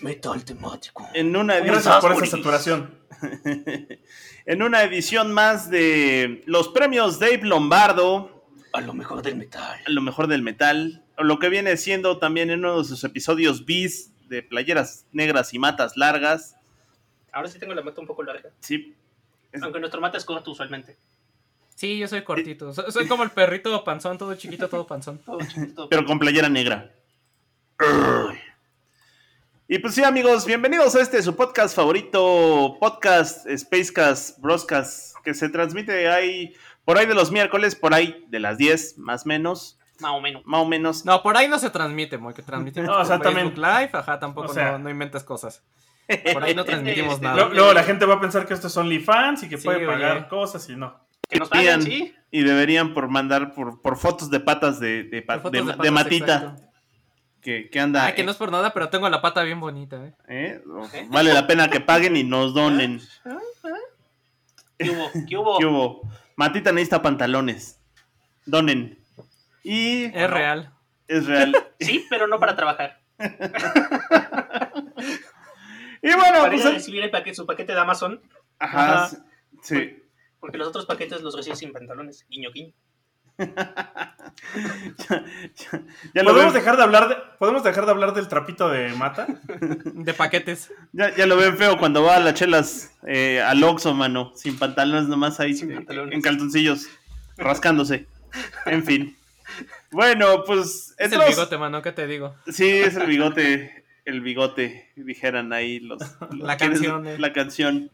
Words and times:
Metal 0.00 0.44
temático. 0.44 1.08
En 1.14 1.36
una 1.36 1.56
Gracias 1.60 1.86
edición, 1.94 2.00
por 2.14 2.24
esa 2.24 2.36
saturación. 2.36 2.98
en 4.46 4.62
una 4.62 4.82
edición 4.82 5.32
más 5.32 5.70
de 5.70 6.42
los 6.46 6.68
premios 6.68 7.18
Dave 7.20 7.40
Lombardo, 7.44 8.44
A 8.72 8.80
lo 8.80 8.94
mejor 8.94 9.22
del 9.22 9.36
metal. 9.36 9.78
lo 9.86 10.00
mejor 10.00 10.26
del 10.26 10.42
metal, 10.42 11.04
lo 11.18 11.38
que 11.38 11.48
viene 11.48 11.76
siendo 11.76 12.18
también 12.18 12.50
en 12.50 12.60
uno 12.60 12.78
de 12.78 12.84
sus 12.84 13.04
episodios 13.04 13.64
bis 13.64 14.10
de 14.28 14.42
playeras 14.42 15.04
negras 15.12 15.52
y 15.54 15.58
matas 15.58 15.96
largas. 15.96 16.56
Ahora 17.32 17.48
sí 17.48 17.58
tengo 17.58 17.74
la 17.74 17.82
mata 17.82 18.00
un 18.00 18.06
poco 18.06 18.22
larga. 18.22 18.50
Sí, 18.60 18.94
Es- 19.52 19.62
Aunque 19.62 19.78
nuestro 19.78 20.00
mata 20.00 20.16
es 20.16 20.24
corto 20.24 20.50
usualmente. 20.50 20.96
Sí, 21.74 21.98
yo 21.98 22.08
soy 22.08 22.22
cortito. 22.22 22.72
So- 22.72 22.90
Soy 22.90 23.06
como 23.06 23.22
el 23.22 23.30
perrito 23.30 23.84
panzón, 23.84 24.16
todo 24.16 24.34
chiquito, 24.34 24.68
todo 24.68 24.86
panzón. 24.86 25.18
Todo 25.18 25.38
chiquito. 25.40 25.88
pero 25.90 26.04
con 26.06 26.18
playera 26.18 26.48
negra. 26.48 26.90
Y 29.68 29.78
pues 29.78 29.94
sí, 29.94 30.04
amigos, 30.04 30.44
bienvenidos 30.44 30.94
a 30.94 31.00
este 31.00 31.22
su 31.22 31.34
podcast 31.34 31.74
favorito, 31.74 32.76
podcast 32.78 33.46
Spacecast, 33.56 34.38
Broscast, 34.40 35.16
que 35.24 35.32
se 35.34 35.48
transmite 35.48 36.08
ahí 36.08 36.54
por 36.84 36.98
ahí 36.98 37.06
de 37.06 37.14
los 37.14 37.30
miércoles, 37.32 37.74
por 37.74 37.94
ahí 37.94 38.24
de 38.28 38.38
las 38.40 38.58
10, 38.58 38.98
más 38.98 39.24
o 39.24 39.28
menos, 39.28 39.78
Más 40.00 40.12
o 40.12 40.20
menos. 40.20 40.42
más 40.44 40.60
o 40.60 40.66
menos. 40.66 41.04
No, 41.04 41.22
por 41.22 41.36
ahí 41.36 41.48
no 41.48 41.58
se 41.58 41.70
transmite, 41.70 42.18
muy 42.18 42.34
que 42.34 42.42
transmitimos 42.42 42.86
No, 42.88 42.94
por 42.94 43.02
exactamente. 43.02 43.40
Facebook 43.54 43.64
Live, 43.66 43.90
ajá, 43.94 44.18
tampoco 44.18 44.50
O 44.50 44.54
sea- 44.54 44.72
no, 44.72 44.78
no 44.80 44.90
inventes 44.90 45.24
cosas. 45.24 45.62
Por 46.34 46.42
ahí 46.44 46.54
no 46.54 46.64
transmitimos 46.64 47.14
Este, 47.14 47.24
nada. 47.26 47.48
Luego, 47.48 47.72
la 47.72 47.84
gente 47.84 48.04
va 48.04 48.14
a 48.14 48.20
pensar 48.20 48.46
que 48.46 48.52
esto 48.54 48.66
es 48.66 48.76
OnlyFans 48.76 49.44
y 49.44 49.48
que 49.48 49.56
Sí, 49.56 49.64
puede 49.64 49.86
pagar 49.86 50.18
oye. 50.18 50.28
cosas 50.28 50.68
y 50.68 50.76
no. 50.76 51.00
Que 51.28 51.38
nos 51.38 51.48
Pidan, 51.48 51.80
pagan, 51.80 51.82
sí. 51.82 52.14
y 52.30 52.42
deberían 52.42 52.92
por 52.92 53.08
mandar 53.08 53.54
por, 53.54 53.80
por 53.80 53.96
fotos 53.96 54.28
de 54.30 54.40
patas 54.40 54.78
de, 54.80 55.04
de, 55.04 55.22
patas, 55.22 55.50
matita 55.90 56.34
exacto. 56.34 56.71
Que, 57.42 57.68
que 57.68 57.80
anda. 57.80 58.06
Ah, 58.06 58.14
que 58.14 58.24
no 58.24 58.30
es 58.30 58.36
por 58.38 58.50
nada, 58.50 58.72
pero 58.72 58.88
tengo 58.88 59.08
la 59.10 59.20
pata 59.20 59.42
bien 59.42 59.60
bonita, 59.60 59.96
¿eh? 60.06 60.14
¿eh? 60.28 60.62
Vale 61.08 61.34
la 61.34 61.46
pena 61.46 61.68
que 61.68 61.80
paguen 61.80 62.16
y 62.16 62.24
nos 62.24 62.54
donen. 62.54 63.00
¿Qué 64.78 64.90
hubo? 64.90 65.10
¿Qué 65.28 65.36
hubo? 65.36 65.58
¿Qué 65.58 65.66
hubo? 65.66 66.02
Matita 66.36 66.72
necesita 66.72 67.02
pantalones. 67.02 67.78
Donen. 68.46 68.98
Y 69.62 70.04
Es 70.04 70.30
real. 70.30 70.72
es 71.08 71.26
real. 71.26 71.54
Sí, 71.80 72.06
pero 72.08 72.26
no 72.28 72.38
para 72.40 72.56
trabajar. 72.56 73.00
Y 76.04 76.08
bueno, 76.14 76.38
Para 76.40 76.48
pues, 76.50 76.62
ir 76.62 76.66
a 76.66 76.70
recibir 76.72 77.04
el 77.04 77.10
paquete, 77.12 77.36
su 77.36 77.46
paquete 77.46 77.72
de 77.74 77.78
Amazon. 77.80 78.20
ajá, 78.58 79.04
Ajá. 79.04 79.16
sí. 79.62 80.02
Porque 80.40 80.58
los 80.58 80.66
otros 80.66 80.84
paquetes 80.84 81.22
los 81.22 81.36
recibes 81.36 81.60
sin 81.60 81.72
pantalones. 81.72 82.26
Guiño, 82.28 82.50
guiño. 82.50 82.72
Ya 86.14 86.22
lo, 86.22 86.30
¿Podemos 86.32 86.52
ven, 86.52 86.62
dejar, 86.62 86.76
de 86.76 86.82
hablar 86.82 87.08
de, 87.08 87.16
¿Podemos 87.38 87.62
dejar 87.62 87.84
de 87.86 87.90
hablar 87.90 88.14
del 88.14 88.28
trapito 88.28 88.68
de 88.68 88.92
mata? 88.94 89.26
De 89.94 90.14
paquetes. 90.14 90.70
ya, 90.92 91.14
ya 91.14 91.26
lo 91.26 91.36
ven 91.36 91.56
feo 91.56 91.78
cuando 91.78 92.02
va 92.02 92.16
a 92.16 92.20
las 92.20 92.34
chelas 92.34 92.92
eh, 93.06 93.40
al 93.40 93.62
Oxxo, 93.62 93.94
mano. 93.94 94.32
Sin 94.34 94.58
pantalones 94.58 95.08
nomás 95.08 95.40
ahí. 95.40 95.54
Sin 95.54 95.72
eh. 95.72 95.84
En 95.88 96.20
calzoncillos. 96.20 96.88
rascándose. 97.36 98.06
En 98.66 98.84
fin. 98.84 99.16
Bueno, 99.90 100.44
pues. 100.44 100.94
Es 100.98 101.12
el 101.12 101.20
bigote, 101.26 101.58
mano, 101.58 101.82
¿qué 101.82 101.92
te 101.92 102.06
digo? 102.06 102.34
Sí, 102.46 102.68
es 102.68 102.96
el 102.96 103.06
bigote. 103.06 103.84
El 104.04 104.20
bigote, 104.20 104.90
dijeran 104.96 105.52
ahí 105.52 105.78
los. 105.80 106.00
los- 106.30 106.38
La 106.40 106.56
canción, 106.56 107.06
eh. 107.06 107.18
La 107.18 107.32
canción. 107.32 107.90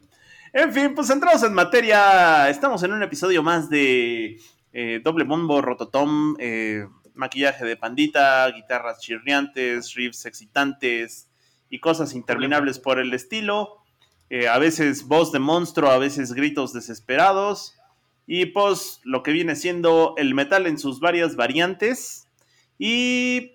En 0.53 0.73
fin, 0.73 0.95
pues 0.95 1.09
entramos 1.11 1.43
en 1.43 1.53
materia. 1.53 2.49
Estamos 2.49 2.81
en 2.83 2.93
un 2.93 3.03
episodio 3.03 3.43
más 3.43 3.69
de 3.69 4.39
eh, 4.73 5.01
Doble 5.03 5.23
Bombo, 5.23 5.61
Rototom, 5.61 6.35
eh, 6.39 6.87
maquillaje 7.15 7.65
de 7.65 7.77
pandita, 7.77 8.49
guitarras 8.51 8.99
chirriantes, 8.99 9.93
riffs 9.93 10.25
excitantes 10.25 11.29
y 11.69 11.79
cosas 11.79 12.13
interminables 12.13 12.79
por 12.79 12.99
el 12.99 13.13
estilo. 13.13 13.83
Eh, 14.29 14.47
a 14.47 14.57
veces 14.59 15.07
voz 15.07 15.31
de 15.31 15.39
monstruo, 15.39 15.89
a 15.89 15.97
veces 15.97 16.33
gritos 16.33 16.73
desesperados. 16.73 17.75
Y 18.27 18.47
pues 18.47 19.01
lo 19.03 19.23
que 19.23 19.31
viene 19.31 19.55
siendo 19.55 20.13
el 20.17 20.35
metal 20.35 20.67
en 20.67 20.77
sus 20.77 20.99
varias 20.99 21.35
variantes. 21.35 22.27
Y 22.77 23.53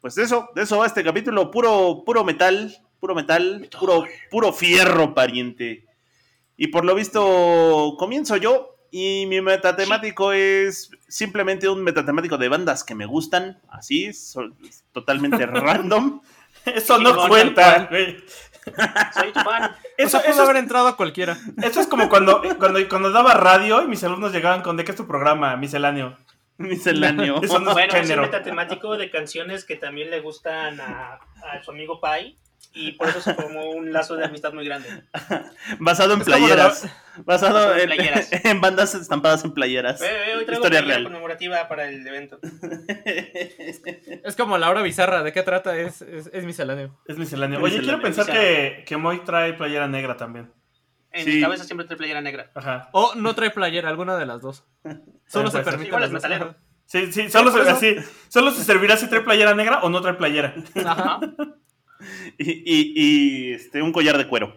pues 0.00 0.16
eso, 0.18 0.48
de 0.54 0.62
eso 0.62 0.78
va 0.78 0.86
este 0.86 1.04
capítulo, 1.04 1.50
puro, 1.50 2.04
puro 2.04 2.24
metal, 2.24 2.72
puro 3.00 3.14
metal, 3.14 3.68
puro, 3.78 4.04
puro 4.30 4.52
fierro, 4.52 5.12
pariente. 5.12 5.86
Y 6.56 6.68
por 6.68 6.84
lo 6.84 6.94
visto, 6.94 7.96
comienzo 7.98 8.36
yo. 8.36 8.71
Y 8.94 9.24
mi 9.26 9.40
metatemático 9.40 10.32
es 10.32 10.90
simplemente 11.08 11.66
un 11.66 11.82
metatemático 11.82 12.36
de 12.36 12.50
bandas 12.50 12.84
que 12.84 12.94
me 12.94 13.06
gustan, 13.06 13.58
así, 13.70 14.12
so- 14.12 14.50
totalmente 14.92 15.46
random. 15.46 16.20
Eso 16.66 16.98
no 16.98 17.26
cuenta. 17.26 17.88
Soy 17.88 19.32
tu 19.32 19.40
fan. 19.40 19.74
Eso, 19.96 20.18
o 20.18 20.20
sea, 20.20 20.20
pudo 20.20 20.30
eso, 20.32 20.42
haber 20.42 20.56
es, 20.56 20.62
entrado 20.62 20.94
cualquiera. 20.96 21.38
eso 21.62 21.80
es 21.80 21.86
como 21.86 22.10
cuando, 22.10 22.42
cuando, 22.58 22.86
cuando 22.88 23.10
daba 23.10 23.32
radio 23.34 23.82
y 23.82 23.88
mis 23.88 24.04
alumnos 24.04 24.30
llegaban 24.30 24.60
con 24.62 24.76
¿de 24.76 24.84
qué 24.84 24.90
es 24.92 24.96
tu 24.96 25.06
programa? 25.06 25.56
Misceláneo. 25.56 26.16
Misceláneo. 26.58 27.40
Eso 27.42 27.58
no 27.58 27.70
es 27.70 27.74
Bueno, 27.74 27.94
es 27.96 28.10
un 28.10 28.20
metatemático 28.20 28.96
de 28.96 29.10
canciones 29.10 29.64
que 29.64 29.76
también 29.76 30.10
le 30.10 30.20
gustan 30.20 30.80
a, 30.80 31.14
a 31.14 31.62
su 31.64 31.70
amigo 31.70 31.98
Pai. 31.98 32.36
Y 32.74 32.92
por 32.92 33.08
eso 33.08 33.20
se 33.20 33.34
formó 33.34 33.70
un 33.72 33.92
lazo 33.92 34.16
de 34.16 34.24
amistad 34.24 34.52
muy 34.54 34.64
grande. 34.64 34.88
Basado 35.78 36.14
en 36.14 36.20
Es 36.20 36.26
playeras. 36.26 36.82
Basado 37.24 37.54
Basado 37.68 37.76
en 37.76 37.86
playeras. 37.86 38.30
en 38.44 38.60
bandas 38.62 38.94
estampadas 38.94 39.44
en 39.44 39.52
playeras. 39.52 40.00
Eh, 40.00 40.06
eh, 40.06 40.36
hoy 40.38 40.44
traigo 40.46 40.52
Historia 40.64 40.78
playera 40.80 40.86
real. 40.86 41.04
conmemorativa 41.04 41.68
para 41.68 41.88
el 41.88 42.06
evento. 42.06 42.38
Es 44.24 44.36
como 44.36 44.56
la 44.58 44.70
hora 44.70 44.82
bizarra, 44.82 45.22
¿de 45.22 45.32
qué 45.32 45.42
trata? 45.42 45.76
Es, 45.76 46.00
es, 46.02 46.30
es 46.32 46.44
misceláneo. 46.44 46.98
Es 47.06 47.18
misceláneo. 47.18 47.58
Oye, 47.60 47.78
misceláneo. 47.78 48.00
quiero 48.00 48.02
pensar 48.02 48.26
que, 48.34 48.84
que 48.86 48.96
Moy 48.96 49.20
trae 49.24 49.52
playera 49.54 49.86
negra 49.88 50.16
también. 50.16 50.50
En 51.10 51.24
Sí. 51.26 51.34
mi 51.34 51.40
cabeza 51.42 51.64
siempre 51.64 51.86
trae 51.86 51.98
playera 51.98 52.22
negra. 52.22 52.50
Ajá. 52.54 52.88
O 52.92 53.14
no 53.16 53.34
trae 53.34 53.50
playera, 53.50 53.90
alguna 53.90 54.16
de 54.16 54.24
las 54.24 54.40
dos. 54.40 54.64
Solo 55.26 55.50
se 55.50 55.60
permite 55.60 55.88
Igual 55.88 56.02
las 56.02 56.08
es 56.10 56.14
metalero. 56.14 56.54
Sí, 56.86 57.12
sí, 57.12 57.30
solo, 57.30 57.50
se, 57.52 57.70
así, 57.70 57.96
solo 58.28 58.50
se 58.50 58.64
servirá 58.64 58.96
si 58.96 59.08
trae 59.08 59.20
playera 59.22 59.54
negra 59.54 59.80
o 59.82 59.88
no 59.90 60.00
trae 60.00 60.14
playera. 60.14 60.54
Ajá. 60.84 61.20
y, 62.38 62.50
y- 62.50 62.92
y, 62.96 63.52
este, 63.52 63.82
un 63.82 63.92
collar 63.92 64.18
de 64.18 64.28
cuero. 64.28 64.56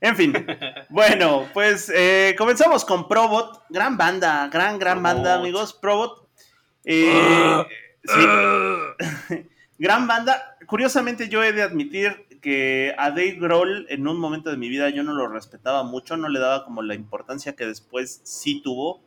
En 0.00 0.16
fin, 0.16 0.34
bueno, 0.90 1.48
pues 1.54 1.90
eh, 1.94 2.34
comenzamos 2.36 2.84
con 2.84 3.08
Probot, 3.08 3.62
gran 3.70 3.96
banda, 3.96 4.48
gran, 4.52 4.78
gran 4.78 5.02
banda, 5.02 5.34
amigos. 5.36 5.72
Probot, 5.72 6.28
eh, 6.84 7.64
sí. 8.04 9.40
gran 9.78 10.06
banda. 10.06 10.56
Curiosamente, 10.66 11.28
yo 11.28 11.42
he 11.42 11.52
de 11.52 11.62
admitir 11.62 12.26
que 12.42 12.94
a 12.98 13.08
Dave 13.10 13.36
Grohl 13.40 13.86
en 13.88 14.06
un 14.06 14.18
momento 14.18 14.50
de 14.50 14.58
mi 14.58 14.68
vida 14.68 14.90
yo 14.90 15.02
no 15.02 15.14
lo 15.14 15.28
respetaba 15.28 15.82
mucho, 15.82 16.18
no 16.18 16.28
le 16.28 16.38
daba 16.40 16.64
como 16.66 16.82
la 16.82 16.94
importancia 16.94 17.56
que 17.56 17.64
después 17.66 18.20
sí 18.24 18.60
tuvo. 18.62 19.02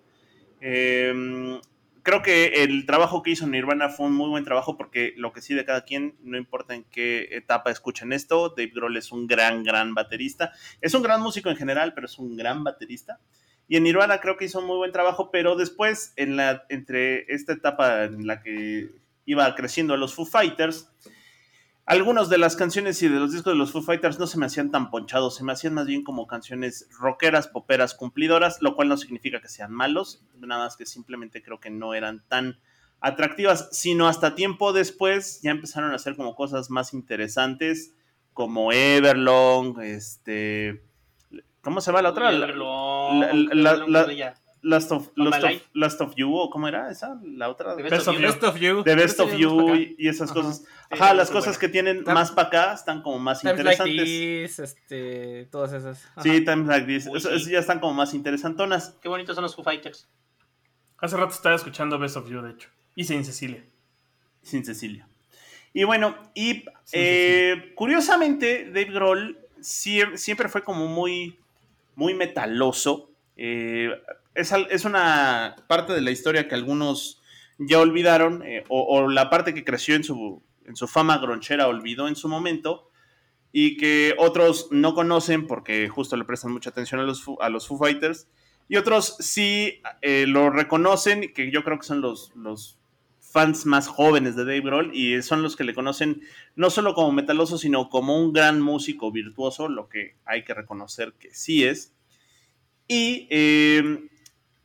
Eh, 0.62 1.60
creo 2.08 2.22
que 2.22 2.64
el 2.64 2.86
trabajo 2.86 3.22
que 3.22 3.32
hizo 3.32 3.46
Nirvana 3.48 3.90
fue 3.90 4.06
un 4.06 4.14
muy 4.14 4.30
buen 4.30 4.46
trabajo 4.46 4.78
porque 4.78 5.14
lo 5.18 5.34
que 5.34 5.42
sí 5.42 5.54
de 5.54 5.66
cada 5.66 5.82
quien, 5.84 6.16
no 6.22 6.38
importa 6.38 6.74
en 6.74 6.86
qué 6.86 7.28
etapa 7.32 7.70
escuchen 7.70 8.14
esto, 8.14 8.48
Dave 8.56 8.72
Grohl 8.74 8.96
es 8.96 9.12
un 9.12 9.28
gran, 9.28 9.62
gran 9.62 9.94
baterista. 9.94 10.54
Es 10.80 10.94
un 10.94 11.04
gran 11.04 11.22
músico 11.22 11.50
en 11.50 11.58
general, 11.58 11.94
pero 11.94 12.06
es 12.06 12.18
un 12.18 12.38
gran 12.38 12.64
baterista. 12.64 13.20
Y 13.68 13.76
en 13.76 13.84
Nirvana 13.84 14.22
creo 14.22 14.38
que 14.38 14.46
hizo 14.46 14.60
un 14.60 14.68
muy 14.68 14.78
buen 14.78 14.94
trabajo, 14.94 15.32
pero 15.32 15.58
después, 15.58 16.14
en 16.16 16.38
la, 16.38 16.64
entre 16.70 17.26
esta 17.28 17.52
etapa 17.52 18.06
en 18.06 18.26
la 18.26 18.42
que 18.42 18.90
iba 19.26 19.54
creciendo 19.56 19.98
los 19.98 20.14
Foo 20.14 20.26
Fighters, 20.26 20.90
algunas 21.88 22.30
de 22.30 22.38
las 22.38 22.56
canciones 22.56 23.02
y 23.02 23.08
de 23.08 23.18
los 23.20 23.32
discos 23.32 23.54
de 23.54 23.58
los 23.58 23.72
Foo 23.72 23.82
Fighters 23.82 24.20
no 24.20 24.28
se 24.28 24.38
me 24.38 24.46
hacían 24.46 24.70
tan 24.72 24.92
ponchados, 24.92 25.36
se 25.38 25.44
me 25.44 25.54
hacían 25.54 25.74
más 25.74 25.88
bien 25.88 26.04
como 26.04 26.28
canciones 26.28 26.88
rockeras, 27.00 27.48
poperas, 27.48 27.94
cumplidoras, 27.96 28.62
lo 28.62 28.76
cual 28.76 28.90
no 28.90 28.98
significa 28.98 29.42
que 29.42 29.48
sean 29.50 29.72
malos, 29.72 30.22
nada 30.40 30.66
más 30.66 30.78
que 30.78 30.86
simplemente 30.86 31.42
creo 31.42 31.60
que 31.60 31.70
no 31.72 31.94
eran 31.96 32.24
tan 32.28 32.60
atractivas, 33.00 33.70
sino 33.72 34.08
hasta 34.08 34.36
tiempo 34.36 34.74
después 34.74 35.42
ya 35.42 35.52
empezaron 35.52 35.92
a 35.92 35.96
hacer 35.96 36.16
como 36.16 36.36
cosas 36.36 36.70
más 36.70 36.94
interesantes, 36.94 37.94
como 38.34 38.72
Everlong, 38.72 39.80
este... 39.82 40.84
¿Cómo 41.62 41.82
se 41.82 41.88
llama 41.92 42.02
la 42.02 42.10
otra? 42.12 42.32
Everlong, 42.32 43.20
la- 43.20 43.54
la- 43.56 43.88
la-. 43.88 44.06
Last 44.68 44.92
of, 44.92 45.10
Last 45.16 45.44
of. 45.44 45.52
Last 45.74 46.02
of 46.02 46.14
You, 46.16 46.36
¿o 46.36 46.50
cómo 46.50 46.68
era 46.68 46.92
esa? 46.92 47.20
La 47.24 47.50
otra. 47.50 47.76
The 47.76 47.84
The 47.84 47.90
Best 47.90 47.96
Best 47.96 48.08
of 48.08 48.16
of 48.16 48.22
You. 48.22 48.28
Best 48.28 48.44
of 48.44 48.58
You. 48.60 48.84
Best 48.84 49.20
of 49.20 49.34
You 49.38 49.60
acá. 49.70 49.76
y, 49.78 49.96
y 49.98 50.08
esas 50.10 50.32
Ajá. 50.32 50.40
cosas. 50.42 50.58
Sí, 50.60 50.66
Ajá, 50.92 51.14
las 51.14 51.30
cosas 51.30 51.46
buena. 51.56 51.60
que 51.60 51.70
tienen 51.70 52.04
Tam- 52.04 52.14
más 52.14 52.32
para 52.32 52.48
acá 52.50 52.74
están 52.74 53.02
como 53.02 53.20
más 53.20 53.42
Times 53.42 53.64
like 53.64 53.84
interesantes. 53.84 54.56
this, 54.56 54.60
este, 54.60 55.46
todas 55.52 55.74
esas. 55.74 56.06
Ajá. 56.12 56.22
Sí, 56.22 56.44
Times 56.44 56.68
Like 56.68 56.86
This. 56.86 57.08
Uy, 57.08 57.18
Eso- 57.18 57.30
sí. 57.30 57.36
eso 57.36 57.50
ya 57.50 57.60
están 57.60 57.80
como 57.80 57.94
más 57.94 58.14
interesantonas. 58.14 58.98
Qué 59.02 59.08
bonitos 59.10 59.36
son 59.36 59.44
los 59.44 59.56
Foo 59.56 59.64
Fighters. 59.64 60.08
Hace 61.00 61.16
rato 61.18 61.34
estaba 61.34 61.56
escuchando 61.56 61.98
Best 62.00 62.18
of 62.18 62.30
You, 62.30 62.42
de 62.42 62.52
hecho. 62.52 62.70
Y 62.96 63.04
sin 63.04 63.24
Cecilia. 63.24 63.64
Sin 64.42 64.66
Cecilia. 64.66 65.08
Y 65.74 65.84
bueno, 65.84 66.16
y 66.34 66.66
eh, 66.94 67.72
curiosamente, 67.76 68.66
Dave 68.66 68.86
Grohl 68.92 69.38
sie- 69.62 70.18
siempre 70.18 70.50
fue 70.50 70.64
como 70.64 70.88
muy, 70.88 71.38
muy 71.96 72.14
metaloso. 72.16 73.12
Eh, 73.36 73.92
es, 74.38 74.54
es 74.70 74.86
una 74.86 75.56
parte 75.68 75.94
de 75.94 76.02
la 76.02 76.12
historia 76.12 76.48
que 76.48 76.56
algunos 76.56 77.22
ya 77.58 77.80
olvidaron, 77.80 78.44
eh, 78.44 78.64
o, 78.70 79.10
la 79.10 79.30
parte 79.30 79.54
que 79.54 79.64
creció 79.64 79.96
en 79.96 80.04
su, 80.04 80.44
en 80.66 80.76
su 80.76 80.88
fama 80.88 81.18
gronchera 81.18 81.68
olvidó 81.68 82.08
en 82.08 82.16
su 82.16 82.30
momento, 82.30 82.90
y 83.52 83.78
que 83.78 84.14
otros 84.20 84.68
no 84.72 84.94
conocen 84.94 85.48
porque 85.48 85.90
justo 85.90 86.16
le 86.16 86.26
prestan 86.26 86.52
mucha 86.52 86.70
atención 86.70 87.02
a 87.02 87.04
los, 87.04 87.26
a 87.40 87.50
los 87.50 87.68
Foo 87.68 87.78
Fighters, 87.80 88.28
y 88.70 88.76
otros 88.76 89.16
sí 89.20 89.82
eh, 90.02 90.26
lo 90.28 90.50
reconocen, 90.50 91.34
que 91.34 91.52
yo 91.52 91.64
creo 91.64 91.80
que 91.80 91.86
son 91.86 92.02
los, 92.02 92.32
los 92.36 92.78
fans 93.20 93.66
más 93.66 93.88
jóvenes 93.88 94.36
de 94.36 94.46
Dave 94.46 94.62
Grohl 94.62 94.92
y 94.94 95.22
son 95.22 95.42
los 95.42 95.56
que 95.56 95.64
le 95.64 95.74
conocen 95.74 96.22
no 96.56 96.70
solo 96.70 96.94
como 96.94 97.12
metaloso, 97.12 97.58
sino 97.58 97.90
como 97.90 98.22
un 98.22 98.34
gran 98.34 98.62
músico 98.62 99.12
virtuoso, 99.12 99.70
lo 99.70 99.90
que 99.90 100.16
hay 100.26 100.44
que 100.44 100.54
reconocer 100.54 101.14
que 101.14 101.34
sí 101.34 101.64
es. 101.64 101.94
Y 102.88 103.28
eh, 103.30 104.10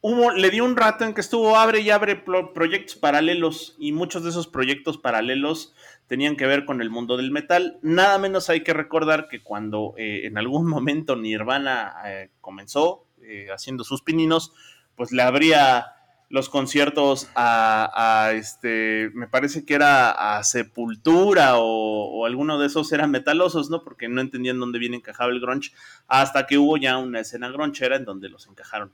hubo, 0.02 0.32
le 0.32 0.50
dio 0.50 0.64
un 0.64 0.76
rato 0.76 1.04
en 1.04 1.14
que 1.14 1.22
estuvo 1.22 1.56
abre 1.56 1.80
y 1.80 1.88
abre 1.90 2.16
pro- 2.16 2.52
proyectos 2.52 2.96
paralelos 2.96 3.74
y 3.78 3.92
muchos 3.92 4.22
de 4.24 4.30
esos 4.30 4.46
proyectos 4.48 4.98
paralelos 4.98 5.74
tenían 6.08 6.36
que 6.36 6.46
ver 6.46 6.66
con 6.66 6.82
el 6.82 6.90
mundo 6.90 7.16
del 7.16 7.30
metal. 7.30 7.78
Nada 7.80 8.18
menos 8.18 8.50
hay 8.50 8.62
que 8.62 8.74
recordar 8.74 9.28
que 9.28 9.42
cuando 9.42 9.94
eh, 9.96 10.26
en 10.26 10.36
algún 10.36 10.66
momento 10.68 11.16
Nirvana 11.16 11.94
eh, 12.04 12.30
comenzó 12.42 13.06
eh, 13.22 13.46
haciendo 13.54 13.84
sus 13.84 14.02
pininos, 14.02 14.52
pues 14.96 15.12
le 15.12 15.22
abría 15.22 15.86
los 16.28 16.48
conciertos 16.48 17.28
a, 17.34 18.30
este, 18.34 19.10
me 19.12 19.28
parece 19.28 19.66
que 19.66 19.74
era 19.74 20.36
a 20.36 20.42
Sepultura 20.42 21.56
o, 21.56 22.24
alguno 22.24 22.58
de 22.58 22.68
esos 22.68 22.90
eran 22.92 23.10
metalosos, 23.10 23.68
¿no? 23.68 23.84
Porque 23.84 24.08
no 24.08 24.22
entendían 24.22 24.58
dónde 24.58 24.78
bien 24.78 24.94
encajaba 24.94 25.30
el 25.30 25.40
grunge, 25.40 25.72
hasta 26.08 26.46
que 26.46 26.56
hubo 26.56 26.78
ya 26.78 26.96
una 26.96 27.20
escena 27.20 27.50
grunchera 27.50 27.96
en 27.96 28.06
donde 28.06 28.30
los 28.30 28.46
encajaron. 28.46 28.90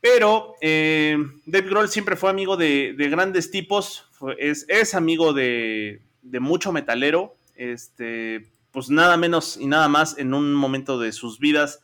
Pero 0.00 0.54
eh, 0.60 1.16
Dave 1.46 1.68
Grohl 1.68 1.88
siempre 1.88 2.16
fue 2.16 2.30
amigo 2.30 2.56
de, 2.56 2.94
de 2.96 3.08
grandes 3.08 3.50
tipos, 3.50 4.06
fue- 4.12 4.36
es, 4.38 4.64
es 4.68 4.94
amigo 4.94 5.32
de, 5.32 6.02
de 6.22 6.40
mucho 6.40 6.70
metalero, 6.72 7.36
este, 7.56 8.46
pues 8.70 8.90
nada 8.90 9.16
menos 9.16 9.56
y 9.56 9.66
nada 9.66 9.88
más 9.88 10.16
en 10.18 10.34
un 10.34 10.54
momento 10.54 10.98
de 11.00 11.10
sus 11.12 11.40
vidas 11.40 11.82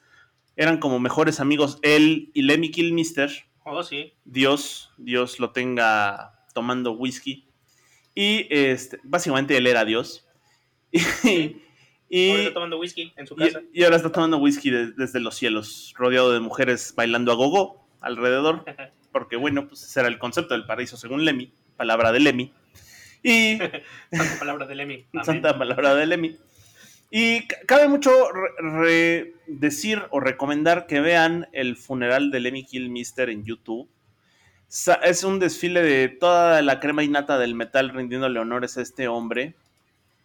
eran 0.56 0.78
como 0.78 1.00
mejores 1.00 1.40
amigos 1.40 1.78
él 1.82 2.30
y 2.34 2.42
Lemmy 2.42 2.70
Kilmister, 2.70 3.30
Oh, 3.66 3.82
sí. 3.82 4.12
Dios, 4.26 4.90
Dios 4.98 5.40
lo 5.40 5.50
tenga 5.52 6.34
tomando 6.52 6.92
whisky. 6.92 7.48
Y 8.14 8.46
este, 8.50 9.00
básicamente 9.02 9.56
él 9.56 9.66
era 9.66 9.84
Dios. 9.84 10.28
Y, 11.24 11.56
y- 12.10 12.30
Ahora 12.30 12.42
está 12.42 12.54
tomando 12.54 12.78
whisky 12.78 13.12
en 13.16 13.26
su 13.26 13.34
y- 13.34 13.38
casa. 13.38 13.62
y 13.72 13.82
ahora 13.82 13.96
está 13.96 14.12
tomando 14.12 14.36
whisky 14.36 14.70
de- 14.70 14.92
desde 14.92 15.18
los 15.18 15.34
cielos, 15.34 15.92
rodeado 15.96 16.30
de 16.32 16.40
mujeres 16.40 16.92
bailando 16.94 17.32
a 17.32 17.34
gogo 17.34 17.83
alrededor. 18.04 18.64
Porque 19.12 19.36
bueno, 19.36 19.68
pues 19.68 19.82
ese 19.84 20.00
era 20.00 20.08
el 20.08 20.18
concepto 20.18 20.54
del 20.54 20.66
paraíso 20.66 20.96
según 20.96 21.24
Lemmy, 21.24 21.52
palabra 21.76 22.12
de 22.12 22.20
Lemmy. 22.20 22.52
Y 23.22 23.58
Santa 24.12 24.38
palabra 24.38 24.66
de 24.66 24.74
Lemmy. 24.74 25.06
Amén. 25.12 25.24
santa 25.24 25.58
palabra 25.58 25.94
de 25.94 26.06
Lemmy. 26.06 26.36
Y 27.10 27.46
ca- 27.46 27.56
cabe 27.66 27.88
mucho 27.88 28.10
decir 29.46 30.02
o 30.10 30.20
recomendar 30.20 30.86
que 30.86 31.00
vean 31.00 31.48
el 31.52 31.76
funeral 31.76 32.30
de 32.30 32.40
Lemmy 32.40 32.64
Kilmister 32.64 33.30
en 33.30 33.44
YouTube. 33.44 33.88
Sa- 34.68 34.94
Es 34.94 35.22
un 35.24 35.38
desfile 35.38 35.82
de 35.82 36.08
toda 36.08 36.60
la 36.62 36.80
crema 36.80 37.02
innata 37.04 37.38
del 37.38 37.54
metal 37.54 37.90
rindiéndole 37.90 38.40
honores 38.40 38.76
a 38.78 38.82
este 38.82 39.08
hombre. 39.08 39.54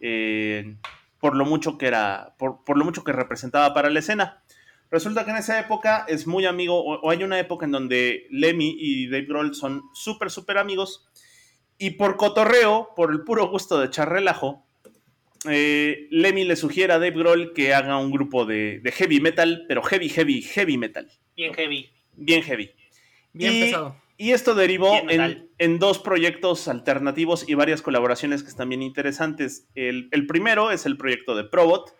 eh, 0.00 0.74
por 1.20 1.36
lo 1.36 1.44
mucho 1.44 1.76
que 1.76 1.86
era. 1.86 2.32
Por, 2.38 2.64
por 2.64 2.78
lo 2.78 2.84
mucho 2.86 3.04
que 3.04 3.12
representaba 3.12 3.74
para 3.74 3.90
la 3.90 3.98
escena. 3.98 4.42
Resulta 4.90 5.24
que 5.24 5.30
en 5.30 5.36
esa 5.36 5.60
época 5.60 6.04
es 6.08 6.26
muy 6.26 6.46
amigo. 6.46 6.78
O, 6.82 7.00
o 7.00 7.10
hay 7.10 7.22
una 7.22 7.38
época 7.38 7.66
en 7.66 7.72
donde 7.72 8.26
Lemmy 8.30 8.76
y 8.78 9.08
Dave 9.08 9.26
Grohl 9.26 9.54
son 9.54 9.82
súper, 9.94 10.30
súper 10.30 10.58
amigos. 10.58 11.08
Y 11.78 11.90
por 11.90 12.16
cotorreo, 12.16 12.90
por 12.94 13.10
el 13.10 13.22
puro 13.22 13.48
gusto 13.48 13.78
de 13.78 13.86
echar 13.86 14.10
relajo, 14.10 14.66
eh, 15.48 16.08
Lemmy 16.10 16.44
le 16.44 16.56
sugiere 16.56 16.92
a 16.92 16.98
Dave 16.98 17.12
Grohl 17.12 17.52
que 17.54 17.72
haga 17.72 17.96
un 17.96 18.10
grupo 18.10 18.44
de, 18.44 18.80
de 18.80 18.92
heavy 18.92 19.20
metal, 19.20 19.64
pero 19.66 19.82
heavy, 19.82 20.10
heavy, 20.10 20.42
heavy 20.42 20.76
metal. 20.76 21.10
Bien 21.36 21.54
heavy. 21.54 21.88
Bien 22.16 22.42
heavy. 22.42 22.70
Bien 23.32 23.54
y, 23.54 23.60
pesado. 23.62 23.96
y 24.18 24.32
esto 24.32 24.54
derivó 24.54 24.94
en, 25.08 25.48
en 25.56 25.78
dos 25.78 25.98
proyectos 26.00 26.68
alternativos 26.68 27.48
y 27.48 27.54
varias 27.54 27.80
colaboraciones 27.80 28.42
que 28.42 28.50
están 28.50 28.68
bien 28.68 28.82
interesantes. 28.82 29.66
El, 29.74 30.08
el 30.12 30.26
primero 30.26 30.70
es 30.72 30.84
el 30.84 30.98
proyecto 30.98 31.34
de 31.34 31.44
Probot, 31.44 31.96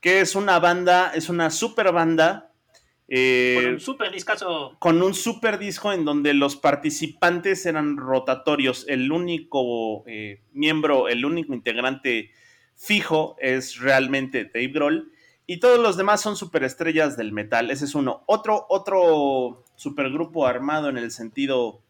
que 0.00 0.20
es 0.20 0.34
una 0.34 0.58
banda, 0.58 1.12
es 1.14 1.28
una 1.28 1.50
super 1.50 1.92
banda. 1.92 2.52
eh, 3.08 3.58
Con 3.62 3.72
un 3.74 3.80
super 3.80 4.12
discazo. 4.12 4.76
con 4.78 5.02
un 5.02 5.14
super 5.14 5.58
disco 5.58 5.92
en 5.92 6.04
donde 6.04 6.32
los 6.32 6.56
participantes 6.56 7.66
eran 7.66 7.96
rotatorios. 7.96 8.84
El 8.88 9.10
único 9.12 10.04
eh, 10.06 10.42
miembro, 10.52 11.08
el 11.08 11.24
único 11.24 11.52
integrante 11.52 12.30
fijo 12.76 13.36
es 13.40 13.78
realmente 13.78 14.44
Dave 14.44 14.68
Grohl. 14.68 15.12
Y 15.46 15.58
todos 15.58 15.80
los 15.80 15.96
demás 15.96 16.20
son 16.20 16.36
superestrellas 16.36 17.16
del 17.16 17.32
metal. 17.32 17.72
Ese 17.72 17.84
es 17.84 17.96
uno. 17.96 18.22
Otro, 18.26 18.66
otro 18.68 19.64
supergrupo 19.74 20.46
armado 20.46 20.88
en 20.88 20.96
el 20.96 21.10
sentido 21.10 21.82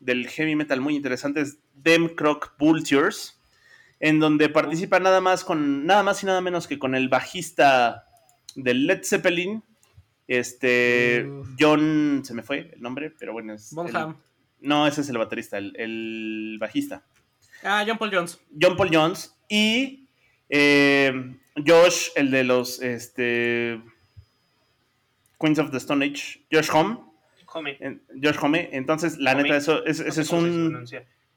del 0.00 0.28
heavy 0.28 0.54
metal 0.54 0.82
muy 0.82 0.94
interesante 0.94 1.40
es 1.40 1.58
Dem 1.72 2.14
Croc 2.14 2.52
Vultures. 2.58 3.35
En 4.00 4.18
donde 4.20 4.48
participa 4.48 5.00
nada 5.00 5.20
más 5.20 5.42
con. 5.44 5.86
nada 5.86 6.02
más 6.02 6.22
y 6.22 6.26
nada 6.26 6.40
menos 6.40 6.66
que 6.66 6.78
con 6.78 6.94
el 6.94 7.08
bajista 7.08 8.04
del 8.54 8.86
Led 8.86 9.02
Zeppelin. 9.04 9.62
Este. 10.28 11.24
Uf. 11.28 11.48
John. 11.58 12.22
Se 12.24 12.34
me 12.34 12.42
fue 12.42 12.70
el 12.74 12.82
nombre, 12.82 13.10
pero 13.18 13.32
bueno. 13.32 13.54
Es 13.54 13.72
el- 13.72 13.76
Bonham. 13.76 14.16
no, 14.60 14.86
ese 14.86 15.00
es 15.00 15.08
el 15.08 15.18
baterista, 15.18 15.56
el, 15.58 15.74
el 15.78 16.56
bajista. 16.60 17.04
Ah, 17.62 17.84
John 17.86 17.96
Paul 17.98 18.10
Jones. 18.14 18.38
John 18.60 18.76
Paul 18.76 18.90
Jones 18.92 19.34
y 19.48 20.08
eh, 20.50 21.34
Josh, 21.66 22.08
el 22.16 22.30
de 22.30 22.44
los 22.44 22.82
este, 22.82 23.80
Queens 25.40 25.58
of 25.58 25.70
the 25.70 25.78
Stone 25.78 26.04
Age, 26.04 26.44
Josh 26.52 26.68
Home. 26.72 26.98
Come. 27.46 27.76
en- 27.80 28.02
Josh 28.22 28.36
Home. 28.42 28.68
Entonces, 28.72 29.16
la 29.18 29.32
Home. 29.32 29.44
neta, 29.44 29.56
eso, 29.56 29.84
es- 29.86 30.00
No 30.00 30.06
ese 30.06 30.12
sé 30.12 30.20
es 30.22 30.30
un. 30.32 30.84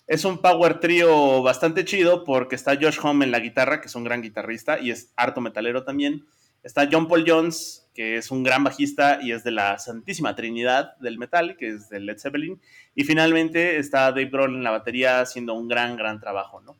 Es 0.09 0.25
un 0.25 0.39
power 0.39 0.79
trio 0.79 1.43
bastante 1.43 1.85
chido 1.85 2.23
porque 2.23 2.55
está 2.55 2.75
Josh 2.75 2.97
Home 3.03 3.23
en 3.23 3.31
la 3.31 3.39
guitarra, 3.39 3.79
que 3.79 3.87
es 3.87 3.95
un 3.95 4.03
gran 4.03 4.23
guitarrista 4.23 4.79
y 4.79 4.89
es 4.89 5.13
harto 5.15 5.39
metalero 5.39 5.83
también. 5.83 6.25
Está 6.63 6.89
John 6.91 7.07
Paul 7.07 7.25
Jones, 7.27 7.87
que 7.93 8.17
es 8.17 8.31
un 8.31 8.41
gran 8.41 8.63
bajista 8.63 9.19
y 9.21 9.33
es 9.33 9.43
de 9.43 9.51
la 9.51 9.77
Santísima 9.77 10.35
Trinidad 10.35 10.97
del 10.97 11.19
metal, 11.19 11.57
que 11.57 11.67
es 11.67 11.89
de 11.89 11.99
Led 11.99 12.17
Zeppelin. 12.17 12.59
Y 12.95 13.03
finalmente 13.03 13.77
está 13.77 14.09
Dave 14.09 14.31
Grohl 14.31 14.55
en 14.55 14.63
la 14.63 14.71
batería 14.71 15.21
haciendo 15.21 15.53
un 15.53 15.67
gran, 15.67 15.95
gran 15.95 16.19
trabajo, 16.19 16.59
¿no? 16.59 16.75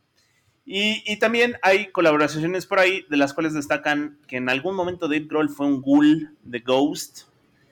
Y, 0.66 1.04
y 1.06 1.20
también 1.20 1.56
hay 1.62 1.92
colaboraciones 1.92 2.66
por 2.66 2.80
ahí 2.80 3.06
de 3.12 3.18
las 3.18 3.36
cuales 3.36 3.54
destacan 3.54 4.20
que 4.28 4.38
en 4.38 4.50
algún 4.50 4.74
momento 4.74 5.08
Dave 5.08 5.28
Grohl 5.30 5.50
fue 5.50 5.68
un 5.68 5.82
ghoul 5.84 6.36
de 6.42 6.60
Ghost. 6.62 7.28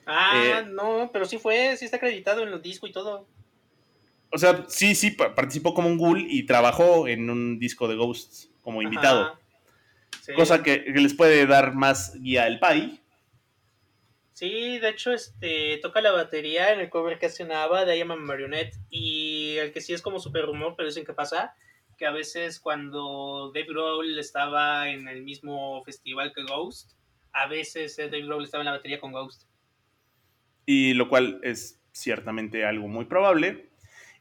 Ah, 0.06 0.60
Eh, 0.60 0.66
no, 0.70 1.10
pero 1.12 1.24
sí 1.24 1.38
fue, 1.38 1.76
sí 1.76 1.84
está 1.84 1.96
acreditado 1.96 2.44
en 2.44 2.52
los 2.52 2.62
discos 2.62 2.90
y 2.90 2.92
todo. 2.92 3.26
O 4.30 4.38
sea, 4.38 4.64
sí, 4.68 4.94
sí, 4.94 5.10
pa- 5.12 5.34
participó 5.34 5.72
como 5.74 5.88
un 5.88 5.96
ghoul 5.98 6.26
y 6.28 6.44
trabajó 6.44 7.08
en 7.08 7.30
un 7.30 7.58
disco 7.58 7.88
de 7.88 7.96
Ghost 7.96 8.46
como 8.62 8.82
invitado. 8.82 9.38
Sí. 10.20 10.34
Cosa 10.34 10.62
que, 10.62 10.84
que 10.84 11.00
les 11.00 11.14
puede 11.14 11.46
dar 11.46 11.74
más 11.74 12.14
guía 12.20 12.46
el 12.46 12.58
Pai. 12.58 13.00
Sí, 14.34 14.78
de 14.78 14.90
hecho, 14.90 15.12
este 15.12 15.78
toca 15.82 16.00
la 16.00 16.12
batería 16.12 16.72
en 16.72 16.80
el 16.80 16.90
cover 16.90 17.18
que 17.18 17.26
hace 17.26 17.44
Nava 17.44 17.84
de 17.84 17.96
I 17.96 18.02
Am 18.02 18.12
a 18.12 18.16
Marionette. 18.16 18.76
Y 18.90 19.56
el 19.56 19.72
que 19.72 19.80
sí 19.80 19.92
es 19.94 20.02
como 20.02 20.20
super 20.20 20.44
rumor, 20.44 20.74
pero 20.76 20.88
dicen 20.88 21.04
que 21.04 21.12
pasa. 21.14 21.54
Que 21.96 22.06
a 22.06 22.12
veces 22.12 22.60
cuando 22.60 23.50
Dave 23.52 23.66
Grohl 23.66 24.16
estaba 24.18 24.88
en 24.90 25.08
el 25.08 25.22
mismo 25.22 25.82
festival 25.84 26.32
que 26.32 26.44
Ghost, 26.44 26.92
a 27.32 27.48
veces 27.48 27.98
eh, 27.98 28.04
Dave 28.04 28.22
Grohl 28.26 28.44
estaba 28.44 28.62
en 28.62 28.66
la 28.66 28.72
batería 28.76 29.00
con 29.00 29.10
Ghost. 29.12 29.44
y 30.66 30.92
lo 30.94 31.08
cual 31.08 31.40
es 31.42 31.80
ciertamente 31.92 32.64
algo 32.64 32.86
muy 32.86 33.06
probable. 33.06 33.67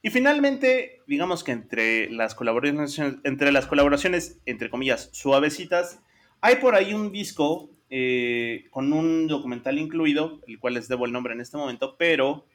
Y 0.07 0.09
finalmente, 0.09 1.01
digamos 1.05 1.43
que 1.43 1.51
entre 1.51 2.09
las 2.09 2.33
colaboraciones, 2.33 2.97
entre 3.25 3.51
las 3.51 3.65
colaboraciones, 3.65 4.39
entre 4.45 4.69
comillas, 4.69 5.09
suavecitas, 5.11 5.99
hay 6.39 6.55
por 6.55 6.75
ahí 6.75 6.93
un 6.93 7.11
disco 7.11 7.69
eh, 7.89 8.67
con 8.69 8.93
un 8.93 9.27
documental 9.27 9.77
incluido, 9.77 10.39
el 10.47 10.59
cual 10.59 10.75
les 10.75 10.87
debo 10.87 11.07
el 11.07 11.11
nombre 11.11 11.33
en 11.33 11.41
este 11.41 11.57
momento, 11.57 11.97
pero 11.99 12.45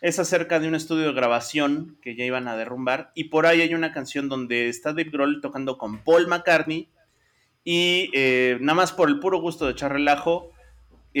es 0.00 0.18
acerca 0.18 0.58
de 0.58 0.66
un 0.66 0.74
estudio 0.74 1.06
de 1.06 1.12
grabación 1.12 1.98
que 2.02 2.16
ya 2.16 2.24
iban 2.24 2.48
a 2.48 2.56
derrumbar. 2.56 3.12
Y 3.14 3.24
por 3.28 3.46
ahí 3.46 3.60
hay 3.60 3.74
una 3.74 3.92
canción 3.92 4.28
donde 4.28 4.68
está 4.68 4.88
Dave 4.88 5.10
Grohl 5.10 5.40
tocando 5.40 5.78
con 5.78 6.02
Paul 6.02 6.26
McCartney 6.26 6.88
y 7.62 8.10
eh, 8.12 8.58
nada 8.60 8.74
más 8.74 8.90
por 8.90 9.08
el 9.08 9.20
puro 9.20 9.40
gusto 9.40 9.66
de 9.66 9.70
echar 9.70 9.92
relajo, 9.92 10.50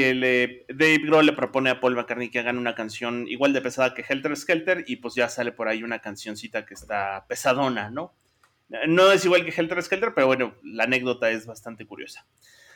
eh, 0.02 0.64
Dave 0.68 0.98
Grohl 1.04 1.26
le 1.26 1.32
propone 1.32 1.70
a 1.70 1.80
Paul 1.80 1.94
McCartney 1.94 2.30
que 2.30 2.38
hagan 2.38 2.58
una 2.58 2.74
canción 2.74 3.26
igual 3.28 3.52
de 3.52 3.60
pesada 3.60 3.94
que 3.94 4.04
Helter 4.08 4.36
Skelter 4.36 4.84
y 4.86 4.96
pues 4.96 5.14
ya 5.14 5.28
sale 5.28 5.52
por 5.52 5.68
ahí 5.68 5.82
una 5.82 6.00
cancioncita 6.00 6.66
que 6.66 6.74
está 6.74 7.26
pesadona, 7.28 7.90
¿no? 7.90 8.14
No 8.86 9.12
es 9.12 9.24
igual 9.24 9.44
que 9.44 9.52
Helter 9.58 9.82
Skelter, 9.82 10.12
pero 10.14 10.26
bueno, 10.26 10.54
la 10.62 10.84
anécdota 10.84 11.30
es 11.30 11.46
bastante 11.46 11.86
curiosa. 11.86 12.26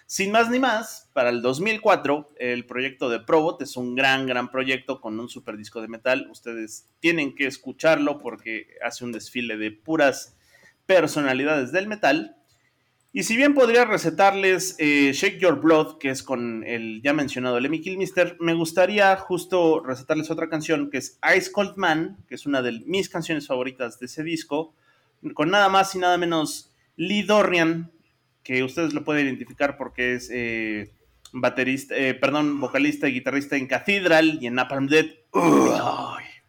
Sin 0.07 0.31
más 0.31 0.51
ni 0.51 0.59
más, 0.59 1.11
para 1.13 1.31
el 1.31 1.43
2004, 1.43 2.35
el 2.39 2.67
proyecto 2.67 3.09
de 3.09 3.21
Probot 3.21 3.63
es 3.63 3.77
un 3.77 3.95
gran, 3.95 4.27
gran 4.27 4.51
proyecto 4.51 5.01
con 5.01 5.19
un 5.19 5.29
super 5.29 5.57
disco 5.57 5.81
de 5.81 5.89
metal. 5.89 6.29
Ustedes 6.31 6.89
tienen 7.01 7.35
que 7.35 7.47
escucharlo 7.47 8.19
porque 8.19 8.67
hace 8.85 9.05
un 9.05 9.13
desfile 9.13 9.57
de 9.57 9.71
puras 9.71 10.37
personalidades 10.87 11.73
del 11.73 11.89
metal. 11.89 12.37
Y 13.15 13.25
si 13.25 13.37
bien 13.37 13.53
podría 13.53 13.85
recetarles 13.85 14.75
eh, 14.79 15.13
Shake 15.13 15.39
Your 15.39 15.61
Blood, 15.61 15.99
que 15.99 16.09
es 16.09 16.23
con 16.23 16.65
el 16.65 17.03
ya 17.03 17.13
mencionado 17.13 17.61
Lemmy 17.61 17.81
Kilmister, 17.81 18.37
me 18.41 18.55
gustaría 18.55 19.15
justo 19.17 19.81
recetarles 19.81 20.31
otra 20.31 20.49
canción 20.49 20.91
que 20.91 20.99
es 20.99 21.19
Ice 21.37 21.53
Cold 21.53 21.77
Man, 21.77 22.25
que 22.27 22.37
es 22.37 22.47
una 22.47 22.63
de 22.63 22.81
mis 22.87 23.11
canciones 23.11 23.47
favoritas 23.47 23.99
de 23.99 24.07
ese 24.07 24.23
disco, 24.23 24.75
con 25.35 25.51
nada 25.51 25.69
más 25.69 25.95
y 25.95 25.99
nada 25.99 26.17
menos 26.17 26.73
Lee 26.97 27.23
Dorian 27.23 27.93
que 28.43 28.63
ustedes 28.63 28.93
lo 28.93 29.05
pueden 29.05 29.27
identificar 29.27 29.77
porque 29.77 30.15
es 30.15 30.29
eh, 30.33 30.93
baterista, 31.33 31.97
eh, 31.97 32.15
perdón, 32.15 32.61
vocalista 32.61 33.09
y 33.09 33.13
guitarrista 33.13 33.57
en 33.57 33.67
Cathedral 33.67 34.39
y 34.41 34.47
en 34.47 34.55
Napalm 34.55 34.89
Dead. 34.89 35.07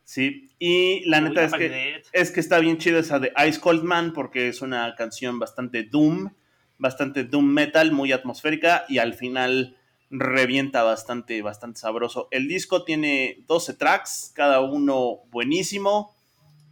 sí, 0.04 0.50
y 0.60 1.04
la 1.06 1.22
neta 1.22 1.44
es 1.44 1.54
que, 1.54 2.02
es 2.12 2.32
que 2.32 2.40
está 2.40 2.60
bien 2.60 2.78
chida 2.78 3.00
esa 3.00 3.20
de 3.20 3.32
Ice 3.48 3.60
Cold 3.60 3.84
Man 3.84 4.14
porque 4.14 4.48
es 4.48 4.62
una 4.62 4.96
canción 4.96 5.40
bastante 5.40 5.84
doom, 5.84 6.32
bastante 6.78 7.24
doom 7.24 7.46
metal, 7.46 7.92
muy 7.92 8.12
atmosférica 8.12 8.86
y 8.90 8.98
al 8.98 9.14
final 9.14 9.78
revienta 10.10 10.84
bastante, 10.84 11.42
bastante 11.42 11.80
sabroso. 11.80 12.28
El 12.32 12.48
disco 12.48 12.84
tiene 12.84 13.44
12 13.48 13.74
tracks, 13.74 14.32
cada 14.36 14.62
uno 14.62 15.22
buenísimo. 15.32 16.16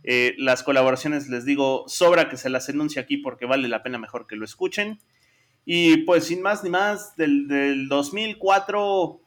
Eh, 0.03 0.36
las 0.38 0.63
colaboraciones, 0.63 1.27
les 1.29 1.46
digo, 1.46 1.86
sobra 1.88 2.29
que 2.29 2.38
se 2.38 2.50
las 2.50 2.70
enuncie 2.70 3.01
aquí 3.01 3.17
porque 3.17 3.46
vale 3.46 3.67
la 3.67 3.84
pena 3.84 3.98
mejor 3.98 4.27
que 4.27 4.36
lo 4.36 4.46
escuchen. 4.46 5.00
Y 5.65 5.98
pues 5.98 6.25
sin 6.25 6.41
más 6.41 6.63
ni 6.63 6.70
más, 6.70 7.15
del, 7.15 7.88
2004, 7.88 9.22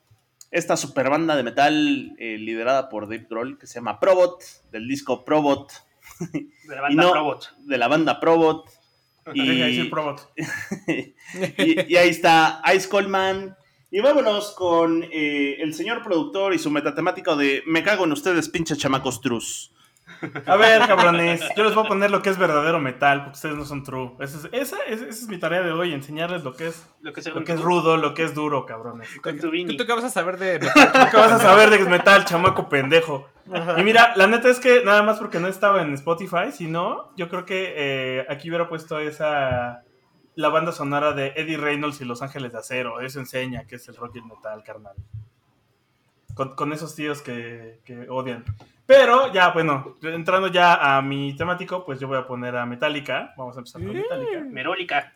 esta 0.50 0.76
super 0.76 1.10
banda 1.10 1.36
de 1.36 1.42
metal 1.42 2.14
eh, 2.18 2.38
liderada 2.38 2.88
por 2.88 3.04
Dave 3.04 3.26
Grohl 3.28 3.58
que 3.58 3.66
se 3.66 3.74
llama 3.74 4.00
Probot, 4.00 4.42
del 4.70 4.88
disco 4.88 5.24
Probot. 5.24 5.72
De 6.20 6.74
la 6.74 6.82
banda 6.82 7.10
Probot. 7.12 7.56
De 7.58 7.78
la 7.78 7.88
banda 7.88 8.20
Probot. 8.20 8.83
Y, 11.58 11.92
y, 11.92 11.96
ahí 11.96 12.08
está 12.08 12.62
Ice 12.74 12.88
Cold 12.88 13.08
Man. 13.08 13.56
Y 13.90 14.00
vámonos 14.00 14.52
con 14.52 15.04
eh, 15.04 15.56
el 15.60 15.72
señor 15.72 16.02
productor 16.02 16.52
y 16.52 16.58
su 16.58 16.70
metatemático 16.70 17.36
de 17.36 17.62
Me 17.66 17.82
cago 17.82 18.04
en 18.04 18.12
ustedes, 18.12 18.48
pinche 18.48 18.76
chamacos 18.76 19.20
trus. 19.20 19.72
A 20.46 20.56
ver, 20.56 20.86
cabrones, 20.86 21.42
yo 21.56 21.64
les 21.64 21.74
voy 21.74 21.84
a 21.84 21.88
poner 21.88 22.10
lo 22.10 22.22
que 22.22 22.30
es 22.30 22.38
verdadero 22.38 22.80
metal, 22.80 23.24
porque 23.24 23.36
ustedes 23.36 23.56
no 23.56 23.64
son 23.64 23.82
true. 23.82 24.12
Esa 24.20 24.48
es, 24.52 24.72
esa, 24.72 24.76
es 24.86 25.28
mi 25.28 25.38
tarea 25.38 25.62
de 25.62 25.72
hoy, 25.72 25.92
enseñarles 25.92 26.44
lo 26.44 26.54
que 26.54 26.68
es, 26.68 26.86
lo 27.00 27.12
que, 27.12 27.22
lo 27.30 27.44
que 27.44 27.52
es 27.52 27.60
rudo, 27.60 27.96
lo 27.96 28.14
que 28.14 28.24
es 28.24 28.34
duro, 28.34 28.66
cabrones. 28.66 29.08
Con 29.20 29.38
tu 29.38 29.50
¿Tú, 29.50 29.76
¿Tú 29.76 29.86
qué 29.86 29.92
vas 29.92 30.04
a 30.04 30.10
saber 30.10 30.38
de 30.38 30.58
metal? 30.58 30.92
¿Tú 30.92 31.06
qué 31.10 31.16
vas 31.16 31.32
a 31.32 31.38
saber 31.38 31.70
de 31.70 31.78
metal, 31.88 32.24
chamaco 32.24 32.68
pendejo? 32.68 33.28
Y 33.76 33.82
mira, 33.82 34.14
la 34.16 34.26
neta 34.26 34.48
es 34.48 34.58
que 34.58 34.82
nada 34.84 35.02
más 35.02 35.18
porque 35.18 35.38
no 35.38 35.48
estaba 35.48 35.82
en 35.82 35.92
Spotify, 35.94 36.50
si 36.52 36.66
no, 36.66 37.14
yo 37.16 37.28
creo 37.28 37.44
que 37.44 37.74
eh, 37.76 38.26
aquí 38.28 38.48
hubiera 38.48 38.68
puesto 38.68 38.98
esa... 38.98 39.82
La 40.36 40.48
banda 40.48 40.72
sonora 40.72 41.12
de 41.12 41.32
Eddie 41.36 41.56
Reynolds 41.56 42.00
y 42.00 42.04
Los 42.04 42.20
Ángeles 42.20 42.50
de 42.50 42.58
Acero. 42.58 43.00
Eso 43.00 43.20
enseña 43.20 43.68
que 43.68 43.76
es 43.76 43.86
el 43.86 43.94
rock 43.94 44.16
y 44.16 44.18
el 44.18 44.24
metal, 44.24 44.64
carnal. 44.64 44.96
Con, 46.34 46.54
con 46.54 46.72
esos 46.72 46.94
tíos 46.94 47.22
que, 47.22 47.80
que 47.84 48.08
odian. 48.08 48.44
Pero 48.86 49.32
ya, 49.32 49.50
bueno, 49.50 49.96
entrando 50.02 50.48
ya 50.48 50.96
a 50.96 51.00
mi 51.00 51.34
temático, 51.36 51.84
pues 51.84 51.98
yo 52.00 52.08
voy 52.08 52.18
a 52.18 52.26
poner 52.26 52.56
a 52.56 52.66
Metallica. 52.66 53.32
Vamos 53.36 53.56
a 53.56 53.60
empezar 53.60 53.82
con 53.82 53.94
Metallica. 53.94 54.40
Merólica. 54.40 55.12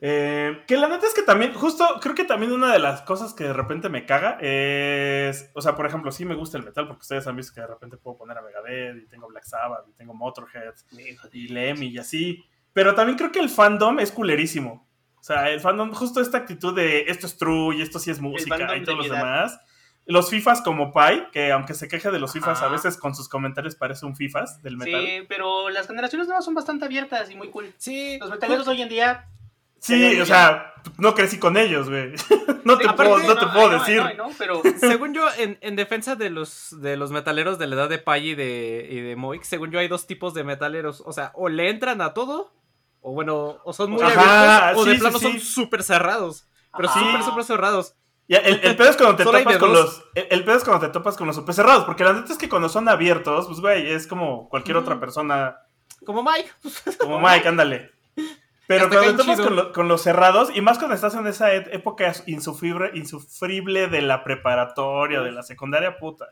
Eh, 0.00 0.62
que 0.66 0.76
la 0.76 0.88
neta 0.88 1.06
es 1.06 1.14
que 1.14 1.22
también, 1.22 1.54
justo, 1.54 1.86
creo 2.00 2.14
que 2.14 2.24
también 2.24 2.52
una 2.52 2.72
de 2.72 2.78
las 2.78 3.02
cosas 3.02 3.34
que 3.34 3.44
de 3.44 3.52
repente 3.52 3.88
me 3.88 4.04
caga 4.04 4.36
es, 4.40 5.50
o 5.54 5.62
sea, 5.62 5.76
por 5.76 5.86
ejemplo, 5.86 6.10
sí 6.10 6.24
me 6.24 6.34
gusta 6.34 6.58
el 6.58 6.64
metal, 6.64 6.88
porque 6.88 7.02
ustedes 7.02 7.26
han 7.26 7.36
visto 7.36 7.54
que 7.54 7.60
de 7.60 7.68
repente 7.68 7.96
puedo 7.96 8.16
poner 8.16 8.36
a 8.36 8.42
Megadeth, 8.42 8.96
y 8.96 9.06
tengo 9.06 9.28
Black 9.28 9.44
Sabbath, 9.44 9.86
y 9.88 9.92
tengo 9.92 10.12
Motorhead, 10.12 10.74
y 11.32 11.48
Lemmy, 11.48 11.86
y 11.86 11.98
así, 11.98 12.44
pero 12.72 12.96
también 12.96 13.16
creo 13.16 13.30
que 13.30 13.38
el 13.38 13.48
fandom 13.48 14.00
es 14.00 14.10
culerísimo. 14.10 14.88
O 15.20 15.22
sea, 15.22 15.50
el 15.50 15.60
fandom, 15.60 15.92
justo 15.92 16.20
esta 16.20 16.38
actitud 16.38 16.74
de 16.74 17.02
esto 17.02 17.26
es 17.28 17.36
true, 17.36 17.76
y 17.76 17.82
esto 17.82 18.00
sí 18.00 18.10
es 18.10 18.20
música, 18.20 18.76
y 18.76 18.82
todos 18.82 18.98
los 18.98 19.08
demás 19.08 19.60
los 20.06 20.30
FIFAs 20.30 20.62
como 20.62 20.92
Pai, 20.92 21.28
que 21.32 21.52
aunque 21.52 21.74
se 21.74 21.88
queja 21.88 22.10
de 22.10 22.18
los 22.18 22.32
FIFAs 22.32 22.62
a 22.62 22.68
veces 22.68 22.96
con 22.96 23.14
sus 23.14 23.28
comentarios 23.28 23.76
parece 23.76 24.04
un 24.04 24.16
FIFAs 24.16 24.62
del 24.62 24.76
metal. 24.76 25.00
Sí, 25.00 25.24
pero 25.28 25.70
las 25.70 25.86
generaciones 25.86 26.26
nuevas 26.26 26.44
son 26.44 26.54
bastante 26.54 26.84
abiertas 26.84 27.30
y 27.30 27.36
muy 27.36 27.50
cool. 27.50 27.72
Sí. 27.78 28.18
Los 28.18 28.30
metaleros 28.30 28.66
hoy 28.66 28.82
en 28.82 28.88
día. 28.88 29.28
Sí, 29.78 30.20
o 30.20 30.26
sea, 30.26 30.74
no 30.98 31.14
crecí 31.14 31.38
con 31.38 31.56
ellos, 31.56 31.88
güey. 31.88 32.12
no 32.64 32.78
te 32.78 32.88
puedo, 32.92 33.18
no, 33.18 33.36
te 33.36 33.46
puedo 33.46 33.68
decir. 33.70 34.02
pero... 34.38 34.62
Según 34.78 35.14
yo, 35.14 35.26
en, 35.36 35.76
defensa 35.76 36.14
de 36.16 36.30
los, 36.30 36.80
de 36.80 36.96
los 36.96 37.10
metaleros 37.10 37.58
de 37.58 37.66
la 37.68 37.76
edad 37.76 37.88
de 37.88 37.98
Pai 37.98 38.30
y 38.30 38.34
de, 38.34 38.86
y 38.90 39.00
de 39.00 39.16
Moix, 39.16 39.46
según 39.46 39.70
yo 39.70 39.78
hay 39.78 39.88
dos 39.88 40.06
tipos 40.06 40.34
de 40.34 40.44
metaleros. 40.44 41.02
O 41.04 41.12
sea, 41.12 41.32
o 41.34 41.48
le 41.48 41.68
entran 41.68 42.00
a 42.00 42.12
todo, 42.12 42.52
o 43.00 43.12
bueno, 43.12 43.58
o 43.64 43.72
son 43.72 43.92
muy 43.92 44.02
abiertos, 44.02 44.82
o 44.82 44.84
de 44.84 44.98
plano 44.98 45.18
son 45.18 45.40
súper 45.40 45.82
cerrados. 45.82 46.46
Pero 46.76 46.88
súper, 46.88 47.22
súper 47.22 47.44
cerrados 47.44 47.96
el, 48.38 48.60
el, 48.62 48.76
pedo 48.76 48.90
es 48.90 48.96
cuando 48.96 49.16
te 49.16 49.24
topas 49.24 49.58
con 49.58 49.72
los. 49.72 50.04
El, 50.14 50.44
pedo 50.44 50.56
es 50.56 50.64
cuando 50.64 50.86
te 50.86 50.92
topas 50.92 51.16
con 51.16 51.26
los 51.26 51.36
super 51.36 51.54
cerrados. 51.54 51.84
Porque 51.84 52.04
la 52.04 52.12
neta 52.12 52.32
es 52.32 52.38
que 52.38 52.48
cuando 52.48 52.68
son 52.68 52.88
abiertos, 52.88 53.46
pues 53.46 53.60
güey, 53.60 53.90
es 53.90 54.06
como 54.06 54.48
cualquier 54.48 54.76
otra 54.76 54.98
persona. 54.98 55.56
Como 56.04 56.22
Mike. 56.22 56.50
Como 56.98 57.20
Mike, 57.20 57.48
ándale. 57.48 57.90
Pero 58.66 58.88
cuando 58.88 59.10
te 59.12 59.18
topas 59.18 59.70
con, 59.72 59.88
los 59.88 60.02
cerrados, 60.02 60.50
y 60.54 60.60
más 60.60 60.78
cuando 60.78 60.94
estás 60.94 61.14
en 61.14 61.26
esa 61.26 61.52
época 61.52 62.12
insufrible, 62.26 62.90
insufrible 62.94 63.88
de 63.88 64.02
la 64.02 64.24
preparatoria, 64.24 65.20
de 65.20 65.32
la 65.32 65.42
secundaria, 65.42 65.98
puta. 65.98 66.26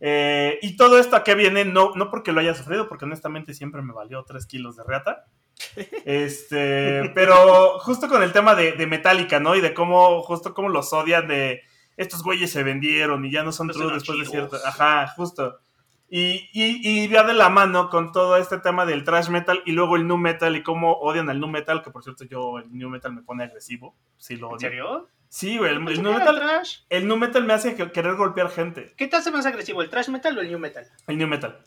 Eh, 0.00 0.58
y 0.62 0.76
todo 0.76 0.98
esto 0.98 1.16
a 1.16 1.22
qué 1.22 1.34
viene, 1.34 1.64
no, 1.64 1.92
no 1.94 2.10
porque 2.10 2.32
lo 2.32 2.40
haya 2.40 2.54
sufrido, 2.54 2.88
porque 2.88 3.04
honestamente 3.04 3.54
siempre 3.54 3.82
me 3.82 3.92
valió 3.92 4.24
3 4.24 4.46
kilos 4.46 4.76
de 4.76 4.84
reata. 4.84 5.26
Este, 6.04 7.10
pero 7.14 7.78
justo 7.80 8.08
con 8.08 8.22
el 8.22 8.32
tema 8.32 8.54
de, 8.54 8.86
Metallica, 8.86 9.40
¿no? 9.40 9.54
Y 9.54 9.60
de 9.60 9.74
cómo, 9.74 10.22
justo 10.22 10.54
cómo 10.54 10.68
los 10.68 10.92
odian 10.92 11.28
de 11.28 11.62
estos 11.96 12.22
güeyes 12.22 12.50
se 12.50 12.62
vendieron 12.62 13.24
y 13.24 13.30
ya 13.30 13.42
no 13.42 13.52
son 13.52 13.68
true 13.68 13.92
después 13.92 14.18
de 14.18 14.26
cierto. 14.26 14.56
Ajá, 14.64 15.08
justo. 15.08 15.60
Y, 16.08 16.48
y, 16.52 16.80
y, 16.82 17.06
va 17.06 17.22
de 17.22 17.34
la 17.34 17.50
mano 17.50 17.88
con 17.88 18.10
todo 18.10 18.36
este 18.36 18.58
tema 18.58 18.84
del 18.84 19.04
trash 19.04 19.28
metal 19.28 19.62
y 19.64 19.72
luego 19.72 19.94
el 19.94 20.08
nu 20.08 20.16
metal 20.16 20.56
y 20.56 20.62
cómo 20.64 20.94
odian 20.94 21.30
al 21.30 21.38
nu 21.38 21.46
metal, 21.46 21.84
que 21.84 21.90
por 21.92 22.02
cierto 22.02 22.24
yo 22.24 22.58
el 22.58 22.76
nu 22.76 22.88
metal 22.88 23.12
me 23.12 23.22
pone 23.22 23.44
agresivo. 23.44 23.94
Sí, 24.16 24.34
lo 24.34 24.52
¿En 24.52 24.58
serio? 24.58 25.08
Sí, 25.28 25.58
güey, 25.58 25.70
el, 25.70 26.02
nu 26.02 26.12
metal. 26.12 26.42
El 26.88 27.06
nu 27.06 27.16
metal 27.16 27.44
me 27.44 27.52
hace 27.52 27.76
querer 27.76 28.16
golpear 28.16 28.50
gente. 28.50 28.92
¿Qué 28.96 29.06
te 29.06 29.16
hace 29.16 29.30
más 29.30 29.46
agresivo, 29.46 29.82
el 29.82 29.88
trash 29.88 30.08
metal 30.08 30.36
o 30.36 30.40
el 30.40 30.48
new 30.48 30.58
metal? 30.58 30.88
El 31.06 31.16
new 31.16 31.28
metal. 31.28 31.62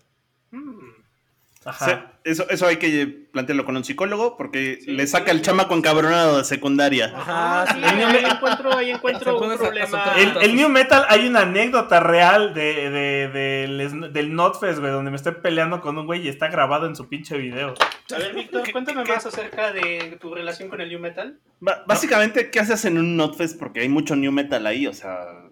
Mm 0.51 0.82
eso, 2.23 2.49
eso 2.49 2.67
hay 2.67 2.77
que 2.77 3.07
plantearlo 3.31 3.65
con 3.65 3.75
un 3.75 3.83
psicólogo 3.83 4.37
porque 4.37 4.79
le 4.85 5.05
saca 5.07 5.31
el 5.31 5.41
chamaco 5.41 5.75
encabronado 5.75 6.37
de 6.37 6.43
secundaria. 6.43 7.11
Ajá, 7.15 7.73
sí, 7.73 7.81
ahí 7.83 8.25
encuentro, 8.25 8.77
ahí 8.77 8.91
encuentro 8.91 9.39
un 9.39 9.57
problema. 9.57 10.13
El, 10.41 10.55
New 10.55 10.69
Metal, 10.69 11.05
hay 11.09 11.27
una 11.27 11.41
anécdota 11.41 11.99
real 11.99 12.53
de, 12.53 13.29
del 14.11 14.35
Notfest, 14.35 14.79
güey, 14.79 14.91
donde 14.91 15.11
me 15.11 15.17
estoy 15.17 15.33
peleando 15.33 15.81
con 15.81 15.97
un 15.97 16.05
güey 16.05 16.25
y 16.25 16.29
está 16.29 16.47
grabado 16.47 16.85
en 16.85 16.95
su 16.95 17.07
pinche 17.07 17.37
video. 17.37 17.73
A 18.13 18.17
ver, 18.17 18.33
Víctor, 18.33 18.71
cuéntame 18.71 19.03
más 19.05 19.25
acerca 19.25 19.71
de 19.71 20.17
tu 20.19 20.33
relación 20.33 20.69
con 20.69 20.81
el 20.81 20.89
New 20.89 20.99
Metal. 20.99 21.39
básicamente, 21.59 22.49
¿qué 22.51 22.59
haces 22.59 22.85
en 22.85 22.97
un 22.97 23.15
Notfest? 23.17 23.57
Porque 23.57 23.81
hay 23.81 23.89
mucho 23.89 24.15
New 24.15 24.31
Metal 24.31 24.65
ahí, 24.65 24.87
o 24.87 24.93
sea, 24.93 25.43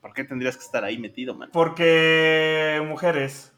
¿por 0.00 0.12
qué 0.14 0.24
tendrías 0.24 0.56
que 0.56 0.64
estar 0.64 0.84
ahí 0.84 0.98
metido, 0.98 1.34
man? 1.34 1.50
Porque 1.52 2.82
mujeres. 2.86 3.52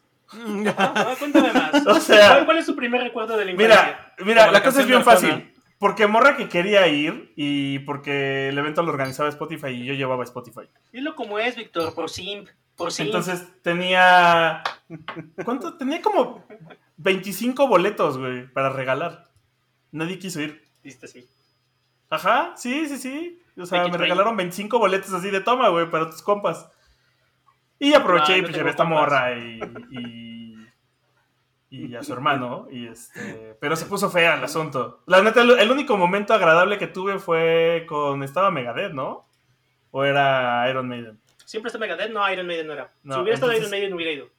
Ah, 0.77 1.15
cuéntame 1.17 1.51
más. 1.53 1.85
O 1.87 1.99
sea, 1.99 2.45
¿Cuál, 2.45 2.57
es 2.57 2.65
su 2.65 2.75
primer 2.75 3.01
recuerdo 3.01 3.37
de 3.37 3.45
la 3.45 3.53
Mira, 3.53 4.13
mira 4.19 4.51
la, 4.51 4.63
cosa 4.63 4.81
es 4.81 4.87
bien 4.87 5.03
fácil. 5.03 5.53
Porque 5.77 6.05
morra 6.05 6.37
que 6.37 6.47
quería 6.47 6.87
ir 6.87 7.33
y 7.35 7.79
porque 7.79 8.49
el 8.49 8.57
evento 8.57 8.83
lo 8.83 8.91
organizaba 8.91 9.29
Spotify 9.29 9.69
y 9.69 9.85
yo 9.85 9.93
llevaba 9.95 10.23
Spotify. 10.23 10.69
Dilo 10.91 11.15
como 11.15 11.39
es, 11.39 11.55
Víctor, 11.55 11.93
por 11.95 12.09
simp, 12.09 12.49
por 12.75 12.91
simp. 12.91 13.07
Entonces 13.07 13.47
tenía... 13.63 14.61
¿Cuánto? 15.43 15.77
Tenía 15.77 16.01
como 16.01 16.45
25 16.97 17.67
boletos, 17.67 18.19
güey, 18.19 18.47
para 18.47 18.69
regalar. 18.69 19.31
Nadie 19.91 20.19
quiso 20.19 20.39
ir. 20.39 20.63
Viste, 20.83 21.07
sí. 21.07 21.27
Ajá, 22.09 22.53
sí, 22.55 22.87
sí, 22.87 22.97
sí. 22.97 23.41
O 23.57 23.65
sea, 23.65 23.87
me 23.87 23.97
regalaron 23.97 24.37
25 24.37 24.79
boletos 24.79 25.13
así 25.13 25.29
de 25.29 25.41
toma, 25.41 25.69
güey, 25.69 25.89
para 25.89 26.09
tus 26.09 26.21
compas. 26.21 26.70
Y 27.81 27.95
aproveché 27.95 28.37
y 28.37 28.41
pues 28.43 28.53
llevé 28.53 28.69
a 28.69 28.71
esta 28.71 28.83
morra 28.83 29.35
y, 29.35 29.59
y, 29.89 30.67
y 31.71 31.95
a 31.95 32.03
su 32.03 32.13
hermano. 32.13 32.67
Y 32.69 32.85
este, 32.85 33.57
pero 33.59 33.75
se 33.75 33.87
puso 33.87 34.11
fea 34.11 34.35
el 34.35 34.43
asunto. 34.43 35.01
La 35.07 35.19
neta, 35.23 35.41
el, 35.41 35.71
único 35.71 35.97
momento 35.97 36.35
agradable 36.35 36.77
que 36.77 36.85
tuve 36.85 37.17
fue 37.17 37.87
con. 37.89 38.21
Estaba 38.21 38.51
Megadeth, 38.51 38.93
¿no? 38.93 39.25
¿O 39.89 40.03
era 40.03 40.69
Iron 40.69 40.87
Maiden? 40.87 41.19
Siempre 41.43 41.69
está 41.69 41.79
Megadeth, 41.79 42.11
no, 42.11 42.31
Iron 42.31 42.45
Maiden 42.45 42.67
no 42.67 42.73
era. 42.73 42.93
No, 43.01 43.15
si 43.15 43.21
hubiera 43.21 43.33
estado 43.33 43.53
Iron 43.53 43.71
Maiden, 43.71 43.93
hubiera 43.95 44.11
ido. 44.11 44.29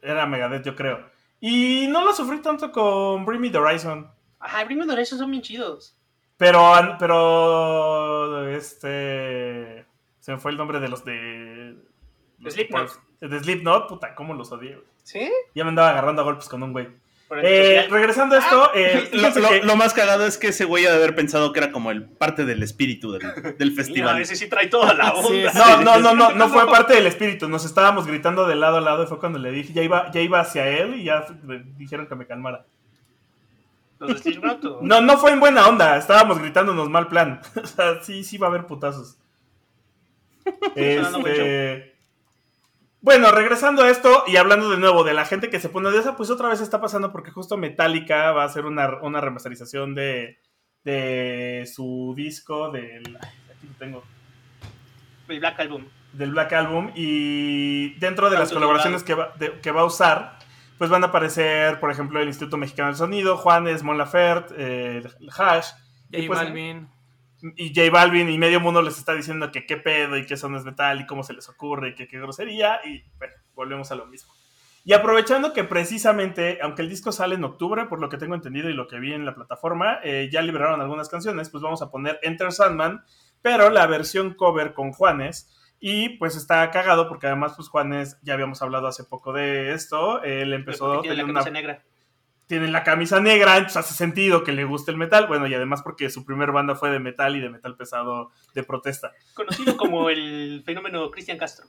Era 0.00 0.24
Megadeth, 0.24 0.64
yo 0.64 0.74
creo. 0.74 1.04
Y 1.38 1.88
no 1.88 2.02
lo 2.02 2.14
sufrí 2.14 2.38
tanto 2.38 2.72
con 2.72 3.26
Bring 3.26 3.42
Me 3.42 3.50
the 3.50 3.58
Horizon. 3.58 4.10
Ajá, 4.40 4.64
Bring 4.64 4.78
Me 4.78 4.86
the 4.86 4.92
Horizon 4.92 5.18
son 5.18 5.30
bien 5.30 5.42
chidos. 5.42 5.94
Pero, 6.38 6.72
pero, 6.98 8.48
este, 8.48 9.84
se 10.18 10.32
me 10.32 10.38
fue 10.38 10.50
el 10.50 10.56
nombre 10.56 10.80
de 10.80 10.88
los 10.88 11.04
de... 11.04 11.55
los 12.40 12.54
Slipknot. 12.54 12.90
De 13.20 13.40
Slipknot, 13.40 13.88
puta, 13.88 14.14
cómo 14.14 14.34
los 14.34 14.52
odié. 14.52 14.74
güey. 14.74 14.86
¿Sí? 15.02 15.30
Ya 15.54 15.64
me 15.64 15.70
andaba 15.70 15.90
agarrando 15.90 16.22
a 16.22 16.24
golpes 16.24 16.48
con 16.48 16.62
un 16.62 16.72
güey. 16.72 16.88
Eh, 17.42 17.88
regresando 17.90 18.36
a 18.36 18.38
esto, 18.38 18.70
eh, 18.74 19.08
Lo, 19.12 19.18
fíjense 19.18 19.40
lo- 19.40 19.48
que- 19.48 19.62
lo 19.62 19.74
más 19.76 19.92
cagado 19.94 20.24
es 20.26 20.38
que 20.38 20.48
ese 20.48 20.64
güey 20.64 20.86
ha 20.86 20.90
de 20.90 20.96
haber 20.96 21.16
pensado 21.16 21.52
que 21.52 21.58
era 21.58 21.72
como 21.72 21.90
el 21.90 22.04
parte 22.04 22.44
del 22.44 22.62
espíritu 22.62 23.10
del, 23.10 23.22
del 23.58 23.70
Mira, 23.70 23.82
festival. 23.82 24.20
ese 24.20 24.36
sí 24.36 24.48
trae 24.48 24.68
toda 24.68 24.94
la 24.94 25.12
onda. 25.12 25.50
sí. 25.50 25.58
No, 25.58 25.80
no, 25.82 25.98
no, 25.98 26.14
no, 26.14 26.30
no 26.34 26.48
fue 26.48 26.66
parte 26.68 26.94
del 26.94 27.06
espíritu. 27.08 27.48
Nos 27.48 27.64
estábamos 27.64 28.06
gritando 28.06 28.46
de 28.46 28.54
lado 28.54 28.76
a 28.76 28.80
lado 28.80 29.02
y 29.02 29.06
fue 29.08 29.18
cuando 29.18 29.40
le 29.40 29.50
dije, 29.50 29.72
ya 29.72 29.82
iba, 29.82 30.08
ya 30.12 30.20
iba 30.20 30.38
hacia 30.38 30.68
él 30.68 30.94
y 31.00 31.04
ya 31.04 31.26
me 31.42 31.64
dijeron 31.76 32.06
que 32.06 32.14
me 32.14 32.26
calmara. 32.28 32.64
Los 33.98 34.22
de. 34.22 34.38
No, 34.82 35.00
no 35.00 35.18
fue 35.18 35.32
en 35.32 35.40
buena 35.40 35.66
onda, 35.66 35.96
estábamos 35.96 36.38
gritándonos 36.38 36.88
mal 36.90 37.08
plan. 37.08 37.40
O 37.60 37.66
sea, 37.66 38.02
sí, 38.04 38.22
sí 38.22 38.38
va 38.38 38.46
a 38.46 38.50
haber 38.50 38.66
putazos. 38.66 39.18
Este. 40.76 41.95
Bueno, 43.06 43.30
regresando 43.30 43.84
a 43.84 43.88
esto 43.90 44.24
y 44.26 44.36
hablando 44.36 44.68
de 44.68 44.78
nuevo 44.78 45.04
de 45.04 45.14
la 45.14 45.24
gente 45.24 45.48
que 45.48 45.60
se 45.60 45.68
pone 45.68 45.92
de 45.92 45.98
esa, 46.00 46.16
pues 46.16 46.28
otra 46.28 46.48
vez 46.48 46.60
está 46.60 46.80
pasando 46.80 47.12
porque 47.12 47.30
justo 47.30 47.56
Metallica 47.56 48.32
va 48.32 48.42
a 48.42 48.46
hacer 48.46 48.66
una, 48.66 49.00
una 49.00 49.20
remasterización 49.20 49.94
de, 49.94 50.40
de 50.82 51.70
su 51.72 52.14
disco 52.16 52.70
del. 52.72 53.16
Aquí 53.16 53.66
lo 53.68 53.74
tengo. 53.78 54.02
El 55.28 55.38
Black 55.38 55.60
Album. 55.60 55.84
del 56.14 56.30
Black 56.32 56.52
Album 56.52 56.90
y 56.96 57.94
dentro 58.00 58.28
de 58.28 58.38
las 58.38 58.48
colaboraciones 58.52 59.04
que 59.04 59.14
va, 59.14 59.32
de- 59.38 59.60
que 59.60 59.70
va 59.70 59.82
a 59.82 59.84
usar, 59.84 60.38
pues 60.76 60.90
van 60.90 61.04
a 61.04 61.06
aparecer, 61.06 61.78
por 61.78 61.92
ejemplo, 61.92 62.20
el 62.20 62.26
Instituto 62.26 62.56
Mexicano 62.56 62.88
del 62.88 62.96
Sonido, 62.96 63.36
Juanes, 63.36 63.84
Mon 63.84 63.98
Laferte, 63.98 64.52
eh, 64.58 64.96
el 64.98 65.30
Hash 65.30 65.68
J 66.10 66.18
y, 66.18 66.26
pues, 66.26 66.40
Balvin. 66.40 66.88
Y 67.56 67.74
J 67.74 67.90
Balvin 67.90 68.28
y 68.28 68.38
medio 68.38 68.60
mundo 68.60 68.82
les 68.82 68.98
está 68.98 69.14
diciendo 69.14 69.52
que 69.52 69.66
qué 69.66 69.76
pedo 69.76 70.16
y 70.16 70.26
que 70.26 70.34
eso 70.34 70.48
no 70.48 70.58
es 70.58 70.64
metal 70.64 71.00
y 71.00 71.06
cómo 71.06 71.22
se 71.22 71.34
les 71.34 71.48
ocurre 71.48 71.90
y 71.90 71.94
que 71.94 72.08
qué 72.08 72.18
grosería 72.18 72.80
y 72.84 73.04
bueno, 73.18 73.34
volvemos 73.54 73.90
a 73.92 73.94
lo 73.94 74.06
mismo. 74.06 74.32
Y 74.86 74.92
aprovechando 74.92 75.52
que 75.52 75.64
precisamente, 75.64 76.60
aunque 76.62 76.82
el 76.82 76.88
disco 76.88 77.10
sale 77.10 77.34
en 77.34 77.42
octubre, 77.42 77.86
por 77.86 78.00
lo 78.00 78.08
que 78.08 78.18
tengo 78.18 78.36
entendido 78.36 78.70
y 78.70 78.72
lo 78.72 78.86
que 78.86 79.00
vi 79.00 79.14
en 79.14 79.26
la 79.26 79.34
plataforma, 79.34 79.98
eh, 80.04 80.28
ya 80.30 80.42
liberaron 80.42 80.80
algunas 80.80 81.08
canciones, 81.08 81.50
pues 81.50 81.60
vamos 81.60 81.82
a 81.82 81.90
poner 81.90 82.20
Enter 82.22 82.52
Sandman, 82.52 83.02
pero 83.42 83.70
la 83.70 83.88
versión 83.88 84.34
cover 84.34 84.74
con 84.74 84.92
Juanes. 84.92 85.52
Y 85.80 86.10
pues 86.18 86.36
está 86.36 86.70
cagado 86.70 87.08
porque 87.08 87.26
además 87.26 87.54
pues 87.56 87.68
Juanes, 87.68 88.16
ya 88.22 88.34
habíamos 88.34 88.62
hablado 88.62 88.86
hace 88.86 89.02
poco 89.02 89.32
de 89.32 89.72
esto, 89.72 90.22
él 90.22 90.52
empezó 90.52 91.00
tiene 91.00 91.16
camisa 91.16 91.40
una, 91.40 91.50
negra. 91.50 91.82
Tiene 92.46 92.68
la 92.68 92.84
camisa 92.84 93.20
negra, 93.20 93.56
entonces 93.56 93.78
hace 93.78 93.94
sentido 93.94 94.44
que 94.44 94.52
le 94.52 94.64
guste 94.64 94.90
el 94.90 94.96
metal, 94.96 95.26
bueno 95.26 95.46
y 95.46 95.54
además 95.54 95.82
porque 95.82 96.10
su 96.10 96.24
primer 96.24 96.52
banda 96.52 96.76
fue 96.76 96.90
de 96.90 97.00
metal 97.00 97.36
y 97.36 97.40
de 97.40 97.50
metal 97.50 97.76
pesado 97.76 98.30
de 98.54 98.62
protesta. 98.62 99.12
Conocido 99.34 99.76
como 99.76 100.10
el 100.10 100.62
fenómeno 100.64 101.10
Cristian 101.10 101.38
Castro. 101.38 101.66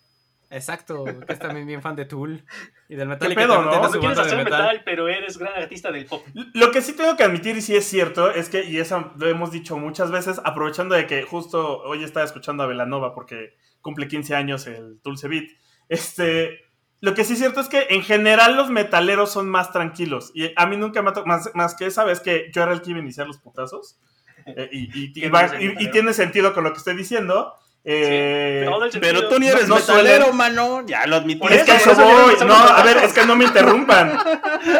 Exacto, 0.49 1.03
que 1.03 1.33
es 1.33 1.39
también 1.39 1.67
bien 1.67 1.81
fan 1.81 1.95
de 1.95 2.05
Tool 2.05 2.41
y 2.87 2.95
del 2.95 3.09
metal. 3.09 3.27
¿Qué 3.27 3.35
pedo, 3.35 3.61
no? 3.61 3.81
No 3.81 3.99
quieres 3.99 4.17
hacer 4.17 4.37
metal. 4.37 4.61
metal, 4.61 4.81
pero 4.85 5.09
eres 5.09 5.37
gran 5.37 5.53
artista 5.61 5.91
del 5.91 6.05
pop. 6.05 6.21
Lo 6.53 6.71
que 6.71 6.81
sí 6.81 6.95
tengo 6.95 7.17
que 7.17 7.23
admitir, 7.23 7.57
y 7.57 7.61
sí 7.61 7.75
es 7.75 7.85
cierto, 7.85 8.31
es 8.31 8.47
que, 8.47 8.63
y 8.63 8.77
eso 8.77 9.11
lo 9.17 9.27
hemos 9.27 9.51
dicho 9.51 9.77
muchas 9.77 10.09
veces, 10.09 10.39
aprovechando 10.43 10.95
de 10.95 11.05
que 11.05 11.23
justo 11.23 11.81
hoy 11.81 12.03
estaba 12.03 12.25
escuchando 12.25 12.63
a 12.63 12.67
Velanova 12.67 13.13
porque 13.13 13.57
cumple 13.81 14.07
15 14.07 14.35
años 14.35 14.67
el 14.67 15.01
Dulce 15.01 15.27
Beat, 15.27 15.49
este, 15.89 16.66
lo 17.01 17.13
que 17.13 17.23
sí 17.23 17.33
es 17.33 17.39
cierto 17.39 17.59
es 17.61 17.67
que 17.69 17.87
en 17.91 18.01
general 18.03 18.55
los 18.55 18.69
metaleros 18.69 19.31
son 19.31 19.47
más 19.49 19.71
tranquilos. 19.71 20.31
Y 20.33 20.51
a 20.55 20.65
mí 20.65 20.77
nunca 20.77 21.01
me 21.01 21.09
ha 21.09 21.13
tocado, 21.13 21.27
más, 21.27 21.49
más 21.53 21.75
que 21.75 21.85
esa 21.85 22.03
vez 22.03 22.19
que 22.19 22.49
yo 22.53 22.63
era 22.63 22.73
el 22.73 22.81
que 22.81 22.89
iba 22.91 22.99
a 22.99 23.03
iniciar 23.03 23.27
los 23.27 23.37
putazos. 23.37 23.99
eh, 24.45 24.69
y, 24.71 24.79
y- 24.79 25.03
y 25.05 25.13
¿Quién 25.21 25.33
va- 25.33 25.43
es 25.45 25.53
el 25.53 25.61
y- 25.61 25.65
y 25.65 25.67
metalero? 25.69 25.91
tiene 25.91 26.13
sentido 26.13 26.53
con 26.53 26.63
lo 26.63 26.71
que 26.71 26.77
estoy 26.79 26.95
diciendo. 26.95 27.53
eh. 27.83 28.67
Pero 28.99 29.29
tú 29.29 29.39
ni 29.39 29.47
eres 29.47 29.67
No- 29.67 29.75
no 29.75 29.81
metalero, 29.81 30.25
suelen- 30.25 30.35
mano. 30.37 30.83
Ya 30.87 31.05
lo 31.05 31.17
admití. 31.17 31.45
Es 31.51 31.63
que 31.63 31.75
eso, 31.75 31.93
voy. 31.95 32.35
No, 32.47 32.53
a 32.55 32.81
ver, 32.83 32.97
es 32.97 33.13
que 33.13 33.25
no 33.25 33.35
me 33.35 33.45
interrumpan. 33.45 34.17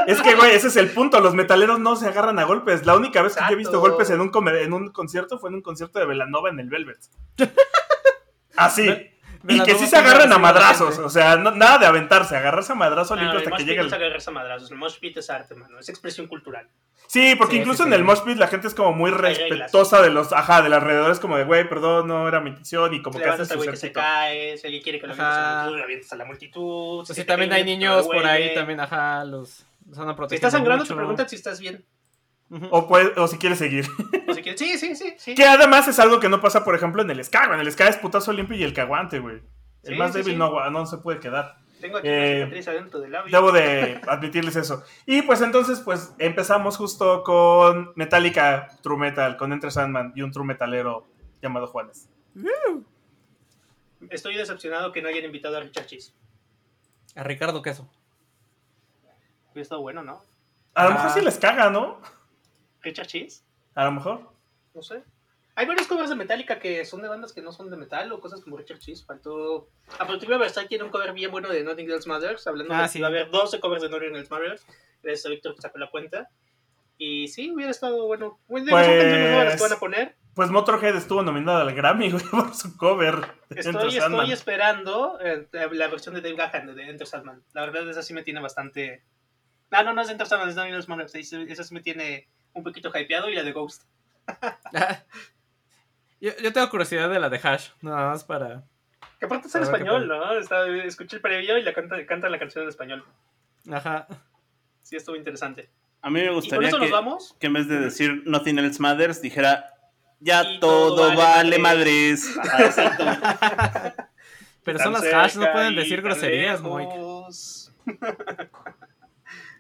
Es 0.08 0.22
que, 0.22 0.36
güey, 0.36 0.56
ese 0.56 0.68
es 0.68 0.76
el 0.78 0.90
punto. 0.90 1.20
Los 1.20 1.34
metaleros 1.36 1.80
no 1.80 1.96
se 1.96 2.08
agarran 2.08 2.40
a 2.40 2.44
golpes. 2.46 2.86
La 2.86 2.96
única 2.96 3.22
vez 3.22 3.36
que 3.36 3.42
yo 3.48 3.54
he 3.54 3.56
visto 3.56 3.80
golpes 3.80 4.10
en 4.10 4.22
un, 4.22 4.30
comer- 4.30 4.58
en 4.64 4.74
un 4.74 4.90
concierto 4.92 5.38
fue 5.40 5.50
en 5.50 5.56
un 5.56 5.62
concierto 5.62 6.00
de 6.00 6.06
Velanova 6.06 6.50
en 6.50 6.60
el 6.60 6.70
Velvet. 6.70 6.98
Así. 8.56 8.90
Y 9.48 9.62
que 9.64 9.76
sí 9.76 9.86
se 9.88 9.96
pone 9.98 10.08
agarran 10.10 10.32
a 10.32 10.36
de 10.36 10.42
madrazos. 10.42 10.98
O 11.00 11.10
sea, 11.10 11.36
no- 11.38 11.52
nada 11.52 11.78
de 11.78 11.86
aventarse. 11.86 12.36
Agarrarse 12.36 12.72
a 12.72 12.76
madrazo 12.76 13.16
limpio 13.16 13.40
hasta 13.40 13.52
que 13.52 13.64
llegue 13.64 13.78
no 13.82 13.88
es 13.88 13.94
el... 13.94 14.02
agarrarse 14.02 14.30
a 14.30 14.34
madrazos. 14.34 14.72
El 14.72 14.78
mosh 14.78 15.00
pit 15.00 15.18
es 15.18 15.30
arte, 15.30 15.56
mano. 15.56 15.80
Es 15.80 15.90
expresión 15.90 16.28
cultural. 16.28 16.68
Sí, 17.08 17.36
porque 17.38 17.54
Sí, 17.56 17.60
incluso 17.62 17.84
sí, 17.84 17.88
en 17.90 17.94
sí. 17.94 17.96
el 18.00 18.04
mosh 18.04 18.20
pit 18.22 18.38
la 18.38 18.48
gente 18.48 18.68
es 18.68 18.74
como 18.76 18.92
muy 18.94 19.12
respetuosa 19.12 20.02
de 20.02 20.10
los, 20.10 20.34
ajá, 20.34 20.62
del 20.62 20.74
alrededor. 20.74 21.10
Es 21.12 21.20
como 21.20 21.38
de, 21.38 21.46
güey, 21.46 21.68
perdón, 21.70 22.08
no 22.08 22.28
era 22.28 22.40
mi 22.42 22.50
intención. 22.50 22.94
Y 22.94 23.02
como 23.02 23.18
que 23.20 23.24
hace 23.26 23.32
Levantas 23.44 23.52
al 23.52 23.58
su 23.58 23.60
güey 23.60 23.70
que 23.70 23.78
se 23.78 23.92
cae. 23.92 24.58
Si 24.58 24.68
alguien 24.68 24.84
quiere 24.84 25.00
que 25.00 25.08
lo 25.08 25.14
avientes 25.14 25.28
a 25.30 25.36
la 25.36 25.46
Ajá. 25.46 25.64
multitud, 25.64 25.78
lo 25.78 25.84
avientas 25.84 26.12
a 26.12 26.16
la 26.18 26.26
multitud. 26.26 27.06
Pues 27.06 27.16
Si 27.18 27.24
también 27.24 27.54
hay 27.54 27.64
niños 27.64 28.06
por 28.08 28.26
ahí, 28.26 28.54
también, 28.54 28.80
ajá, 28.80 29.24
los, 29.24 29.66
los 29.88 29.98
andan 29.98 30.16
Si 30.16 30.18
protegiendo. 30.18 30.36
estás 30.48 30.52
sangrando, 30.52 30.84
te 30.86 30.94
preguntan 30.96 31.30
si 31.30 31.36
estás 31.38 31.60
bien. 31.60 31.86
O, 32.72 32.88
puede- 32.88 33.12
o 33.20 33.28
si 33.28 33.38
quieres 33.38 33.60
seguir. 33.60 33.86
O 34.28 34.34
si 34.34 34.42
quieres. 34.42 34.60
Sí, 34.60 34.78
sí, 34.78 34.96
sí. 34.96 35.14
sí. 35.18 35.36
Que 35.36 35.46
además 35.46 35.88
es 35.88 36.00
algo 36.00 36.20
que 36.20 36.30
no 36.30 36.40
pasa, 36.40 36.64
por 36.64 36.76
ejemplo, 36.76 37.02
en 37.02 37.10
el 37.12 37.24
ska. 37.24 37.48
güey. 37.48 37.60
En 37.60 37.66
el 37.66 37.72
ska 37.72 37.88
es 37.88 37.98
putazo 37.98 38.32
limpio 38.32 38.56
y 38.56 38.64
el 38.64 38.74
que 38.74 38.82
aguante, 38.82 39.20
güey. 39.20 39.42
El 39.84 39.94
Sí, 39.94 39.96
más 39.96 40.12
sí, 40.14 40.20
débil 40.20 40.34
sí. 40.34 40.38
No, 40.40 40.86
se 40.86 40.98
puede 40.98 41.20
quedar. 41.20 41.58
Tengo 41.82 41.98
aquí 41.98 42.08
Eh, 42.08 42.36
una 42.38 42.46
cicatriz 42.46 42.68
adentro 42.70 43.00
del 43.02 43.12
labio. 43.12 43.32
Debo 43.32 43.52
de 43.52 44.02
admitirles 44.08 44.56
eso. 44.56 44.84
Y 45.06 45.22
pues 45.24 45.42
entonces, 45.42 45.80
pues 45.82 46.14
empezamos 46.20 46.78
justo 46.78 47.24
con 47.24 47.92
Metallica 47.96 48.70
True 48.82 48.98
Metal, 48.98 49.38
con 49.38 49.52
Enter 49.54 49.72
Sandman 49.72 50.14
y 50.16 50.22
un 50.24 50.32
true 50.32 50.46
metalero 50.46 51.08
llamado 51.42 51.68
Juanes. 51.68 52.10
Estoy 54.10 54.36
decepcionado 54.36 54.92
que 54.92 55.02
no 55.02 55.10
hayan 55.10 55.26
invitado 55.26 55.58
a 55.58 55.60
Richard 55.60 55.86
Cheese. 55.88 56.14
A 57.16 57.24
Ricardo 57.24 57.62
Queso. 57.62 57.90
Hubiera 59.52 59.64
estado 59.64 59.82
bueno, 59.82 60.04
¿no? 60.04 60.22
A 60.76 60.84
lo 60.86 60.90
Ah. 60.92 60.94
mejor 60.94 61.10
sí 61.12 61.22
les 61.22 61.38
caga, 61.40 61.70
¿no? 61.70 62.00
Richard 62.90 63.08
Cheese. 63.08 63.44
A 63.76 63.86
lo 63.86 63.92
mejor. 63.92 64.32
No 64.74 64.82
sé. 64.82 65.04
Hay 65.56 65.66
varios 65.66 65.88
covers 65.88 66.10
de 66.10 66.16
Metallica 66.16 66.60
que 66.60 66.86
son 66.86 67.02
de 67.02 67.08
bandas 67.08 67.34
que 67.34 67.42
no 67.42 67.52
son 67.52 67.72
de 67.72 67.78
metal 67.78 68.12
o 68.12 68.20
cosas 68.20 68.42
como 68.42 68.58
Richard 68.58 68.80
Cheese. 68.80 69.04
Faltó. 69.06 69.70
A 69.98 70.06
Protective 70.06 70.38
Versailles 70.38 70.70
tiene 70.70 70.84
un 70.84 70.92
cover 70.92 71.14
bien 71.14 71.32
bueno 71.32 71.50
de 71.50 71.64
Nothing 71.64 71.90
Else 71.90 72.08
Matters. 72.08 72.46
Hablando 72.46 72.74
Ah, 72.76 72.84
de 72.84 72.88
sí. 72.90 73.00
va 73.00 73.08
a 73.08 73.10
haber 73.10 73.30
12 73.32 73.60
covers 73.60 73.82
de 73.82 73.90
Nothing 73.90 74.16
Else 74.16 74.30
Matters. 74.30 74.66
Gracias 75.02 75.26
a 75.26 75.30
Víctor 75.30 75.56
que 75.56 75.62
sacó 75.62 75.80
la 75.80 75.90
cuenta. 75.90 76.30
Y 77.00 77.28
sí, 77.28 77.52
hubiera 77.52 77.72
estado 77.72 78.06
bueno. 78.06 78.40
Bueno, 78.48 78.68
Pues- 78.70 78.88
las 78.88 79.56
que 79.56 79.62
van 79.64 79.74
a 79.74 79.80
poner. 79.80 80.16
Pues 80.36 80.52
Motorhead 80.52 80.96
estuvo 80.96 81.24
nominado 81.24 81.62
al 81.68 81.74
Grammy, 81.74 82.12
güey, 82.12 82.24
por 82.26 82.54
su 82.54 82.78
cover 82.78 83.16
de 83.50 83.60
Estoy, 83.60 83.92
Sandman. 83.92 84.22
estoy 84.22 84.32
esperando 84.34 85.18
eh, 85.20 85.48
la 85.52 85.88
versión 85.88 86.14
de 86.14 86.22
Dave 86.22 86.36
Gahan 86.36 86.76
de 86.76 86.90
Enter 86.90 87.08
Sandman. 87.08 87.44
La 87.54 87.62
verdad, 87.66 87.90
esa 87.90 88.04
sí 88.04 88.14
me 88.14 88.22
tiene 88.22 88.40
bastante. 88.42 89.02
No, 89.72 89.82
no, 89.84 89.94
no 89.94 90.02
es 90.04 90.10
Enter 90.12 90.28
Sandman, 90.28 90.76
es 90.76 90.88
Matters. 90.88 91.16
Esa 91.16 91.42
esa 91.42 91.64
sí 91.64 91.74
me 91.74 91.82
tiene 91.82 92.28
un 92.58 92.64
poquito 92.64 92.92
hypeado 92.94 93.30
y 93.30 93.36
la 93.36 93.44
de 93.44 93.52
Ghost. 93.52 93.84
yo, 96.22 96.32
yo 96.42 96.54
tengo 96.54 96.70
curiosidad 96.70 97.10
de 97.10 97.20
la 97.20 97.30
de 97.30 97.40
Hash, 97.42 97.70
nada 97.82 98.10
más 98.10 98.24
para... 98.24 98.64
Que 99.20 99.26
aparte 99.26 99.48
está 99.48 99.60
en 99.60 99.64
español, 99.64 100.08
¿no? 100.08 100.38
Está, 100.38 100.68
escuché 100.84 101.16
el 101.16 101.22
previo 101.22 101.58
y 101.58 101.64
la 101.64 101.74
canta, 101.74 102.06
canta 102.06 102.30
la 102.30 102.38
canción 102.38 102.64
en 102.64 102.70
español. 102.70 103.04
Ajá. 103.72 104.08
Sí, 104.82 104.96
estuvo 104.96 105.16
interesante. 105.16 105.70
A 106.02 106.10
mí 106.10 106.20
me 106.20 106.26
¿Y 106.26 106.28
con 106.28 106.36
gustaría 106.36 106.70
que, 106.72 106.92
vamos? 106.92 107.36
que 107.40 107.48
en 107.48 107.54
vez 107.54 107.68
de 107.68 107.80
decir 107.80 108.24
Nothing 108.26 108.60
Else 108.60 108.82
Matters, 108.82 109.22
dijera 109.22 109.74
ya 110.20 110.44
Y 110.44 110.60
todo, 110.60 110.96
todo 110.96 111.08
vale, 111.10 111.18
vale 111.18 111.60
madres. 111.60 112.36
Exacto. 112.60 113.04
Pero 114.64 114.80
son 114.80 114.94
las 114.94 115.04
Hash, 115.04 115.36
no 115.36 115.52
pueden 115.52 115.76
decir 115.76 116.02
groserías, 116.02 116.62
Moik. 116.62 116.90
lejos. 116.90 117.74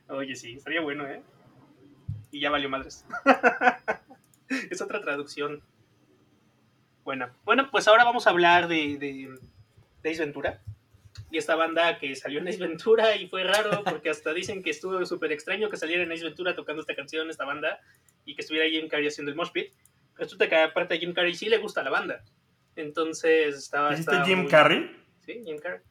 Oye, 0.10 0.36
sí, 0.36 0.54
estaría 0.54 0.82
bueno, 0.82 1.08
¿eh? 1.08 1.22
Y 2.32 2.40
ya 2.42 2.50
valió 2.50 2.70
madres. 2.70 3.06
es 4.70 4.82
otra 4.82 5.02
traducción. 5.02 5.62
Bueno, 7.04 7.30
bueno, 7.46 7.70
pues 7.72 7.88
ahora 7.88 8.04
vamos 8.04 8.28
a 8.28 8.32
hablar 8.32 8.68
de, 8.68 8.98
de, 8.98 9.40
de 10.04 10.10
Ace 10.10 10.20
Ventura. 10.24 10.62
Y 11.32 11.38
esta 11.38 11.56
banda 11.56 11.98
que 12.00 12.16
salió 12.16 12.40
en 12.40 12.48
Ace 12.48 12.60
Ventura 12.60 13.16
y 13.16 13.28
fue 13.28 13.44
raro 13.44 13.84
porque 13.84 14.10
hasta 14.10 14.34
dicen 14.34 14.62
que 14.63 14.70
estuvo 14.70 15.04
súper 15.06 15.32
extraño 15.32 15.70
que 15.70 15.78
saliera 15.78 16.04
en 16.04 16.12
Ace 16.12 16.24
Ventura 16.24 16.56
tocando 16.56 16.82
esta 16.82 16.96
canción, 16.96 17.30
esta 17.30 17.46
banda, 17.46 17.80
y 18.26 18.36
que 18.36 18.42
estuviera 18.42 18.70
Jim 18.70 18.88
Carrey 18.88 19.08
haciendo 19.08 19.32
el 19.32 19.38
mosh 19.38 19.52
pit. 19.52 19.74
Resulta 20.16 20.48
que 20.50 20.56
aparte 20.56 20.96
a 20.96 20.98
Jim 20.98 21.13
Carrey 21.13 21.34
sí 21.36 21.48
le 21.50 21.58
gusta 21.58 21.84
la 21.84 21.90
banda. 21.90 22.24
Entonces 22.76 23.56
estaba... 23.58 23.90
¿Dijiste 23.92 24.24
Jim 24.26 24.40
muy- 24.40 24.48
Carrey? 24.52 24.96
Sí, 25.26 25.42
Jim 25.46 25.58
Carrey. 25.60 25.82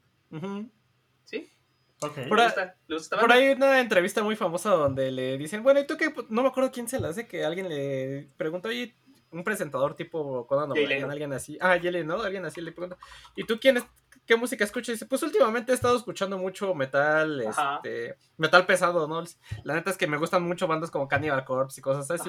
¿Sí? 1.25 1.51
Por, 2.01 2.37
¿Le 2.37 2.43
a- 2.43 2.47
gusta? 2.47 2.77
¿Le 2.89 2.95
gusta 2.95 3.17
esta 3.17 3.21
por 3.21 3.33
ahí 3.33 3.47
hay 3.47 3.53
una 3.55 3.81
entrevista 3.81 4.23
muy 4.23 4.37
famosa 4.37 4.71
donde 4.71 5.11
le 5.11 5.39
dicen, 5.39 5.63
bueno, 5.63 5.81
¿y 5.81 5.87
tú 5.87 5.97
qué? 5.97 6.13
No 6.29 6.43
me 6.43 6.49
acuerdo 6.49 6.71
quién 6.71 6.89
se 6.89 7.01
la 7.01 7.09
hace, 7.09 7.27
que 7.27 7.45
alguien 7.45 7.69
le 7.69 8.29
pregunta, 8.37 8.69
oye, 8.69 8.95
un 9.31 9.43
presentador 9.45 9.95
tipo 9.97 10.47
Conan 10.47 10.71
O'Brien, 10.71 11.11
alguien 11.11 11.33
así. 11.33 11.59
Ah, 11.61 11.77
Leno, 11.77 12.17
¿no? 12.17 12.23
Alguien 12.23 12.45
así 12.45 12.61
le 12.61 12.73
pregunta, 12.73 12.97
¿y 13.35 13.45
tú 13.45 13.59
quién 13.61 13.79
es? 13.79 13.85
¿Qué 14.27 14.37
música 14.37 14.65
escuchas? 14.65 14.89
Y 14.89 14.93
dice, 14.93 15.07
pues 15.07 15.23
últimamente 15.23 15.71
he 15.71 15.75
estado 15.75 15.97
escuchando 15.97 16.37
mucho 16.37 16.75
metal, 16.75 17.47
Ajá. 17.47 17.77
este, 17.77 18.17
metal 18.37 18.67
pesado, 18.67 19.07
¿no? 19.07 19.23
La 19.63 19.75
neta 19.75 19.91
es 19.91 19.97
que 19.97 20.09
me 20.09 20.17
gustan 20.17 20.43
mucho 20.43 20.67
bandas 20.67 20.91
como 20.91 21.07
Cannibal 21.07 21.45
Corpse 21.45 21.81
y 21.81 21.83
cosas 21.83 22.11
así. 22.11 22.29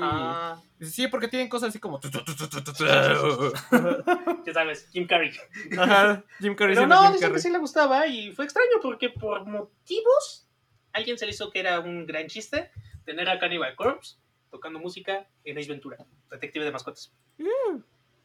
Dice, 0.77 0.91
sí, 0.91 1.07
porque 1.07 1.27
tienen 1.27 1.49
cosas 1.49 1.69
así 1.69 1.79
como... 1.79 1.99
Ya 4.45 4.53
sabes, 4.53 4.87
Jim 4.91 5.07
Carrey. 5.07 5.31
Ajá, 5.77 6.23
Jim 6.39 6.55
Carrey. 6.55 6.75
Pero 6.75 6.87
no, 6.87 7.01
Jim 7.03 7.13
dicen 7.13 7.33
que 7.33 7.39
sí 7.39 7.49
le 7.49 7.57
gustaba 7.57 8.05
y 8.05 8.31
fue 8.31 8.45
extraño 8.45 8.79
porque 8.81 9.09
por 9.09 9.45
motivos 9.45 10.47
alguien 10.93 11.17
se 11.17 11.25
le 11.25 11.31
hizo 11.31 11.49
que 11.49 11.59
era 11.59 11.79
un 11.79 12.05
gran 12.05 12.27
chiste 12.27 12.71
tener 13.05 13.27
a 13.27 13.39
Cannibal 13.39 13.75
Corpse 13.75 14.17
tocando 14.51 14.79
música 14.79 15.27
en 15.43 15.57
Ace 15.57 15.69
Ventura, 15.69 15.97
Detective 16.29 16.63
de 16.63 16.71
Mascotas. 16.71 17.11
Mm. 17.37 17.81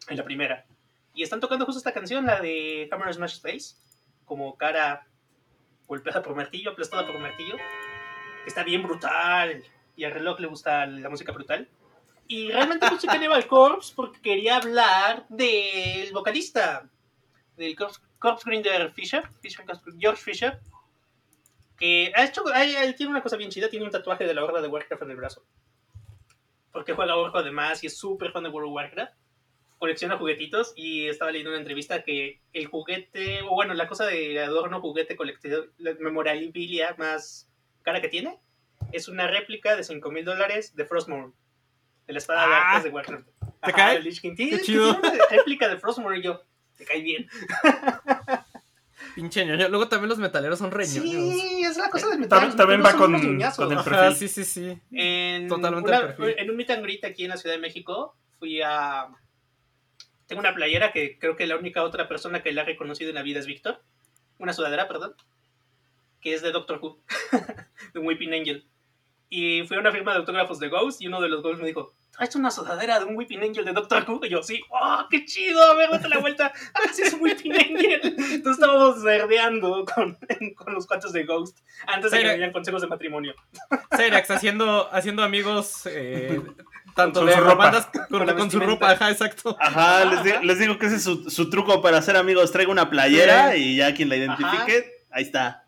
En 0.08 0.16
la 0.16 0.24
primera. 0.24 0.66
Y 1.14 1.22
están 1.22 1.40
tocando 1.40 1.66
justo 1.66 1.78
esta 1.78 1.92
canción, 1.92 2.24
la 2.26 2.40
de 2.40 2.88
Hammer 2.90 3.12
Smash 3.14 3.40
Face, 3.40 3.76
como 4.24 4.56
cara 4.56 5.06
golpeada 5.86 6.22
por 6.22 6.34
martillo, 6.34 6.70
aplastada 6.70 7.06
por 7.06 7.18
martillo, 7.18 7.56
está 8.46 8.62
bien 8.64 8.82
brutal. 8.82 9.62
Y 9.94 10.04
al 10.04 10.12
reloj 10.12 10.40
le 10.40 10.46
gusta 10.46 10.86
la 10.86 11.10
música 11.10 11.32
brutal. 11.32 11.68
Y 12.28 12.50
realmente 12.50 12.88
puse 12.88 13.06
Cannibal 13.06 13.46
Corpse 13.46 13.92
porque 13.94 14.20
quería 14.22 14.56
hablar 14.56 15.26
del 15.28 16.10
vocalista, 16.12 16.88
del 17.56 17.76
Corpse, 17.76 18.48
Grinder 18.48 18.90
Fisher, 18.92 19.28
Fisher- 19.42 19.66
George 19.98 20.22
Fisher, 20.22 20.60
que 21.76 22.10
ha 22.16 22.24
hecho, 22.24 22.42
él 22.54 22.94
tiene 22.94 23.10
una 23.10 23.22
cosa 23.22 23.36
bien 23.36 23.50
chida, 23.50 23.68
tiene 23.68 23.84
un 23.84 23.90
tatuaje 23.90 24.24
de 24.24 24.32
la 24.32 24.44
horda 24.44 24.62
de 24.62 24.68
Warcraft 24.68 25.02
en 25.02 25.10
el 25.10 25.16
brazo. 25.16 25.44
Porque 26.72 26.94
juega 26.94 27.16
Orco 27.16 27.36
además 27.38 27.84
y 27.84 27.88
es 27.88 27.98
súper 27.98 28.32
fan 28.32 28.44
de 28.44 28.48
World 28.48 28.68
of 28.70 28.74
Warcraft. 28.76 29.12
Colecciona 29.82 30.16
juguetitos 30.16 30.72
y 30.76 31.08
estaba 31.08 31.32
leyendo 31.32 31.50
una 31.50 31.58
entrevista 31.58 32.04
que 32.04 32.40
el 32.52 32.66
juguete, 32.68 33.42
o 33.42 33.48
bueno, 33.56 33.74
la 33.74 33.88
cosa 33.88 34.06
de 34.06 34.38
adorno, 34.38 34.80
juguete 34.80 35.16
colectivo, 35.16 35.64
la 35.78 35.94
memorabilia 35.98 36.94
más 36.98 37.48
cara 37.82 38.00
que 38.00 38.06
tiene, 38.06 38.38
es 38.92 39.08
una 39.08 39.26
réplica 39.26 39.74
de 39.74 39.82
5 39.82 40.08
mil 40.12 40.24
dólares 40.24 40.76
de 40.76 40.84
Frostmourne, 40.84 41.32
de 42.06 42.12
la 42.12 42.18
espada 42.20 42.46
de 42.46 42.54
Ah. 42.54 42.68
artes 42.70 42.84
de 42.84 42.90
Warcraft. 42.90 43.26
¿Te 43.66 43.72
cae? 43.72 43.96
de 43.96 44.02
Lich 44.04 44.20
King. 44.20 44.36
Qué 44.36 44.60
chido. 44.60 44.96
réplica 45.30 45.66
de 45.68 45.76
Frostmourne 45.78 46.20
y 46.20 46.22
yo, 46.22 46.40
te 46.78 46.84
cae 46.84 47.02
bien. 47.02 47.26
Pinche 49.16 49.44
ñoño. 49.44 49.68
Luego 49.68 49.88
también 49.88 50.10
los 50.10 50.18
metaleros 50.18 50.60
son 50.60 50.70
reñoños. 50.70 51.02
Sí, 51.10 51.64
es 51.64 51.76
la 51.76 51.90
cosa 51.90 52.08
del 52.08 52.20
metal. 52.20 52.54
También, 52.54 52.84
va 52.84 52.92
con, 52.92 53.16
el 53.16 53.42
Ajá, 53.42 53.66
perfil. 53.66 54.16
sí, 54.16 54.28
sí, 54.28 54.44
sí. 54.44 54.78
En, 54.92 55.48
Totalmente 55.48 55.88
una- 55.90 55.98
el 55.98 56.14
perfil. 56.14 56.34
en 56.38 56.50
un 56.50 56.56
meet 56.56 56.70
and 56.70 56.82
greet 56.84 57.04
aquí 57.04 57.24
en 57.24 57.30
la 57.30 57.36
Ciudad 57.36 57.56
de 57.56 57.60
México, 57.60 58.14
fui 58.38 58.62
a... 58.62 59.08
Tengo 60.26 60.40
una 60.40 60.54
playera 60.54 60.92
que 60.92 61.18
creo 61.18 61.36
que 61.36 61.46
la 61.46 61.56
única 61.56 61.82
otra 61.82 62.08
persona 62.08 62.42
que 62.42 62.52
la 62.52 62.62
ha 62.62 62.64
reconocido 62.64 63.10
en 63.10 63.16
la 63.16 63.22
vida 63.22 63.40
es 63.40 63.46
Víctor. 63.46 63.82
Una 64.38 64.52
sudadera, 64.52 64.88
perdón. 64.88 65.14
Que 66.20 66.34
es 66.34 66.42
de 66.42 66.52
Doctor 66.52 66.78
Who. 66.82 67.02
de 67.94 68.00
un 68.00 68.06
Weeping 68.06 68.32
Angel. 68.32 68.66
Y 69.28 69.62
fui 69.66 69.78
a 69.78 69.80
una 69.80 69.92
firma 69.92 70.12
de 70.12 70.18
autógrafos 70.18 70.58
de 70.58 70.68
Ghost 70.68 71.00
y 71.00 71.06
uno 71.06 71.20
de 71.20 71.28
los 71.28 71.42
Ghosts 71.42 71.60
me 71.60 71.66
dijo, 71.66 71.94
¿traes 72.10 72.36
una 72.36 72.50
sudadera 72.50 72.98
de 72.98 73.06
un 73.06 73.16
Weeping 73.16 73.42
Angel 73.42 73.64
de 73.64 73.72
Doctor 73.72 74.04
Who? 74.06 74.26
Y 74.26 74.28
yo, 74.28 74.42
sí, 74.42 74.60
¡oh, 74.68 75.06
qué 75.10 75.24
chido! 75.24 75.62
A 75.62 75.74
ver, 75.74 75.90
date 75.90 76.08
la 76.10 76.18
vuelta. 76.18 76.52
¡Ah, 76.74 76.88
sí 76.92 77.00
es 77.00 77.14
un 77.14 77.22
Weeping 77.22 77.52
Angel! 77.52 78.00
Entonces 78.04 78.60
estábamos 78.60 79.02
nerdeando 79.02 79.86
con, 79.86 80.18
con 80.54 80.74
los 80.74 80.86
cuates 80.86 81.12
de 81.12 81.24
Ghost 81.24 81.60
antes 81.86 82.10
de 82.10 82.18
que 82.18 82.24
me 82.24 82.34
dieran 82.34 82.52
consejos 82.52 82.82
de 82.82 82.88
matrimonio. 82.88 83.34
Cyrax 83.96 84.30
haciendo, 84.30 84.92
haciendo 84.92 85.22
amigos 85.22 85.86
eh, 85.86 86.38
tanto 86.94 87.20
Con 87.20 87.28
de 87.28 87.34
su 87.34 87.40
ropa. 87.40 87.54
bandas 87.56 87.86
con, 87.86 88.06
Con 88.18 88.26
la 88.26 88.34
con 88.36 88.50
su 88.50 88.60
ropa, 88.60 88.90
ajá, 88.90 89.10
exacto. 89.10 89.56
Ajá, 89.60 90.04
les, 90.04 90.22
di- 90.24 90.46
les 90.46 90.58
digo 90.58 90.78
que 90.78 90.86
ese 90.86 90.96
es 90.96 91.02
su, 91.04 91.30
su 91.30 91.50
truco 91.50 91.80
para 91.82 91.98
hacer 91.98 92.16
amigos. 92.16 92.52
Traigo 92.52 92.72
una 92.72 92.90
playera 92.90 93.56
y 93.56 93.76
ya 93.76 93.94
quien 93.94 94.08
la 94.08 94.16
identifique, 94.16 94.92
ahí 95.10 95.22
está. 95.24 95.58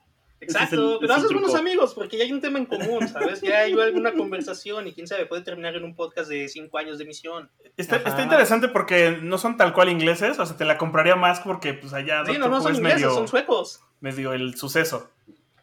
Exacto, 0.40 0.94
el- 0.94 0.98
pero 1.00 1.12
es 1.14 1.18
haces 1.20 1.32
buenos 1.32 1.54
amigos 1.54 1.94
porque 1.94 2.18
ya 2.18 2.24
hay 2.24 2.32
un 2.32 2.42
tema 2.42 2.58
en 2.58 2.66
común, 2.66 3.08
¿sabes? 3.08 3.40
Ya 3.40 3.60
hay 3.60 3.72
alguna 3.72 4.12
conversación 4.12 4.86
y 4.86 4.92
quién 4.92 5.06
sabe, 5.06 5.24
puede 5.24 5.40
terminar 5.40 5.74
en 5.74 5.84
un 5.84 5.94
podcast 5.96 6.28
de 6.28 6.48
cinco 6.48 6.76
años 6.76 6.98
de 6.98 7.04
emisión. 7.04 7.50
Está, 7.78 7.96
está 7.96 8.22
interesante 8.22 8.68
porque 8.68 9.18
no 9.22 9.38
son 9.38 9.56
tal 9.56 9.72
cual 9.72 9.88
ingleses, 9.88 10.38
o 10.38 10.44
sea, 10.44 10.54
te 10.56 10.66
la 10.66 10.76
compraría 10.76 11.16
más 11.16 11.40
porque 11.40 11.72
pues 11.72 11.94
allá 11.94 12.24
Sí, 12.26 12.36
no, 12.38 12.48
no 12.48 12.60
son 12.60 12.72
es 12.72 12.78
ingleses, 12.78 13.00
medio, 13.00 13.14
son 13.14 13.26
suecos. 13.28 13.80
medio 14.00 14.34
el 14.34 14.54
suceso. 14.58 15.10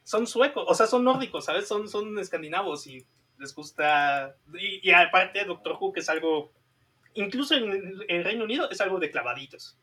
Son 0.03 0.25
suecos, 0.25 0.65
o 0.67 0.73
sea, 0.73 0.87
son 0.87 1.03
nórdicos, 1.03 1.45
¿sabes? 1.45 1.67
Son, 1.67 1.87
son 1.87 2.17
escandinavos 2.17 2.87
y 2.87 3.05
les 3.41 3.53
gusta. 3.53 4.37
Y, 4.53 4.87
y 4.87 4.91
aparte, 4.91 5.43
Doctor 5.43 5.77
Who, 5.79 5.91
que 5.91 5.99
es 5.99 6.09
algo. 6.09 6.53
Incluso 7.15 7.55
en 7.55 7.99
el 8.07 8.23
Reino 8.23 8.45
Unido, 8.45 8.69
es 8.69 8.79
algo 8.79 8.99
de 8.99 9.11
clavaditos. 9.11 9.77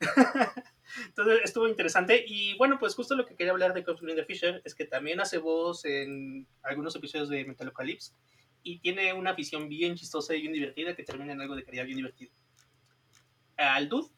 Entonces 1.06 1.40
estuvo 1.44 1.68
interesante. 1.68 2.24
Y 2.26 2.56
bueno, 2.56 2.78
pues 2.80 2.96
justo 2.96 3.14
lo 3.14 3.26
que 3.26 3.36
quería 3.36 3.52
hablar 3.52 3.74
de 3.74 3.84
Corpse 3.84 4.04
Grinder 4.04 4.26
Fisher 4.26 4.60
es 4.64 4.74
que 4.74 4.84
también 4.84 5.20
hace 5.20 5.38
voz 5.38 5.84
en 5.84 6.48
algunos 6.62 6.96
episodios 6.96 7.28
de 7.28 7.44
Metalocalypse 7.44 8.12
y 8.64 8.80
tiene 8.80 9.12
una 9.12 9.30
afición 9.30 9.68
bien 9.68 9.94
chistosa 9.94 10.34
y 10.34 10.40
bien 10.40 10.52
divertida 10.52 10.96
que 10.96 11.04
termina 11.04 11.32
en 11.32 11.40
algo 11.40 11.54
de 11.54 11.64
calidad 11.64 11.84
bien 11.84 11.98
divertido. 11.98 12.32
Al 13.56 13.88
dude 13.88 14.10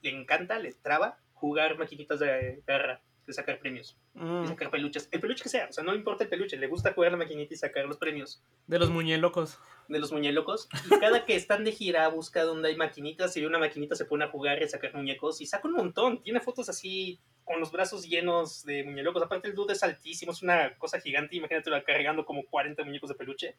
le 0.00 0.10
encanta, 0.10 0.58
le 0.58 0.72
traba 0.72 1.18
jugar 1.34 1.76
maquinitas 1.76 2.20
de 2.20 2.62
garra, 2.66 3.02
de 3.26 3.32
sacar 3.32 3.58
premios 3.58 3.98
y 4.16 4.24
Mm, 4.24 4.48
sacar 4.48 4.70
peluches. 4.70 5.08
El 5.10 5.20
peluche 5.20 5.42
que 5.42 5.48
sea, 5.48 5.66
o 5.68 5.72
sea, 5.72 5.84
no 5.84 5.94
importa 5.94 6.24
el 6.24 6.30
peluche, 6.30 6.56
le 6.56 6.66
gusta 6.66 6.92
jugar 6.94 7.12
la 7.12 7.18
maquinita 7.18 7.52
y 7.52 7.56
sacar 7.56 7.84
los 7.84 7.98
premios 7.98 8.42
de 8.66 8.78
los 8.78 8.88
muñelocos. 8.90 9.58
de 9.88 9.98
los 9.98 10.10
muñelocos. 10.10 10.68
Y 10.90 10.98
cada 10.98 11.24
que 11.24 11.36
están 11.36 11.64
de 11.64 11.72
gira 11.72 12.08
busca 12.08 12.42
donde 12.42 12.70
hay 12.70 12.76
maquinitas 12.76 13.36
y 13.36 13.40
ve 13.40 13.46
una 13.46 13.58
maquinita 13.58 13.94
se 13.94 14.04
pone 14.04 14.24
a 14.24 14.28
jugar 14.28 14.60
y 14.60 14.64
a 14.64 14.68
sacar 14.68 14.94
muñecos 14.94 15.40
y 15.40 15.46
saca 15.46 15.68
un 15.68 15.74
montón. 15.74 16.22
Tiene 16.22 16.40
fotos 16.40 16.68
así 16.68 17.20
con 17.44 17.60
los 17.60 17.70
brazos 17.70 18.08
llenos 18.08 18.64
de 18.64 18.82
muñelocos. 18.84 19.22
Aparte 19.22 19.48
el 19.48 19.54
dude 19.54 19.74
es 19.74 19.82
altísimo, 19.82 20.32
es 20.32 20.42
una 20.42 20.76
cosa 20.78 20.98
gigante. 21.00 21.36
Imagínate 21.36 21.70
cargando 21.84 22.24
como 22.24 22.44
40 22.46 22.84
muñecos 22.84 23.08
de 23.10 23.14
peluche. 23.14 23.56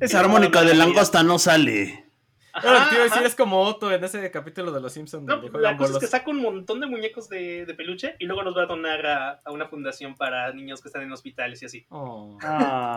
Esa 0.00 0.20
armónica 0.20 0.62
de 0.62 0.74
langosta 0.74 1.22
no 1.22 1.38
sale. 1.38 2.07
Claro, 2.52 2.78
Ajá, 2.78 2.88
te 2.88 2.94
iba 2.94 3.02
a 3.02 3.04
decir, 3.04 3.18
ajá. 3.18 3.26
es 3.26 3.34
como 3.34 3.60
Otto 3.60 3.92
en 3.92 4.02
ese 4.02 4.30
capítulo 4.30 4.72
de 4.72 4.80
Los 4.80 4.92
Simpsons 4.92 5.24
No, 5.24 5.36
donde 5.36 5.60
la 5.60 5.76
cosa 5.76 5.94
es 5.94 5.98
que 5.98 6.06
saca 6.06 6.30
un 6.30 6.40
montón 6.40 6.80
de 6.80 6.86
muñecos 6.86 7.28
de, 7.28 7.66
de 7.66 7.74
peluche 7.74 8.16
y 8.18 8.26
luego 8.26 8.42
los 8.42 8.56
va 8.56 8.62
a 8.62 8.66
donar 8.66 9.06
a, 9.06 9.30
a 9.44 9.52
una 9.52 9.68
fundación 9.68 10.16
para 10.16 10.52
niños 10.52 10.80
que 10.80 10.88
están 10.88 11.02
en 11.02 11.12
hospitales 11.12 11.62
y 11.62 11.66
así. 11.66 11.86
Oh. 11.90 12.38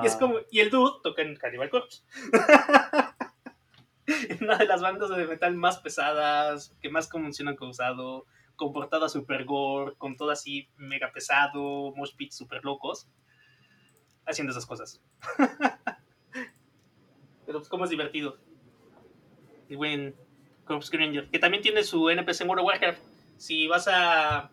Y 0.03 0.07
es 0.07 0.15
como, 0.15 0.35
y 0.49 0.59
el 0.59 0.69
dude 0.69 0.99
toca 1.03 1.21
en 1.21 1.35
Cannibal 1.35 1.69
Corpse. 1.69 2.03
Una 4.41 4.57
de 4.57 4.65
las 4.65 4.81
bandas 4.81 5.09
de 5.09 5.27
metal 5.27 5.55
más 5.55 5.79
pesadas, 5.79 6.75
que 6.81 6.89
más 6.89 7.07
conmoción 7.07 7.47
han 7.47 7.55
causado, 7.55 8.25
con 8.55 8.73
portada 8.73 9.09
super 9.09 9.45
gore, 9.45 9.93
con 9.97 10.17
todo 10.17 10.31
así 10.31 10.69
mega 10.77 11.11
pesado, 11.11 11.93
mosh 11.95 12.15
pits 12.15 12.35
super 12.35 12.63
locos, 12.63 13.07
haciendo 14.25 14.51
esas 14.51 14.65
cosas. 14.65 15.01
Pero 17.45 17.59
pues 17.59 17.69
como 17.69 17.85
es 17.85 17.89
divertido. 17.89 18.37
Y 19.71 19.75
buen 19.75 20.13
Corpse 20.65 20.89
Granger, 20.91 21.29
que 21.29 21.39
también 21.39 21.63
tiene 21.63 21.83
su 21.83 22.09
NPC 22.09 22.41
en 22.41 22.49
World 22.49 22.61
of 22.61 22.67
Warcraft. 22.67 22.99
Si 23.37 23.67
vas 23.67 23.87
a... 23.87 24.51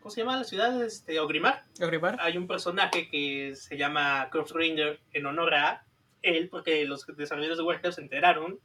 ¿Cómo 0.00 0.10
se 0.10 0.22
llama 0.22 0.36
la 0.36 0.42
ciudad? 0.42 0.82
Este, 0.82 1.20
Ogrimar 1.20 1.62
¿Agribar? 1.80 2.16
hay 2.20 2.36
un 2.36 2.48
personaje 2.48 3.08
que 3.10 3.54
se 3.54 3.76
llama 3.76 4.28
Corpse 4.32 4.54
Ranger 4.54 4.98
en 5.12 5.26
honor 5.26 5.54
a 5.54 5.86
él, 6.22 6.48
porque 6.48 6.84
los 6.84 7.06
desarrolladores 7.06 7.58
de 7.58 7.62
Warcraft 7.62 7.94
se 7.94 8.00
enteraron, 8.02 8.58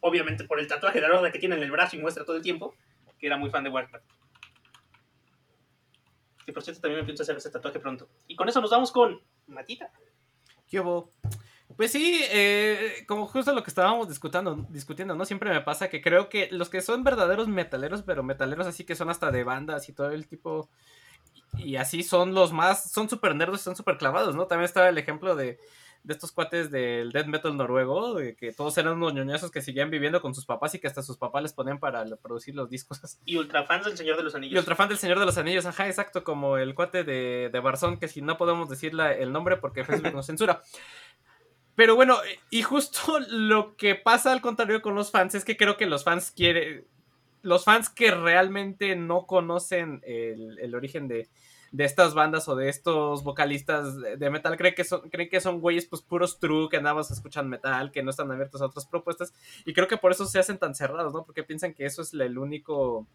obviamente 0.00 0.42
por 0.42 0.58
el 0.58 0.66
tatuaje 0.66 1.00
de 1.00 1.06
la 1.06 1.16
horda 1.16 1.30
que 1.30 1.38
tiene 1.38 1.54
en 1.54 1.62
el 1.62 1.70
brazo 1.70 1.94
y 1.94 2.00
muestra 2.00 2.24
todo 2.24 2.34
el 2.34 2.42
tiempo, 2.42 2.74
que 3.20 3.28
era 3.28 3.36
muy 3.36 3.50
fan 3.50 3.62
de 3.62 3.70
Warcraft. 3.70 4.04
Que 6.44 6.52
por 6.52 6.64
cierto 6.64 6.80
también 6.80 7.02
me 7.02 7.06
pienso 7.06 7.22
hacer 7.22 7.36
ese 7.36 7.50
tatuaje 7.50 7.78
pronto. 7.78 8.08
Y 8.26 8.34
con 8.34 8.48
eso 8.48 8.60
nos 8.60 8.72
vamos 8.72 8.90
con 8.90 9.20
Matita. 9.46 9.92
¿Qué 10.66 10.80
hubo? 10.80 11.12
Pues 11.78 11.92
sí, 11.92 12.20
eh, 12.30 13.04
como 13.06 13.26
justo 13.26 13.54
lo 13.54 13.62
que 13.62 13.70
estábamos 13.70 14.08
discutiendo, 14.08 14.66
discutiendo, 14.68 15.14
¿no? 15.14 15.24
Siempre 15.24 15.50
me 15.50 15.60
pasa 15.60 15.88
que 15.88 16.02
creo 16.02 16.28
que 16.28 16.48
los 16.50 16.68
que 16.68 16.82
son 16.82 17.04
verdaderos 17.04 17.46
metaleros, 17.46 18.02
pero 18.02 18.22
metaleros 18.24 18.66
así 18.66 18.82
que 18.84 18.96
son 18.96 19.10
hasta 19.10 19.30
de 19.30 19.44
bandas 19.44 19.88
y 19.88 19.92
todo 19.92 20.10
el 20.10 20.26
tipo, 20.26 20.68
y 21.56 21.76
así 21.76 22.02
son 22.02 22.34
los 22.34 22.52
más, 22.52 22.90
son 22.90 23.08
súper 23.08 23.36
nerdos 23.36 23.60
son 23.60 23.76
súper 23.76 23.96
clavados, 23.96 24.34
¿no? 24.34 24.46
También 24.46 24.64
estaba 24.64 24.88
el 24.88 24.98
ejemplo 24.98 25.36
de, 25.36 25.60
de 26.02 26.12
estos 26.14 26.32
cuates 26.32 26.72
del 26.72 27.12
death 27.12 27.26
metal 27.26 27.56
noruego, 27.56 28.14
de 28.14 28.34
que 28.34 28.52
todos 28.52 28.76
eran 28.76 28.94
unos 28.94 29.14
ñoñazos 29.14 29.52
que 29.52 29.62
seguían 29.62 29.88
viviendo 29.88 30.20
con 30.20 30.34
sus 30.34 30.46
papás 30.46 30.74
y 30.74 30.80
que 30.80 30.88
hasta 30.88 31.02
sus 31.04 31.16
papás 31.16 31.42
les 31.44 31.52
ponían 31.52 31.78
para 31.78 32.04
producir 32.16 32.56
los 32.56 32.68
discos. 32.70 33.00
Y 33.24 33.36
ultra 33.36 33.64
fans 33.64 33.84
del 33.84 33.96
Señor 33.96 34.16
de 34.16 34.24
los 34.24 34.34
Anillos. 34.34 34.54
Y 34.54 34.58
ultra 34.58 34.74
fan 34.74 34.88
del 34.88 34.98
Señor 34.98 35.20
de 35.20 35.26
los 35.26 35.38
Anillos, 35.38 35.64
ajá, 35.64 35.86
exacto, 35.86 36.24
como 36.24 36.56
el 36.58 36.74
cuate 36.74 37.04
de, 37.04 37.50
de 37.52 37.60
Barzón, 37.60 37.98
que 37.98 38.08
si 38.08 38.20
no 38.20 38.36
podemos 38.36 38.68
decir 38.68 38.94
la- 38.94 39.12
el 39.14 39.32
nombre 39.32 39.56
porque 39.58 39.84
Facebook 39.84 40.12
nos 40.12 40.26
censura. 40.26 40.60
Pero 41.78 41.94
bueno, 41.94 42.16
y 42.50 42.62
justo 42.62 43.20
lo 43.30 43.76
que 43.76 43.94
pasa 43.94 44.32
al 44.32 44.40
contrario 44.40 44.82
con 44.82 44.96
los 44.96 45.12
fans 45.12 45.36
es 45.36 45.44
que 45.44 45.56
creo 45.56 45.76
que 45.76 45.86
los 45.86 46.02
fans 46.02 46.32
quieren. 46.32 46.84
Los 47.42 47.64
fans 47.64 47.88
que 47.88 48.10
realmente 48.10 48.96
no 48.96 49.26
conocen 49.26 50.00
el, 50.04 50.58
el 50.58 50.74
origen 50.74 51.06
de, 51.06 51.28
de 51.70 51.84
estas 51.84 52.14
bandas 52.14 52.48
o 52.48 52.56
de 52.56 52.68
estos 52.68 53.22
vocalistas 53.22 53.94
de, 53.96 54.28
metal 54.28 54.56
creen 54.56 54.74
que 54.74 54.82
son, 54.82 55.08
creen 55.08 55.28
que 55.28 55.40
son 55.40 55.60
güeyes 55.60 55.86
pues 55.86 56.02
puros 56.02 56.40
true, 56.40 56.68
que 56.68 56.80
nada 56.80 56.96
más 56.96 57.12
escuchan 57.12 57.48
metal, 57.48 57.92
que 57.92 58.02
no 58.02 58.10
están 58.10 58.32
abiertos 58.32 58.60
a 58.60 58.66
otras 58.66 58.84
propuestas. 58.84 59.32
Y 59.64 59.72
creo 59.72 59.86
que 59.86 59.98
por 59.98 60.10
eso 60.10 60.26
se 60.26 60.40
hacen 60.40 60.58
tan 60.58 60.74
cerrados, 60.74 61.14
¿no? 61.14 61.24
Porque 61.24 61.44
piensan 61.44 61.74
que 61.74 61.86
eso 61.86 62.02
es 62.02 62.12
el 62.12 62.38
único 62.38 63.06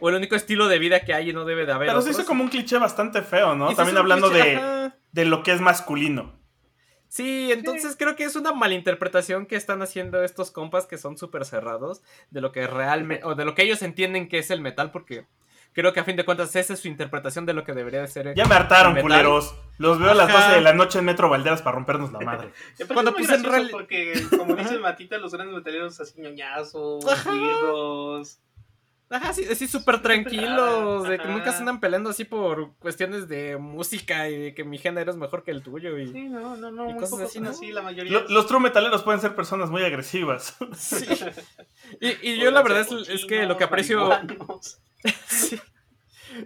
o 0.00 0.08
el 0.08 0.16
único 0.16 0.34
estilo 0.34 0.66
de 0.66 0.80
vida 0.80 1.04
que 1.04 1.14
hay 1.14 1.30
y 1.30 1.32
no 1.32 1.44
debe 1.44 1.64
de 1.64 1.74
haber. 1.74 1.90
Pero 1.90 2.02
se 2.02 2.10
hizo 2.10 2.26
como 2.26 2.42
un 2.42 2.50
cliché 2.50 2.76
bastante 2.78 3.22
feo, 3.22 3.54
¿no? 3.54 3.72
También 3.76 3.98
hablando 3.98 4.30
de, 4.30 4.90
de, 5.12 5.24
lo 5.26 5.44
que 5.44 5.52
es 5.52 5.60
masculino. 5.60 6.39
Sí, 7.10 7.50
entonces 7.50 7.96
creo 7.98 8.14
que 8.14 8.22
es 8.22 8.36
una 8.36 8.52
malinterpretación 8.52 9.46
que 9.46 9.56
están 9.56 9.82
haciendo 9.82 10.22
estos 10.22 10.52
compas 10.52 10.86
que 10.86 10.96
son 10.96 11.18
súper 11.18 11.44
cerrados 11.44 12.02
de 12.30 12.40
lo 12.40 12.52
que 12.52 12.68
realmente, 12.68 13.24
o 13.24 13.34
de 13.34 13.44
lo 13.44 13.56
que 13.56 13.64
ellos 13.64 13.82
entienden 13.82 14.28
que 14.28 14.38
es 14.38 14.48
el 14.52 14.60
metal, 14.60 14.92
porque 14.92 15.26
creo 15.72 15.92
que 15.92 15.98
a 15.98 16.04
fin 16.04 16.14
de 16.14 16.24
cuentas 16.24 16.54
esa 16.54 16.72
es 16.72 16.78
su 16.78 16.86
interpretación 16.86 17.46
de 17.46 17.52
lo 17.52 17.64
que 17.64 17.72
debería 17.72 18.00
de 18.00 18.06
ser. 18.06 18.32
Ya 18.36 18.44
me 18.44 18.54
hartaron, 18.54 18.94
culeros. 19.00 19.56
Los 19.78 19.98
veo 19.98 20.12
a 20.12 20.14
las 20.14 20.32
12 20.32 20.52
de 20.52 20.60
la 20.60 20.72
noche 20.72 21.00
en 21.00 21.04
Metro 21.04 21.28
Valderas 21.28 21.62
para 21.62 21.74
rompernos 21.74 22.12
la 22.12 22.20
madre. 22.20 22.52
Cuando 22.94 23.12
puse 23.12 23.34
en 23.34 23.42
real... 23.42 23.68
Porque, 23.72 24.12
como 24.30 24.54
dice 24.54 24.78
Matita, 24.78 25.18
los 25.18 25.34
grandes 25.34 25.56
metaleros 25.56 25.98
así 25.98 26.20
ñoñazos, 26.20 27.04
virros. 27.24 28.38
Ajá, 29.10 29.32
sí, 29.32 29.44
así 29.50 29.66
súper 29.66 30.00
tranquilos, 30.02 31.08
de 31.08 31.18
que 31.18 31.26
nunca 31.26 31.52
se 31.52 31.58
andan 31.58 31.80
peleando 31.80 32.10
así 32.10 32.24
por 32.24 32.74
cuestiones 32.76 33.28
de 33.28 33.56
música 33.56 34.28
y 34.28 34.38
de 34.38 34.54
que 34.54 34.62
mi 34.62 34.78
género 34.78 35.10
es 35.10 35.16
mejor 35.16 35.42
que 35.42 35.50
el 35.50 35.62
tuyo. 35.62 35.98
Y, 35.98 36.06
sí, 36.06 36.28
no, 36.28 36.56
no, 36.56 36.70
no, 36.70 36.84
muy 36.84 36.94
cosas 36.96 37.20
así, 37.22 37.40
¿no? 37.40 37.50
así, 37.50 37.72
la 37.72 37.82
mayoría. 37.82 38.24
los 38.28 38.46
true 38.46 38.60
metaleros 38.60 39.02
pueden 39.02 39.20
ser 39.20 39.34
personas 39.34 39.68
muy 39.70 39.82
agresivas. 39.82 40.56
Sí. 40.76 41.06
Y, 42.00 42.38
yo 42.38 42.52
la 42.52 42.62
verdad 42.62 42.86
es, 43.08 43.24
que 43.24 43.46
lo 43.46 43.56
que 43.56 43.64
aprecio... 43.64 44.10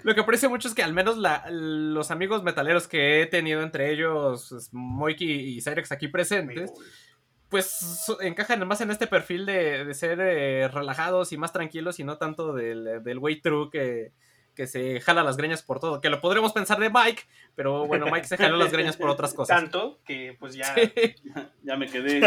Lo 0.03 0.14
que 0.14 0.22
aprecio 0.22 0.48
mucho 0.48 0.68
es 0.68 0.74
que 0.74 0.83
al 0.83 0.94
menos 0.94 1.18
la, 1.18 1.44
los 1.50 2.11
amigos 2.11 2.42
metaleros 2.42 2.88
que 2.88 3.20
he 3.20 3.27
tenido 3.27 3.62
entre 3.62 3.92
ellos, 3.92 4.46
pues, 4.48 4.72
Moiki 4.72 5.31
y 5.31 5.61
Cyrex 5.61 5.92
aquí 5.92 6.09
presentes, 6.09 6.72
pues 7.55 8.07
encajan 8.21 8.67
más 8.67 8.81
en 8.81 8.90
este 8.90 9.07
perfil 9.07 9.47
de, 9.47 9.95
ser 9.95 10.19
eh, 10.21 10.67
relajados 10.67 11.31
y 11.31 11.37
más 11.37 11.53
tranquilos 11.53 12.01
y 12.01 12.05
no 12.05 12.19
tanto 12.19 12.53
del, 12.53 13.01
del 13.05 13.19
way 13.19 13.40
true 13.40 13.71
que, 13.71 14.11
que 14.57 14.67
se 14.67 15.01
jala 15.01 15.23
las 15.23 15.37
greñas 15.37 15.62
por 15.62 15.79
todo. 15.79 16.01
Que 16.01 16.11
lo 16.11 16.21
podríamos 16.21 16.53
pensar 16.53 16.81
de 16.81 16.90
Mike, 16.90 17.23
pero 17.55 17.87
bueno, 17.87 18.07
Mike 18.11 18.27
se 18.27 18.37
jaló 18.37 18.57
las 18.57 18.73
greñas 18.73 18.97
por 18.97 19.09
otras 19.09 19.35
cosas. 19.35 19.57
Tanto 19.57 20.01
que 20.05 20.37
pues 20.40 20.57
ya, 20.57 20.75
ya 21.62 21.77
me 21.77 21.87
quedé. 21.87 22.19
y 22.19 22.21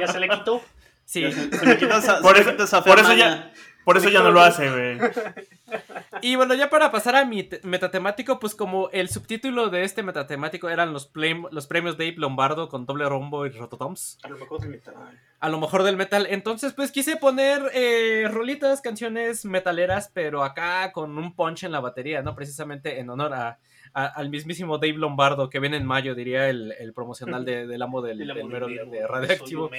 ya 0.00 0.06
se 0.06 0.20
le 0.20 0.28
quitó. 0.28 0.60
Sí. 1.06 1.32
Se, 1.32 1.64
me 1.64 1.78
quitó 1.78 1.96
esa, 1.96 2.20
por, 2.20 2.36
eso, 2.36 2.84
por 2.84 2.98
eso 2.98 3.14
ya, 3.14 3.54
por 3.86 3.96
eso 3.96 4.08
ya 4.08 4.20
no 4.20 4.32
lo 4.32 4.40
hace, 4.40 4.68
güey. 4.68 4.98
Y 6.22 6.34
bueno, 6.34 6.54
ya 6.54 6.70
para 6.70 6.90
pasar 6.90 7.14
a 7.14 7.24
mi 7.24 7.48
metatemático, 7.62 8.40
pues 8.40 8.56
como 8.56 8.88
el 8.90 9.08
subtítulo 9.08 9.68
de 9.68 9.84
este 9.84 10.02
metatemático 10.02 10.68
eran 10.68 10.92
los, 10.92 11.12
los 11.14 11.66
premios 11.68 11.96
Dave 11.96 12.14
Lombardo 12.16 12.68
con 12.68 12.84
doble 12.84 13.08
rombo 13.08 13.46
y 13.46 13.50
rototoms. 13.50 14.18
A 14.24 14.28
lo 14.28 14.38
mejor 14.38 14.60
del 14.60 14.70
metal. 14.70 14.94
A 15.38 15.48
lo 15.48 15.60
mejor 15.60 15.82
del 15.84 15.96
metal. 15.96 16.26
Entonces, 16.28 16.72
pues 16.72 16.90
quise 16.90 17.16
poner 17.16 17.60
eh, 17.74 18.26
rolitas, 18.28 18.80
canciones 18.80 19.44
metaleras, 19.44 20.10
pero 20.12 20.42
acá 20.42 20.90
con 20.90 21.16
un 21.16 21.36
punch 21.36 21.62
en 21.62 21.70
la 21.72 21.80
batería, 21.80 22.22
¿no? 22.22 22.34
Precisamente 22.34 22.98
en 22.98 23.08
honor 23.08 23.34
a, 23.34 23.58
al 23.92 24.30
mismísimo 24.30 24.78
Dave 24.78 24.98
Lombardo, 24.98 25.48
que 25.48 25.60
viene 25.60 25.76
en 25.76 25.86
mayo, 25.86 26.16
diría 26.16 26.48
el, 26.48 26.92
promocional 26.92 27.44
del 27.44 27.82
amo 27.82 28.02
del, 28.02 28.18
del, 28.18 28.44
mero, 28.46 28.66
de 28.66 29.06
Radioactivo. 29.06 29.70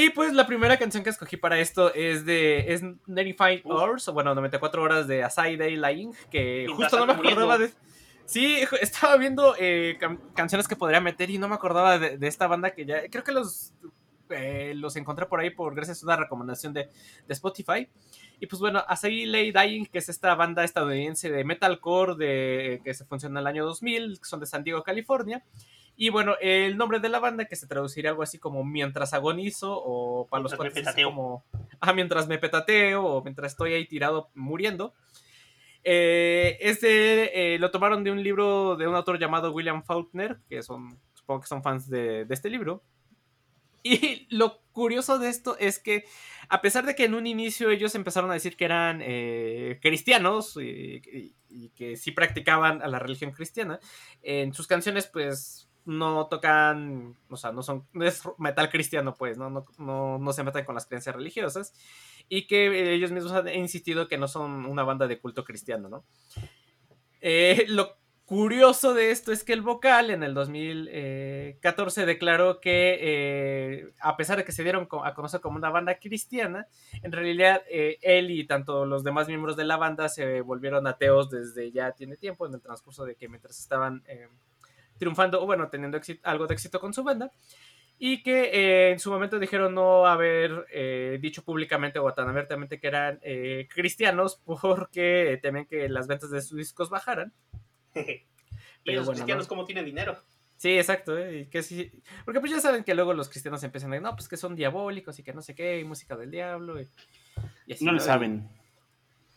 Y 0.00 0.10
pues 0.10 0.32
la 0.32 0.46
primera 0.46 0.76
canción 0.76 1.02
que 1.02 1.10
escogí 1.10 1.36
para 1.36 1.58
esto 1.58 1.92
es 1.92 2.24
de 2.24 2.72
es 2.72 2.84
95 2.84 3.68
Hours, 3.68 4.06
o 4.06 4.12
bueno, 4.12 4.32
94 4.32 4.80
horas 4.80 5.08
de 5.08 5.24
Asai 5.24 5.56
Day 5.56 5.74
Lying, 5.74 6.12
que 6.30 6.68
justo 6.72 7.04
no 7.04 7.06
me 7.06 7.14
acordaba 7.14 7.58
de... 7.58 7.72
Sí, 8.24 8.58
estaba 8.80 9.16
viendo 9.16 9.56
eh, 9.58 9.98
canciones 10.36 10.68
que 10.68 10.76
podría 10.76 11.00
meter 11.00 11.30
y 11.30 11.38
no 11.38 11.48
me 11.48 11.56
acordaba 11.56 11.98
de, 11.98 12.28
esta 12.28 12.46
banda 12.46 12.70
que 12.70 12.86
ya... 12.86 13.10
Creo 13.10 13.24
que 13.24 13.32
los, 13.32 13.72
eh, 14.30 14.72
los 14.76 14.94
encontré 14.94 15.26
por 15.26 15.40
ahí 15.40 15.50
por 15.50 15.74
gracias 15.74 16.00
a 16.04 16.06
una 16.06 16.16
recomendación 16.16 16.72
de, 16.72 16.84
de 17.26 17.34
Spotify. 17.34 17.88
Y 18.38 18.46
pues 18.46 18.60
bueno, 18.60 18.84
Asai 18.86 19.26
Lay 19.26 19.50
Dying, 19.50 19.86
que 19.86 19.98
es 19.98 20.08
esta 20.08 20.36
banda 20.36 20.62
estadounidense 20.62 21.28
de 21.28 21.42
metalcore 21.42 22.14
de, 22.14 22.80
que 22.84 22.94
se 22.94 23.04
funciona 23.04 23.40
en 23.40 23.42
el 23.42 23.46
año 23.48 23.64
2000, 23.64 24.20
que 24.20 24.24
son 24.24 24.38
de 24.38 24.46
San 24.46 24.62
Diego, 24.62 24.84
California. 24.84 25.42
Y 26.00 26.10
bueno, 26.10 26.36
el 26.40 26.76
nombre 26.76 27.00
de 27.00 27.08
la 27.08 27.18
banda, 27.18 27.46
que 27.46 27.56
se 27.56 27.66
traduciría 27.66 28.10
algo 28.10 28.22
así 28.22 28.38
como 28.38 28.62
Mientras 28.62 29.14
agonizo, 29.14 29.72
o 29.84 30.28
para 30.28 30.44
los 30.44 30.54
cuates 30.54 30.86
como 31.02 31.44
Ah, 31.80 31.92
mientras 31.92 32.28
me 32.28 32.38
petateo, 32.38 33.04
o 33.04 33.22
mientras 33.24 33.50
estoy 33.50 33.74
ahí 33.74 33.84
tirado 33.84 34.30
muriendo. 34.36 34.94
Eh, 35.82 36.56
este 36.60 37.58
lo 37.58 37.72
tomaron 37.72 38.04
de 38.04 38.12
un 38.12 38.22
libro 38.22 38.76
de 38.76 38.86
un 38.86 38.94
autor 38.94 39.18
llamado 39.18 39.50
William 39.50 39.82
Faulkner, 39.82 40.38
que 40.48 40.62
son, 40.62 41.00
supongo 41.14 41.40
que 41.40 41.48
son 41.48 41.64
fans 41.64 41.90
de, 41.90 42.24
este 42.30 42.48
libro. 42.48 42.84
Y 43.82 44.28
lo 44.30 44.60
curioso 44.70 45.18
de 45.18 45.30
esto 45.30 45.56
es 45.58 45.80
que, 45.80 46.04
a 46.48 46.60
pesar 46.60 46.86
de 46.86 46.94
que 46.94 47.06
en 47.06 47.14
un 47.14 47.26
inicio 47.26 47.70
ellos 47.70 47.96
empezaron 47.96 48.30
a 48.30 48.34
decir 48.34 48.56
que 48.56 48.66
eran 48.66 49.00
eh, 49.02 49.80
cristianos 49.82 50.56
y, 50.56 51.34
y, 51.48 51.70
que 51.70 51.96
sí 51.96 52.12
practicaban 52.12 52.82
a 52.82 52.88
la 52.88 52.98
religión 52.98 53.32
cristiana, 53.32 53.80
en 54.22 54.52
sus 54.52 54.66
canciones, 54.66 55.06
pues 55.06 55.68
no 55.88 56.26
tocan, 56.26 57.16
o 57.30 57.36
sea, 57.38 57.50
no 57.50 57.62
son, 57.62 57.86
es 57.94 58.22
metal 58.36 58.68
cristiano, 58.68 59.14
pues, 59.14 59.38
¿no? 59.38 59.48
No, 59.48 60.18
no, 60.18 60.32
se 60.34 60.44
meten 60.44 60.66
con 60.66 60.74
las 60.74 60.84
creencias 60.84 61.16
religiosas 61.16 61.72
y 62.28 62.46
que 62.46 62.92
ellos 62.92 63.10
mismos 63.10 63.32
han 63.32 63.48
insistido 63.48 64.06
que 64.06 64.18
no 64.18 64.28
son 64.28 64.66
una 64.66 64.82
banda 64.82 65.06
de 65.06 65.18
culto 65.18 65.44
cristiano, 65.44 65.88
¿no? 65.88 66.04
Eh, 67.22 67.64
lo 67.68 67.96
curioso 68.26 68.92
de 68.92 69.10
esto 69.10 69.32
es 69.32 69.42
que 69.42 69.54
el 69.54 69.62
vocal 69.62 70.10
en 70.10 70.22
el 70.22 70.34
2014 70.34 72.04
declaró 72.04 72.60
que 72.60 72.98
eh, 73.00 73.94
a 74.00 74.18
pesar 74.18 74.36
de 74.36 74.44
que 74.44 74.52
se 74.52 74.62
dieron 74.62 74.86
a 75.02 75.14
conocer 75.14 75.40
como 75.40 75.56
una 75.56 75.70
banda 75.70 75.98
cristiana, 75.98 76.66
en 77.02 77.12
realidad 77.12 77.62
eh, 77.70 77.96
él 78.02 78.30
y 78.30 78.46
tanto 78.46 78.84
los 78.84 79.04
demás 79.04 79.26
miembros 79.26 79.56
de 79.56 79.64
la 79.64 79.78
banda 79.78 80.10
se 80.10 80.42
volvieron 80.42 80.86
ateos 80.86 81.30
desde 81.30 81.72
ya 81.72 81.92
tiene 81.92 82.18
tiempo 82.18 82.46
en 82.46 82.52
el 82.52 82.60
transcurso 82.60 83.06
de 83.06 83.14
que 83.14 83.30
mientras 83.30 83.58
estaban 83.58 84.04
triunfando, 84.98 85.42
o 85.42 85.46
bueno, 85.46 85.68
teniendo 85.68 86.00
algo 86.24 86.46
de 86.46 86.54
éxito 86.54 86.80
con 86.80 86.92
su 86.92 87.02
banda. 87.02 87.30
Y 88.00 88.22
que 88.22 88.44
eh, 88.52 88.90
en 88.92 89.00
su 89.00 89.10
momento 89.10 89.40
dijeron 89.40 89.74
no 89.74 90.06
haber 90.06 90.66
eh, 90.72 91.18
dicho 91.20 91.42
públicamente 91.42 91.98
o 91.98 92.14
tan 92.14 92.28
abiertamente 92.28 92.78
que 92.78 92.86
eran 92.86 93.18
eh, 93.22 93.66
cristianos 93.72 94.40
porque 94.44 95.38
temen 95.42 95.66
que 95.66 95.88
las 95.88 96.06
ventas 96.06 96.30
de 96.30 96.42
sus 96.42 96.58
discos 96.58 96.90
bajaran. 96.90 97.32
y 97.94 98.92
los 98.92 99.08
cristianos, 99.08 99.48
¿cómo 99.48 99.64
tienen 99.64 99.84
dinero? 99.84 100.16
Sí, 100.58 100.76
exacto, 100.76 101.16
y 101.30 101.46
que 101.46 101.62
sí, 101.62 101.92
porque 102.24 102.40
pues 102.40 102.50
ya 102.50 102.60
saben 102.60 102.82
que 102.82 102.92
luego 102.92 103.14
los 103.14 103.28
cristianos 103.28 103.62
empiezan 103.62 103.92
a 103.92 103.94
decir, 103.94 104.02
no, 104.02 104.16
pues 104.16 104.28
que 104.28 104.36
son 104.36 104.56
diabólicos 104.56 105.16
y 105.20 105.22
que 105.22 105.32
no 105.32 105.40
sé 105.40 105.54
qué, 105.54 105.78
y 105.78 105.84
música 105.84 106.16
del 106.16 106.32
diablo, 106.32 106.80
y, 106.80 107.72
así, 107.72 107.84
no 107.84 107.92
lo 107.92 108.00
saben. 108.00 108.48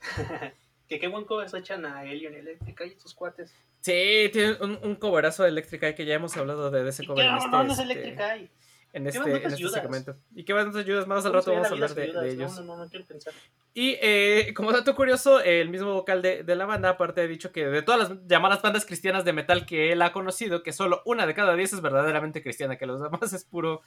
que 0.87 0.99
qué 0.99 1.07
buen 1.07 1.25
cover 1.25 1.47
se 1.47 1.59
echan 1.59 1.85
a 1.85 2.05
Elion 2.05 2.33
Eléctrica 2.33 2.85
y 2.85 2.99
sus 2.99 3.13
cuates. 3.13 3.53
Sí, 3.81 4.29
tiene 4.31 4.57
un, 4.61 4.79
un 4.83 4.95
coberazo 4.95 5.43
de 5.43 5.49
Electric 5.49 5.81
Eye 5.81 5.95
que 5.95 6.05
ya 6.05 6.13
hemos 6.13 6.37
hablado 6.37 6.69
de, 6.69 6.87
ese 6.87 7.05
cover. 7.05 7.25
¿Qué 7.25 7.31
en 7.31 7.37
este, 7.37 7.71
este, 7.71 7.83
Electric 7.83 8.19
Eye? 8.19 8.51
En 8.93 9.07
este, 9.07 9.43
en 9.43 9.53
este 9.53 9.69
segmento. 9.69 10.17
¿Y 10.35 10.43
qué 10.43 10.53
bandas 10.53 10.75
ayudas? 10.75 11.07
Más 11.07 11.25
al 11.25 11.33
rato 11.33 11.51
vamos 11.51 11.67
a 11.67 11.71
hablar 11.71 11.95
de, 11.95 12.31
ellos. 12.31 12.59
No, 12.59 12.63
no, 12.63 12.77
no, 12.77 12.89
quiero 12.89 13.05
pensar. 13.05 13.33
Y 13.73 13.97
eh, 14.01 14.53
como 14.53 14.71
dato 14.71 14.95
curioso, 14.95 15.39
el 15.41 15.69
mismo 15.69 15.93
vocal 15.93 16.21
de, 16.21 16.43
de, 16.43 16.55
la 16.55 16.65
banda, 16.65 16.89
aparte, 16.89 17.21
ha 17.21 17.27
dicho 17.27 17.51
que 17.51 17.65
de 17.65 17.81
todas 17.81 18.09
las 18.09 18.27
llamadas 18.27 18.61
bandas 18.61 18.85
cristianas 18.85 19.25
de 19.25 19.33
metal 19.33 19.65
que 19.65 19.93
él 19.93 20.01
ha 20.01 20.11
conocido, 20.11 20.61
que 20.61 20.73
solo 20.73 21.01
una 21.05 21.25
de 21.25 21.33
cada 21.33 21.55
diez 21.55 21.73
es 21.73 21.81
verdaderamente 21.81 22.43
cristiana, 22.43 22.77
que 22.77 22.85
los 22.85 23.01
demás 23.01 23.33
es 23.33 23.45
puro, 23.45 23.81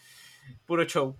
puro 0.66 0.84
show. 0.84 1.16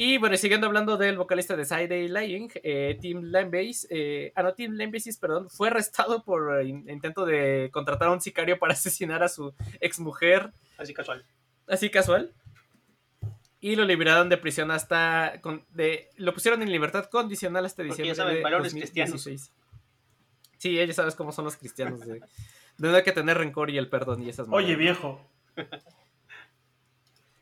Y 0.00 0.16
bueno, 0.18 0.36
siguiendo 0.36 0.68
hablando 0.68 0.96
del 0.96 1.18
vocalista 1.18 1.56
de 1.56 1.64
Side 1.64 2.08
Lying, 2.08 2.50
eh, 2.62 2.96
Tim 3.00 3.20
Lambase, 3.20 3.88
eh, 3.90 4.32
ah, 4.36 4.44
no, 4.44 4.54
Tim 4.54 4.74
Lambasis, 4.74 5.18
perdón, 5.18 5.50
fue 5.50 5.66
arrestado 5.66 6.22
por 6.22 6.64
intento 6.64 7.26
de 7.26 7.68
contratar 7.72 8.06
a 8.06 8.12
un 8.12 8.20
sicario 8.20 8.60
para 8.60 8.74
asesinar 8.74 9.24
a 9.24 9.28
su 9.28 9.52
exmujer. 9.80 10.52
Así 10.76 10.94
casual. 10.94 11.24
Así 11.66 11.90
casual. 11.90 12.32
Y 13.60 13.74
lo 13.74 13.84
liberaron 13.84 14.28
de 14.28 14.36
prisión 14.36 14.70
hasta. 14.70 15.40
de, 15.70 16.08
lo 16.14 16.32
pusieron 16.32 16.62
en 16.62 16.70
libertad 16.70 17.06
condicional 17.06 17.64
hasta 17.64 17.82
diciembre. 17.82 18.14
Porque 18.14 18.18
ya 18.18 18.24
saben, 18.24 18.40
valores 18.40 18.74
cristianos. 18.74 19.28
Sí, 20.58 20.74
ya 20.76 20.92
sabes 20.92 21.16
cómo 21.16 21.32
son 21.32 21.44
los 21.44 21.56
cristianos. 21.56 21.98
De, 21.98 22.20
de 22.20 22.22
no 22.76 22.94
hay 22.94 23.02
que 23.02 23.10
tener 23.10 23.36
rencor 23.36 23.68
y 23.68 23.78
el 23.78 23.88
perdón 23.88 24.22
y 24.22 24.28
esas 24.28 24.46
Oye, 24.48 24.76
viejo. 24.76 25.20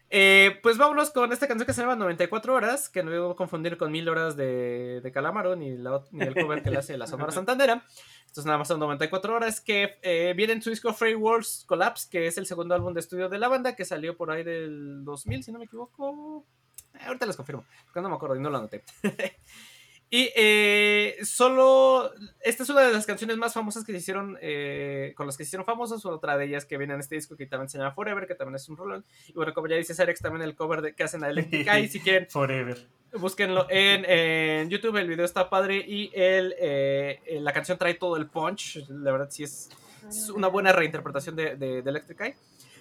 Eh, 0.09 0.61
pues 0.63 0.79
vámonos 0.79 1.11
con 1.11 1.33
esta 1.33 1.49
canción 1.49 1.67
que 1.67 1.73
se 1.73 1.81
llama 1.81 1.97
94 1.97 2.55
horas, 2.55 2.89
que 2.89 3.03
no 3.03 3.11
debo 3.11 3.35
confundir 3.35 3.77
con 3.77 3.91
mil 3.91 4.09
horas 4.09 4.37
de, 4.37 5.01
de 5.03 5.13
Calamaro, 5.13 5.57
ni, 5.57 5.71
ni 5.71 6.25
el 6.25 6.35
cover 6.35 6.63
que 6.63 6.71
le 6.71 6.79
hace 6.79 6.97
la 6.97 7.07
Sonora 7.07 7.33
Santandera. 7.33 7.85
Esto 8.27 8.41
es 8.41 8.47
nada 8.47 8.59
más 8.59 8.69
son 8.69 8.81
94 8.81 9.35
horas, 9.35 9.61
que 9.61 9.99
eh, 10.03 10.35
viene 10.37 10.53
en 10.53 10.63
su 10.63 10.71
disco 10.71 10.93
Free 10.93 11.15
Wars 11.15 11.65
Collapse, 11.67 12.09
que 12.11 12.27
es 12.27 12.39
el 12.39 12.47
segundo 12.47 12.75
álbum 12.75 12.93
de 12.93 13.01
estudio 13.01 13.29
de 13.29 13.39
la 13.39 13.49
banda, 13.49 13.75
que 13.75 13.85
salió 13.85 14.17
por 14.17 14.31
ahí 14.31 14.45
del 14.45 15.05
2000, 15.05 15.43
si 15.43 15.53
no 15.53 15.59
me 15.59 15.65
equivoco. 15.65 16.45
Eh, 16.95 17.05
ahorita 17.07 17.27
les 17.27 17.37
confirmo, 17.37 17.65
porque 17.85 18.01
no 18.01 18.09
me 18.09 18.15
acuerdo 18.15 18.37
y 18.37 18.41
no 18.41 18.51
lo 18.51 18.59
anoté. 18.59 18.85
Y 20.09 20.31
eh, 20.37 21.17
solo. 21.23 22.13
Esta 22.41 22.63
es 22.63 22.71
una 22.71 22.83
de 22.83 22.93
las 22.93 23.07
canciones 23.07 23.37
más 23.37 23.53
famosas 23.53 23.85
que 23.85 23.93
se 23.93 23.99
hicieron. 23.99 24.39
Eh, 24.41 25.13
con 25.17 25.27
las 25.27 25.37
que 25.37 25.45
se 25.45 25.49
hicieron 25.49 25.67
famosas. 25.67 26.05
Otra 26.07 26.39
de 26.39 26.45
ellas 26.47 26.65
que 26.65 26.79
viene 26.79 26.95
en 26.95 27.01
este 27.01 27.17
disco 27.17 27.37
que 27.37 27.47
también 27.47 27.69
se 27.69 27.79
llama 27.79 27.93
Forever, 27.93 28.27
que 28.27 28.37
también 28.37 28.57
es 28.57 28.69
un 28.69 28.77
rolón. 28.77 29.05
Y 29.29 29.33
bueno, 29.33 29.53
como 29.53 29.67
ya 29.67 29.77
dice 29.77 29.95
Sarex, 29.95 30.21
también 30.21 30.43
el 30.43 30.55
cover 30.55 30.81
de, 30.81 30.95
que 30.95 31.03
hacen 31.03 31.25
a 31.25 31.29
Electric 31.29 31.67
Eye. 31.67 31.89
Si 31.89 32.01
quieren. 32.01 32.27
Forever. 32.31 32.87
Búsquenlo 33.13 33.67
en, 33.71 34.05
en, 34.05 34.69
YouTube, 34.69 34.97
el 34.97 35.09
video 35.09 35.25
está 35.25 35.49
padre 35.49 35.79
y 35.79 36.11
el, 36.13 36.55
eh, 36.59 37.21
la 37.41 37.53
canción 37.53 37.79
trae 37.79 37.95
todo 37.95 38.17
el 38.17 38.27
punch. 38.27 38.85
La 38.89 39.11
verdad, 39.11 39.29
sí 39.31 39.43
es, 39.43 39.71
es 40.09 40.29
una 40.29 40.49
buena 40.49 40.73
reinterpretación 40.73 41.35
de, 41.35 41.57
de, 41.57 41.83
de 41.83 41.91
Electric 41.91 42.21
Eye. 42.21 42.37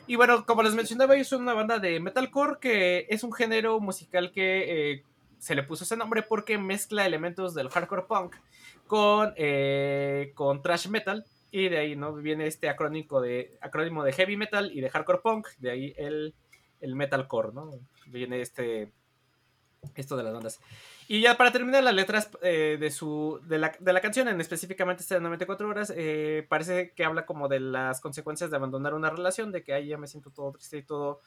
Y 0.07 0.15
bueno, 0.15 0.45
como 0.45 0.61
les 0.61 0.75
mencionaba, 0.75 1.15
es 1.15 1.31
una 1.31 1.53
banda 1.53 1.79
de 1.79 1.99
metalcore 1.99 2.59
que 2.59 3.07
es 3.09 3.23
un 3.23 3.33
género 3.33 3.79
musical 3.79 4.31
que 4.31 4.91
eh, 4.91 5.03
se 5.39 5.55
le 5.55 5.63
puso 5.63 5.83
ese 5.83 5.97
nombre 5.97 6.21
porque 6.23 6.57
mezcla 6.57 7.05
elementos 7.05 7.53
del 7.53 7.69
hardcore 7.69 8.03
punk 8.03 8.35
con, 8.87 9.33
eh, 9.37 10.31
con 10.35 10.61
thrash 10.61 10.87
metal. 10.87 11.25
Y 11.51 11.69
de 11.69 11.77
ahí 11.77 11.95
¿no? 11.95 12.13
viene 12.13 12.47
este 12.47 12.67
acrónimo 12.67 13.21
de, 13.21 13.57
acrónimo 13.61 14.03
de 14.03 14.11
heavy 14.11 14.35
metal 14.35 14.71
y 14.73 14.81
de 14.81 14.89
hardcore 14.89 15.19
punk. 15.19 15.47
De 15.57 15.71
ahí 15.71 15.93
el, 15.97 16.35
el 16.81 16.95
metalcore, 16.95 17.53
¿no? 17.53 17.79
Viene 18.07 18.41
este, 18.41 18.91
esto 19.95 20.17
de 20.17 20.23
las 20.23 20.33
bandas. 20.33 20.59
Y 21.07 21.21
ya 21.21 21.37
para 21.37 21.51
terminar 21.51 21.83
las 21.83 21.93
letras 21.93 22.29
eh, 22.41 22.77
de, 22.79 22.89
su, 22.89 23.39
de, 23.43 23.59
la, 23.59 23.75
de 23.79 23.93
la 23.93 24.01
canción, 24.01 24.27
en 24.27 24.41
específicamente 24.41 25.03
esta 25.03 25.15
de 25.15 25.21
94 25.21 25.69
horas, 25.69 25.93
eh, 25.95 26.45
parece 26.49 26.93
que 26.95 27.05
habla 27.05 27.25
como 27.25 27.47
de 27.47 27.59
las 27.59 28.01
consecuencias 28.01 28.49
de 28.49 28.57
abandonar 28.57 28.95
una 28.95 29.11
relación, 29.11 29.51
de 29.51 29.63
que 29.63 29.73
ahí 29.73 29.87
ya 29.87 29.97
me 29.97 30.07
siento 30.07 30.31
todo 30.31 30.51
triste 30.53 30.77
y 30.77 30.83
todo, 30.83 31.21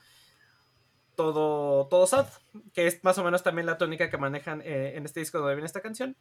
todo, 1.19 1.89
todo 1.89 2.07
sad, 2.07 2.29
que 2.73 2.87
es 2.87 3.03
más 3.03 3.19
o 3.19 3.25
menos 3.25 3.43
también 3.43 3.67
la 3.67 3.77
tónica 3.77 4.09
que 4.09 4.17
manejan 4.17 4.63
eh, 4.65 4.93
en 4.95 5.05
este 5.05 5.19
disco 5.19 5.39
donde 5.39 5.57
viene 5.57 5.67
esta 5.67 5.83
canción. 5.83 6.17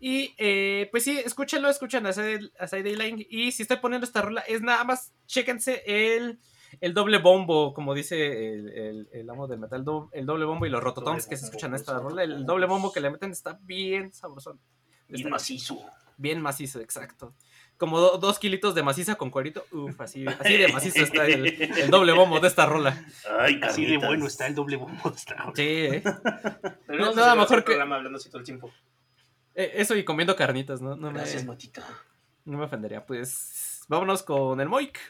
Y 0.00 0.34
eh, 0.38 0.88
pues 0.90 1.04
sí, 1.04 1.18
escúchenlo, 1.18 1.68
escuchen 1.68 2.06
a 2.06 2.14
Side 2.14 2.96
Line. 2.96 3.26
Y 3.28 3.52
si 3.52 3.62
estoy 3.62 3.76
poniendo 3.76 4.06
esta 4.06 4.22
rola, 4.22 4.40
es 4.40 4.62
nada 4.62 4.84
más, 4.84 5.12
chéquense 5.26 5.82
el, 5.84 6.40
el 6.80 6.94
doble 6.94 7.18
bombo, 7.18 7.74
como 7.74 7.92
dice 7.92 8.54
el, 8.54 8.68
el, 8.70 9.08
el 9.12 9.28
amo 9.28 9.46
del 9.46 9.60
metal, 9.60 9.84
do, 9.84 10.08
el 10.12 10.24
doble 10.24 10.46
bombo 10.46 10.64
y 10.64 10.70
los 10.70 10.82
rototoms 10.82 11.26
que 11.26 11.36
se 11.36 11.44
escuchan 11.44 11.72
en 11.72 11.76
esta 11.76 11.98
rola. 11.98 12.22
El 12.22 12.46
doble 12.46 12.64
bombo 12.64 12.90
que 12.90 13.00
le 13.00 13.10
meten 13.10 13.32
está 13.32 13.58
bien 13.62 14.14
sabrosón. 14.14 14.58
Bien 15.08 15.28
macizo. 15.28 15.78
Bien 16.16 16.40
macizo, 16.40 16.80
exacto. 16.80 17.34
Como 17.82 17.98
do, 17.98 18.16
dos 18.18 18.38
kilitos 18.38 18.76
de 18.76 18.84
maciza 18.84 19.16
con 19.16 19.28
cuerito. 19.32 19.64
Uf, 19.72 20.00
así, 20.00 20.24
así 20.24 20.56
de 20.56 20.68
macizo 20.68 21.02
está 21.02 21.26
el, 21.26 21.44
el, 21.48 21.90
doble 21.90 22.12
bombo 22.12 22.38
de 22.38 22.46
esta 22.46 22.64
rola. 22.64 23.04
Ay, 23.40 23.58
así 23.60 23.84
de 23.84 23.98
bueno 23.98 24.24
está 24.28 24.46
el 24.46 24.54
doble 24.54 24.76
bombo 24.76 25.10
de 25.10 25.16
esta 25.16 25.34
rola. 25.34 25.52
Sí, 25.56 25.62
¿eh? 25.66 26.02
Pero 26.86 26.98
No, 27.00 27.06
no, 27.06 27.14
nada 27.16 27.34
mejor 27.34 27.58
que- 27.58 27.62
programa 27.72 27.96
hablando 27.96 28.18
así 28.18 28.28
todo 28.28 28.38
el 28.38 28.44
tiempo. 28.44 28.70
Eh, 29.56 29.72
Eso 29.74 29.96
y 29.96 30.04
comiendo 30.04 30.36
carnitas, 30.36 30.80
¿no? 30.80 30.94
No 30.94 31.10
me, 31.10 31.18
Gracias, 31.18 31.44
Matita. 31.44 31.82
no 32.44 32.56
me 32.56 32.66
ofendería. 32.66 33.04
Pues 33.04 33.80
vámonos 33.88 34.22
con 34.22 34.60
el 34.60 34.68
Moik. 34.68 35.00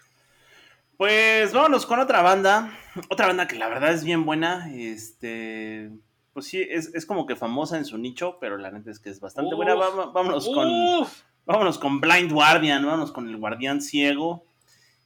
Pues 0.97 1.53
vámonos 1.53 1.85
con 1.85 2.01
otra 2.01 2.23
banda. 2.23 2.73
Otra 3.11 3.27
banda 3.27 3.47
que 3.49 3.57
la 3.57 3.69
verdad 3.69 3.93
es 3.93 4.03
bien 4.03 4.25
buena. 4.25 4.73
Este. 4.75 5.91
Pues 6.33 6.47
sí, 6.47 6.67
es, 6.67 6.95
es 6.95 7.05
como 7.05 7.27
que 7.27 7.37
famosa 7.37 7.77
en 7.77 7.85
su 7.85 7.99
nicho, 7.99 8.39
pero 8.41 8.57
la 8.57 8.71
neta 8.71 8.91
es 8.91 8.99
que 8.99 9.11
es 9.11 9.21
bastante 9.21 9.55
buena. 9.55 9.77
Uf. 9.77 10.13
Vámonos 10.15 10.47
con. 10.49 11.07
Vámonos 11.45 11.77
con 11.77 12.01
Blind 12.01 12.31
Guardian, 12.31 12.87
vámonos 12.87 13.11
con 13.11 13.29
el 13.29 13.37
Guardián 13.37 13.83
Ciego. 13.83 14.47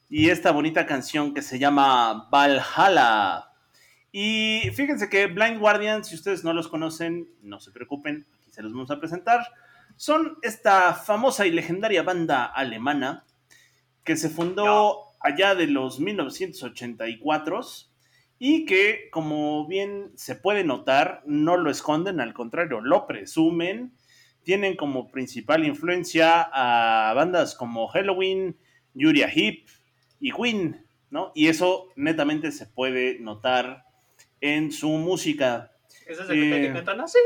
Y 0.07 0.29
esta 0.29 0.51
bonita 0.51 0.85
canción 0.85 1.33
que 1.33 1.41
se 1.41 1.57
llama 1.57 2.29
Valhalla. 2.29 3.49
Y 4.11 4.69
fíjense 4.75 5.09
que 5.09 5.25
Blind 5.25 5.59
Guardian, 5.59 6.03
si 6.03 6.13
ustedes 6.13 6.43
no 6.43 6.53
los 6.53 6.67
conocen, 6.67 7.27
no 7.41 7.59
se 7.59 7.71
preocupen, 7.71 8.27
aquí 8.39 8.51
se 8.51 8.61
los 8.61 8.71
vamos 8.71 8.91
a 8.91 8.99
presentar. 8.99 9.47
Son 9.95 10.37
esta 10.43 10.93
famosa 10.93 11.47
y 11.47 11.51
legendaria 11.51 12.03
banda 12.03 12.45
alemana 12.45 13.25
que 14.03 14.15
se 14.15 14.29
fundó 14.29 15.05
allá 15.19 15.55
de 15.55 15.65
los 15.65 15.99
1984 15.99 17.61
y 18.37 18.65
que, 18.65 19.09
como 19.11 19.65
bien 19.65 20.11
se 20.13 20.35
puede 20.35 20.63
notar, 20.63 21.23
no 21.25 21.57
lo 21.57 21.71
esconden, 21.71 22.21
al 22.21 22.35
contrario, 22.35 22.79
lo 22.79 23.07
presumen 23.07 23.97
tienen 24.47 24.77
como 24.77 25.11
principal 25.11 25.65
influencia 25.65 26.41
a 26.53 27.13
bandas 27.13 27.53
como 27.53 27.89
Halloween, 27.89 28.55
Uriah 28.95 29.27
Heep 29.29 29.65
y 30.21 30.31
Queen, 30.31 30.85
¿no? 31.09 31.33
Y 31.35 31.49
eso 31.49 31.89
netamente 31.97 32.53
se 32.53 32.65
puede 32.65 33.19
notar 33.19 33.83
en 34.39 34.71
su 34.71 34.87
música. 34.87 35.73
ese 36.07 36.23
es 36.23 36.29
el 36.29 36.35
que 36.35 36.57
Eh. 36.63 36.67
te 36.67 36.73
cantan 36.73 37.01
así. 37.01 37.17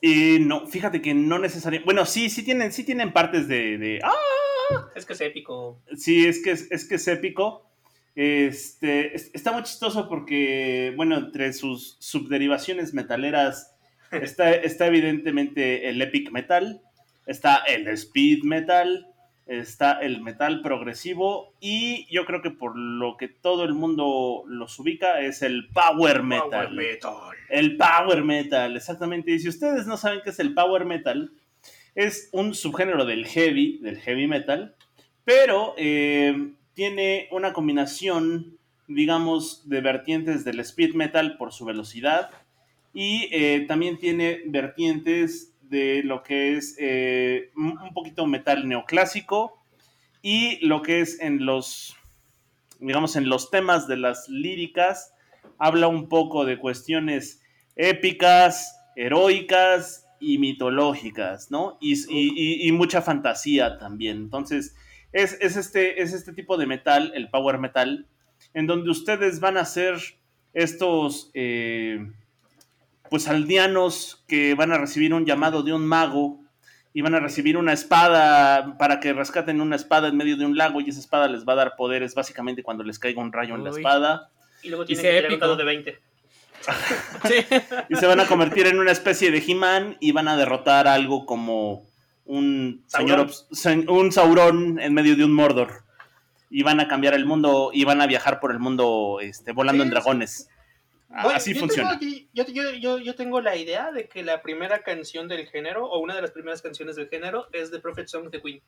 Y 0.00 0.38
no, 0.38 0.68
fíjate 0.68 1.02
que 1.02 1.14
no 1.14 1.40
necesariamente. 1.40 1.84
Bueno, 1.84 2.06
sí, 2.06 2.30
sí 2.30 2.44
tienen, 2.44 2.70
sí 2.72 2.84
tienen 2.84 3.12
partes 3.12 3.48
de. 3.48 3.76
de 3.78 4.00
¡Ah! 4.04 4.88
Es 4.94 5.04
que 5.04 5.14
es 5.14 5.20
épico. 5.20 5.82
Sí, 5.96 6.26
es 6.26 6.42
que 6.44 6.52
es, 6.52 6.70
es 6.70 6.88
que 6.88 6.94
es 6.94 7.08
épico. 7.08 7.68
Este, 8.14 9.16
es- 9.16 9.30
está 9.34 9.50
muy 9.50 9.64
chistoso 9.64 10.08
porque, 10.08 10.92
bueno, 10.96 11.16
entre 11.16 11.52
sus 11.52 11.96
subderivaciones 11.98 12.94
metaleras 12.94 13.75
está, 14.10 14.52
está 14.52 14.86
evidentemente 14.86 15.88
el 15.88 16.00
epic 16.02 16.30
metal, 16.30 16.80
está 17.26 17.56
el 17.66 17.88
speed 17.88 18.42
metal, 18.44 19.06
está 19.46 20.00
el 20.00 20.22
metal 20.22 20.60
progresivo 20.60 21.54
y 21.60 22.06
yo 22.12 22.24
creo 22.26 22.42
que 22.42 22.50
por 22.50 22.76
lo 22.76 23.16
que 23.16 23.28
todo 23.28 23.64
el 23.64 23.74
mundo 23.74 24.42
los 24.46 24.78
ubica 24.78 25.20
es 25.20 25.42
el 25.42 25.68
power 25.68 26.22
metal. 26.22 26.50
Power 26.50 26.70
metal. 26.72 27.14
El 27.48 27.76
power 27.76 28.24
metal, 28.24 28.76
exactamente. 28.76 29.30
Y 29.30 29.38
si 29.38 29.48
ustedes 29.48 29.86
no 29.86 29.96
saben 29.96 30.20
qué 30.24 30.30
es 30.30 30.38
el 30.40 30.52
power 30.52 30.84
metal, 30.84 31.30
es 31.94 32.28
un 32.32 32.54
subgénero 32.54 33.04
del 33.04 33.26
heavy, 33.26 33.78
del 33.78 33.98
heavy 33.98 34.26
metal, 34.26 34.74
pero 35.24 35.74
eh, 35.78 36.52
tiene 36.74 37.28
una 37.30 37.52
combinación, 37.52 38.58
digamos, 38.88 39.68
de 39.68 39.80
vertientes 39.80 40.44
del 40.44 40.60
speed 40.60 40.94
metal 40.94 41.36
por 41.36 41.52
su 41.52 41.64
velocidad 41.64 42.30
y 42.96 43.28
eh, 43.30 43.66
también 43.68 43.98
tiene 43.98 44.40
vertientes 44.46 45.54
de 45.60 46.02
lo 46.02 46.22
que 46.22 46.56
es 46.56 46.76
eh, 46.78 47.50
un 47.56 47.92
poquito 47.92 48.26
metal 48.26 48.66
neoclásico 48.66 49.62
y 50.22 50.64
lo 50.66 50.80
que 50.80 51.00
es 51.00 51.20
en 51.20 51.44
los, 51.44 51.94
digamos, 52.80 53.16
en 53.16 53.28
los 53.28 53.50
temas 53.50 53.86
de 53.86 53.96
las 53.98 54.28
líricas, 54.28 55.12
habla 55.58 55.88
un 55.88 56.08
poco 56.08 56.44
de 56.46 56.58
cuestiones 56.58 57.42
épicas, 57.76 58.78
heroicas 58.96 60.06
y 60.20 60.38
mitológicas, 60.38 61.50
¿no? 61.50 61.76
Y, 61.80 61.94
y- 61.94 62.66
y- 62.68 62.72
mucha 62.72 63.02
fantasía 63.02 63.76
también. 63.78 64.16
Entonces, 64.16 64.74
es, 65.12 65.36
es 65.40 65.56
este, 65.56 66.02
es 66.02 66.14
este 66.14 66.32
tipo 66.32 66.56
de 66.56 66.66
metal, 66.66 67.12
el 67.14 67.28
power 67.28 67.58
metal, 67.58 68.06
en 68.54 68.66
donde 68.66 68.90
ustedes 68.90 69.40
van 69.40 69.58
a 69.58 69.66
ser 69.66 69.96
estos, 70.54 71.30
eh, 71.34 71.98
pues, 73.10 73.28
aldeanos 73.28 74.24
que 74.28 74.54
van 74.54 74.72
a 74.72 74.78
recibir 74.78 75.12
un 75.14 75.24
llamado 75.26 75.62
de 75.62 75.72
un 75.72 75.86
mago 75.86 76.40
y 76.92 77.02
van 77.02 77.14
a 77.14 77.20
recibir 77.20 77.56
una 77.56 77.72
espada 77.72 78.76
para 78.78 79.00
que 79.00 79.12
rescaten 79.12 79.60
una 79.60 79.76
espada 79.76 80.08
en 80.08 80.16
medio 80.16 80.36
de 80.36 80.46
un 80.46 80.56
lago 80.56 80.80
y 80.80 80.88
esa 80.88 81.00
espada 81.00 81.28
les 81.28 81.44
va 81.46 81.52
a 81.52 81.56
dar 81.56 81.76
poderes 81.76 82.14
básicamente 82.14 82.62
cuando 82.62 82.84
les 82.84 82.98
caiga 82.98 83.20
un 83.20 83.32
rayo 83.32 83.54
en 83.54 83.64
la 83.64 83.70
espada. 83.70 84.30
Y 84.62 84.68
luego 84.68 84.84
Y 84.84 84.86
tiene 84.86 85.02
sea 85.02 85.10
que 85.20 85.26
épico. 85.26 85.56
de 85.56 85.64
20. 85.64 85.98
Sí. 87.28 87.34
y 87.90 87.96
se 87.96 88.06
van 88.06 88.18
a 88.20 88.26
convertir 88.26 88.66
en 88.66 88.78
una 88.80 88.90
especie 88.90 89.30
de 89.30 89.44
He-Man 89.46 89.96
y 90.00 90.12
van 90.12 90.26
a 90.26 90.36
derrotar 90.36 90.88
algo 90.88 91.26
como 91.26 91.84
un 92.24 92.82
señor 92.86 93.18
Sauron. 93.18 93.28
obs- 93.28 93.46
se- 93.52 93.90
un 93.92 94.10
Sauron 94.10 94.78
en 94.80 94.94
medio 94.94 95.14
de 95.16 95.24
un 95.24 95.32
Mordor 95.32 95.82
y 96.50 96.62
van 96.62 96.80
a 96.80 96.88
cambiar 96.88 97.14
el 97.14 97.24
mundo 97.26 97.70
y 97.72 97.84
van 97.84 98.00
a 98.00 98.06
viajar 98.06 98.40
por 98.40 98.50
el 98.52 98.58
mundo 98.58 99.18
este, 99.20 99.52
volando 99.52 99.82
Sí, 99.84 99.88
en 99.88 99.90
dragones. 99.90 100.48
A- 101.08 101.22
Bueno, 101.22 101.36
Así 101.38 101.54
yo 101.54 101.60
funciona. 101.60 101.98
Tengo 101.98 102.12
aquí- 102.14 102.28
yo, 102.34 102.44
yo- 102.74 102.98
yo- 102.98 103.14
tengo 103.14 103.40
la 103.40 103.56
idea 103.56 103.92
de 103.92 104.08
que 104.08 104.22
la 104.24 104.42
primera 104.42 104.82
canción 104.82 105.28
del 105.28 105.46
género, 105.46 105.86
o 105.86 106.00
una 106.00 106.14
de 106.14 106.22
las 106.22 106.32
primeras 106.32 106.62
canciones 106.62 106.96
del 106.96 107.08
género, 107.08 107.46
es 107.52 107.70
The 107.70 107.78
Prophet 107.80 108.08
Song 108.08 108.28
de 108.30 108.42
Queen. 108.42 108.62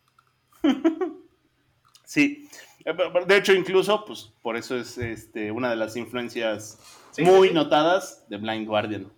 Sí. 2.05 2.49
Eh, 2.85 2.95
De 3.27 3.37
hecho, 3.37 3.53
incluso, 3.53 4.05
pues 4.05 4.33
por 4.43 4.57
eso 4.57 4.77
es 4.77 4.97
este, 4.99 5.51
una 5.51 5.71
de 5.71 5.77
las 5.77 5.97
influencias 5.97 6.79
Sí, 7.11 7.23
muy 7.23 7.49
sí, 7.49 7.55
notadas 7.55 8.25
de 8.29 8.37
Blind 8.39 8.67
Guardian. 8.67 9.13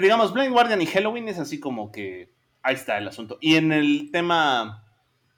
Digamos, 0.00 0.32
Blind 0.32 0.52
Guardian 0.52 0.80
y 0.80 0.86
Halloween 0.86 1.28
es 1.28 1.38
así 1.38 1.60
como 1.60 1.92
que 1.92 2.32
ahí 2.62 2.74
está 2.74 2.98
el 2.98 3.06
asunto. 3.08 3.38
Y 3.40 3.56
en 3.56 3.72
el 3.72 4.10
tema 4.10 4.84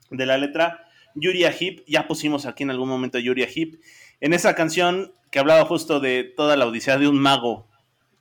de 0.09 0.25
la 0.25 0.37
letra, 0.37 0.87
Uriah 1.15 1.51
Heep, 1.51 1.83
ya 1.87 2.07
pusimos 2.07 2.45
aquí 2.45 2.63
en 2.63 2.71
algún 2.71 2.89
momento 2.89 3.17
a 3.17 3.21
Uriah 3.21 3.47
Heep, 3.53 3.79
en 4.25 4.33
esa 4.33 4.55
canción 4.55 5.13
que 5.29 5.37
hablaba 5.37 5.65
justo 5.65 5.99
de 5.99 6.23
toda 6.23 6.55
la 6.57 6.65
odisea 6.65 6.97
de 6.97 7.07
un 7.07 7.19
mago. 7.19 7.67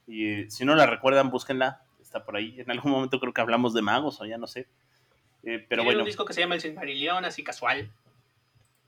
Y 0.06 0.26
eh, 0.26 0.46
si 0.50 0.66
no 0.66 0.74
la 0.74 0.84
recuerdan, 0.84 1.30
búsquenla, 1.30 1.80
está 2.02 2.26
por 2.26 2.36
ahí. 2.36 2.60
En 2.60 2.70
algún 2.70 2.92
momento 2.92 3.18
creo 3.18 3.32
que 3.32 3.40
hablamos 3.40 3.72
de 3.72 3.80
magos 3.80 4.20
o 4.20 4.26
ya 4.26 4.36
no 4.36 4.46
sé. 4.46 4.66
Eh, 5.44 5.64
pero 5.66 5.82
bueno. 5.82 6.00
un 6.00 6.04
disco 6.04 6.26
que 6.26 6.34
se 6.34 6.42
llama 6.42 6.56
El 6.56 6.60
Silmarillion, 6.60 7.24
así 7.24 7.42
casual. 7.42 7.90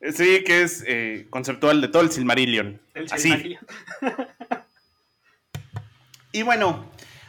Eh, 0.01 0.13
Sí, 0.13 0.45
que 0.45 0.61
es 0.61 0.85
eh, 0.87 1.27
conceptual 1.31 1.81
de 1.81 1.89
todo 1.89 2.03
el 2.03 2.11
Silmarillion. 2.11 2.79
El 2.93 3.07
Así. 3.11 3.31
Silmarillion. 3.31 3.67
Y 6.33 6.43
bueno, 6.43 6.85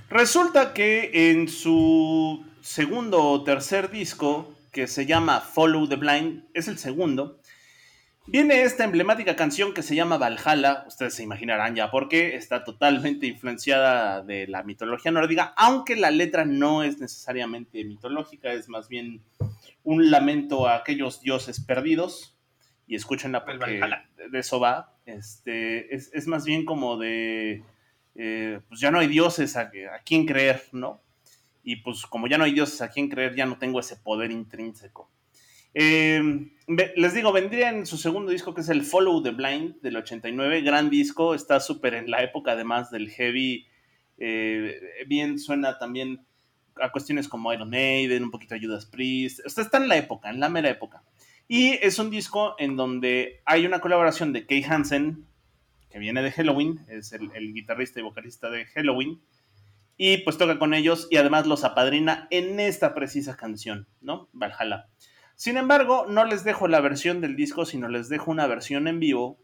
Resulta 0.10 0.74
que 0.74 1.32
en 1.32 1.50
su 1.50 2.46
segundo 2.62 3.22
o 3.24 3.44
tercer 3.44 3.90
disco, 3.90 4.54
que 4.72 4.88
se 4.88 5.06
llama 5.06 5.42
Follow 5.42 5.88
the 5.88 5.98
Blind, 5.98 6.46
es 6.54 6.70
el 6.70 6.78
segundo, 6.78 7.40
viene 8.28 8.62
esta 8.62 8.84
emblemática 8.84 9.36
canción 9.36 9.74
que 9.74 9.82
se 9.82 9.96
llama 9.96 10.18
Valhalla. 10.18 10.84
Ustedes 10.88 11.16
se 11.16 11.24
imaginarán 11.24 11.76
ya 11.76 11.90
por 11.90 12.10
qué. 12.10 12.36
Está 12.36 12.64
totalmente 12.64 13.26
influenciada 13.26 14.22
de 14.22 14.48
la 14.48 14.64
mitología 14.64 15.12
nórdica, 15.12 15.54
aunque 15.58 15.96
la 15.96 16.12
letra 16.12 16.46
no 16.46 16.84
es 16.84 17.00
necesariamente 17.00 17.84
mitológica, 17.84 18.54
es 18.54 18.70
más 18.70 18.88
bien 18.88 19.22
un 19.84 20.12
lamento 20.12 20.68
a 20.68 20.76
aquellos 20.76 21.22
dioses 21.22 21.60
perdidos. 21.60 22.36
Y 22.90 22.96
escúchenla 22.96 23.44
porque 23.44 23.82
de 24.32 24.40
eso 24.40 24.62
va. 24.62 24.94
Este, 25.06 25.94
es, 25.94 26.10
es 26.14 26.28
más 26.28 26.46
bien 26.46 26.64
como 26.64 26.98
de 26.98 27.64
eh, 28.16 28.62
pues 28.68 28.80
ya 28.80 28.92
no 28.92 29.00
hay 29.00 29.08
dioses 29.08 29.56
a, 29.58 29.62
a 29.62 30.00
quien 30.04 30.26
creer, 30.26 30.64
¿no? 30.72 31.02
Y 31.64 31.78
pues 31.78 32.06
como 32.06 32.28
ya 32.28 32.38
no 32.38 32.46
hay 32.46 32.54
dioses 32.54 32.82
a 32.82 32.90
quien 32.90 33.10
creer, 33.10 33.36
ya 33.36 33.46
no 33.46 33.58
tengo 33.58 33.80
ese 33.80 33.98
poder 33.98 34.32
intrínseco. 34.32 35.10
Eh, 35.80 36.50
les 36.96 37.14
digo, 37.14 37.32
vendría 37.32 37.70
en 37.70 37.86
su 37.86 37.98
segundo 37.98 38.32
disco 38.32 38.56
que 38.56 38.62
es 38.62 38.70
el 38.70 38.82
Follow 38.82 39.22
the 39.22 39.30
Blind 39.30 39.80
del 39.82 39.98
89, 39.98 40.62
gran 40.62 40.90
disco, 40.90 41.36
está 41.36 41.60
súper 41.60 41.94
en 41.94 42.10
la 42.10 42.24
época 42.24 42.54
además 42.54 42.90
del 42.90 43.12
heavy, 43.12 43.68
eh, 44.18 44.82
bien 45.06 45.38
suena 45.38 45.78
también 45.78 46.26
a 46.82 46.92
cuestiones 46.92 47.28
como 47.28 47.54
Iron 47.54 47.70
Maiden, 47.70 48.24
un 48.24 48.32
poquito 48.32 48.56
Judas 48.60 48.88
Priest, 48.88 49.42
o 49.46 49.48
está 49.48 49.78
en 49.78 49.88
la 49.88 49.98
época, 49.98 50.32
en 50.32 50.40
la 50.40 50.50
mera 50.50 50.68
época. 50.68 51.04
Y 51.48 51.74
es 51.74 52.00
un 52.00 52.10
disco 52.10 52.56
en 52.58 52.76
donde 52.76 53.44
hay 53.46 53.68
una 53.68 53.80
colaboración 53.80 54.34
de 54.34 54.48
Kay 54.48 54.64
Hansen, 54.64 55.28
que 55.92 56.00
viene 56.00 56.24
de 56.24 56.32
Halloween, 56.32 56.80
es 56.88 57.14
el, 57.14 57.54
guitarrista 57.54 58.00
y 58.00 58.04
vocalista 58.04 58.50
de 58.50 58.66
Halloween, 58.66 59.22
y 59.96 60.18
pues 60.18 60.40
toca 60.40 60.58
con 60.58 60.74
ellos 60.74 61.08
y 61.12 61.18
además 61.18 61.46
los 61.46 61.64
apadrina 61.64 62.28
en 62.32 62.60
esta 62.60 62.96
precisa 62.96 63.38
canción, 63.38 63.86
¿no? 64.02 64.28
Valhalla. 64.34 64.88
Sin 65.38 65.56
embargo, 65.56 66.06
no 66.10 66.26
les 66.26 66.44
dejo 66.44 66.68
la 66.68 66.82
versión 66.82 67.22
del 67.22 67.36
disco, 67.36 67.66
sino 67.66 67.88
les 67.88 68.10
dejo 68.10 68.32
una 68.32 68.48
versión 68.48 68.88
en 68.88 69.00
vivo, 69.00 69.38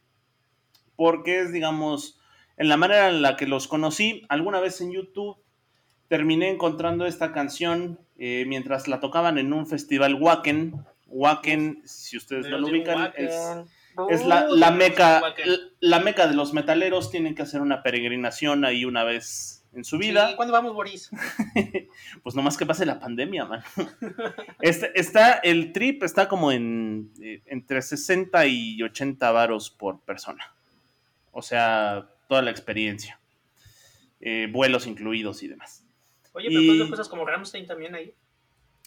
porque 0.95 1.39
es, 1.39 1.53
digamos, 1.53 2.19
en 2.57 2.67
la 2.67 2.75
manera 2.75 3.09
en 3.09 3.21
la 3.21 3.37
que 3.37 3.47
los 3.47 3.67
conocí, 3.67 4.25
alguna 4.27 4.59
vez 4.59 4.81
en 4.81 4.91
YouTube, 4.91 5.37
terminé 6.09 6.49
encontrando 6.49 7.05
esta 7.05 7.31
canción 7.31 7.99
eh, 8.17 8.43
mientras 8.47 8.87
la 8.87 8.99
tocaban 8.99 9.37
en 9.37 9.53
un 9.53 9.67
festival 9.67 10.15
Wacken. 10.15 10.83
Wacken, 11.07 11.83
si 11.85 12.17
ustedes 12.17 12.49
no 12.49 12.57
lo 12.57 12.67
ubican, 12.67 13.13
es 13.15 13.33
es 14.09 14.25
la, 14.25 14.71
meca, 14.71 15.21
la, 15.79 15.99
meca 15.99 16.27
de 16.27 16.35
los 16.35 16.53
metaleros. 16.53 17.11
Tienen 17.11 17.35
que 17.35 17.43
hacer 17.43 17.61
una 17.61 17.83
peregrinación 17.83 18.65
ahí 18.65 18.85
una 18.85 19.03
vez 19.03 19.62
en 19.74 19.84
su 19.84 19.97
vida. 19.97 20.32
¿Y 20.32 20.36
cuándo 20.36 20.53
vamos, 20.53 20.74
Boris? 20.74 21.09
pues 22.24 22.36
nomás 22.36 22.57
que 22.57 22.65
pase 22.65 22.86
la 22.86 22.99
pandemia, 22.99 23.45
man. 23.45 23.63
Este, 24.59 24.97
está, 24.99 25.34
el 25.34 25.74
trip 25.74 26.03
está 26.03 26.28
como 26.28 26.51
en 26.51 27.11
eh, 27.21 27.41
entre 27.45 27.82
60 27.82 28.45
y 28.47 28.82
80 28.82 29.32
varos 29.32 29.69
por 29.69 29.99
persona. 30.01 30.55
O 31.32 31.41
sea, 31.41 32.09
toda 32.28 32.41
la 32.41 32.51
experiencia. 32.51 33.19
Eh, 34.21 34.47
vuelos 34.51 34.88
incluidos 34.88 35.43
y 35.43 35.49
demás. 35.49 35.84
Oye, 36.34 36.47
pero 36.49 36.89
cosas 36.89 37.09
como 37.09 37.26
Ramstein 37.26 37.67
también 37.67 37.93
ahí. 37.93 38.13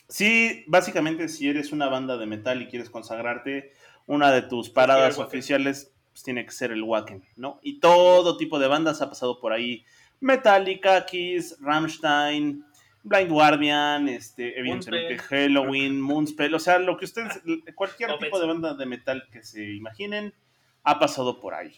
Sí, 0.09 0.65
básicamente 0.67 1.29
si 1.29 1.49
eres 1.49 1.73
una 1.73 1.89
banda 1.89 2.17
de 2.17 2.27
metal 2.27 2.63
y 2.63 2.69
quieres 2.69 2.91
consagrarte, 2.91 3.73
una 4.07 4.31
de 4.33 4.43
tus 4.43 4.71
paradas 4.71 5.19
oficiales 5.19 5.93
pues, 6.13 6.23
tiene 6.23 6.47
que 6.47 6.53
ser 6.53 6.71
el 6.73 6.83
Wacken, 6.83 7.25
¿no? 7.37 7.61
Y 7.63 7.81
todo 7.81 8.37
tipo 8.37 8.59
de 8.59 8.69
bandas 8.69 9.03
ha 9.03 9.11
pasado 9.11 9.41
por 9.41 9.53
ahí. 9.53 9.85
Metallica, 10.21 11.05
Kiss, 11.07 11.57
Rammstein, 11.61 12.65
Blind 13.03 13.31
Guardian, 13.31 14.09
este, 14.09 14.59
evidentemente 14.59 15.19
Halloween, 15.19 16.01
Moonspell, 16.01 16.55
o 16.55 16.59
sea, 16.59 16.79
lo 16.79 16.97
que 16.97 17.05
ustedes, 17.05 17.41
cualquier 17.75 18.19
tipo 18.19 18.41
de 18.41 18.47
banda 18.47 18.75
de 18.75 18.87
metal 18.87 19.29
que 19.31 19.43
se 19.43 19.65
imaginen, 19.75 20.35
ha 20.83 20.99
pasado 20.99 21.41
por 21.41 21.55
ahí. 21.55 21.73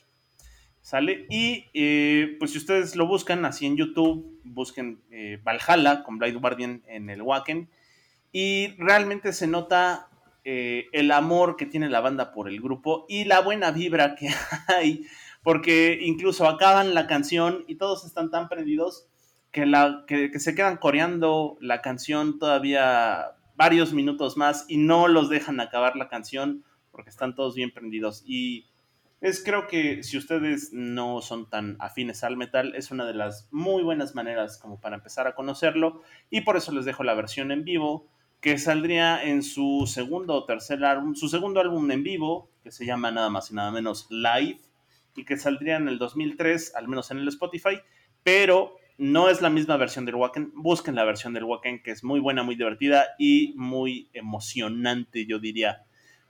¿Sale? 0.80 1.26
Y 1.28 1.66
eh, 1.74 2.36
pues 2.38 2.52
si 2.52 2.58
ustedes 2.58 2.96
lo 2.96 3.06
buscan 3.06 3.44
así 3.44 3.66
en 3.66 3.76
YouTube, 3.76 4.40
busquen 4.42 5.02
eh, 5.10 5.38
Valhalla 5.44 6.02
con 6.02 6.18
Blind 6.18 6.40
Guardian 6.40 6.82
en 6.86 7.10
el 7.10 7.20
Wacken. 7.20 7.68
Y 8.32 8.68
realmente 8.78 9.34
se 9.34 9.46
nota 9.46 10.08
eh, 10.44 10.86
el 10.92 11.10
amor 11.10 11.56
que 11.56 11.66
tiene 11.66 11.90
la 11.90 12.00
banda 12.00 12.32
por 12.32 12.48
el 12.48 12.60
grupo 12.60 13.04
y 13.06 13.24
la 13.24 13.40
buena 13.40 13.70
vibra 13.70 14.14
que 14.14 14.28
hay, 14.68 15.04
porque 15.42 15.98
incluso 16.02 16.46
acaban 16.46 16.94
la 16.94 17.06
canción 17.06 17.64
y 17.66 17.76
todos 17.76 18.04
están 18.04 18.30
tan 18.30 18.48
prendidos 18.48 19.08
que, 19.52 20.30
se 20.38 20.54
quedan 20.54 20.76
coreando 20.76 21.56
la 21.60 21.80
canción 21.80 22.38
todavía 22.38 23.32
varios 23.56 23.92
minutos 23.92 24.36
más 24.36 24.66
y 24.68 24.76
no 24.76 25.08
los 25.08 25.28
dejan 25.28 25.60
acabar 25.60 25.96
la 25.96 26.08
canción 26.08 26.64
porque 26.90 27.10
están 27.10 27.34
todos 27.34 27.54
bien 27.54 27.72
prendidos. 27.72 28.22
Y 28.26 28.66
es 29.20 29.42
creo 29.42 29.66
que 29.66 30.02
si 30.02 30.16
ustedes 30.16 30.72
no 30.72 31.20
son 31.22 31.48
tan 31.48 31.76
afines 31.80 32.22
al 32.22 32.36
metal, 32.36 32.74
es 32.76 32.90
una 32.90 33.04
de 33.04 33.14
las 33.14 33.48
muy 33.50 33.82
buenas 33.82 34.14
maneras 34.14 34.58
como 34.58 34.80
para 34.80 34.96
empezar 34.96 35.26
a 35.26 35.34
conocerlo 35.34 36.02
y 36.30 36.42
por 36.42 36.56
eso 36.56 36.72
les 36.72 36.84
dejo 36.84 37.02
la 37.02 37.14
versión 37.14 37.50
en 37.50 37.64
vivo 37.64 38.06
que 38.40 38.58
saldría 38.58 39.22
en 39.22 39.42
su 39.42 39.84
segundo 39.86 40.34
o 40.34 40.44
tercer 40.44 40.84
álbum, 40.84 41.14
su 41.14 41.28
segundo 41.28 41.60
álbum 41.60 41.90
en 41.90 42.04
vivo, 42.04 42.50
que 42.62 42.70
se 42.70 42.86
llama 42.86 43.10
nada 43.10 43.30
más 43.30 43.50
y 43.50 43.54
nada 43.54 43.72
menos 43.72 44.06
Live, 44.10 44.60
y 45.16 45.24
que 45.24 45.36
saldría 45.36 45.76
en 45.76 45.88
el 45.88 45.98
2003, 45.98 46.74
al 46.74 46.88
menos 46.88 47.10
en 47.10 47.18
el 47.18 47.28
Spotify, 47.28 47.80
pero 48.22 48.76
no 48.98 49.28
es 49.28 49.40
la 49.40 49.50
misma 49.50 49.76
versión 49.76 50.04
del 50.04 50.16
Wacken. 50.16 50.52
Busquen 50.54 50.94
la 50.94 51.04
versión 51.04 51.32
del 51.32 51.44
Wacken, 51.44 51.82
que 51.82 51.92
es 51.92 52.02
muy 52.04 52.20
buena, 52.20 52.42
muy 52.42 52.56
divertida 52.56 53.06
y 53.18 53.54
muy 53.56 54.10
emocionante, 54.12 55.24
yo 55.26 55.38
diría. 55.38 55.84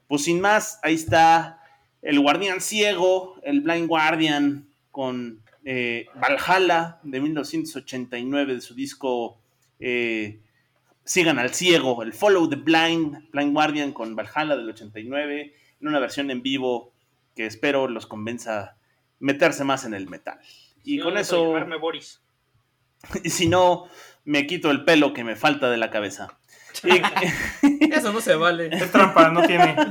Pues 0.06 0.24
sin 0.24 0.40
más, 0.40 0.78
ahí 0.82 0.94
está 0.94 1.60
el 2.02 2.20
Guardián 2.20 2.60
Ciego, 2.60 3.40
el 3.42 3.62
Blind 3.62 3.88
Guardian, 3.88 4.68
con 4.90 5.42
eh, 5.64 6.06
Valhalla 6.14 6.98
de 7.02 7.20
1989, 7.20 8.54
de 8.54 8.60
su 8.60 8.74
disco 8.74 9.38
eh, 9.80 10.40
sigan 11.04 11.38
al 11.38 11.54
ciego, 11.54 12.02
el 12.02 12.12
Follow 12.12 12.48
the 12.48 12.56
Blind, 12.56 13.30
Blind 13.30 13.52
Guardian 13.52 13.92
con 13.92 14.14
Valhalla 14.14 14.56
del 14.56 14.68
89, 14.68 15.54
en 15.80 15.88
una 15.88 15.98
versión 15.98 16.30
en 16.30 16.42
vivo 16.42 16.92
que 17.38 17.46
espero 17.46 17.86
los 17.86 18.08
convenza 18.08 18.76
meterse 19.20 19.62
más 19.62 19.84
en 19.84 19.94
el 19.94 20.08
metal. 20.08 20.40
Y 20.82 20.98
con 20.98 21.16
eso... 21.16 21.54
Boris. 21.80 22.20
Y 23.22 23.30
si 23.30 23.48
no, 23.48 23.86
me 24.24 24.44
quito 24.48 24.72
el 24.72 24.84
pelo 24.84 25.12
que 25.12 25.22
me 25.22 25.36
falta 25.36 25.70
de 25.70 25.76
la 25.76 25.88
cabeza. 25.88 26.36
Eso 27.92 28.12
no 28.12 28.20
se 28.20 28.34
vale. 28.34 28.70
Es 28.72 28.90
trampa, 28.90 29.30
no 29.30 29.42
tiene. 29.42 29.76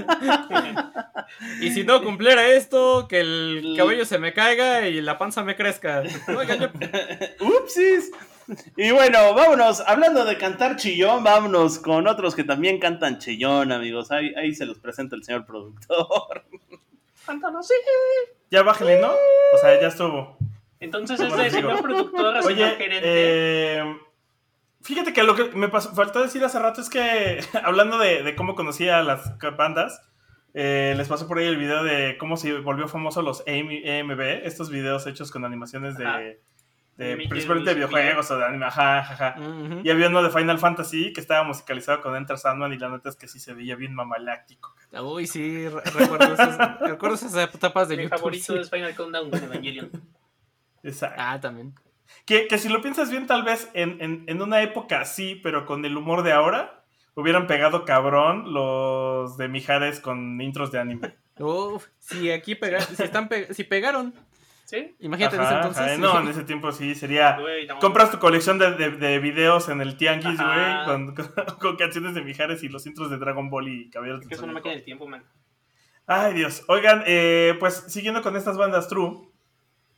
Y 1.62 1.72
si 1.72 1.84
no 1.84 2.04
cumpliera 2.04 2.48
esto, 2.48 3.08
que 3.08 3.20
el 3.20 3.76
cabello 3.78 4.06
se 4.06 4.18
me 4.18 4.34
caiga 4.34 4.88
y 4.88 5.02
la 5.02 5.18
panza 5.18 5.44
me 5.44 5.58
crezca. 5.58 6.04
Upsis. 7.40 8.12
Y 8.78 8.92
bueno, 8.92 9.34
vámonos, 9.34 9.84
hablando 9.86 10.24
de 10.24 10.38
cantar 10.38 10.78
chillón, 10.78 11.26
vámonos 11.26 11.80
con 11.80 12.08
otros 12.08 12.34
que 12.34 12.46
también 12.46 12.80
cantan 12.80 13.20
chillón, 13.20 13.74
amigos. 13.74 14.10
Ahí, 14.12 14.34
ahí 14.36 14.56
se 14.56 14.66
los 14.66 14.80
presenta 14.80 15.18
el 15.18 15.24
señor 15.26 15.46
productor. 15.46 16.46
Cántanos, 17.28 17.68
sí. 17.68 17.76
Ya 18.50 18.64
bájale, 18.64 19.02
¿no? 19.02 19.12
O 19.54 19.58
sea, 19.58 19.80
ya 19.80 19.88
estuvo. 19.88 20.38
Entonces 20.80 21.20
es 21.20 21.34
el 21.34 21.52
señor 21.52 21.82
productor, 21.82 22.38
Oye, 22.46 22.70
gerente. 22.78 23.02
Eh, 23.04 23.98
fíjate 24.82 25.12
que 25.12 25.24
lo 25.24 25.36
que 25.36 25.46
me 25.56 25.68
pasó, 25.68 25.94
faltó 25.94 26.22
decir 26.22 26.44
hace 26.46 26.58
rato 26.58 26.80
es 26.80 26.90
que, 26.90 27.40
hablando 27.64 27.98
de, 27.98 28.34
cómo 28.36 28.56
conocía 28.56 29.00
a 29.00 29.04
las 29.04 29.38
bandas, 29.58 30.02
eh, 30.54 30.94
les 30.96 31.10
pasó 31.10 31.28
por 31.28 31.40
ahí 31.40 31.46
el 31.46 31.58
video 31.58 31.84
de 31.84 32.18
cómo 32.18 32.38
se 32.38 32.60
volvió 32.60 32.88
famoso 32.88 33.22
los 33.22 33.44
EMB, 33.46 34.22
estos 34.46 34.70
videos 34.70 35.06
hechos 35.06 35.30
con 35.30 35.44
animaciones 35.44 35.98
de 35.98 36.40
principalmente 36.98 37.70
de 37.70 37.76
videojuegos 37.76 38.32
o 38.32 38.38
de 38.38 38.46
anime, 38.46 38.66
ajá, 38.66 39.36
Y 39.84 39.90
había 39.90 40.08
uno 40.08 40.24
de 40.24 40.32
Final 40.32 40.58
Fantasy 40.58 41.14
que 41.14 41.22
estaba 41.22 41.44
musicalizado 41.44 42.02
con 42.02 42.16
Enter 42.16 42.38
Sandman 42.38 42.74
y 42.74 42.78
la 42.78 42.90
neta 42.90 43.10
es 43.10 43.16
que 43.16 43.28
sí 43.28 43.40
se 43.40 43.54
veía 43.54 43.76
bien 43.76 43.94
mamaláctico. 43.94 44.76
Uy, 44.92 45.28
sí, 45.28 45.68
recuerdo 45.70 46.34
esas, 46.34 46.80
recuerdo 46.80 47.16
esas 47.16 47.36
etapas 47.36 47.88
de 47.90 47.98
Mi 47.98 48.08
favorito 48.08 48.60
es 48.60 48.70
Final 48.70 48.96
Countdown 48.96 49.30
de 49.30 49.38
Evangelion. 49.38 49.92
Exacto. 50.84 51.18
Ah, 51.20 51.40
también. 51.40 51.76
Que, 52.26 52.48
que, 52.48 52.58
si 52.58 52.70
lo 52.70 52.82
piensas 52.82 53.12
bien, 53.12 53.28
tal 53.28 53.44
vez 53.44 53.70
en, 53.74 54.02
en, 54.02 54.24
en, 54.28 54.42
una 54.42 54.62
época 54.62 55.02
así, 55.02 55.36
pero 55.36 55.66
con 55.66 55.86
el 55.86 55.98
humor 55.98 56.24
de 56.24 56.32
ahora, 56.32 56.86
hubieran 57.16 57.48
pegado 57.48 57.86
cabrón 57.86 58.54
los 58.54 59.38
de 59.38 59.48
Mijares 59.48 60.00
con 60.00 60.40
intros 60.42 60.72
de 60.72 60.80
anime. 60.80 61.16
Uf, 61.40 61.88
si 62.00 62.32
aquí 62.32 62.56
pegaron, 62.56 62.88
si, 62.96 63.04
están 63.04 63.30
si 63.52 63.64
pegaron. 63.64 64.14
¿Sí? 64.68 64.98
Imagínate 65.00 65.38
en 65.38 65.44
ese 65.44 65.54
entonces. 65.56 65.98
no, 65.98 66.20
en 66.20 66.28
ese 66.28 66.44
tiempo 66.44 66.74
sí 66.74 66.94
sería. 66.94 67.38
compras 67.80 68.12
tu 68.12 68.20
colección 68.20 68.60
de, 68.60 68.72
de, 68.74 69.20
videos 69.20 69.70
en 69.70 69.80
el 69.80 69.96
Tianguis, 69.96 70.38
güey, 70.38 70.86
con, 70.86 71.16
con, 71.62 71.78
canciones 71.78 72.14
de 72.16 72.22
Mijares 72.22 72.62
y 72.64 72.68
los 72.68 72.86
intros 72.86 73.10
de 73.10 73.18
Dragon 73.18 73.50
Ball 73.50 73.70
y 73.70 73.90
Caballeros 73.90 74.24
Es 74.24 74.28
que 74.28 74.36
eso 74.36 74.46
no 74.46 74.52
me 74.52 74.62
queda 74.62 74.74
el 74.74 74.84
tiempo, 74.84 75.08
man. 75.08 75.24
Ay, 76.06 76.34
Dios. 76.34 76.66
Oigan, 76.68 77.02
eh, 77.08 77.56
pues 77.62 77.86
siguiendo 77.88 78.22
con 78.22 78.36
estas 78.36 78.58
bandas 78.58 78.90
True, 78.90 79.30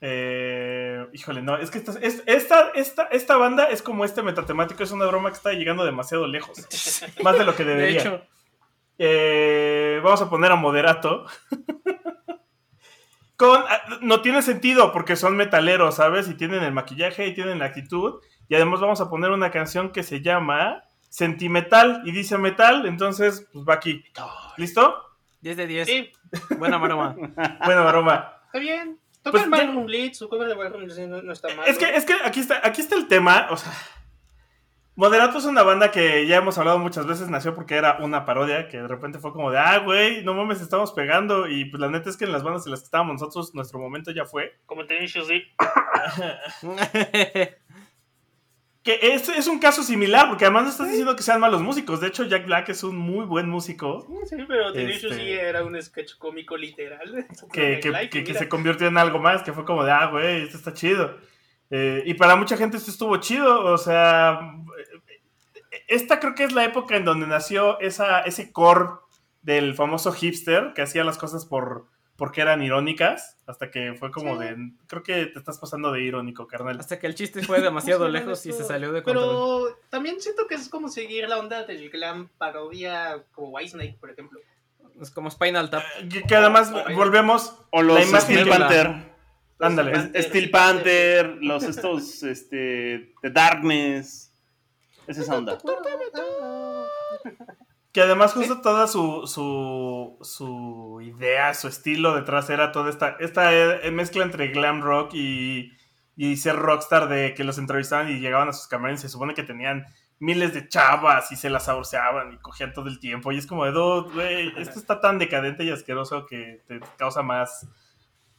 eh, 0.02 1.08
híjole, 1.14 1.42
no, 1.42 1.58
es 1.58 1.72
que 1.72 1.80
esta, 1.80 1.94
es- 2.00 2.22
esta, 2.28 2.70
esta, 2.76 3.04
esta 3.12 3.38
banda 3.38 3.66
es 3.72 3.82
como 3.82 4.06
este 4.06 4.22
metatemático, 4.22 4.84
es 4.84 4.92
una 4.92 5.08
broma 5.08 5.30
que 5.32 5.38
está 5.38 5.52
llegando 5.54 5.84
demasiado 5.84 6.28
lejos. 6.28 6.58
más 7.24 7.38
de 7.40 7.44
lo 7.44 7.56
que 7.56 7.66
De 7.66 7.72
debería. 7.76 8.02
hecho, 8.02 8.22
Eh, 9.00 10.00
vamos 10.04 10.22
a 10.22 10.30
poner 10.30 10.52
a 10.52 10.56
Moderato. 10.56 11.26
Con, 13.40 13.64
ah, 13.70 13.82
no 14.02 14.22
tiene 14.22 14.42
sentido 14.42 14.92
porque 14.92 15.16
son 15.16 15.38
metaleros, 15.38 15.96
¿sabes? 15.96 16.28
Y 16.28 16.34
tienen 16.34 16.62
el 16.62 16.74
maquillaje 16.74 17.26
y 17.26 17.34
tienen 17.34 17.60
la 17.60 17.68
actitud. 17.68 18.20
Y 18.50 18.56
además 18.56 18.82
vamos 18.82 19.00
a 19.00 19.10
poner 19.10 19.32
una 19.32 19.50
canción 19.50 19.94
que 19.94 20.04
se 20.04 20.20
llama 20.22 20.84
Sentimetal 21.08 22.02
y 22.04 22.12
dice 22.12 22.38
metal, 22.38 22.86
entonces 22.86 23.48
pues 23.54 23.64
va 23.64 23.76
aquí. 23.76 24.04
¿Listo? 24.58 24.94
10 25.40 25.56
de 25.56 25.68
10. 25.68 25.88
Sí, 25.88 26.12
Buena 26.58 26.78
maroma. 26.80 27.16
Bueno, 27.66 27.88
aroma. 27.88 28.34
está 28.48 28.60
bien. 28.60 29.00
Toca 29.24 29.46
Pues 29.48 29.62
el 29.62 29.78
Blitz, 29.86 30.18
su 30.18 30.28
cover 30.28 30.50
de 30.50 30.56
Ballroom 30.56 30.84
Blitz 30.84 31.00
no, 31.08 31.22
no 31.22 31.32
está 31.32 31.48
mal. 31.56 31.66
Es 31.66 31.78
que, 31.78 31.96
es 31.96 32.04
que 32.04 32.16
aquí 32.26 32.42
está, 32.42 32.60
aquí 32.62 32.82
está 32.82 32.98
el 32.98 33.08
tema. 33.08 33.48
O 33.52 33.56
sea, 33.56 33.72
Moderato 35.00 35.38
es 35.38 35.46
una 35.46 35.64
banda 35.64 35.92
que 35.92 36.28
ya 36.28 36.36
hemos 36.36 36.58
hablado 36.58 36.78
muchas 36.78 37.08
veces, 37.08 37.30
nació 37.30 37.56
porque 37.56 37.76
era 37.76 38.00
una 38.02 38.26
parodia, 38.26 38.68
que 38.68 38.82
de 38.82 38.88
repente 38.90 39.18
fue 39.18 39.32
como 39.32 39.50
de, 39.50 39.58
ah, 39.58 39.78
güey, 39.80 40.26
no 40.26 40.34
mames, 40.34 40.60
estamos 40.60 40.92
pegando. 40.92 41.48
Y 41.48 41.64
pues 41.64 41.80
la 41.80 41.88
neta 41.88 42.10
es 42.10 42.18
que 42.18 42.26
en 42.26 42.34
las 42.34 42.44
bandas 42.44 42.66
en 42.66 42.72
las 42.72 42.82
que 42.82 42.86
estábamos 42.88 43.14
nosotros, 43.14 43.56
nuestro 43.56 43.80
momento 43.80 44.12
ya 44.12 44.26
fue. 44.26 44.60
Como 44.66 44.86
te 44.86 45.00
dije, 45.00 45.22
sí. 45.24 45.44
Que 48.82 48.98
es, 49.14 49.28
es 49.30 49.48
un 49.48 49.60
caso 49.60 49.84
similar, 49.84 50.28
porque 50.30 50.46
además 50.46 50.64
no 50.64 50.70
estás 50.70 50.88
diciendo 50.88 51.16
que 51.16 51.22
sean 51.24 51.40
malos 51.42 51.62
músicos. 51.62 52.00
De 52.02 52.08
hecho, 52.08 52.24
Jack 52.26 52.46
Black 52.46 52.68
es 52.70 52.84
un 52.84 52.98
muy 52.98 53.26
buen 53.26 53.48
músico 53.50 54.06
Sí, 54.26 54.38
pero 54.48 54.72
Tenacious 54.74 55.12
Este- 55.14 55.16
sí 55.24 55.32
era 55.32 55.64
un 55.64 55.82
sketch 55.82 56.18
cómico 56.18 56.56
literal. 56.58 57.26
que, 57.54 57.80
que- 57.82 58.10
que- 58.10 58.24
que 58.24 58.34
se 58.34 58.50
convirtió 58.50 58.88
en 58.88 58.98
algo 58.98 59.20
más, 59.20 59.44
que 59.44 59.52
fue 59.54 59.64
como 59.66 59.84
de, 59.86 59.92
ah, 59.92 60.08
güey, 60.08 60.44
esto 60.44 60.58
está 60.58 60.74
chido. 60.74 61.18
Eh, 61.72 62.04
y 62.06 62.14
para 62.16 62.36
mucha 62.36 62.58
gente 62.58 62.78
esto 62.78 62.90
estuvo 62.92 63.16
chido, 63.18 63.66
o 63.66 63.78
sea, 63.78 64.40
esta 65.88 66.20
creo 66.20 66.36
que 66.36 66.44
es 66.44 66.52
la 66.54 66.64
época 66.64 66.96
en 66.98 67.06
donde 67.06 67.28
nació 67.28 67.80
esa, 67.80 68.22
ese 68.22 68.52
core 68.52 68.90
del 69.42 69.76
famoso 69.76 70.12
hipster 70.12 70.74
que 70.74 70.82
hacía 70.82 71.04
las 71.04 71.18
cosas 71.18 71.46
por 71.46 71.86
porque 72.16 72.42
eran 72.42 72.62
irónicas, 72.62 73.38
hasta 73.48 73.72
que 73.72 73.94
fue 73.98 74.12
como 74.12 74.34
Sí. 74.38 74.44
de, 74.44 74.72
creo 74.88 75.04
que 75.04 75.28
te 75.28 75.40
estás 75.40 75.58
pasando 75.58 75.90
de 75.94 76.02
irónico, 76.04 76.48
carnal. 76.48 76.78
Hasta 76.78 77.00
que 77.00 77.08
el 77.08 77.16
chiste 77.16 77.42
fue 77.44 77.62
demasiado 77.62 78.02
¿Cómo 78.02 78.12
se 78.12 78.18
llama 78.20 78.26
lejos 78.32 78.46
y 78.46 78.52
se 78.52 78.64
salió 78.66 78.92
de 78.92 79.04
control. 79.04 79.24
Pero 79.24 79.78
también 79.90 80.20
siento 80.20 80.46
que 80.46 80.56
es 80.56 80.68
como 80.68 80.90
seguir 80.90 81.30
la 81.30 81.40
onda 81.40 81.64
del 81.64 81.90
glam 81.90 82.28
parodia 82.38 83.24
como 83.32 83.52
Whitesnake, 83.52 83.98
por 84.02 84.10
ejemplo. 84.10 84.38
Es 85.00 85.12
como 85.12 85.32
Spinal 85.32 85.70
Tap. 85.70 85.82
Que, 86.12 86.24
que 86.24 86.36
además 86.36 86.74
volvemos, 86.94 87.58
O 87.70 87.82
los 87.82 87.96
La 87.98 88.04
imagen 88.04 88.22
Steel 88.36 88.50
la- 88.50 88.58
Panther. 88.58 89.14
Ándale, 89.60 89.92
Panther. 89.92 90.24
Steel 90.24 90.52
Panther, 90.52 91.38
los 91.42 91.64
estos, 91.64 92.24
este, 92.24 93.14
The 93.22 93.30
Darkness. 93.30 94.34
Es 95.08 95.18
esa 95.18 95.38
onda. 95.38 95.58
Que 97.92 98.02
además 98.02 98.34
justo 98.34 98.62
toda 98.62 98.86
su, 98.88 99.26
su, 99.26 100.18
su 100.22 101.02
idea, 101.02 101.54
su 101.56 101.68
estilo 101.68 102.16
detrás 102.16 102.50
era 102.52 102.72
toda 102.72 102.90
esta, 102.92 103.18
esta 103.20 103.52
eh, 103.52 103.90
mezcla 103.90 104.24
entre 104.24 104.50
glam 104.50 104.82
rock 104.82 105.16
y, 105.16 105.72
y 106.16 106.38
ser 106.38 106.56
rockstar 106.56 107.10
de 107.10 107.34
que 107.34 107.44
los 107.44 107.58
entrevistaban 107.58 108.10
y 108.10 108.20
llegaban 108.20 108.48
a 108.48 108.54
sus 108.54 108.68
camarines 108.68 109.02
y 109.02 109.08
se 109.08 109.10
supone 109.10 109.34
que 109.34 109.42
tenían 109.42 109.86
miles 110.20 110.54
de 110.54 110.68
chavas 110.68 111.32
y 111.32 111.36
se 111.36 111.50
las 111.50 111.66
saboreaban 111.66 112.34
y 112.34 112.38
cogían 112.38 112.74
todo 112.74 112.88
el 112.90 113.00
tiempo. 113.00 113.32
Y 113.32 113.38
es 113.40 113.48
como 113.48 113.66
de, 113.66 113.72
"Dude, 113.72 114.14
güey, 114.14 114.54
esto 114.62 114.78
está 114.78 115.00
tan 115.02 115.18
decadente 115.18 115.64
y 115.64 115.72
asqueroso 115.72 116.28
que 116.28 116.62
te 116.68 116.80
causa 116.98 117.24
más 117.24 117.68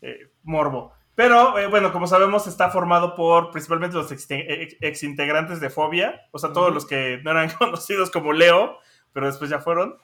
eh, 0.01 0.31
morbo. 0.45 0.95
Pero 1.21 1.59
eh, 1.59 1.67
bueno, 1.67 1.93
como 1.93 2.07
sabemos, 2.07 2.47
está 2.47 2.71
formado 2.71 3.15
por 3.15 3.51
principalmente 3.51 3.95
los 3.95 4.11
ex, 4.11 4.27
ex 4.31 5.03
integrantes 5.03 5.61
de 5.61 5.69
Fobia, 5.69 6.27
o 6.31 6.39
sea, 6.39 6.51
todos 6.55 6.73
los 6.73 6.87
que 6.87 7.21
no 7.23 7.33
eran 7.33 7.51
conocidos 7.59 8.11
como 8.11 8.33
Leo, 8.33 8.79
pero 9.13 9.27
después 9.27 9.51
ya 9.51 9.59
fueron. 9.59 9.99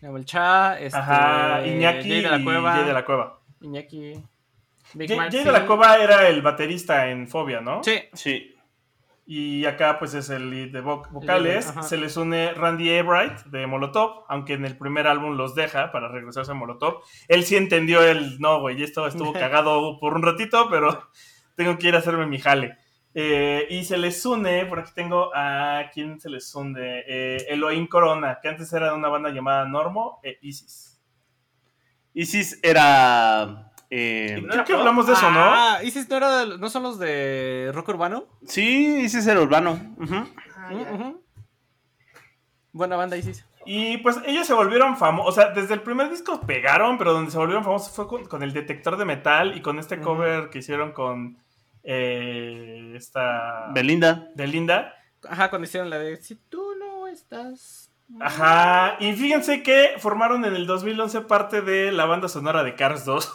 El 0.00 0.24
Cha, 0.24 0.80
este, 0.80 0.98
Ajá, 0.98 1.66
Iñaki 1.66 2.08
Jay 2.08 2.22
de 2.22 2.30
la 2.30 2.38
y 2.38 2.44
Cueva. 2.44 2.72
Jay 2.72 2.84
de 2.86 2.92
la 2.94 3.04
Cueva. 3.04 3.40
Iñaki. 3.60 4.14
Big. 4.94 5.14
Jay 5.14 5.44
de 5.44 5.52
la 5.52 5.66
Cueva 5.66 5.98
era 5.98 6.26
el 6.26 6.40
baterista 6.40 7.10
en 7.10 7.28
Fobia, 7.28 7.60
¿no? 7.60 7.84
Sí. 7.84 8.00
Sí. 8.14 8.56
Y 9.30 9.66
acá 9.66 9.98
pues 9.98 10.14
es 10.14 10.30
el 10.30 10.48
lead 10.48 10.70
de 10.72 10.82
vo- 10.82 11.06
vocales. 11.10 11.66
Se 11.82 11.98
les 11.98 12.16
une 12.16 12.54
Randy 12.54 12.88
Ebright 12.88 13.40
de 13.44 13.66
Molotov, 13.66 14.24
aunque 14.26 14.54
en 14.54 14.64
el 14.64 14.78
primer 14.78 15.06
álbum 15.06 15.36
los 15.36 15.54
deja 15.54 15.92
para 15.92 16.08
regresarse 16.08 16.52
a 16.52 16.54
Molotov. 16.54 17.02
Él 17.28 17.44
sí 17.44 17.54
entendió 17.56 18.02
el, 18.02 18.38
no, 18.40 18.58
güey, 18.60 18.82
esto 18.82 19.06
estuvo 19.06 19.32
cagado 19.34 20.00
por 20.00 20.14
un 20.14 20.22
ratito, 20.22 20.70
pero 20.70 21.10
tengo 21.56 21.76
que 21.76 21.88
ir 21.88 21.94
a 21.94 21.98
hacerme 21.98 22.24
mi 22.26 22.38
jale. 22.38 22.78
Eh, 23.12 23.66
y 23.68 23.84
se 23.84 23.98
les 23.98 24.24
une, 24.24 24.64
por 24.64 24.78
aquí 24.80 24.92
tengo 24.94 25.30
a, 25.34 25.90
¿quién 25.92 26.18
se 26.20 26.30
les 26.30 26.54
une? 26.54 27.02
Eh, 27.06 27.44
Elohim 27.50 27.86
Corona, 27.86 28.38
que 28.40 28.48
antes 28.48 28.72
era 28.72 28.88
de 28.88 28.94
una 28.96 29.08
banda 29.08 29.28
llamada 29.28 29.66
Normo 29.66 30.20
e 30.22 30.38
Isis. 30.40 30.98
Isis 32.14 32.58
era. 32.62 33.67
Eh, 33.90 34.40
No 34.42 34.48
Creo 34.52 34.64
que 34.64 34.72
hablamos 34.74 35.06
de 35.06 35.12
eso, 35.14 35.30
¿no? 35.30 35.40
Ah, 35.40 35.78
¿Isis 35.82 36.08
no, 36.08 36.16
era 36.16 36.44
de- 36.44 36.58
no 36.58 36.68
son 36.70 36.82
los 36.82 36.98
de 36.98 37.70
rock 37.74 37.88
urbano? 37.88 38.26
sí, 38.46 39.00
Isis 39.02 39.26
era 39.26 39.40
urbano. 39.40 39.78
Ah. 40.10 41.12
Buena 42.72 42.96
banda, 42.96 43.16
Isis. 43.16 43.44
Y 43.66 43.98
pues 43.98 44.16
ellos 44.24 44.46
se 44.46 44.54
volvieron 44.54 44.96
famosos, 44.96 45.28
o 45.30 45.32
sea, 45.40 45.50
desde 45.52 45.74
el 45.74 45.82
primer 45.82 46.08
disco 46.10 46.40
pegaron, 46.42 46.96
pero 46.96 47.12
donde 47.12 47.30
se 47.30 47.36
volvieron 47.38 47.64
famosos 47.64 47.94
fue 47.94 48.06
con, 48.08 48.24
con 48.26 48.42
el 48.42 48.52
detector 48.52 48.96
de 48.96 49.04
metal 49.04 49.56
y 49.56 49.60
con 49.60 49.78
este 49.78 50.00
cover 50.00 50.48
que 50.48 50.58
hicieron 50.60 50.92
con 50.92 51.38
eh, 51.82 52.92
esta 52.96 53.68
Belinda. 53.74 54.28
de 54.34 54.46
Linda. 54.46 54.94
Ajá, 55.28 55.50
cuando 55.50 55.66
hicieron 55.66 55.90
la 55.90 55.98
de 55.98 56.16
Si 56.22 56.36
tú 56.36 56.74
no 56.78 57.08
estás. 57.08 57.87
Ajá, 58.20 58.96
y 59.00 59.12
fíjense 59.12 59.62
que 59.62 59.92
formaron 59.98 60.44
en 60.44 60.54
el 60.54 60.66
2011 60.66 61.20
parte 61.22 61.60
de 61.60 61.92
la 61.92 62.04
banda 62.06 62.28
sonora 62.28 62.64
de 62.64 62.74
Cars 62.74 63.04
2. 63.04 63.32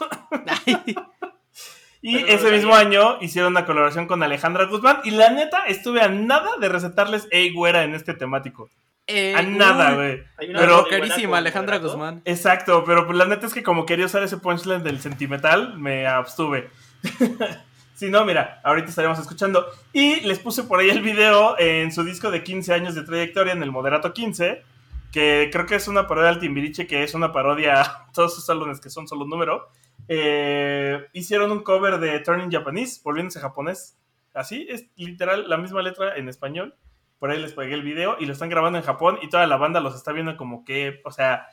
y 2.01 2.15
Pero 2.17 2.27
ese 2.27 2.51
mismo 2.51 2.75
año 2.75 3.17
hicieron 3.21 3.51
una 3.53 3.65
colaboración 3.65 4.07
con 4.07 4.23
Alejandra 4.23 4.65
Guzmán. 4.65 4.99
Y 5.03 5.11
la 5.11 5.29
neta, 5.29 5.63
estuve 5.67 6.01
a 6.01 6.09
nada 6.09 6.49
de 6.59 6.69
recetarles 6.69 7.27
Ey 7.31 7.53
Güera 7.53 7.83
en 7.83 7.93
este 7.95 8.13
temático. 8.13 8.69
Eh, 9.07 9.35
A 9.35 9.41
nada, 9.41 9.93
güey. 9.95 10.23
Hay 10.37 10.49
una 10.49 10.59
Pero- 10.59 10.85
Carísima, 10.89 11.37
Alejandra 11.37 11.75
Moderato. 11.77 11.93
Guzmán. 11.97 12.21
Exacto, 12.25 12.83
pero 12.85 13.05
pues 13.05 13.17
la 13.17 13.25
neta 13.25 13.45
es 13.47 13.53
que 13.53 13.61
como 13.63 13.85
quería 13.85 14.05
usar 14.05 14.23
ese 14.23 14.37
punchline 14.37 14.81
del 14.83 14.99
sentimental, 15.01 15.77
me 15.77 16.07
abstuve. 16.07 16.69
si 17.95 18.09
no, 18.09 18.25
mira, 18.25 18.59
ahorita 18.63 18.89
estaremos 18.89 19.19
escuchando. 19.19 19.65
Y 19.91 20.21
les 20.21 20.39
puse 20.39 20.63
por 20.63 20.79
ahí 20.79 20.89
el 20.89 21.01
video 21.01 21.57
en 21.59 21.91
su 21.91 22.03
disco 22.03 22.31
de 22.31 22.43
15 22.43 22.73
años 22.73 22.95
de 22.95 23.03
trayectoria, 23.03 23.53
en 23.53 23.63
el 23.63 23.71
Moderato 23.71 24.13
15, 24.13 24.63
que 25.11 25.49
creo 25.51 25.65
que 25.65 25.75
es 25.75 25.87
una 25.87 26.07
parodia 26.07 26.29
al 26.29 26.39
Timbiriche, 26.39 26.87
que 26.87 27.03
es 27.03 27.13
una 27.13 27.31
parodia 27.31 27.81
a 27.81 28.11
todos 28.13 28.35
sus 28.35 28.49
álbumes 28.49 28.79
que 28.79 28.89
son 28.89 29.07
solo 29.07 29.23
un 29.23 29.29
número. 29.29 29.69
Eh, 30.07 31.07
hicieron 31.13 31.51
un 31.51 31.63
cover 31.63 31.99
de 31.99 32.19
Turning 32.19 32.51
Japanese, 32.51 33.01
volviéndose 33.03 33.39
japonés. 33.39 33.97
Así, 34.33 34.65
es 34.69 34.87
literal 34.95 35.47
la 35.47 35.57
misma 35.57 35.81
letra 35.81 36.15
en 36.15 36.27
español. 36.29 36.75
Por 37.23 37.31
ahí 37.31 37.39
les 37.39 37.53
pegué 37.53 37.73
el 37.73 37.83
video 37.83 38.17
y 38.19 38.25
lo 38.25 38.33
están 38.33 38.49
grabando 38.49 38.77
en 38.77 38.83
Japón 38.83 39.17
y 39.21 39.29
toda 39.29 39.47
la 39.47 39.55
banda 39.55 39.79
los 39.79 39.95
está 39.95 40.11
viendo 40.11 40.35
como 40.35 40.65
que, 40.65 40.99
o 41.05 41.09
sea, 41.09 41.47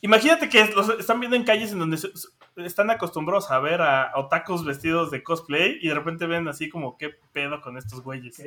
imagínate 0.00 0.48
que 0.48 0.66
los 0.74 0.88
están 0.98 1.20
viendo 1.20 1.36
en 1.36 1.44
calles 1.44 1.70
en 1.70 1.78
donde 1.78 1.96
están 2.56 2.90
acostumbrados 2.90 3.48
a 3.52 3.60
ver 3.60 3.82
a 3.82 4.10
otakus 4.16 4.64
vestidos 4.64 5.12
de 5.12 5.22
cosplay 5.22 5.78
y 5.80 5.86
de 5.86 5.94
repente 5.94 6.26
ven 6.26 6.48
así 6.48 6.68
como 6.68 6.98
qué 6.98 7.10
pedo 7.32 7.60
con 7.60 7.78
estos 7.78 8.02
güeyes. 8.02 8.42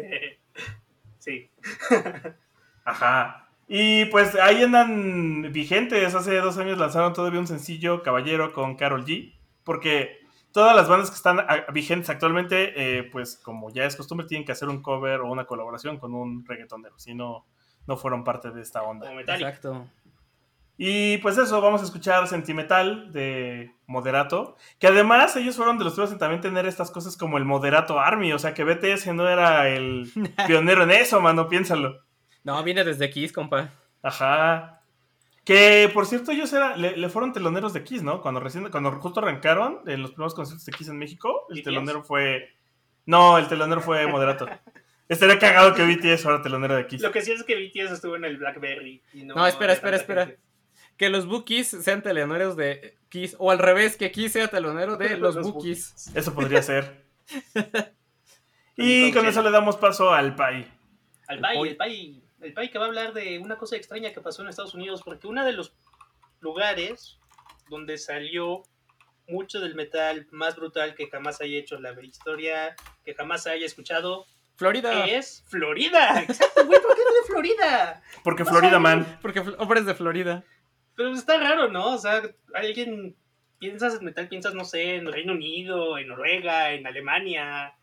Sí. 1.18 1.50
Ajá. 2.84 3.48
Y 3.70 4.04
pues 4.08 4.36
ahí 4.36 4.62
andan 4.62 5.54
vigentes. 5.54 6.14
Hace 6.14 6.36
dos 6.42 6.58
años 6.58 6.78
lanzaron 6.78 7.14
todavía 7.14 7.40
un 7.40 7.48
sencillo 7.48 8.04
Caballero 8.04 8.52
con 8.52 8.76
Carol 8.76 9.06
G. 9.06 9.34
Porque 9.64 10.25
todas 10.56 10.74
las 10.74 10.88
bandas 10.88 11.10
que 11.10 11.18
están 11.18 11.42
ah, 11.42 11.66
vigentes 11.74 12.10
actualmente, 12.10 12.72
eh, 12.78 13.04
pues 13.12 13.36
como 13.36 13.74
ya 13.74 13.84
es 13.84 13.98
costumbre, 13.98 14.26
tienen 14.26 14.46
que 14.46 14.54
hacer 14.54 14.70
un 14.70 14.82
cover 14.82 15.20
o 15.20 15.30
una 15.30 15.44
colaboración 15.44 15.98
con 15.98 16.16
un 16.16 16.46
reggaetonero. 16.46 16.98
Si 16.98 17.14
no, 17.14 17.46
no 17.86 17.98
fueron 17.98 18.24
parte 18.24 18.52
de 18.52 18.62
esta 18.62 18.82
onda. 18.82 19.12
Exacto. 19.20 19.86
Y 20.78 21.18
pues 21.18 21.38
eso, 21.38 21.60
vamos 21.60 21.82
a 21.82 21.84
escuchar 21.84 22.26
Sentimental 22.30 23.12
de 23.12 23.76
Moderato. 23.86 24.56
Que 24.80 24.88
además 24.88 25.36
ellos 25.36 25.58
fueron 25.58 25.78
de 25.78 25.84
los 25.84 25.92
primeros 25.92 26.14
en 26.14 26.20
también 26.20 26.40
tener 26.40 26.66
estas 26.66 26.90
cosas 26.90 27.18
como 27.18 27.38
el 27.38 27.44
Moderato 27.44 28.00
Army. 28.00 28.32
O 28.32 28.40
sea 28.40 28.54
que 28.54 28.64
BTS 28.64 29.08
no 29.08 29.28
era 29.28 29.68
el 29.68 30.10
pionero 30.48 30.84
en 30.84 30.92
eso, 30.92 31.20
mano, 31.20 31.50
piénsalo. 31.50 32.00
No, 32.46 32.64
viene 32.64 32.86
desde 32.86 33.10
Kiss, 33.10 33.34
compa. 33.34 33.72
Ajá. 34.02 34.75
Que 35.46 35.90
por 35.94 36.08
cierto, 36.08 36.32
ellos 36.32 36.52
era, 36.54 36.76
le, 36.76 36.98
le 36.98 37.10
fueron 37.10 37.32
teloneros 37.32 37.72
de 37.72 37.84
Kiss, 37.84 38.02
¿no? 38.04 38.20
Cuando 38.22 38.40
recién, 38.40 38.70
cuando 38.72 38.92
justo 38.94 39.20
arrancaron 39.20 39.82
en 39.88 40.02
los 40.02 40.12
primeros 40.12 40.34
conciertos 40.34 40.66
de 40.66 40.72
Kiss 40.74 40.90
en 40.90 40.98
México, 40.98 41.46
el 41.50 41.58
¿BTS? 41.58 41.64
telonero 41.64 42.04
fue. 42.04 42.50
No, 43.06 43.38
el 43.38 43.48
telonero 43.48 43.80
fue 43.82 44.08
Moderato. 44.08 44.48
Estaría 45.08 45.38
cagado 45.38 45.76
que 45.76 45.86
BTS 45.86 46.24
fuera 46.24 46.42
telonero 46.42 46.76
de 46.76 46.88
Kiss. 46.88 47.02
Lo 47.02 47.12
que 47.12 47.22
sí 47.22 47.32
es 47.32 47.44
que 47.44 47.56
BTS 47.56 47.92
estuvo 47.92 48.16
en 48.16 48.26
el 48.26 48.38
Blackberry. 48.38 49.04
Y 49.14 49.24
no, 49.24 49.36
No, 49.36 49.46
espera, 49.46 49.72
espera, 49.74 49.98
espera. 49.98 50.26
gente. 50.26 50.42
Que 50.98 51.10
los 51.10 51.28
Bookies 51.28 51.68
sean 51.68 52.02
teloneros 52.02 52.56
de 52.58 52.98
Kiss. 53.10 53.36
O 53.38 53.52
al 53.52 53.60
revés, 53.60 53.98
que 53.98 54.12
Kiss 54.12 54.32
sea 54.32 54.48
telonero 54.48 54.98
de 54.98 55.10
los 55.18 55.36
Los 55.36 55.52
Bookies. 55.52 56.12
Eso 56.16 56.34
podría 56.34 56.64
ser. 56.64 57.06
y 58.78 59.12
con 59.14 59.26
eso 59.28 59.44
le 59.44 59.52
damos 59.52 59.78
paso 59.78 60.12
al 60.12 60.36
PAI. 60.36 60.68
Al 61.28 61.40
PAI, 61.40 61.70
el 61.70 61.76
PAI, 61.78 62.24
el 62.46 62.54
PAI 62.54 62.70
que 62.70 62.78
va 62.78 62.86
a 62.86 62.88
hablar 62.88 63.14
de 63.14 63.40
una 63.40 63.58
cosa 63.58 63.76
extraña 63.76 64.14
que 64.14 64.22
pasó 64.22 64.42
en 64.42 64.50
Estados 64.50 64.74
Unidos, 64.74 65.02
porque 65.04 65.28
uno 65.28 65.44
de 65.44 65.54
los 65.54 65.74
lugares 66.40 67.18
donde 67.70 67.98
salió 67.98 68.64
mucho 69.28 69.60
del 69.60 69.76
metal 69.76 70.28
más 70.32 70.56
brutal 70.56 70.96
que 70.96 71.10
jamás 71.10 71.42
haya 71.42 71.58
hecho 71.58 71.80
la 71.80 72.00
historia, 72.04 72.76
que 73.04 73.16
jamás 73.16 73.48
haya 73.48 73.66
escuchado. 73.66 74.26
Florida. 74.56 75.06
Es 75.06 75.44
Florida. 75.48 76.22
Exacto, 76.28 76.66
güey. 76.66 76.80
¿Por 76.82 76.96
qué 76.96 77.02
de 77.02 77.28
Florida? 77.28 78.04
Porque 78.24 78.46
Florida 78.46 78.80
Man. 78.80 79.20
Porque 79.22 79.40
hombres 79.58 79.86
de 79.86 79.96
Florida. 79.96 80.44
Pero 80.96 81.12
está 81.12 81.38
raro, 81.38 81.70
¿no? 81.70 81.94
O 81.94 81.98
sea, 81.98 82.22
alguien 82.54 83.16
piensas 83.60 83.96
en 83.96 84.06
metal, 84.06 84.28
piensas, 84.30 84.54
no 84.54 84.64
sé, 84.64 84.96
en 84.96 85.12
Reino 85.12 85.34
Unido, 85.34 85.98
en 85.98 86.08
Noruega, 86.08 86.72
en 86.72 86.88
Alemania, 86.88 87.76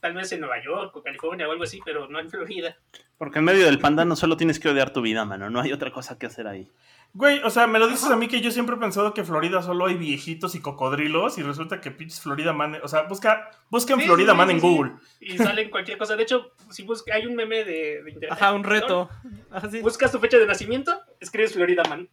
tal 0.00 0.14
vez 0.14 0.30
en 0.32 0.40
Nueva 0.40 0.62
York 0.62 0.94
o 0.96 1.02
California 1.02 1.48
o 1.48 1.52
algo 1.52 1.64
así, 1.64 1.80
pero 1.84 2.08
no 2.08 2.18
en 2.18 2.30
Florida. 2.30 2.76
Porque 3.18 3.38
en 3.38 3.44
medio 3.44 3.66
del 3.66 3.78
panda 3.78 4.04
no 4.04 4.16
solo 4.16 4.36
tienes 4.36 4.60
que 4.60 4.68
odiar 4.68 4.92
tu 4.92 5.00
vida, 5.00 5.24
mano. 5.24 5.50
No 5.50 5.60
hay 5.60 5.72
otra 5.72 5.90
cosa 5.90 6.18
que 6.18 6.26
hacer 6.26 6.46
ahí. 6.46 6.70
Güey, 7.14 7.40
o 7.44 7.50
sea, 7.50 7.66
me 7.66 7.78
lo 7.78 7.88
dices 7.88 8.10
a 8.10 8.16
mí 8.16 8.28
que 8.28 8.42
yo 8.42 8.50
siempre 8.50 8.76
he 8.76 8.78
pensado 8.78 9.14
que 9.14 9.24
Florida 9.24 9.62
solo 9.62 9.86
hay 9.86 9.94
viejitos 9.94 10.54
y 10.54 10.60
cocodrilos 10.60 11.38
y 11.38 11.42
resulta 11.42 11.80
que 11.80 11.90
pinches 11.90 12.20
Florida 12.20 12.52
Man, 12.52 12.78
o 12.82 12.88
sea, 12.88 13.04
busca, 13.04 13.50
busquen 13.70 13.98
Sí, 14.00 14.04
Florida 14.04 14.32
sí, 14.32 14.36
Man 14.36 14.48
sí, 14.48 14.54
en 14.54 14.60
sí. 14.60 14.66
Google. 14.66 14.92
Y 15.20 15.38
salen 15.38 15.70
cualquier 15.70 15.96
cosa. 15.96 16.14
De 16.14 16.24
hecho, 16.24 16.52
si 16.70 16.82
busca, 16.82 17.14
hay 17.14 17.24
un 17.26 17.34
meme 17.34 17.64
de, 17.64 18.02
de 18.02 18.10
internet. 18.10 18.32
Ajá, 18.32 18.52
un 18.52 18.64
reto. 18.64 19.08
Así. 19.50 19.80
Buscas 19.80 20.12
tu 20.12 20.18
fecha 20.18 20.36
de 20.36 20.46
nacimiento, 20.46 21.00
escribes 21.18 21.54
Florida 21.54 21.84
Man 21.88 22.08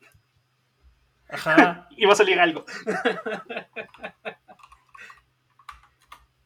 Ajá. 1.30 1.88
y 1.98 2.06
va 2.06 2.14
a 2.14 2.16
salir 2.16 2.40
algo. 2.40 2.66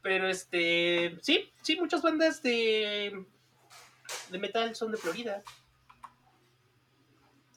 Pero 0.08 0.30
este, 0.30 1.18
sí, 1.22 1.52
sí, 1.62 1.76
muchas 1.76 2.02
bandas 2.02 2.42
de, 2.42 3.26
de 4.30 4.40
metal 4.40 4.74
son 4.74 4.94
de 4.94 4.98
Florida. 4.98 5.44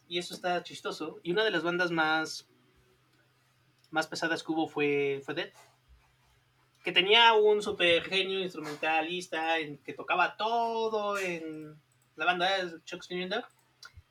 Y 0.08 0.18
eso 0.18 0.34
está 0.34 0.60
chistoso. 0.64 1.20
Y 1.22 1.30
una 1.30 1.44
de 1.44 1.52
las 1.52 1.62
bandas 1.62 1.92
más, 1.92 2.48
más 3.92 4.08
pesadas 4.08 4.42
que 4.42 4.50
hubo 4.50 4.66
fue, 4.66 5.22
fue 5.24 5.34
Dead. 5.34 5.52
Que 6.82 6.90
tenía 6.90 7.34
un 7.34 7.62
super 7.62 8.02
genio 8.02 8.40
instrumentalista 8.40 9.60
en, 9.60 9.78
que 9.78 9.92
tocaba 9.92 10.36
todo 10.36 11.20
en 11.20 11.80
la 12.16 12.24
banda 12.24 12.56
es 12.56 12.82
Chuck 12.82 13.04
Schumacher, 13.04 13.44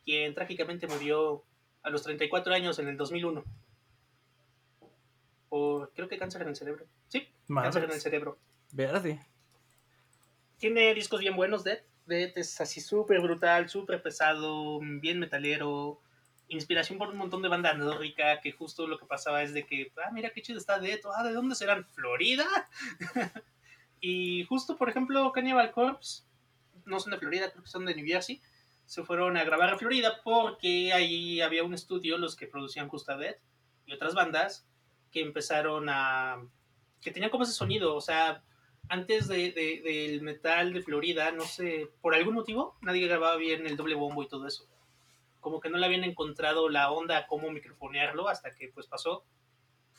quien 0.06 0.34
trágicamente 0.34 0.88
murió 0.88 1.44
a 1.84 1.90
los 1.90 2.04
34 2.04 2.54
años 2.54 2.80
en 2.80 2.88
el 2.88 2.96
2001. 2.96 3.44
Por, 5.50 5.92
creo 5.92 6.08
que 6.08 6.18
cáncer 6.18 6.44
en 6.44 6.48
el 6.48 6.56
cerebro. 6.56 6.88
Sí, 7.10 7.28
cáncer 7.48 7.84
en 7.84 7.92
el 7.92 8.02
cerebro. 8.02 8.38
Verde. 8.72 9.20
Tiene 10.58 10.94
discos 10.94 11.20
bien 11.20 11.36
buenos, 11.36 11.64
Dead. 11.64 11.80
Dead 12.06 12.32
es 12.36 12.60
así 12.60 12.82
súper 12.82 13.22
brutal, 13.22 13.70
súper 13.70 14.02
pesado, 14.02 14.80
bien 14.82 15.20
metalero. 15.20 16.02
Inspiración 16.48 16.98
por 16.98 17.10
un 17.10 17.18
montón 17.18 17.42
de 17.42 17.50
banda 17.50 17.74
nórdica, 17.74 18.42
que 18.42 18.52
justo 18.52 18.88
lo 18.88 18.98
que 18.98 19.06
pasaba 19.06 19.44
es 19.44 19.54
de 19.54 19.66
que, 19.66 19.92
ah, 20.04 20.12
mira 20.12 20.32
qué 20.32 20.42
chido 20.42 20.58
está 20.58 20.80
Dead. 20.80 21.00
Ah, 21.16 21.24
¿de 21.24 21.34
dónde 21.34 21.56
serán? 21.56 21.86
¿Florida? 21.86 22.46
y 24.02 24.44
justo, 24.46 24.76
por 24.76 24.90
ejemplo, 24.90 25.32
Cannibal 25.32 25.72
Corpse, 25.72 26.24
no 26.86 27.00
son 27.00 27.12
de 27.12 27.20
Florida, 27.20 27.52
creo 27.52 27.64
que 27.64 27.70
son 27.70 27.86
de 27.86 27.96
New 27.96 28.06
Jersey. 28.06 28.42
Se 28.86 29.04
fueron 29.04 29.38
a 29.38 29.44
grabar 29.44 29.70
a 29.70 29.78
Florida 29.78 30.20
porque 30.24 30.92
ahí 30.92 31.42
había 31.42 31.64
un 31.64 31.76
estudio, 31.76 32.18
los 32.18 32.36
que 32.36 32.48
producían 32.48 32.90
justo 32.90 33.12
a 33.12 33.18
Dead, 33.18 33.36
y 33.86 33.94
otras 33.94 34.16
bandas 34.16 34.66
que 35.12 35.22
empezaron 35.22 35.88
a... 35.90 36.44
que 37.02 37.12
tenían 37.12 37.32
como 37.32 37.44
ese 37.44 37.54
sonido, 37.54 37.96
o 37.96 38.02
sea, 38.02 38.44
antes 38.90 39.28
de, 39.28 39.52
de- 39.52 39.82
del 39.84 40.22
metal 40.22 40.74
de 40.74 40.82
Florida, 40.82 41.32
no 41.32 41.44
sé, 41.44 41.90
por 42.02 42.16
algún 42.16 42.34
motivo, 42.36 42.76
nadie 42.82 43.08
grababa 43.08 43.36
bien 43.38 43.66
el 43.68 43.78
doble 43.78 43.96
bombo 43.96 44.24
y 44.24 44.28
todo 44.28 44.48
eso. 44.48 44.66
Como 45.40 45.60
que 45.62 45.70
no 45.70 45.78
le 45.78 45.86
habían 45.86 46.04
encontrado 46.04 46.68
la 46.70 46.92
onda 46.92 47.18
a 47.18 47.28
cómo 47.28 47.50
microfonearlo 47.52 48.28
hasta 48.28 48.54
que 48.56 48.70
pues 48.74 48.88
pasó. 48.88 49.24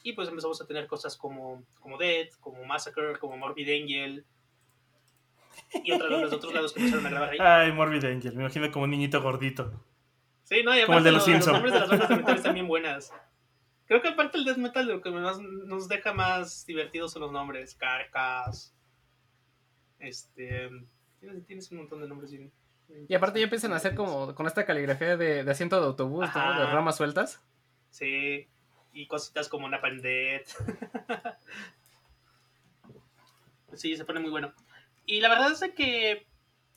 Y 0.02 0.12
pues 0.14 0.28
empezamos 0.28 0.60
a 0.60 0.66
tener 0.66 0.86
cosas 0.86 1.16
como, 1.16 1.62
como 1.80 1.96
Dead, 1.98 2.28
como 2.40 2.64
Massacre, 2.64 3.18
como 3.18 3.36
Morbid 3.36 3.68
Angel. 3.82 4.24
Y 5.84 5.90
bandas 5.92 6.30
de 6.30 6.36
otros 6.36 6.52
lados 6.52 6.72
que 6.72 6.80
empezaron 6.80 7.06
a 7.06 7.10
grabar 7.10 7.30
ahí. 7.30 7.38
Ay, 7.40 7.72
Morbid 7.72 8.04
Angel, 8.04 8.34
me 8.34 8.42
imagino 8.42 8.70
como 8.72 8.84
un 8.84 8.90
niñito 8.90 9.22
gordito. 9.22 9.70
Sí, 10.42 10.62
no, 10.64 10.76
y 10.76 10.84
Como 10.84 10.98
el 10.98 11.04
de 11.04 11.12
los 11.12 11.18
los, 11.20 11.24
Simpson. 11.26 11.52
nombres 11.54 11.72
de 11.74 11.80
las 11.80 11.88
bandas 11.88 12.08
de 12.08 12.16
metal 12.16 12.36
están 12.36 12.54
bien 12.54 12.66
buenas. 12.66 13.12
Creo 13.90 14.02
que 14.02 14.08
aparte 14.08 14.38
el 14.38 14.44
death 14.44 14.56
metal 14.56 14.86
lo 14.86 15.02
que 15.02 15.10
más 15.10 15.40
nos 15.40 15.88
deja 15.88 16.12
más 16.12 16.64
divertidos 16.64 17.10
son 17.10 17.22
los 17.22 17.32
nombres. 17.32 17.74
Carcas. 17.74 18.72
Este. 19.98 20.70
Tienes, 21.18 21.44
tienes 21.44 21.72
un 21.72 21.78
montón 21.78 22.00
de 22.00 22.06
nombres 22.06 22.30
bien. 22.30 22.52
Y 23.08 23.14
aparte 23.16 23.40
ya 23.40 23.46
empiezan 23.46 23.72
a 23.72 23.76
hacer 23.78 23.96
como 23.96 24.32
con 24.36 24.46
esta 24.46 24.64
caligrafía 24.64 25.16
de, 25.16 25.42
de 25.42 25.50
asiento 25.50 25.80
de 25.80 25.86
autobús, 25.86 26.28
¿no? 26.32 26.60
De 26.60 26.66
ramas 26.66 26.98
sueltas. 26.98 27.42
Sí. 27.90 28.46
Y 28.92 29.08
cositas 29.08 29.48
como 29.48 29.68
Napalm 29.68 29.98
Death. 30.02 30.50
sí, 33.72 33.96
se 33.96 34.04
pone 34.04 34.20
muy 34.20 34.30
bueno. 34.30 34.54
Y 35.04 35.20
la 35.20 35.30
verdad 35.30 35.50
es 35.50 35.68
que, 35.74 36.28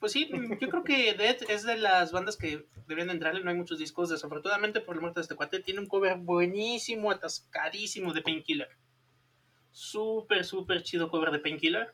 pues 0.04 0.12
sí, 0.12 0.30
yo 0.60 0.68
creo 0.68 0.84
que 0.84 1.14
Death 1.14 1.50
es 1.50 1.64
de 1.64 1.78
las 1.78 2.12
bandas 2.12 2.36
que 2.36 2.66
deberían 2.90 3.08
de 3.08 3.14
entrarle. 3.14 3.42
No 3.42 3.52
hay 3.52 3.56
muchos 3.56 3.80
discos. 3.80 4.10
Desafortunadamente, 4.10 4.82
por 4.82 4.98
la 4.98 5.02
muerte 5.02 5.22
de 5.22 5.22
este 5.22 5.36
cuate, 5.36 5.62
tiene 5.62 5.80
un 5.80 5.86
cover 5.86 6.18
buenísimo, 6.18 7.10
atascadísimo 7.10 8.12
de 8.12 8.22
Painkiller. 8.22 8.68
Súper, 9.72 10.44
súper 10.44 10.84
chido 10.84 11.10
cover 11.10 11.32
de 11.32 11.40
Painkiller. 11.40 11.94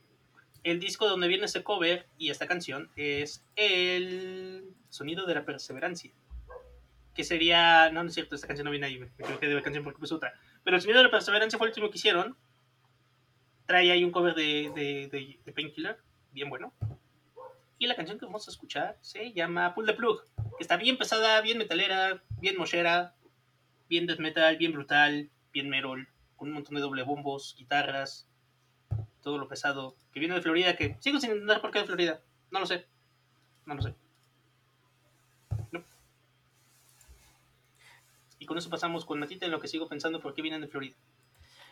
El 0.64 0.80
disco 0.80 1.08
donde 1.08 1.28
viene 1.28 1.46
ese 1.46 1.62
cover 1.62 2.08
y 2.18 2.32
esta 2.32 2.48
canción 2.48 2.90
es 2.96 3.46
el 3.56 4.74
sonido 4.90 5.28
de 5.28 5.36
la 5.36 5.46
perseverancia 5.46 6.12
que 7.14 7.24
sería. 7.24 7.92
No, 7.92 8.02
no 8.02 8.10
es 8.10 8.16
cierto, 8.16 8.34
esta 8.34 8.48
canción 8.48 8.66
no 8.66 8.72
viene 8.72 8.88
ahí, 8.88 8.98
me 8.98 9.12
equivoqué 9.20 9.48
de 9.48 9.54
la 9.54 9.62
canción 9.62 9.84
porque 9.84 10.00
puse 10.00 10.16
otra. 10.16 10.34
Pero 10.64 10.78
el 10.78 10.82
sonido 10.82 10.98
de 10.98 11.06
la 11.06 11.12
perseverancia 11.12 11.60
fue 11.60 11.68
el 11.68 11.74
último 11.74 11.92
que 11.92 12.00
hicieron. 12.00 12.36
Trae 13.68 13.92
ahí 13.92 14.04
un 14.04 14.10
cover 14.10 14.34
de 14.34 15.52
Painkiller, 15.54 16.00
bien 16.32 16.50
bueno. 16.50 16.74
Y 17.82 17.88
la 17.88 17.96
canción 17.96 18.20
que 18.20 18.26
vamos 18.26 18.46
a 18.46 18.52
escuchar 18.52 18.98
se 19.00 19.32
llama 19.32 19.74
Pull 19.74 19.86
the 19.86 19.94
Plug, 19.94 20.22
que 20.58 20.62
está 20.62 20.76
bien 20.76 20.98
pesada, 20.98 21.40
bien 21.40 21.58
metalera, 21.58 22.22
bien 22.42 22.58
mochera, 22.58 23.16
bien 23.88 24.06
death 24.06 24.20
metal, 24.20 24.58
bien 24.58 24.74
brutal, 24.74 25.30
bien 25.54 25.70
metal, 25.70 26.06
con 26.36 26.50
un 26.50 26.56
montón 26.56 26.76
de 26.76 26.82
doble 26.82 27.04
bombos, 27.04 27.56
guitarras, 27.58 28.28
todo 29.22 29.38
lo 29.38 29.48
pesado, 29.48 29.96
que 30.12 30.20
viene 30.20 30.36
de 30.36 30.42
Florida, 30.42 30.76
que 30.76 30.98
sigo 31.00 31.22
sin 31.22 31.32
entender 31.32 31.62
por 31.62 31.72
qué 31.72 31.80
de 31.80 31.86
Florida. 31.86 32.22
No 32.52 32.60
lo 32.60 32.66
sé. 32.66 32.86
No 33.66 33.76
lo 33.76 33.82
sé. 33.82 33.96
No. 35.72 35.82
Y 38.40 38.46
con 38.46 38.58
eso 38.58 38.70
pasamos 38.70 39.06
con 39.06 39.20
Matita 39.20 39.46
en 39.46 39.52
lo 39.52 39.62
que 39.62 39.70
sigo 39.70 39.88
pensando 39.88 40.20
por 40.20 40.34
qué 40.34 40.42
vienen 40.42 40.60
de 40.60 40.68
Florida. 40.68 40.98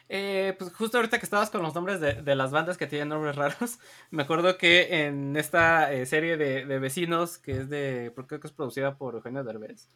Eh, 0.10 0.56
pues 0.58 0.74
justo 0.74 0.98
ahorita 0.98 1.20
que 1.20 1.26
estabas 1.26 1.50
con 1.50 1.62
los 1.62 1.76
nombres 1.76 2.00
de, 2.00 2.14
de 2.22 2.36
las 2.36 2.52
bandas 2.52 2.78
que 2.78 2.88
tienen 2.88 3.10
nombres 3.10 3.36
raros, 3.36 3.80
me 4.12 4.24
acuerdo 4.24 4.58
que 4.58 5.06
en 5.06 5.36
esta 5.36 5.92
eh, 5.92 6.06
serie 6.06 6.38
de, 6.38 6.66
de 6.66 6.80
vecinos, 6.80 7.38
que 7.38 7.52
es 7.52 7.70
de, 7.70 8.14
creo 8.28 8.40
que 8.40 8.48
es 8.48 8.54
producida 8.54 8.96
por 8.98 9.16
Eugenio 9.16 9.44
Derbez, 9.44 9.90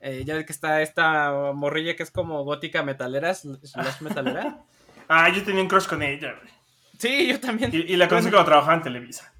eh, 0.00 0.22
ya 0.24 0.42
que 0.46 0.52
está 0.52 0.80
esta 0.80 1.52
morrilla 1.54 1.94
que 1.94 2.02
es 2.02 2.10
como 2.10 2.42
gótica 2.44 2.82
metalera, 2.82 3.32
sl- 3.32 3.60
slash 3.62 4.00
metalera. 4.00 4.60
Ah, 5.08 5.28
yo 5.28 5.42
tenía 5.44 5.60
un 5.60 5.68
crush 5.68 5.86
con 5.86 6.02
ella, 6.02 6.32
güey. 6.40 6.52
Sí, 6.98 7.26
yo 7.28 7.40
también. 7.40 7.70
Y, 7.74 7.78
y 7.92 7.96
la 7.96 8.08
conocí 8.08 8.30
cuando 8.30 8.46
trabajaba 8.46 8.74
en 8.76 8.82
Televisa. 8.82 9.32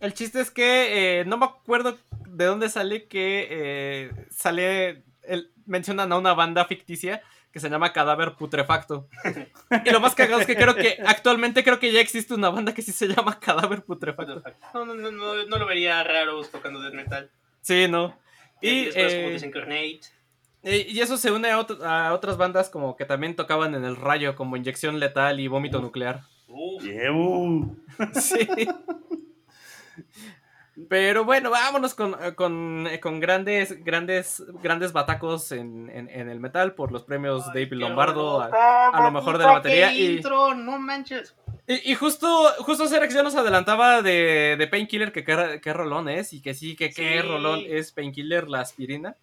El 0.00 0.14
chiste 0.14 0.40
es 0.40 0.50
que 0.52 1.20
eh, 1.20 1.24
no 1.24 1.36
me 1.36 1.46
acuerdo 1.46 1.98
de 2.28 2.44
dónde 2.44 2.68
sale 2.68 3.06
que 3.08 3.48
eh, 3.50 4.26
sale, 4.30 5.02
el- 5.22 5.50
mencionan 5.66 6.12
a 6.12 6.18
una 6.18 6.34
banda 6.34 6.64
ficticia 6.66 7.22
que 7.58 7.62
se 7.62 7.68
llama 7.70 7.92
Cadáver 7.92 8.34
Putrefacto. 8.34 9.08
Y 9.84 9.90
lo 9.90 10.00
más 10.00 10.14
cagado 10.14 10.40
es 10.40 10.46
que 10.46 10.56
creo 10.56 10.74
que 10.74 10.98
actualmente 11.04 11.62
creo 11.64 11.78
que 11.80 11.92
ya 11.92 12.00
existe 12.00 12.32
una 12.34 12.50
banda 12.50 12.72
que 12.72 12.82
sí 12.82 12.92
se 12.92 13.08
llama 13.08 13.38
Cadáver 13.40 13.82
Putrefacto. 13.82 14.42
No, 14.74 14.84
no, 14.86 14.94
no, 14.94 15.10
no, 15.10 15.44
no 15.44 15.58
lo 15.58 15.66
vería 15.66 16.02
raro 16.04 16.40
tocando 16.44 16.80
death 16.80 16.94
metal. 16.94 17.30
Sí, 17.60 17.86
no. 17.88 18.16
Y 18.60 18.68
Y, 18.70 18.84
después 18.86 19.14
como 19.14 19.28
eh, 19.28 19.32
Disincarnate. 19.32 20.00
y 20.62 21.00
eso 21.00 21.16
se 21.16 21.30
une 21.30 21.50
a, 21.50 21.58
ot- 21.60 21.82
a 21.84 22.12
otras 22.14 22.36
bandas 22.36 22.70
como 22.70 22.96
que 22.96 23.04
también 23.04 23.36
tocaban 23.36 23.74
en 23.74 23.84
el 23.84 23.96
rayo, 23.96 24.34
como 24.36 24.56
Inyección 24.56 24.98
Letal 25.00 25.38
y 25.40 25.48
Vómito 25.48 25.80
Nuclear. 25.80 26.22
Uf. 26.48 26.82
Sí. 28.14 28.48
Pero 30.88 31.24
bueno, 31.24 31.50
vámonos 31.50 31.94
con, 31.94 32.14
eh, 32.22 32.34
con, 32.34 32.86
eh, 32.86 33.00
con 33.00 33.18
grandes, 33.20 33.82
grandes, 33.84 34.42
grandes 34.62 34.92
batacos 34.92 35.50
en, 35.50 35.90
en- 35.90 36.08
en 36.08 36.28
el 36.28 36.38
metal 36.40 36.74
por 36.74 36.92
los 36.92 37.02
premios 37.02 37.44
ay, 37.48 37.64
David 37.64 37.72
Lombardo. 37.80 38.40
a- 38.42 39.00
lo 39.02 39.10
mejor 39.10 39.38
de 39.38 39.44
la 39.44 39.52
batería 39.52 39.92
y- 39.92 40.16
intro, 40.16 40.54
no 40.54 40.78
manches. 40.78 41.34
Y, 41.66 41.92
y 41.92 41.94
justo, 41.94 42.28
justo 42.60 42.86
Cerex 42.86 43.12
ya 43.12 43.22
nos 43.22 43.34
adelantaba 43.34 44.02
de, 44.02 44.54
de 44.58 44.66
Painkiller 44.68 45.10
que 45.10 45.24
qué, 45.24 45.60
qué 45.62 45.72
rolón 45.72 46.08
es 46.08 46.32
y 46.32 46.40
que 46.40 46.54
sí, 46.54 46.76
que 46.76 46.90
qué 46.90 47.20
Sí. 47.22 47.26
rolón 47.28 47.60
es 47.66 47.90
Painkiller, 47.92 48.48
la 48.48 48.60
aspirina. 48.60 49.16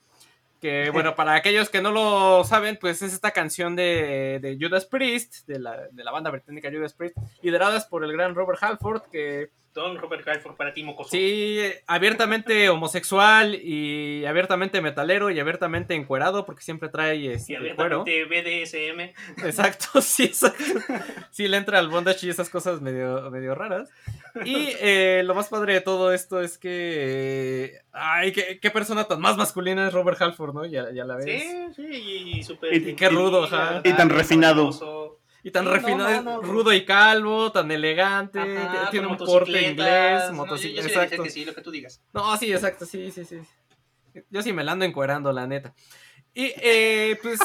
Que 0.62 0.89
bueno, 0.93 1.16
para 1.16 1.36
aquellos 1.36 1.70
que 1.70 1.82
no 1.82 1.91
lo 1.91 2.43
saben, 2.43 2.78
pues 2.82 3.01
es 3.01 3.14
esta 3.14 3.32
canción 3.32 3.76
de, 3.78 4.39
de 4.41 4.58
Judas 4.60 4.86
Priest, 4.86 5.47
de 5.47 5.60
la, 5.60 5.78
de 5.91 6.03
la 6.03 6.12
banda 6.12 6.32
británica 6.32 6.70
Judas 6.72 6.93
Priest, 6.93 7.16
lideradas 7.41 7.86
por 7.86 8.03
el 8.03 8.12
gran 8.12 8.36
Robert 8.36 8.62
Halford, 8.62 9.03
que 9.12 9.49
Don 9.76 9.98
Robert 9.98 10.26
Halford 10.26 10.56
para 10.56 10.74
ti, 10.74 10.84
mocoso. 10.84 11.10
Sí, 11.10 11.60
abiertamente 11.86 12.70
homosexual 12.70 13.56
y 13.56 14.26
abiertamente 14.26 14.80
metalero 14.82 15.30
y 15.30 15.40
abiertamente 15.40 15.96
encuerado 15.96 16.46
porque 16.46 16.64
siempre 16.64 16.88
trae 16.88 17.34
este, 17.34 17.54
y 17.54 17.56
abiertamente 17.58 18.24
BDSM. 18.24 19.02
Exacto, 19.46 20.00
sí, 20.02 20.24
exacto. 20.24 20.64
Sí, 21.30 21.50
le 21.50 21.58
entra 21.58 21.78
al 21.80 21.90
bondage 21.90 22.26
y 22.26 22.30
esas 22.30 22.50
cosas 22.50 22.80
medio, 22.80 23.30
medio 23.32 23.54
raras. 23.54 23.90
Y 24.46 24.70
eh, 24.80 25.24
lo 25.26 25.36
más 25.36 25.50
padre 25.50 25.74
de 25.74 25.82
todo 25.82 26.14
esto 26.14 26.40
es 26.40 26.58
que... 26.58 27.82
ay, 27.92 28.32
qué, 28.32 28.60
qué, 28.62 28.72
persona 28.72 29.04
tan 29.04 29.20
más 29.20 29.36
masculina 29.36 29.88
es 29.88 29.94
Robert 29.94 30.22
Halford, 30.22 30.54
¿no? 30.54 30.66
Ya, 30.66 30.92
ya 30.94 31.04
la 31.04 31.18
ves. 31.18 31.26
Sí, 31.26 31.74
sí, 31.76 31.84
y, 31.86 32.40
y 32.40 32.44
súper... 32.44 32.74
Y, 32.74 32.92
y, 32.92 32.96
qué 32.96 33.10
rudo, 33.10 33.44
ajá. 33.44 33.82
Y 33.84 33.92
tan 33.92 34.10
refinado. 34.10 35.20
Y 35.46 35.52
tan 35.52 35.64
sí, 35.64 35.70
refinado, 35.70 36.10
no, 36.10 36.22
no, 36.24 36.41
no, 36.41 36.41
rudo 36.41 36.74
y 36.74 36.84
calvo, 36.86 37.52
tan 37.52 37.70
elegante, 37.70 38.39
Ajá, 38.39 38.89
tiene 38.89 39.06
un 39.06 39.16
porte 39.16 39.70
inglés, 39.70 40.32
motocicleta. 40.32 40.82
No, 40.82 40.88
exacto. 40.88 41.22
Que 41.22 41.30
sí, 41.30 41.46
lo 41.46 41.54
que 41.54 41.62
tú 41.62 41.70
digas. 41.70 42.02
No, 42.14 42.36
sí, 42.36 42.52
exacto, 42.52 42.84
sí, 42.88 43.12
sí, 43.12 43.26
sí. 43.26 43.38
Yo 44.32 44.41
sí 44.41 44.54
me 44.54 44.64
la 44.64 44.72
ando 44.72 44.86
encuerando, 44.86 45.32
la 45.32 45.46
neta. 45.46 45.76
Y 46.34 46.52
eh, 46.58 47.20
pues. 47.22 47.39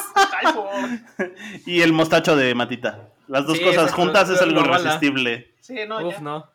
y 1.67 1.81
el 1.81 1.93
mostacho 1.93 2.35
de 2.35 2.55
Matita. 2.55 3.11
Las 3.27 3.45
dos 3.45 3.59
sí, 3.59 3.63
cosas 3.63 3.83
exacto, 3.83 4.01
juntas 4.01 4.29
es 4.31 4.41
algo 4.41 4.61
irresistible. 4.61 5.53
Sí, 5.59 5.75
no, 5.87 6.07
Uf, 6.07 6.15
ya. 6.15 6.21
no. 6.21 6.49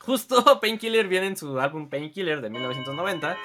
Justo 0.00 0.42
Painkiller 0.60 1.08
viene 1.08 1.28
en 1.28 1.36
su 1.36 1.58
álbum 1.60 1.88
Painkiller 1.88 2.40
de 2.40 2.50
1990 2.50 3.36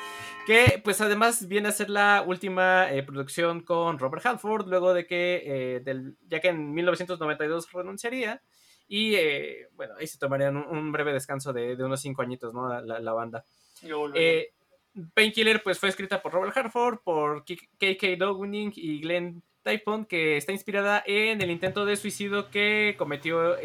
que 0.45 0.79
pues 0.83 1.01
además 1.01 1.47
viene 1.47 1.69
a 1.69 1.71
ser 1.71 1.89
la 1.89 2.23
última 2.25 2.91
eh, 2.91 3.03
producción 3.03 3.61
con 3.61 3.97
Robert 3.97 4.25
Halford, 4.25 4.67
luego 4.67 4.93
de 4.93 5.07
que, 5.07 5.41
eh, 5.43 5.79
del, 5.79 6.15
ya 6.27 6.39
que 6.39 6.49
en 6.49 6.73
1992 6.73 7.71
renunciaría, 7.73 8.41
y 8.87 9.15
eh, 9.15 9.69
bueno, 9.73 9.95
ahí 9.97 10.05
se 10.05 10.19
tomarían 10.19 10.55
un, 10.55 10.65
un 10.65 10.91
breve 10.91 11.13
descanso 11.13 11.51
de, 11.51 11.75
de, 11.75 11.83
unos 11.83 11.99
cinco 11.99 12.21
añitos, 12.21 12.53
¿no? 12.53 12.69
La, 12.79 13.13
banda. 13.13 13.43
Painkiller 15.13 15.61
pues 15.63 15.79
fue 15.79 15.89
escrita 15.89 16.21
por 16.21 16.31
Robert 16.31 16.55
Halford, 16.55 16.99
por 17.03 17.43
K.K. 17.43 18.15
Downing 18.17 18.71
y 18.75 19.01
Glenn 19.01 19.41
Typon, 19.63 20.05
que 20.05 20.37
está 20.37 20.51
inspirada 20.51 21.03
en 21.05 21.41
el 21.41 21.49
intento 21.49 21.85
de 21.85 21.97
suicidio 21.97 22.49
que 22.49 22.95
cometió 22.97 23.57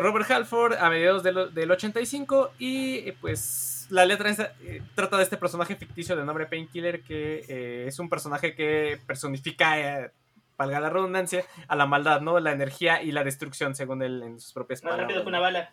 Robert 0.00 0.30
Halford 0.30 0.74
a 0.74 0.88
mediados 0.90 1.22
del, 1.22 1.52
del 1.54 1.70
85 1.70 2.52
y 2.58 3.12
pues 3.12 3.72
la 3.92 4.06
letra 4.06 4.30
es, 4.30 4.38
eh, 4.38 4.82
trata 4.94 5.18
de 5.18 5.24
este 5.24 5.36
personaje 5.36 5.76
ficticio 5.76 6.16
de 6.16 6.24
nombre 6.24 6.46
Painkiller, 6.46 7.02
que 7.02 7.44
eh, 7.46 7.84
es 7.86 7.98
un 7.98 8.08
personaje 8.08 8.54
que 8.54 8.98
personifica, 9.06 9.78
eh, 10.04 10.10
valga 10.56 10.80
la 10.80 10.88
redundancia, 10.88 11.44
a 11.68 11.76
la 11.76 11.84
maldad, 11.84 12.22
¿no? 12.22 12.40
La 12.40 12.52
energía 12.52 13.02
y 13.02 13.12
la 13.12 13.22
destrucción, 13.22 13.74
según 13.74 14.02
él, 14.02 14.22
en 14.22 14.40
sus 14.40 14.54
propias 14.54 14.82
Más 14.82 14.92
palabras. 14.92 15.08
rápido 15.08 15.22
que 15.22 15.28
una 15.28 15.40
bala. 15.40 15.70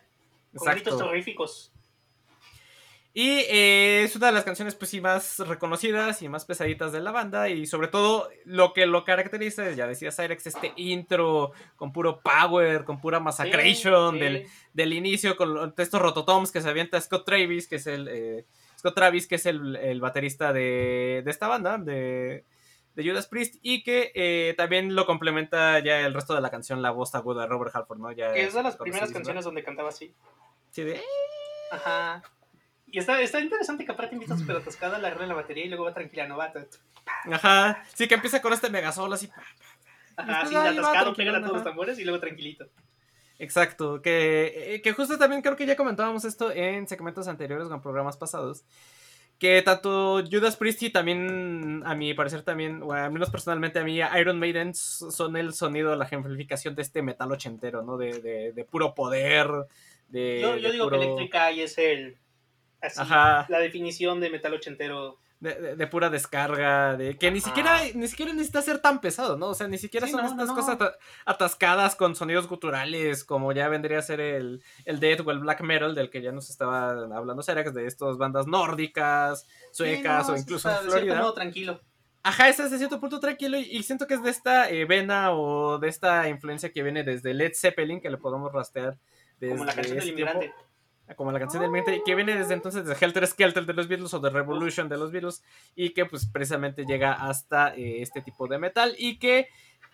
Con 0.54 0.68
Exacto. 0.68 0.72
gritos 0.82 0.98
terroríficos. 0.98 1.72
Y 3.12 3.28
eh, 3.50 4.04
es 4.04 4.16
una 4.16 4.28
de 4.28 4.34
las 4.34 4.44
canciones 4.44 4.76
pues 4.76 4.92
sí 4.92 5.02
más 5.02 5.40
reconocidas 5.40 6.22
y 6.22 6.30
más 6.30 6.46
pesaditas 6.46 6.92
de 6.92 7.00
la 7.00 7.12
banda 7.12 7.50
y 7.50 7.66
sobre 7.66 7.88
todo 7.88 8.30
lo 8.46 8.72
que 8.74 8.86
lo 8.86 9.04
caracteriza, 9.04 9.72
ya 9.72 9.88
decía 9.88 10.12
Cyrex, 10.12 10.46
este 10.46 10.74
intro 10.76 11.52
con 11.76 11.92
puro 11.92 12.22
power, 12.22 12.84
con 12.84 13.02
pura 13.02 13.20
massacration 13.20 14.14
Sí, 14.14 14.20
sí. 14.20 14.24
Del, 14.24 14.48
del 14.74 14.94
inicio 14.94 15.36
con 15.36 15.74
estos 15.78 16.02
rototoms 16.02 16.52
que 16.52 16.62
se 16.62 16.70
avienta 16.70 17.02
Scott 17.02 17.26
Travis, 17.26 17.68
que 17.68 17.78
es 17.78 17.88
el 17.88 18.08
eh, 18.10 18.46
Scott 18.78 18.96
Travis, 18.96 19.28
que 19.28 19.36
es 19.36 19.46
el, 19.48 19.76
el 19.76 20.00
baterista 20.00 20.54
de, 20.54 21.24
de, 21.26 21.32
esta 21.32 21.48
banda, 21.48 21.80
de, 21.80 22.46
de, 22.96 23.04
Judas 23.04 23.28
Priest, 23.28 23.56
y 23.64 23.84
que 23.84 24.12
eh, 24.14 24.54
también 24.56 24.96
lo 24.96 25.08
complementa 25.08 25.80
ya 25.80 26.00
el 26.02 26.14
resto 26.14 26.36
de 26.36 26.42
la 26.42 26.52
canción, 26.52 26.84
la 26.84 26.92
voz 26.92 27.16
aguda 27.16 27.42
de 27.42 27.48
Robert 27.48 27.76
Halford, 27.76 28.00
¿no? 28.00 28.12
Ya 28.12 28.34
que 28.34 28.44
es 28.44 28.54
de 28.54 28.62
las 28.62 28.78
primeras 28.78 29.12
canciones 29.12 29.44
donde 29.44 29.64
cantaba 29.64 29.90
así. 29.90 30.14
Sí, 30.70 30.84
de... 30.84 31.02
Ajá. 31.72 32.24
Y 32.92 33.00
está, 33.00 33.22
está 33.22 33.40
interesante 33.40 33.86
que 33.86 33.92
aparte 33.92 34.16
invita 34.16 34.38
súper 34.38 34.58
atascada, 34.58 34.98
la 34.98 35.10
agarra 35.10 35.24
en 35.24 35.30
la 35.30 35.36
batería 35.36 35.66
y 35.66 35.70
luego 35.70 35.86
va 35.86 35.94
tranquila, 35.94 36.28
no 36.28 36.38
va. 36.38 36.52
Ajá. 37.32 37.84
Sí, 37.94 38.08
que 38.08 38.16
empieza 38.16 38.42
con 38.42 38.54
este 38.54 38.70
megasolo 38.70 39.14
así. 39.14 39.30
Ajá, 40.16 40.46
sí, 40.46 40.56
atascado, 40.56 41.14
pega 41.14 41.38
a 41.38 41.42
todos 41.42 41.54
los 41.54 41.64
tambores 41.64 42.00
y 42.00 42.04
luego 42.04 42.20
tranquilito. 42.20 42.68
Exacto, 43.38 44.02
que, 44.02 44.74
eh, 44.76 44.82
que 44.82 44.92
justo 44.92 45.18
también 45.18 45.42
creo 45.42 45.56
que 45.56 45.66
ya 45.66 45.78
comentábamos 45.78 46.26
esto 46.26 46.52
en 46.52 46.88
segmentos 46.88 47.28
anteriores 47.28 47.68
o 47.68 47.74
en 47.74 47.82
programas 47.82 48.18
pasados. 48.18 48.66
Que 49.38 49.62
tanto 49.62 50.22
Judas 50.30 50.58
Priest 50.58 50.84
y 50.84 50.90
también, 50.90 51.82
a 51.86 51.96
mi 51.96 52.14
parecer 52.14 52.42
también, 52.42 52.84
o 52.84 52.92
al 52.92 53.10
menos 53.14 53.30
personalmente 53.30 53.80
a 53.80 53.86
mí, 53.86 53.98
Iron 54.20 54.38
Maiden 54.38 54.76
son 54.76 55.38
el 55.38 55.54
sonido, 55.54 55.96
la 55.96 56.04
ejemplificación 56.04 56.76
de 56.76 56.82
este 56.82 57.02
metal 57.02 57.32
ochentero, 57.32 57.82
¿no? 57.82 57.96
De, 57.96 58.20
de, 58.20 58.52
de 58.52 58.64
puro 58.66 58.94
poder. 58.94 59.48
De, 60.10 60.42
yo, 60.42 60.58
yo 60.58 60.68
de 60.68 60.74
digo 60.74 60.90
puro... 60.90 61.00
que 61.00 61.06
Electric 61.06 61.36
Eye 61.36 61.64
es 61.64 61.78
el, 61.78 62.18
Así, 62.82 63.00
Ajá. 63.00 63.46
la 63.50 63.60
definición 63.60 64.20
de 64.20 64.30
metal 64.30 64.54
ochentero. 64.54 65.20
De, 65.42 65.54
de, 65.54 65.76
de, 65.78 65.88
pura 65.88 66.10
descarga, 66.10 66.98
de 66.98 67.18
que 67.18 67.32
ni 67.32 67.40
siquiera, 67.40 67.80
ni 67.94 68.10
siquiera 68.10 68.34
necesita 68.34 68.62
ser 68.62 68.80
tan 68.80 69.00
pesado, 69.00 69.38
¿no? 69.38 69.48
O 69.48 69.54
sea, 69.54 69.70
ni 69.70 69.78
siquiera 69.78 70.06
sí, 70.06 70.12
son 70.12 70.22
no, 70.22 70.28
estas 70.28 70.48
no, 70.48 70.54
no. 70.54 70.60
cosas 70.60 70.98
atascadas 71.24 71.96
con 71.96 72.14
sonidos 72.14 72.50
guturales, 72.50 73.24
como 73.24 73.54
ya 73.54 73.70
vendría 73.70 74.00
a 74.00 74.02
ser 74.02 74.20
el, 74.20 74.62
el 74.84 75.00
death 75.00 75.22
o 75.26 75.32
el 75.32 75.40
black 75.40 75.62
metal 75.62 75.96
del 75.96 76.10
que 76.10 76.22
ya 76.22 76.34
nos 76.34 76.50
estaba 76.50 76.90
hablando 76.90 77.42
Serax, 77.42 77.74
de 77.74 77.88
estas 77.88 78.18
bandas 78.18 78.48
nórdicas, 78.48 79.48
suecas 79.72 80.26
sí, 80.26 80.32
o 80.34 80.36
incluso 80.36 80.70
está, 80.70 80.84
en 80.84 80.90
Florida. 80.92 81.20
Modo 81.22 81.34
tranquilo. 81.34 81.80
Ajá, 82.22 82.50
ese 82.50 82.64
es 82.66 82.72
de 82.72 82.78
cierto 82.78 83.00
punto 83.00 83.22
tranquilo 83.22 83.58
y, 83.58 83.62
y 83.62 83.84
siento 83.84 84.08
que 84.08 84.16
es 84.16 84.24
de 84.24 84.32
esta 84.32 84.70
eh, 84.70 84.84
vena 84.84 85.32
o 85.32 85.80
de 85.80 85.88
esta 85.88 86.28
influencia 86.28 86.74
que 86.74 86.84
viene 86.84 87.06
desde 87.06 87.34
Led 87.34 87.54
Zeppelin, 87.56 88.02
que 88.02 88.10
le 88.10 88.18
podemos 88.18 88.52
rastrear 88.52 88.98
desde 89.40 89.54
como 89.54 89.64
la 89.64 89.74
canción 89.74 90.00
del 90.00 90.10
inmigrante. 90.10 90.48
Tiempo 90.48 90.69
como 91.16 91.32
la 91.32 91.40
canción 91.40 91.62
del 91.62 91.72
miente, 91.72 92.02
que 92.06 92.16
viene 92.16 92.36
desde 92.36 92.54
entonces 92.54 92.86
de 92.86 92.96
Helter 93.00 93.26
Skelter 93.28 93.66
de 93.66 93.74
los 93.74 93.88
Beatles 93.88 94.14
o 94.14 94.20
de 94.20 94.30
Revolution 94.30 94.90
de 94.90 94.98
los 94.98 95.12
Beatles, 95.12 95.44
y 95.76 95.92
que 95.92 96.06
pues 96.06 96.26
precisamente 96.26 96.86
llega 96.86 97.14
hasta 97.14 97.76
eh, 97.76 98.02
este 98.02 98.22
tipo 98.22 98.48
de 98.48 98.60
metal, 98.60 98.96
y 98.98 99.18
que 99.20 99.48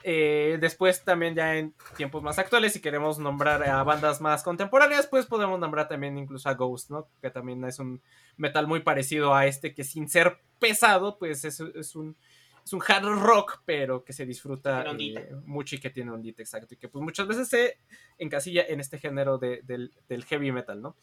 eh, 0.03 0.57
después 0.61 1.03
también 1.03 1.33
ya 1.35 1.55
en 1.55 1.73
tiempos 1.97 2.21
más 2.21 2.37
actuales, 2.37 2.73
si 2.73 2.81
queremos 2.81 3.17
nombrar 3.17 3.63
a 3.63 3.81
bandas 3.83 4.21
más 4.21 4.43
contemporáneas, 4.43 5.07
pues 5.07 5.25
podemos 5.25 5.59
nombrar 5.59 5.87
también 5.87 6.17
incluso 6.17 6.47
a 6.49 6.53
Ghost, 6.53 6.91
¿no? 6.91 7.07
Que 7.21 7.31
también 7.31 7.63
es 7.63 7.79
un 7.79 8.01
metal 8.37 8.67
muy 8.67 8.81
parecido 8.81 9.33
a 9.33 9.47
este, 9.47 9.73
que 9.73 9.83
sin 9.83 10.07
ser 10.07 10.39
pesado, 10.59 11.17
pues 11.17 11.43
es, 11.45 11.59
es 11.59 11.95
un 11.95 12.15
es 12.65 12.73
un 12.73 12.81
hard 12.85 13.05
rock, 13.21 13.61
pero 13.63 14.03
que 14.03 14.11
se 14.11 14.25
disfruta 14.25 14.83
eh, 14.97 15.29
mucho 15.45 15.75
y 15.75 15.79
que 15.79 15.91
tiene 15.91 16.09
ondita, 16.09 16.41
exacto. 16.41 16.73
Y 16.73 16.77
que 16.77 16.89
pues 16.89 17.03
muchas 17.03 17.27
veces 17.27 17.47
se 17.47 17.77
encasilla 18.17 18.65
en 18.67 18.79
este 18.79 18.97
género 18.97 19.37
de, 19.37 19.61
del, 19.63 19.93
del, 20.09 20.25
heavy 20.25 20.51
metal, 20.51 20.81
¿no? 20.81 20.95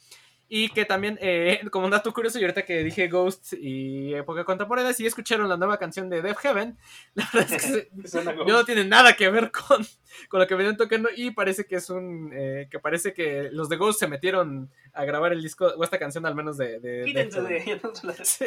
Y 0.48 0.70
que 0.70 0.84
también, 0.84 1.18
eh, 1.22 1.60
como 1.70 1.84
un 1.84 1.92
dato 1.92 2.12
curioso, 2.12 2.38
y 2.38 2.42
ahorita 2.42 2.64
que 2.64 2.82
dije 2.82 3.06
Ghost 3.06 3.52
y 3.52 4.12
época 4.12 4.44
contemporánea, 4.44 4.92
si 4.92 5.06
escucharon 5.06 5.48
la 5.48 5.56
nueva 5.56 5.78
canción 5.78 6.10
de 6.10 6.20
Death 6.20 6.38
Heaven, 6.38 6.76
la 7.14 7.30
verdad 7.32 7.52
es 7.54 7.62
que 7.62 7.90
se, 8.08 8.24
no 8.24 8.64
tiene 8.64 8.84
nada 8.84 9.14
que 9.14 9.30
ver 9.30 9.52
con, 9.52 9.86
con 10.28 10.40
lo 10.40 10.46
que 10.48 10.56
venían 10.56 10.76
tocando 10.76 11.10
y 11.16 11.30
parece 11.30 11.64
que 11.64 11.76
es 11.76 11.88
un, 11.90 12.32
eh, 12.34 12.66
que 12.72 12.80
parece 12.80 13.14
que 13.14 13.50
los 13.52 13.68
de 13.68 13.76
Ghost 13.76 14.00
se 14.00 14.08
metieron 14.08 14.68
a 14.92 15.04
grabar 15.04 15.32
el 15.32 15.42
disco, 15.42 15.66
o 15.76 15.84
esta 15.84 16.00
canción 16.00 16.26
al 16.26 16.34
menos 16.34 16.58
de... 16.58 16.80
de, 16.80 17.04
de, 17.04 17.12
de, 17.12 17.40
de 17.40 17.80
sí, 18.24 18.46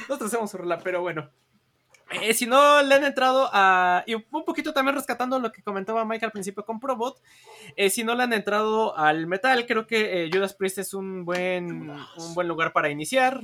nosotros 0.00 0.32
hacemos 0.32 0.50
su 0.50 0.56
rola, 0.56 0.80
pero 0.82 1.02
bueno. 1.02 1.30
Eh, 2.10 2.32
si 2.32 2.46
no 2.46 2.82
le 2.82 2.94
han 2.94 3.04
entrado 3.04 3.50
a. 3.52 4.02
Y 4.06 4.14
un 4.14 4.44
poquito 4.44 4.72
también 4.72 4.96
rescatando 4.96 5.38
lo 5.38 5.52
que 5.52 5.62
comentaba 5.62 6.04
Mike 6.06 6.24
al 6.24 6.32
principio 6.32 6.64
con 6.64 6.80
Probot. 6.80 7.20
Eh, 7.76 7.90
si 7.90 8.02
no 8.02 8.14
le 8.14 8.22
han 8.22 8.32
entrado 8.32 8.96
al 8.96 9.26
metal, 9.26 9.66
creo 9.66 9.86
que 9.86 10.24
eh, 10.24 10.30
Judas 10.32 10.54
Priest 10.54 10.78
es 10.78 10.94
un 10.94 11.26
buen, 11.26 11.90
un 11.90 12.34
buen 12.34 12.48
lugar 12.48 12.72
para 12.72 12.88
iniciar. 12.88 13.40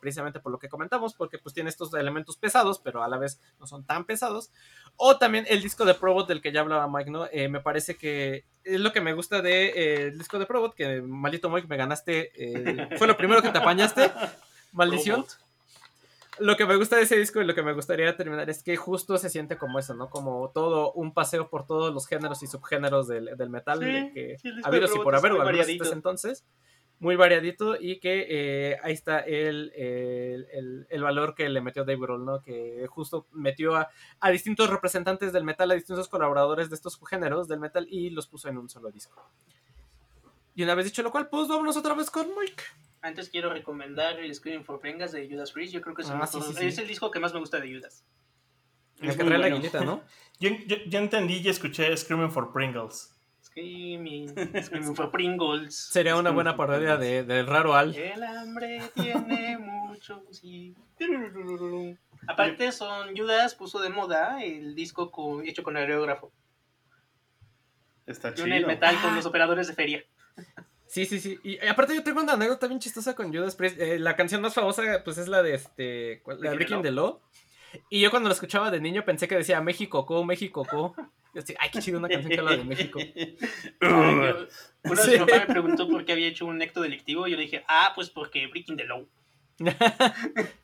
precisamente 0.00 0.40
por 0.40 0.50
lo 0.50 0.58
que 0.58 0.68
comentamos, 0.68 1.14
porque 1.14 1.38
pues 1.38 1.54
tiene 1.54 1.70
estos 1.70 1.94
elementos 1.94 2.36
pesados, 2.36 2.80
pero 2.80 3.04
a 3.04 3.08
la 3.08 3.16
vez 3.16 3.40
no 3.60 3.66
son 3.66 3.84
tan 3.84 4.04
pesados. 4.04 4.50
O 4.96 5.16
también 5.16 5.46
el 5.48 5.62
disco 5.62 5.84
de 5.84 5.94
Probot 5.94 6.26
del 6.26 6.42
que 6.42 6.52
ya 6.52 6.60
hablaba 6.60 6.88
Mike, 6.88 7.10
¿no? 7.10 7.28
Me 7.32 7.60
parece 7.60 7.96
que 7.96 8.44
es 8.64 8.80
lo 8.80 8.92
que 8.92 9.00
me 9.00 9.12
gusta 9.12 9.40
del 9.40 9.72
de, 9.72 10.10
disco 10.18 10.38
de 10.38 10.46
Probot, 10.46 10.74
que 10.74 11.00
maldito 11.00 11.48
Mike 11.48 11.68
me 11.68 11.76
ganaste. 11.76 12.32
fue 12.98 13.06
lo 13.06 13.16
primero 13.16 13.40
que 13.40 13.50
te 13.50 13.58
apañaste. 13.58 14.10
Maldición. 14.72 15.24
Lo 16.40 16.56
que 16.56 16.66
me 16.66 16.76
gusta 16.76 16.96
de 16.96 17.02
ese 17.02 17.16
disco 17.16 17.40
y 17.40 17.44
lo 17.44 17.54
que 17.54 17.62
me 17.62 17.72
gustaría 17.72 18.16
terminar 18.16 18.48
es 18.50 18.62
que 18.62 18.76
justo 18.76 19.18
se 19.18 19.30
siente 19.30 19.56
como 19.56 19.78
eso, 19.78 19.94
¿no? 19.94 20.10
Como 20.10 20.50
todo 20.50 20.92
un 20.92 21.12
paseo 21.12 21.48
por 21.48 21.66
todos 21.66 21.92
los 21.92 22.06
géneros 22.06 22.42
y 22.42 22.46
subgéneros 22.46 23.06
del, 23.08 23.36
del 23.36 23.50
metal 23.50 23.80
sí, 23.80 24.12
que 24.12 24.38
sí, 24.38 24.50
ha 24.64 24.68
habido 24.68 24.86
y 24.94 24.98
por 24.98 25.14
haber, 25.14 25.32
o 25.32 25.92
entonces. 25.92 26.44
Muy 26.98 27.16
variadito 27.16 27.76
y 27.80 27.98
que 27.98 28.26
eh, 28.28 28.76
ahí 28.82 28.92
está 28.92 29.20
el, 29.20 29.72
el, 29.74 30.46
el, 30.52 30.86
el, 30.90 31.02
valor 31.02 31.34
que 31.34 31.48
le 31.48 31.62
metió 31.62 31.82
Dave 31.82 31.98
Grohl, 31.98 32.26
¿no? 32.26 32.42
Que 32.42 32.86
justo 32.90 33.26
metió 33.32 33.74
a, 33.74 33.88
a, 34.20 34.30
distintos 34.30 34.68
representantes 34.68 35.32
del 35.32 35.44
metal, 35.44 35.70
a 35.70 35.74
distintos 35.74 36.08
colaboradores 36.08 36.68
de 36.68 36.76
estos 36.76 37.00
géneros 37.08 37.48
del 37.48 37.58
metal 37.58 37.86
y 37.88 38.10
los 38.10 38.26
puso 38.26 38.50
en 38.50 38.58
un 38.58 38.68
solo 38.68 38.90
disco. 38.90 39.30
Y 40.54 40.62
una 40.62 40.74
vez 40.74 40.84
dicho 40.84 41.02
lo 41.02 41.10
cual, 41.10 41.30
pues 41.30 41.48
vámonos 41.48 41.78
otra 41.78 41.94
vez 41.94 42.10
con 42.10 42.28
Mike. 42.38 42.64
Antes 43.02 43.30
quiero 43.30 43.50
recomendar 43.50 44.18
el 44.20 44.34
Screaming 44.34 44.64
for 44.64 44.78
Pringles 44.78 45.12
de 45.12 45.26
Judas 45.28 45.52
Priest. 45.52 45.72
Yo 45.72 45.80
creo 45.80 45.94
que 45.94 46.02
es, 46.02 46.08
el, 46.08 46.16
Ah, 46.16 46.18
mejor- 46.20 46.42
sí, 46.42 46.52
sí, 46.52 46.58
sí. 46.58 46.66
es 46.66 46.78
el 46.78 46.86
disco 46.88 47.10
que 47.10 47.18
más 47.20 47.32
me 47.32 47.40
gusta 47.40 47.58
de 47.58 47.74
Judas. 47.74 48.04
Es 49.00 49.16
que 49.16 49.24
trae 49.24 49.38
la 49.38 49.44
bueno. 49.46 49.56
guinita, 49.56 49.80
¿no? 49.84 50.02
Yo, 50.40 50.50
yo, 50.66 50.76
yo 50.86 50.98
entendí 50.98 51.36
y 51.38 51.48
escuché 51.48 51.94
Screaming 51.96 52.30
for 52.30 52.52
Pringles. 52.52 53.14
Screaming, 53.42 54.28
Screaming 54.62 54.94
for 54.94 55.10
Pringles. 55.10 55.74
Sería 55.92 56.16
una 56.16 56.30
buena 56.30 56.56
parodia 56.56 56.96
de, 56.96 57.24
del 57.24 57.46
raro 57.46 57.74
Al. 57.74 57.94
El 57.96 58.22
hambre 58.22 58.80
tiene 58.94 59.58
mucho, 59.58 60.22
sí. 60.30 60.74
Aparte, 62.28 62.70
son 62.72 63.16
Judas 63.16 63.54
puso 63.54 63.80
de 63.80 63.88
moda 63.90 64.42
el 64.44 64.74
disco 64.74 65.10
con- 65.10 65.46
hecho 65.46 65.62
con 65.62 65.76
aerógrafo. 65.76 66.32
Está 68.06 68.30
Y 68.30 68.34
chido. 68.34 68.46
un 68.46 68.52
el 68.52 68.66
metal 68.66 68.96
con 69.02 69.14
los 69.14 69.26
operadores 69.26 69.66
de 69.68 69.74
feria. 69.74 70.04
Sí, 70.90 71.06
sí, 71.06 71.20
sí. 71.20 71.38
Y 71.44 71.64
aparte 71.68 71.94
yo 71.94 72.02
tengo 72.02 72.20
una 72.20 72.32
anécdota 72.32 72.66
bien 72.66 72.80
chistosa 72.80 73.14
con 73.14 73.32
Judas 73.32 73.54
Priest. 73.54 73.80
Eh, 73.80 73.98
la 74.00 74.16
canción 74.16 74.40
más 74.40 74.54
famosa 74.54 74.82
pues 75.04 75.18
es 75.18 75.28
la 75.28 75.40
de 75.40 75.54
este 75.54 76.20
¿cuál? 76.24 76.40
la 76.40 76.50
de 76.50 76.56
Breaking 76.56 76.82
the 76.82 76.90
Law. 76.90 77.20
Y 77.88 78.00
yo 78.00 78.10
cuando 78.10 78.28
la 78.28 78.34
escuchaba 78.34 78.72
de 78.72 78.80
niño 78.80 79.04
pensé 79.04 79.28
que 79.28 79.36
decía 79.36 79.60
México 79.60 80.04
co, 80.04 80.24
México 80.24 80.64
co. 80.68 80.96
Yo 81.32 81.42
así, 81.42 81.54
ay, 81.60 81.70
qué 81.72 81.78
chido 81.78 82.00
una 82.00 82.08
canción 82.08 82.32
que 82.32 82.40
habla 82.40 82.56
de 82.56 82.64
México. 82.64 82.98
Una 83.82 84.32
vez 84.32 85.04
Sí. 85.04 85.10
mi 85.12 85.18
papá 85.18 85.38
me 85.38 85.46
preguntó 85.46 85.88
por 85.88 86.04
qué 86.04 86.10
había 86.12 86.26
hecho 86.26 86.46
un 86.46 86.60
acto 86.60 86.80
delictivo 86.80 87.28
y 87.28 87.30
yo 87.30 87.36
le 87.36 87.44
dije, 87.44 87.64
ah, 87.68 87.92
pues 87.94 88.10
porque 88.10 88.48
Breaking 88.48 88.76
the 88.76 88.84
Law. 88.84 89.06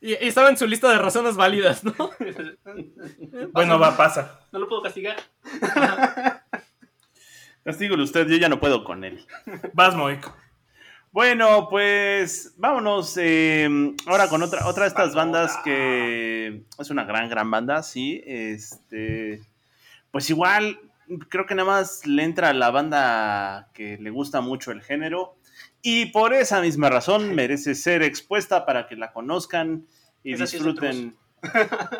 Y, 0.00 0.10
y 0.10 0.28
estaba 0.28 0.50
en 0.50 0.58
su 0.58 0.66
lista 0.66 0.90
de 0.92 0.98
razones 0.98 1.34
válidas, 1.34 1.82
¿no? 1.82 1.94
Bueno, 3.52 3.78
va, 3.78 3.96
pasa. 3.96 4.38
No 4.52 4.58
lo 4.58 4.68
puedo 4.68 4.82
castigar. 4.82 5.16
Castígole 7.64 8.02
usted, 8.02 8.28
yo 8.28 8.36
ya 8.36 8.48
no 8.48 8.60
puedo 8.60 8.84
con 8.84 9.04
él. 9.04 9.26
Vas, 9.72 9.94
Moik. 9.94 10.30
Bueno, 11.12 11.68
pues 11.70 12.54
vámonos 12.56 13.16
eh, 13.16 13.68
ahora 14.06 14.28
con 14.28 14.42
otra, 14.42 14.66
otra 14.66 14.82
de 14.82 14.88
estas 14.88 15.14
bandas 15.14 15.56
que 15.62 16.64
es 16.78 16.90
una 16.90 17.04
gran, 17.04 17.30
gran 17.30 17.50
banda, 17.50 17.82
sí. 17.82 18.22
Este, 18.26 19.40
pues 20.10 20.28
igual, 20.28 20.78
creo 21.28 21.46
que 21.46 21.54
nada 21.54 21.68
más 21.68 22.04
le 22.04 22.24
entra 22.24 22.50
a 22.50 22.52
la 22.52 22.70
banda 22.70 23.70
que 23.72 23.96
le 23.96 24.10
gusta 24.10 24.40
mucho 24.40 24.72
el 24.72 24.82
género 24.82 25.36
y 25.82 26.06
por 26.06 26.34
esa 26.34 26.60
misma 26.60 26.90
razón 26.90 27.34
merece 27.34 27.74
ser 27.74 28.02
expuesta 28.02 28.66
para 28.66 28.88
que 28.88 28.96
la 28.96 29.12
conozcan 29.12 29.86
y 30.24 30.32
Esa 30.34 30.46
sí 30.46 30.56
es 30.56 30.64
disfruten. 30.64 31.16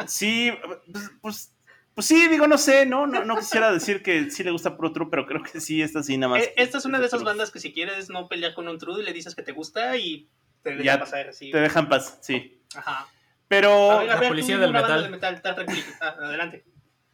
Sí, 0.06 0.50
pues, 0.90 1.10
pues, 1.20 1.53
pues 1.94 2.06
sí, 2.06 2.28
digo, 2.28 2.46
no 2.46 2.58
sé, 2.58 2.86
¿no? 2.86 3.06
No, 3.06 3.24
no 3.24 3.36
quisiera 3.36 3.70
decir 3.72 4.02
que 4.02 4.30
sí 4.30 4.42
le 4.42 4.50
gusta 4.50 4.76
Pro 4.76 4.92
True, 4.92 5.08
pero 5.10 5.26
creo 5.26 5.42
que 5.42 5.60
sí, 5.60 5.80
esta 5.82 6.02
sí 6.02 6.16
nada 6.18 6.32
más. 6.34 6.42
Eh, 6.42 6.52
Esta 6.56 6.78
es 6.78 6.84
una 6.84 6.98
de 6.98 7.06
esas 7.06 7.20
True. 7.20 7.30
bandas 7.30 7.50
que 7.50 7.60
si 7.60 7.72
quieres 7.72 8.10
no 8.10 8.28
pelear 8.28 8.54
con 8.54 8.66
un 8.68 8.78
trudo 8.78 9.00
y 9.00 9.04
le 9.04 9.12
dices 9.12 9.34
que 9.34 9.42
te 9.42 9.52
gusta 9.52 9.96
y 9.96 10.28
te 10.62 10.70
deja 10.70 10.82
Ya 10.82 10.98
pasar 11.00 11.28
así. 11.28 11.50
Te 11.50 11.58
dejan 11.58 11.88
paz, 11.88 12.18
sí. 12.22 12.60
Ajá. 12.74 13.06
Pero, 13.48 13.90
A 13.92 13.98
ver, 14.00 14.10
a 14.10 14.20
la 14.20 14.28
policía 14.28 14.58
del 14.58 14.72
metal. 14.72 15.02
de 15.04 15.08
metal, 15.10 15.34
está 15.34 15.54
tranquilo. 15.54 15.82
Ah, 16.00 16.16
adelante. 16.18 16.64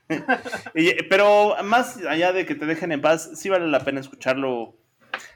y- 0.75 1.03
pero 1.05 1.57
más 1.65 1.99
allá 1.99 2.33
de 2.33 2.47
que 2.47 2.55
te 2.55 2.67
dejen 2.67 2.93
en 2.93 3.01
paz, 3.01 3.31
sí 3.35 3.49
vale 3.49 3.67
la 3.69 3.85
pena 3.85 4.01
escucharlo. 4.01 4.77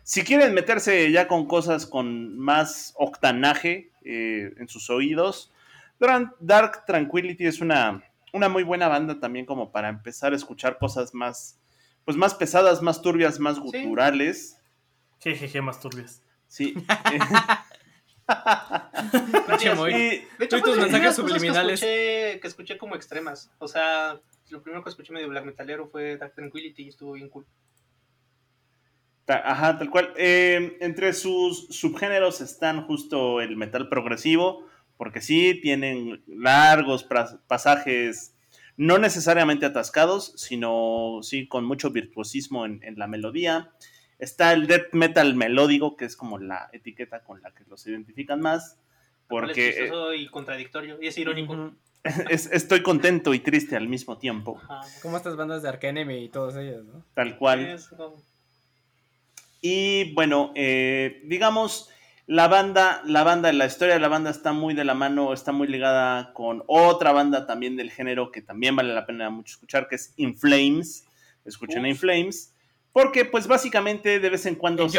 Si 0.03 0.23
quieren 0.23 0.55
meterse 0.55 1.11
ya 1.11 1.29
con 1.29 1.47
cosas 1.47 1.87
con 1.87 2.39
más 2.39 2.93
octanaje 2.97 3.91
eh, 4.05 4.53
en 4.59 4.69
sus 4.69 4.89
oídos, 4.91 5.53
Dark 6.41 6.85
Tranquility 6.87 7.47
es 7.47 7.61
una, 7.61 8.03
una 8.35 8.49
muy 8.51 8.63
buena 8.65 8.89
banda 8.89 9.19
también 9.21 9.47
como 9.47 9.73
para 9.73 9.89
empezar 9.89 10.33
a 10.33 10.37
escuchar 10.37 10.77
cosas 10.79 11.15
más, 11.15 11.59
pues 12.05 12.17
más 12.17 12.35
pesadas, 12.35 12.83
más 12.83 13.01
turbias, 13.01 13.41
más 13.41 13.59
guturales. 13.59 14.59
Jejeje, 15.21 15.63
más 15.63 15.81
turbias. 15.81 16.23
Sí. 16.49 16.75
De 20.39 20.45
hecho, 20.45 20.63
tus 20.63 20.77
mensajes 20.77 21.17
subliminales. 21.17 21.81
Que 21.81 22.27
escuché, 22.27 22.41
que 22.41 22.49
escuché 22.49 22.79
como 22.79 22.95
extremas. 22.95 23.51
O 23.59 23.69
sea, 23.69 24.21
lo 24.51 24.63
primero 24.63 24.83
que 24.83 24.91
escuché 24.91 25.13
medio 25.13 25.29
black 25.29 25.45
metalero 25.45 25.89
fue 25.89 26.17
Dark 26.17 26.35
Tranquility 26.35 26.85
y 26.85 26.89
estuvo 26.89 27.13
bien 27.13 27.29
cool. 27.29 27.47
Ta- 29.25 29.43
Ajá, 29.45 29.79
tal 29.79 29.91
cual. 29.91 30.13
Eh, 30.17 30.77
entre 30.81 31.13
sus 31.13 31.67
subgéneros 31.69 32.41
están 32.41 32.87
justo 32.87 33.41
el 33.41 33.57
metal 33.57 33.89
progresivo, 33.89 34.67
porque 35.05 35.21
sí, 35.21 35.61
tienen 35.61 36.23
largos 36.27 37.07
pasajes, 37.47 38.35
no 38.79 38.97
necesariamente 38.97 39.67
atascados, 39.67 40.33
sino 40.37 41.19
sí 41.21 41.47
con 41.47 41.67
mucho 41.67 41.91
virtuosismo 41.91 42.65
en, 42.65 42.83
en 42.83 42.99
la 42.99 43.07
melodía. 43.07 43.71
Está 44.19 44.55
el 44.55 44.67
death 44.67 44.93
metal 44.95 45.35
melódico, 45.35 45.95
que 45.99 46.07
es 46.07 46.17
como 46.17 46.39
la 46.39 46.71
etiqueta 46.73 47.23
con 47.23 47.43
la 47.43 47.51
que 47.51 47.65
los 47.69 47.87
identifican 47.87 48.41
más, 48.41 48.79
Cual 49.29 49.45
es 49.45 49.49
porque 49.51 49.69
eh, 49.69 49.73
chistoso 49.83 50.15
y 50.15 50.27
contradictorio. 50.29 50.97
Y 51.03 51.09
es 51.09 51.19
irónico. 51.19 51.73
Es- 52.31 52.51
estoy 52.51 52.83
contento 52.83 53.35
y 53.35 53.41
triste 53.41 53.77
al 53.77 53.89
mismo 53.89 54.17
tiempo, 54.17 54.59
Ajá. 54.65 54.81
Como 55.03 55.19
estas 55.19 55.37
bandas 55.37 55.63
de 55.63 55.69
Ark 55.69 55.85
Enemy 55.85 56.25
y 56.25 56.29
todas 56.31 56.57
ellas, 56.57 56.83
¿no? 56.85 57.05
tal 57.13 57.37
cual. 57.37 57.79
Y 59.61 60.13
bueno, 60.15 60.53
eh, 60.55 61.23
digamos, 61.25 61.91
la 62.27 62.49
banda, 62.49 63.03
la 63.07 63.23
banda, 63.23 63.53
la 63.53 63.67
historia 63.67 63.95
de 63.95 64.01
la 64.01 64.09
banda 64.09 64.31
está 64.31 64.53
muy 64.53 64.75
de 64.75 64.85
la 64.85 64.95
mano, 64.95 65.33
está 65.33 65.53
muy 65.53 65.69
ligada 65.69 66.33
con 66.33 66.63
otra 66.67 67.13
banda 67.13 67.47
también 67.47 67.77
del 67.77 67.91
género 67.91 68.31
que 68.33 68.41
también 68.41 68.75
vale 68.77 68.95
la 68.95 69.05
pena 69.07 69.29
mucho 69.31 69.53
escuchar, 69.55 69.89
que 69.89 69.97
es 69.97 70.13
In 70.17 70.35
Flames. 70.37 71.07
Escuchen. 71.45 71.85
In 71.85 71.97
Flames. 71.97 72.55
Porque 72.93 73.25
pues 73.25 73.47
básicamente 73.47 74.21
de 74.21 74.31
vez 74.31 74.47
en 74.47 74.55
cuando 74.55 74.89
se, 74.89 74.99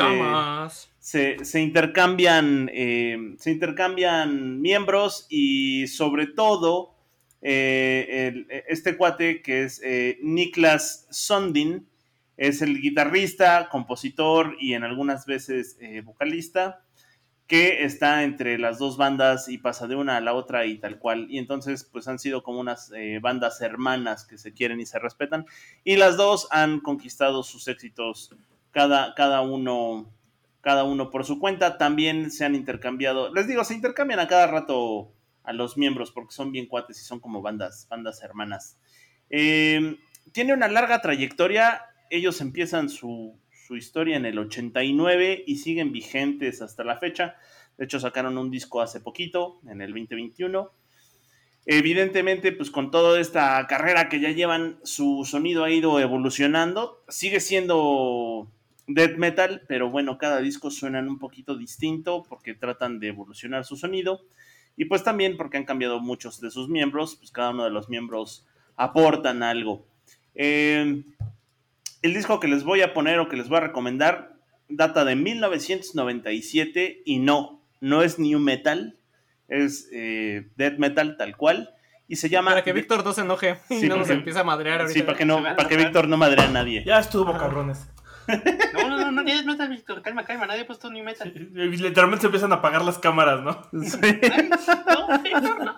se, 0.99 1.45
se 1.45 1.61
intercambian, 1.61 2.69
eh, 2.73 3.17
se 3.39 3.51
intercambian 3.51 4.61
miembros 4.61 5.25
y 5.29 5.87
sobre 5.87 6.27
todo 6.27 6.93
eh, 7.41 8.27
el- 8.33 8.47
este 8.67 8.97
cuate 8.97 9.41
que 9.41 9.63
es 9.63 9.81
eh, 9.83 10.17
Niklas 10.21 11.07
Sundin, 11.09 11.87
es 12.37 12.61
el 12.61 12.81
guitarrista, 12.81 13.69
compositor 13.69 14.57
y 14.59 14.73
en 14.73 14.83
algunas 14.83 15.25
veces 15.25 15.77
eh, 15.79 16.01
vocalista 16.01 16.81
que 17.47 17.83
está 17.83 18.23
entre 18.23 18.57
las 18.57 18.79
dos 18.79 18.97
bandas 18.97 19.49
y 19.49 19.59
pasa 19.59 19.87
de 19.87 19.95
una 19.95 20.17
a 20.17 20.21
la 20.21 20.33
otra 20.33 20.65
y 20.65 20.77
tal 20.77 20.97
cual. 20.97 21.27
Y 21.29 21.37
entonces 21.37 21.83
pues 21.83 22.07
han 22.07 22.17
sido 22.17 22.41
como 22.41 22.59
unas 22.59 22.91
eh, 22.95 23.19
bandas 23.21 23.61
hermanas 23.61 24.25
que 24.25 24.37
se 24.37 24.53
quieren 24.53 24.79
y 24.79 24.85
se 24.85 24.99
respetan. 24.99 25.45
Y 25.83 25.97
las 25.97 26.17
dos 26.17 26.47
han 26.51 26.79
conquistado 26.79 27.43
sus 27.43 27.67
éxitos 27.67 28.35
cada, 28.71 29.13
cada 29.13 29.41
uno 29.41 30.11
cada 30.61 30.83
uno 30.83 31.11
por 31.11 31.25
su 31.25 31.37
cuenta. 31.37 31.77
También 31.77 32.31
se 32.31 32.43
han 32.43 32.55
intercambiado, 32.55 33.31
les 33.31 33.47
digo, 33.47 33.63
se 33.63 33.75
intercambian 33.75 34.19
a 34.19 34.27
cada 34.27 34.47
rato 34.47 35.13
a 35.43 35.53
los 35.53 35.77
miembros 35.77 36.11
porque 36.11 36.33
son 36.33 36.51
bien 36.51 36.65
cuates 36.65 36.99
y 36.99 37.05
son 37.05 37.19
como 37.19 37.43
bandas, 37.43 37.85
bandas 37.87 38.23
hermanas. 38.23 38.79
Eh, 39.29 39.99
tiene 40.31 40.53
una 40.53 40.67
larga 40.67 41.01
trayectoria. 41.01 41.83
Ellos 42.09 42.41
empiezan 42.41 42.89
su, 42.89 43.37
su 43.65 43.75
historia 43.75 44.17
en 44.17 44.25
el 44.25 44.37
89 44.37 45.43
y 45.47 45.55
siguen 45.57 45.91
vigentes 45.91 46.61
hasta 46.61 46.83
la 46.83 46.97
fecha. 46.97 47.35
De 47.77 47.85
hecho, 47.85 47.99
sacaron 47.99 48.37
un 48.37 48.51
disco 48.51 48.81
hace 48.81 48.99
poquito, 48.99 49.59
en 49.67 49.81
el 49.81 49.91
2021. 49.91 50.71
Evidentemente, 51.65 52.51
pues 52.51 52.69
con 52.69 52.91
toda 52.91 53.19
esta 53.19 53.65
carrera 53.67 54.07
que 54.07 54.19
ya 54.19 54.29
llevan, 54.29 54.77
su 54.83 55.25
sonido 55.25 55.63
ha 55.63 55.71
ido 55.71 55.99
evolucionando. 55.99 57.03
Sigue 57.09 57.39
siendo 57.39 58.51
death 58.87 59.17
metal, 59.17 59.63
pero 59.67 59.89
bueno, 59.89 60.19
cada 60.19 60.41
disco 60.41 60.69
suenan 60.69 61.09
un 61.09 61.17
poquito 61.17 61.57
distinto 61.57 62.23
porque 62.29 62.53
tratan 62.53 62.99
de 62.99 63.07
evolucionar 63.07 63.65
su 63.65 63.77
sonido. 63.77 64.21
Y 64.77 64.85
pues 64.85 65.03
también 65.03 65.37
porque 65.37 65.57
han 65.57 65.65
cambiado 65.65 65.99
muchos 65.99 66.39
de 66.39 66.51
sus 66.51 66.69
miembros, 66.69 67.15
pues 67.15 67.31
cada 67.31 67.49
uno 67.49 67.63
de 67.63 67.71
los 67.71 67.89
miembros 67.89 68.45
aportan 68.75 69.41
algo. 69.41 69.87
Eh, 70.35 71.03
el 72.05 72.13
disco 72.13 72.39
que 72.39 72.47
les 72.47 72.63
voy 72.63 72.81
a 72.81 72.93
poner 72.93 73.19
o 73.19 73.27
que 73.29 73.35
les 73.35 73.49
voy 73.49 73.57
a 73.57 73.61
recomendar 73.61 74.35
data 74.69 75.05
de 75.05 75.15
1997 75.15 77.01
y 77.05 77.19
no, 77.19 77.61
no 77.81 78.01
es 78.01 78.19
new 78.19 78.39
metal, 78.39 78.97
es 79.47 79.89
eh, 79.91 80.47
death 80.55 80.77
metal 80.77 81.17
tal 81.17 81.35
cual. 81.35 81.71
Y 82.07 82.17
se 82.17 82.29
llama... 82.29 82.51
Para 82.51 82.63
que 82.63 82.73
Víctor 82.73 83.03
no 83.03 83.13
se 83.13 83.21
enoje 83.21 83.57
y 83.69 83.79
Sí, 83.79 83.89
no 83.89 83.97
nos 83.97 84.09
empiece 84.11 84.37
a 84.37 84.43
madrear 84.43 84.81
ahorita. 84.81 84.99
Sí, 84.99 85.03
para 85.03 85.17
que, 85.17 85.25
no, 85.25 85.41
para 85.41 85.67
que. 85.67 85.75
Víctor 85.75 86.07
no 86.07 86.17
madre 86.17 86.43
a 86.43 86.47
nadie. 86.47 86.83
Ya 86.85 86.99
estuvo, 86.99 87.35
cabrones. 87.35 87.87
No, 88.27 88.89
no, 88.89 89.11
no, 89.11 89.23
no, 89.23 89.29
es 89.29 89.43
metal, 89.43 89.69
Víctor. 89.69 90.03
Calma, 90.03 90.23
calma. 90.23 90.45
Nadie 90.45 90.61
ha 90.61 90.67
puesto 90.67 90.91
ni 90.91 91.01
metal. 91.01 91.33
Y 91.35 91.77
Literalmente 91.77 92.21
se 92.21 92.27
empiezan 92.27 92.51
a 92.51 92.57
apagar 92.57 92.83
las 92.83 92.99
cámaras, 92.99 93.41
¿no? 93.41 93.67
Sí. 93.83 93.97
No, 94.87 95.19
Víctor, 95.19 95.65
no. 95.65 95.75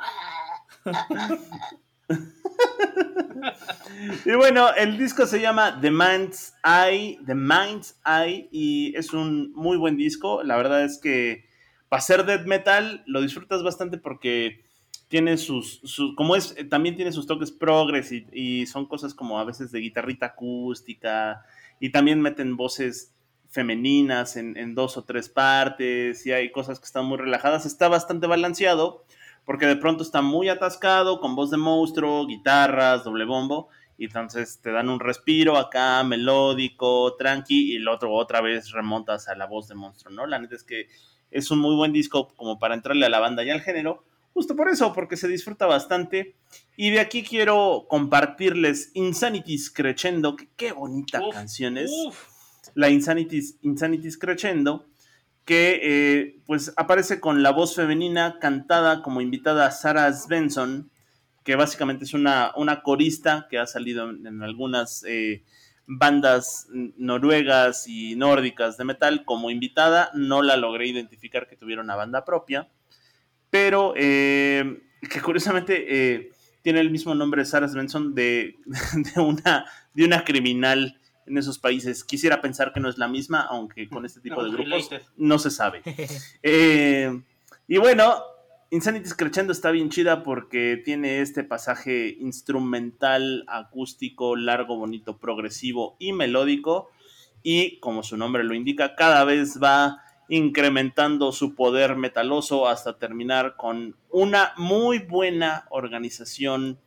Y 4.26 4.36
bueno, 4.36 4.74
el 4.76 4.98
disco 4.98 5.26
se 5.26 5.40
llama 5.40 5.80
The 5.82 5.92
Mind's 5.92 6.54
Eye, 6.64 7.20
The 7.26 7.36
Mind's 7.36 8.00
Eye, 8.06 8.48
y 8.52 8.96
es 8.96 9.14
un 9.14 9.54
muy 9.54 9.78
buen 9.78 9.98
disco. 9.98 10.44
La 10.44 10.58
verdad 10.58 10.84
es 10.84 11.00
que 11.00 11.46
para 11.90 12.02
ser 12.02 12.26
death 12.26 12.46
metal 12.46 13.04
lo 13.06 13.22
disfrutas 13.22 13.64
bastante 13.64 13.98
porque 13.98 14.66
tiene 15.08 15.38
sus, 15.38 15.80
sus- 15.84 16.16
como 16.16 16.36
es, 16.36 16.54
eh, 16.58 16.66
también 16.66 16.96
tiene 16.96 17.12
sus 17.12 17.28
toques 17.28 17.52
progress 17.52 18.12
y, 18.12 18.66
son 18.66 18.86
cosas 18.88 19.14
como 19.14 19.40
a 19.40 19.46
veces 19.46 19.72
de 19.72 19.80
guitarrita 19.80 20.28
acústica 20.28 21.46
y 21.80 21.92
también 21.92 22.22
meten 22.22 22.58
voces 22.58 23.14
femeninas 23.50 24.36
en, 24.36 24.58
en, 24.58 24.76
dos 24.76 24.98
o 24.98 25.06
tres 25.06 25.30
partes 25.30 26.26
y 26.26 26.34
hay 26.34 26.52
cosas 26.52 26.80
que 26.80 26.86
están 26.86 27.06
muy 27.06 27.18
relajadas. 27.18 27.66
Está 27.66 27.88
bastante 27.88 28.28
balanceado 28.28 29.06
porque 29.48 29.66
de 29.66 29.78
pronto 29.78 30.04
está 30.04 30.22
muy 30.22 30.50
atascado 30.50 31.22
con 31.22 31.34
voz 31.34 31.50
de 31.50 31.56
monstruo, 31.56 32.28
guitarras, 32.28 33.06
doble 33.06 33.24
bombo 33.24 33.70
y 33.98 34.04
entonces 34.04 34.60
te 34.62 34.74
dan 34.74 34.90
un 34.90 35.00
respiro 35.00 35.56
acá 35.56 36.04
melódico, 36.04 37.16
tranqui 37.16 37.72
y 37.72 37.78
el 37.78 37.88
otro 37.88 38.14
otra 38.14 38.42
vez 38.42 38.72
remontas 38.72 39.30
a 39.30 39.36
la 39.36 39.46
voz 39.46 39.70
de 39.70 39.76
monstruo, 39.76 40.14
¿no? 40.14 40.28
La 40.28 40.38
neta 40.38 40.54
es 40.54 40.66
que 40.66 40.90
es 41.32 41.50
un 41.50 41.60
muy 41.60 41.78
buen 41.78 41.94
disco 41.94 42.28
como 42.36 42.60
para 42.60 42.76
entrarle 42.76 43.06
a 43.06 43.10
la 43.10 43.22
banda 43.22 43.42
y 43.46 43.50
al 43.50 43.62
género. 43.62 44.04
Justo 44.34 44.54
por 44.54 44.68
eso, 44.68 44.92
porque 44.92 45.16
se 45.16 45.30
disfruta 45.30 45.66
bastante. 45.66 46.36
Y 46.76 46.90
de 46.90 47.00
aquí 47.00 47.24
quiero 47.24 47.86
compartirles 47.88 48.92
Insanities 48.96 49.72
Crescendo, 49.72 50.36
que 50.36 50.50
qué 50.58 50.74
bonita 50.74 51.22
canción 51.32 51.78
es. 51.78 51.92
La 52.74 52.90
Insanities, 52.90 53.60
Insanities 53.62 54.18
Crescendo, 54.18 54.88
que 55.48 55.80
eh, 55.82 56.40
pues 56.46 56.74
aparece 56.76 57.22
con 57.22 57.42
la 57.42 57.52
voz 57.52 57.74
femenina 57.74 58.38
cantada 58.38 59.02
como 59.02 59.22
invitada 59.22 59.72
Sarah 59.72 60.12
Svensson, 60.12 60.92
que 61.46 61.56
básicamente 61.56 62.04
es 62.04 62.14
una, 62.14 62.52
una 62.58 62.84
corista 62.84 63.48
que 63.50 63.58
ha 63.58 63.66
salido 63.66 64.10
en, 64.10 64.44
algunas 64.44 65.06
eh, 65.08 65.46
bandas 65.86 66.68
noruegas 66.98 67.88
y 67.88 68.18
nórdicas 68.18 68.76
de 68.76 68.84
metal 68.84 69.24
como 69.24 69.50
invitada. 69.50 70.12
No 70.14 70.42
la 70.42 70.58
logré 70.58 70.88
identificar 70.88 71.48
que 71.48 71.56
tuviera 71.56 71.82
una 71.82 71.96
banda 71.96 72.26
propia, 72.26 72.68
pero 73.50 73.94
eh, 73.96 74.82
que 75.10 75.22
curiosamente 75.22 76.34
tiene 76.62 76.82
el 76.82 76.92
mismo 76.92 77.16
nombre 77.16 77.46
Sarah 77.46 77.70
Svensson 77.70 78.14
de, 78.14 78.58
de, 79.16 79.22
una, 79.22 79.66
de 79.94 80.04
una 80.04 80.26
criminal 80.26 80.97
en 81.28 81.38
esos 81.38 81.60
países. 81.60 82.04
Quisiera 82.04 82.42
pensar 82.42 82.74
que 82.74 82.80
no 82.80 82.90
es 82.90 82.98
la 82.98 83.08
misma, 83.08 83.42
aunque 83.42 83.88
con 83.90 84.06
este 84.06 84.22
tipo 84.22 84.44
de 84.44 84.52
grupos 84.52 84.90
no 85.18 85.40
se 85.40 85.52
sabe. 85.52 85.82
Eh, 86.44 87.22
y 87.68 87.78
bueno, 87.78 88.16
Insanity 88.70 89.10
Crescendo 89.12 89.52
está 89.52 89.72
bien 89.72 89.90
chida 89.90 90.24
porque 90.24 90.82
tiene 90.84 91.22
este 91.22 91.44
pasaje 91.44 92.18
instrumental, 92.20 93.44
acústico, 93.48 94.36
largo, 94.36 94.78
bonito, 94.78 95.18
progresivo 95.18 95.96
y 96.00 96.14
melódico. 96.14 96.90
Y 97.44 97.80
como 97.80 98.04
su 98.04 98.18
nombre 98.18 98.44
lo 98.44 98.54
indica, 98.54 98.96
cada 98.96 99.24
vez 99.24 99.60
va 99.62 100.04
incrementando 100.30 101.32
su 101.32 101.56
poder 101.56 101.96
metaloso 101.96 102.68
hasta 102.68 102.98
terminar 102.98 103.56
con 103.56 103.96
una 104.10 104.54
muy 104.58 105.00
buena 105.00 105.66
organización 105.70 106.80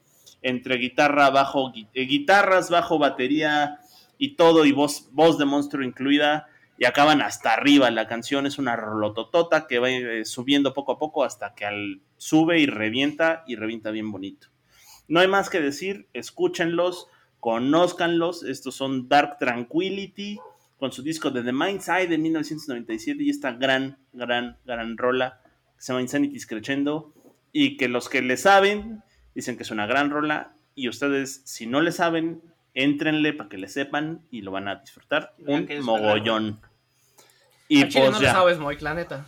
entre 0.43 0.77
guitarra, 0.77 1.31
bajo, 1.31 1.73
eh, 1.75 2.03
guitarras, 2.05 2.71
bajo, 2.71 2.99
batería 2.99 3.80
y 4.21 4.37
todo, 4.37 4.67
y 4.67 4.73
voz, 4.73 5.09
voz 5.13 5.39
de 5.39 5.47
monstruo 5.47 5.83
incluida 5.83 6.47
y 6.79 6.85
acaban 6.85 7.23
hasta 7.23 7.55
arriba. 7.55 7.91
La 7.91 8.07
canción 8.07 8.47
es 8.47 8.59
una 8.59 8.77
rolototota 8.77 9.67
que 9.67 9.79
va 9.79 9.91
eh, 9.91 10.27
subiendo 10.27 10.75
poco 10.75 10.93
a 10.93 10.99
poco 10.99 11.25
hasta 11.25 11.55
que 11.55 11.65
al, 11.65 12.03
sube 12.19 12.61
y 12.61 12.67
revienta 12.67 13.45
y 13.47 13.57
revienta 13.57 13.91
bien 13.91 14.13
bonito. 14.13 14.49
No 15.09 15.21
hay 15.21 15.27
más 15.27 15.49
que 15.49 15.61
decir, 15.61 16.07
escúchenlos, 16.13 17.07
conózcanlos. 17.41 18.43
Estos 18.43 18.75
son 18.75 19.09
Dark 19.09 19.39
Tranquility 19.39 20.39
con 20.77 20.93
su 20.93 21.03
disco 21.03 21.31
de 21.31 21.43
The 21.43 21.53
Mind 21.55 21.81
Side 21.81 22.09
de 22.09 22.19
1997 22.19 23.23
y 23.23 23.31
esta 23.31 23.53
gran, 23.53 23.99
gran, 24.13 24.59
gran 24.67 24.99
rola 24.99 25.41
que 25.77 25.83
se 25.83 25.93
llama 25.93 26.03
Insanity 26.03 26.39
Crescendo 26.41 27.15
y 27.53 27.79
que 27.79 27.89
los 27.89 28.11
que 28.11 28.21
le 28.21 28.37
saben 28.37 29.03
dicen 29.35 29.57
que 29.57 29.63
es 29.63 29.71
una 29.71 29.87
gran 29.87 30.11
rola 30.11 30.55
y 30.75 30.91
ustedes 30.91 31.41
si 31.47 31.67
no 31.67 31.81
le 31.81 31.93
saben, 31.93 32.43
entrenle 32.75 33.33
para 33.33 33.49
que 33.49 33.59
le 33.59 33.69
sepan 33.69 34.23
y 34.31 34.43
lo 34.43 34.53
van 34.53 34.69
a 34.69 34.77
disfrutar 34.77 35.35
un 35.47 35.69
mogollón. 35.83 36.61
Y 37.69 37.85
pues 37.85 38.11
no 38.11 38.21
ya. 38.21 38.33
sabes, 38.33 38.59
Moik, 38.59 38.81
la 38.83 38.95
neta. 38.95 39.27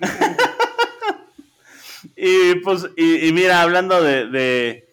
y 2.16 2.54
pues, 2.56 2.88
y, 2.96 3.32
mira, 3.32 3.60
hablando 3.60 4.02
de, 4.02 4.86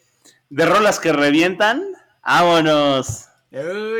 de, 0.49 0.65
rolas 0.65 0.99
que 0.99 1.13
revientan, 1.13 1.83
vámonos. 2.23 3.27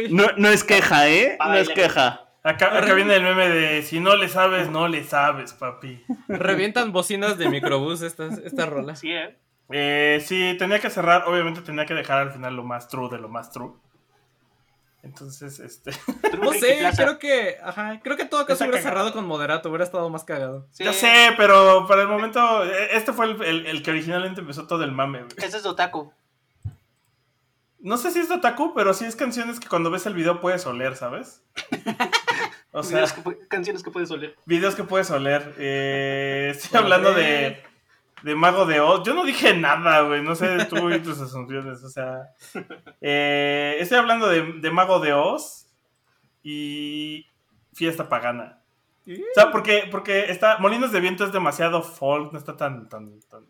No, 0.10 0.28
no, 0.38 0.50
es 0.50 0.64
queja, 0.64 1.10
¿eh? 1.10 1.38
No 1.39 1.56
es 1.56 1.70
queja. 1.70 2.28
Acá, 2.44 2.82
viene 2.96 3.16
el 3.16 3.24
meme 3.24 3.50
de 3.50 3.84
si 3.84 4.00
no 4.00 4.16
le 4.16 4.28
sabes, 4.28 4.70
no 4.70 4.88
le 4.88 5.04
sabes, 5.04 5.54
papi. 5.54 6.04
Revientan 6.28 6.92
bocinas 6.92 7.38
de 7.38 7.50
microbús 7.50 8.02
estas, 8.02 8.39
esta 8.39 8.66
rola. 8.66 8.96
Sí, 8.96 9.12
¿eh? 9.12 9.38
¿Eh? 9.74 10.24
Sí, 10.26 10.56
tenía 10.58 10.80
que 10.80 10.90
cerrar, 10.90 11.24
obviamente 11.28 11.62
tenía 11.62 11.86
que 11.86 11.94
dejar 11.94 12.20
al 12.20 12.32
final 12.32 12.56
lo 12.56 12.64
más 12.64 12.88
true 12.88 13.10
de 13.10 13.18
lo 13.18 13.30
más 13.30 13.52
true. 13.52 13.74
Entonces, 15.04 15.60
este. 15.60 15.92
No 16.42 16.54
sé, 16.54 16.90
creo 16.96 17.20
que. 17.20 17.58
Ajá, 17.64 18.00
creo 18.04 18.18
que 18.18 18.26
todo 18.26 18.46
caso 18.46 18.64
hubiera 18.64 18.82
cerrado 18.82 19.14
con 19.14 19.26
moderato, 19.26 19.70
hubiera 19.70 19.84
estado 19.84 20.10
más 20.10 20.24
cagado. 20.24 20.68
Ya 20.78 20.94
sé, 20.94 21.34
pero 21.38 21.88
para 21.88 22.04
el 22.04 22.08
momento. 22.08 22.64
E, 22.66 22.96
este 22.96 23.14
fue 23.14 23.26
el, 23.26 23.84
que 23.84 23.92
originalmente 23.92 24.42
empezó 24.42 24.68
todo 24.68 24.84
el 24.84 24.92
mame, 24.92 25.26
Ese 25.38 25.58
es 25.58 25.66
Otaku. 25.66 26.12
No 27.80 27.98
sé 27.98 28.12
si 28.12 28.20
es 28.20 28.30
de 28.30 28.36
Otaku, 28.36 28.74
pero 28.76 28.94
sí 28.94 29.06
es 29.06 29.16
canciones 29.16 29.60
que 29.60 29.68
cuando 29.68 29.90
ves 29.90 30.06
el 30.06 30.14
video 30.14 30.40
puedes 30.40 30.66
oler, 30.66 30.96
¿sabes? 30.96 31.42
O 32.74 32.84
sea. 32.84 33.04
canciones 33.50 33.84
que 33.84 33.92
puedes 33.92 34.10
oler. 34.12 34.38
Videos 34.46 34.76
que 34.76 34.86
puedes 34.86 35.12
oler. 35.12 35.56
Eh, 35.58 36.54
estoy 36.56 36.80
hablando 36.80 37.14
de 37.14 37.62
de 38.24 38.36
Mago 38.36 38.66
de 38.66 38.80
Oz. 38.80 39.04
Yo 39.06 39.14
no 39.14 39.24
dije 39.24 39.54
nada, 39.56 40.02
güey. 40.02 40.22
No 40.22 40.36
sé 40.36 40.66
tú 40.66 40.90
y 40.92 41.00
tus 41.00 41.20
asunciones. 41.20 41.84
O 41.84 41.90
sea. 41.90 42.30
Eh, 43.02 43.78
estoy 43.80 43.98
hablando 43.98 44.28
de, 44.28 44.72
Mago 44.72 45.00
de 45.00 45.14
Oz 45.14 45.68
y 46.44 47.26
Fiesta 47.74 48.10
Pagana. 48.10 48.62
O 49.08 49.34
sea, 49.34 49.52
porque, 49.52 49.88
porque 49.90 50.32
está. 50.32 50.60
Molinos 50.60 50.92
de 50.92 51.00
Viento 51.00 51.26
es 51.26 51.32
demasiado 51.32 51.82
folk, 51.82 52.32
no 52.32 52.38
está 52.38 52.56
tan. 52.56 52.88
tan, 52.90 53.20
tan, 53.22 53.46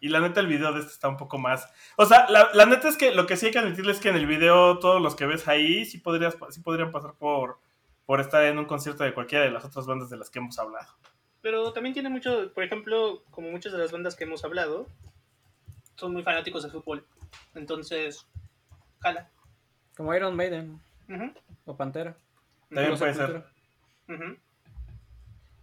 y 0.00 0.08
la 0.08 0.20
neta, 0.20 0.40
el 0.40 0.46
video 0.46 0.72
de 0.72 0.80
este 0.80 0.92
está 0.92 1.08
un 1.08 1.16
poco 1.16 1.38
más. 1.38 1.72
O 1.96 2.04
sea, 2.04 2.26
la, 2.28 2.66
neta 2.66 2.88
es 2.88 2.96
que 2.96 3.12
lo 3.12 3.26
que 3.26 3.36
sí 3.36 3.46
hay 3.46 3.52
que 3.52 3.58
admitirles 3.58 3.96
es 3.96 4.02
que 4.02 4.10
en 4.10 4.16
el 4.16 4.26
video, 4.26 4.78
todos 4.78 5.00
los 5.00 5.14
que 5.14 5.26
ves 5.26 5.48
ahí, 5.48 5.84
sí, 5.84 5.98
podrías, 5.98 6.36
sí 6.50 6.60
podrían 6.60 6.90
pasar 6.90 7.14
por, 7.14 7.58
por 8.04 8.20
estar 8.20 8.44
en 8.44 8.58
un 8.58 8.66
concierto 8.66 9.04
de 9.04 9.14
cualquiera 9.14 9.44
de 9.44 9.50
las 9.50 9.64
otras 9.64 9.86
bandas 9.86 10.10
de 10.10 10.16
las 10.16 10.30
que 10.30 10.38
hemos 10.40 10.58
hablado. 10.58 10.88
Pero 11.40 11.72
también 11.72 11.94
tiene 11.94 12.08
mucho, 12.08 12.52
por 12.52 12.64
ejemplo, 12.64 13.22
como 13.30 13.50
muchas 13.50 13.72
de 13.72 13.78
las 13.78 13.92
bandas 13.92 14.16
que 14.16 14.24
hemos 14.24 14.44
hablado, 14.44 14.86
son 15.96 16.12
muy 16.12 16.22
fanáticos 16.22 16.62
de 16.62 16.70
fútbol. 16.70 17.06
Entonces, 17.54 18.26
jala. 19.00 19.30
Como 19.96 20.14
Iron 20.14 20.36
Maiden. 20.36 20.80
O 21.64 21.76
Pantera. 21.76 22.16
También 22.70 22.98
puede 22.98 23.14
ser. 23.14 23.44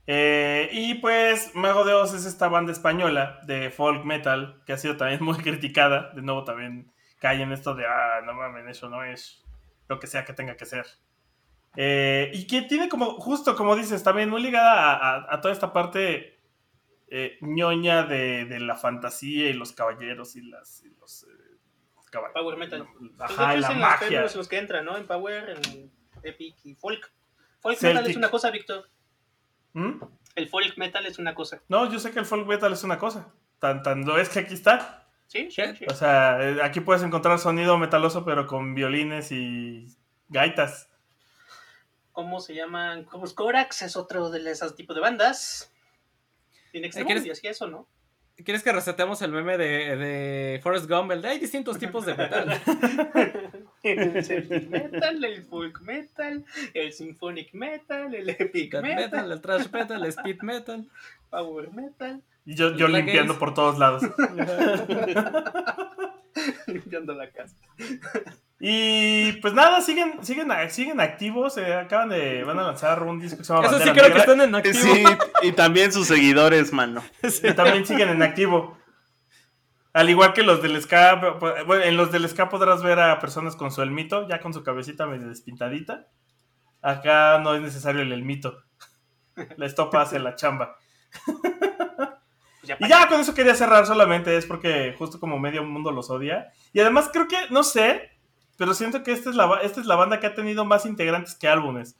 Eh, 0.07 0.69
y 0.71 0.95
pues 0.95 1.55
Mago 1.55 1.83
de 1.83 1.93
Oz 1.93 2.13
es 2.13 2.25
esta 2.25 2.47
banda 2.47 2.71
española 2.71 3.39
de 3.47 3.71
folk 3.71 4.05
metal 4.05 4.61
que 4.65 4.73
ha 4.73 4.77
sido 4.77 4.97
también 4.97 5.19
muy 5.23 5.37
criticada. 5.37 6.11
De 6.13 6.21
nuevo 6.21 6.43
también 6.43 6.91
cae 7.19 7.41
en 7.41 7.51
esto 7.51 7.75
de, 7.75 7.85
ah, 7.85 8.21
no 8.23 8.33
mames, 8.33 8.67
eso 8.67 8.89
no 8.89 9.03
es 9.03 9.43
lo 9.87 9.99
que 9.99 10.07
sea 10.07 10.25
que 10.25 10.33
tenga 10.33 10.55
que 10.55 10.65
ser. 10.65 10.85
Eh, 11.77 12.31
y 12.33 12.47
que 12.47 12.61
tiene 12.63 12.89
como, 12.89 13.19
justo 13.19 13.55
como 13.55 13.75
dices, 13.75 14.03
también 14.03 14.29
muy 14.29 14.41
ligada 14.41 15.33
a, 15.33 15.41
toda 15.41 15.53
esta 15.53 15.73
parte 15.73 16.39
eh, 17.09 17.37
ñoña 17.41 18.03
de, 18.03 18.59
la 18.59 18.75
fantasía 18.75 19.49
y 19.49 19.53
los 19.53 19.73
caballeros 19.73 20.35
y, 20.35 20.41
las, 20.43 20.83
los 20.99 21.23
eh, 21.23 21.45
Power 22.33 22.57
metal. 22.57 22.87
Ajá, 23.19 23.55
y 23.55 23.59
la 23.59 23.71
magia. 23.71 24.21
Los, 24.21 24.35
los 24.35 24.47
que 24.47 24.57
entran, 24.57 24.85
¿no? 24.85 24.97
En 24.97 25.05
Power, 25.05 25.49
en 25.49 25.91
Epic 26.23 26.55
y 26.63 26.75
Folk. 26.75 27.11
Folk 27.59 27.81
metal 27.81 28.07
es 28.07 28.15
una 28.15 28.29
cosa, 28.29 28.51
Víctor. 28.51 28.89
¿Mm? 29.73 30.01
El 30.35 30.49
folk 30.49 30.77
metal 30.77 31.05
es 31.05 31.19
una 31.19 31.33
cosa. 31.33 31.61
No, 31.67 31.91
yo 31.91 31.99
sé 31.99 32.11
que 32.11 32.19
el 32.19 32.25
folk 32.25 32.47
metal 32.47 32.71
es 32.73 32.83
una 32.83 32.97
cosa. 32.97 33.33
Tan, 33.59 33.83
tan 33.83 34.05
lo 34.05 34.17
es 34.17 34.29
que 34.29 34.39
aquí 34.39 34.53
está. 34.53 35.07
Sí, 35.27 35.49
sí, 35.49 35.63
sí. 35.77 35.85
O 35.89 35.93
sea, 35.93 36.63
aquí 36.63 36.81
puedes 36.81 37.03
encontrar 37.03 37.39
sonido 37.39 37.77
metaloso, 37.77 38.23
pero 38.23 38.45
con 38.45 38.75
violines 38.75 39.31
y 39.31 39.87
gaitas. 40.29 40.89
¿Cómo 42.15 42.39
se 42.39 42.55
llaman? 42.55 43.03
Como 43.03 43.25
Corax 43.25 43.81
es 43.81 43.97
otro 43.97 44.29
de 44.29 44.49
esos 44.49 44.73
tipos 44.73 44.95
de 44.95 45.01
bandas. 45.01 45.69
Tiene 46.71 46.89
¿Quieres, 46.89 47.43
y 47.43 47.47
eso, 47.47 47.67
¿no? 47.67 47.89
¿Quieres 48.37 48.63
que 48.63 48.71
resetemos 48.71 49.21
el 49.21 49.33
meme 49.33 49.57
de, 49.57 49.97
de 49.97 50.59
Forrest 50.63 50.89
Gump? 50.89 51.11
hay 51.11 51.39
distintos 51.39 51.77
tipos 51.77 52.05
de 52.05 52.15
metal. 52.15 52.61
el 53.83 54.67
metal, 54.69 55.25
el 55.25 55.43
folk 55.43 55.81
metal, 55.81 56.45
el 56.73 56.93
symphonic 56.93 57.53
metal, 57.53 58.15
el 58.15 58.29
epic 58.29 58.81
metal, 58.81 59.33
el 59.33 59.41
trash 59.41 59.69
metal, 59.69 60.01
el 60.01 60.09
speed 60.09 60.41
metal, 60.41 60.87
power 61.29 61.69
metal. 61.73 62.23
Y 62.45 62.55
yo, 62.55 62.77
yo 62.77 62.87
limpiando 62.87 63.37
por 63.37 63.53
todos 63.53 63.77
lados. 63.77 64.03
limpiando 66.67 67.13
la 67.13 67.29
casa. 67.29 67.57
Y 68.59 69.33
pues 69.41 69.53
nada, 69.53 69.81
siguen, 69.81 70.23
siguen, 70.23 70.49
siguen 70.69 71.01
activos. 71.01 71.57
Eh, 71.57 71.73
acaban 71.73 72.09
de. 72.09 72.43
Van 72.43 72.57
a 72.59 72.63
lanzar 72.63 73.03
un 73.03 73.19
disco 73.19 73.37
que 73.37 73.43
se 73.43 73.53
llama 73.53 73.67
Eso 73.67 73.79
sí 73.79 73.89
creo 73.91 74.13
que 74.13 74.19
están 74.19 74.41
en 74.41 74.55
activo. 74.55 74.75
Sí, 74.75 75.03
y 75.41 75.51
también 75.51 75.91
sus 75.91 76.07
seguidores, 76.07 76.71
mano. 76.71 77.03
Y 77.43 77.53
también 77.53 77.85
siguen 77.85 78.09
en 78.09 78.23
activo. 78.23 78.77
Al 79.93 80.09
igual 80.09 80.33
que 80.33 80.43
los 80.43 80.61
del 80.61 80.81
ska. 80.81 81.15
Bueno, 81.65 81.83
en 81.83 81.97
los 81.97 82.11
del 82.11 82.27
ska 82.29 82.49
podrás 82.49 82.81
ver 82.81 82.99
a 82.99 83.19
personas 83.19 83.55
con 83.55 83.71
su 83.71 83.81
elmito, 83.81 84.27
ya 84.27 84.39
con 84.39 84.53
su 84.53 84.63
cabecita 84.63 85.05
medio 85.05 85.27
despintadita. 85.27 86.07
Acá 86.81 87.39
no 87.39 87.55
es 87.55 87.61
necesario 87.61 88.01
el 88.01 88.11
elmito. 88.11 88.63
La 89.57 89.65
estopa 89.65 90.01
hace 90.01 90.19
la 90.19 90.35
chamba. 90.35 90.77
Pues 92.61 92.79
Y 92.79 92.87
ya 92.87 93.07
con 93.07 93.19
eso 93.19 93.33
quería 93.33 93.55
cerrar 93.55 93.85
solamente, 93.85 94.35
es 94.37 94.45
porque 94.45 94.95
justo 94.97 95.19
como 95.19 95.39
medio 95.39 95.63
mundo 95.63 95.91
los 95.91 96.09
odia. 96.09 96.51
Y 96.73 96.79
además 96.79 97.09
creo 97.11 97.27
que, 97.27 97.37
no 97.49 97.63
sé, 97.63 98.14
pero 98.57 98.73
siento 98.73 99.03
que 99.03 99.11
esta 99.11 99.29
es 99.29 99.35
la, 99.35 99.59
esta 99.61 99.79
es 99.81 99.85
la 99.87 99.95
banda 99.95 100.19
que 100.19 100.27
ha 100.27 100.33
tenido 100.35 100.65
más 100.65 100.85
integrantes 100.85 101.35
que 101.35 101.47
álbumes. 101.47 101.95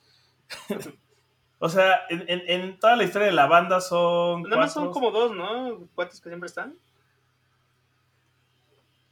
o 1.58 1.68
sea, 1.68 2.00
en, 2.10 2.24
en- 2.28 2.42
en 2.50 2.78
toda 2.78 2.96
la 2.96 3.04
historia 3.04 3.26
de 3.26 3.34
la 3.34 3.46
banda 3.46 3.80
son... 3.80 4.42
Nada 4.42 4.56
más 4.58 4.72
son 4.72 4.90
como 4.90 5.10
dos, 5.10 5.32
¿no? 5.34 5.86
Cuates 5.94 6.20
que 6.20 6.28
siempre 6.30 6.46
están. 6.46 6.74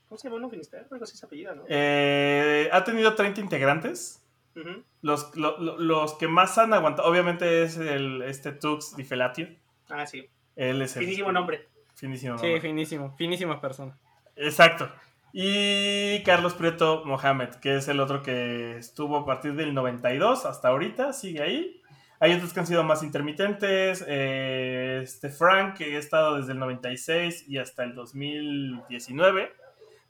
¿Cómo 0.09 0.19
se 0.19 0.29
llama 0.29 0.37
uno 0.37 0.51
Finisterre? 0.51 0.87
Algo 0.91 1.05
así 1.05 1.17
se 1.17 1.27
apellida, 1.27 1.55
¿no? 1.55 1.65
Eh, 1.69 2.69
ha 2.73 2.85
tenido 2.85 3.15
30 3.15 3.41
integrantes. 3.41 4.23
Ujú. 4.57 4.85
Los, 5.03 5.35
lo- 5.37 5.59
lo- 5.59 5.79
los 5.79 6.15
que 6.15 6.29
más 6.29 6.57
han 6.59 6.73
aguantado, 6.73 7.09
obviamente 7.09 7.63
es 7.65 7.77
el, 7.77 8.23
este 8.23 8.53
Tux 8.53 8.97
Di 8.97 9.03
Felatio. 9.05 9.49
Ah, 9.89 10.07
sí. 10.07 10.29
Él 10.55 10.81
es 10.83 10.97
el... 10.97 11.03
Finísimo 11.05 11.33
nombre. 11.33 11.69
Finísimo 11.97 12.39
Sí, 12.39 12.45
nombre. 12.47 12.61
finísimo, 12.61 13.15
finísima 13.17 13.61
persona. 13.61 13.99
Exacto. 14.37 14.89
Y 15.37 16.23
Carlos 16.23 16.55
Prieto 16.55 17.03
Mohamed, 17.05 17.57
que 17.57 17.75
es 17.75 17.89
el 17.89 17.99
otro 17.99 18.23
que 18.23 18.79
estuvo 18.79 19.17
a 19.17 19.27
partir 19.27 19.57
del 19.57 19.75
92 19.75 20.47
hasta 20.47 20.69
ahorita, 20.69 21.13
sigue 21.13 21.43
ahí. 21.43 21.83
Hay 22.21 22.35
otros 22.35 22.53
que 22.53 22.61
han 22.61 22.69
sido 22.69 22.85
más 22.85 23.03
intermitentes. 23.03 24.05
eh, 24.07 25.01
este 25.03 25.31
Frank, 25.31 25.77
que 25.77 25.97
ha 25.97 25.99
estado 25.99 26.37
desde 26.37 26.53
el 26.53 26.61
96 26.61 27.49
y 27.49 27.59
hasta 27.59 27.83
el 27.83 27.97
2019. 27.97 29.53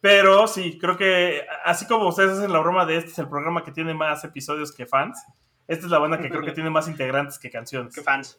Pero 0.02 0.46
sí, 0.46 0.78
creo 0.78 0.98
que 0.98 1.46
así 1.64 1.86
como 1.86 2.08
ustedes 2.08 2.32
hacen 2.32 2.52
la 2.52 2.58
broma 2.58 2.84
de 2.84 2.98
este 2.98 3.12
es 3.12 3.18
el 3.18 3.30
programa 3.30 3.64
que 3.64 3.72
tiene 3.72 3.94
más 3.94 4.24
episodios 4.24 4.72
que 4.72 4.84
fans, 4.84 5.24
esta 5.66 5.86
es 5.86 5.90
la 5.90 6.00
banda 6.00 6.18
que 6.18 6.28
creo 6.28 6.42
que 6.42 6.52
tiene 6.52 6.68
más 6.68 6.86
integrantes 6.86 7.38
que 7.38 7.50
canciones. 7.50 7.94
Qué 7.96 8.02
fans. 8.02 8.38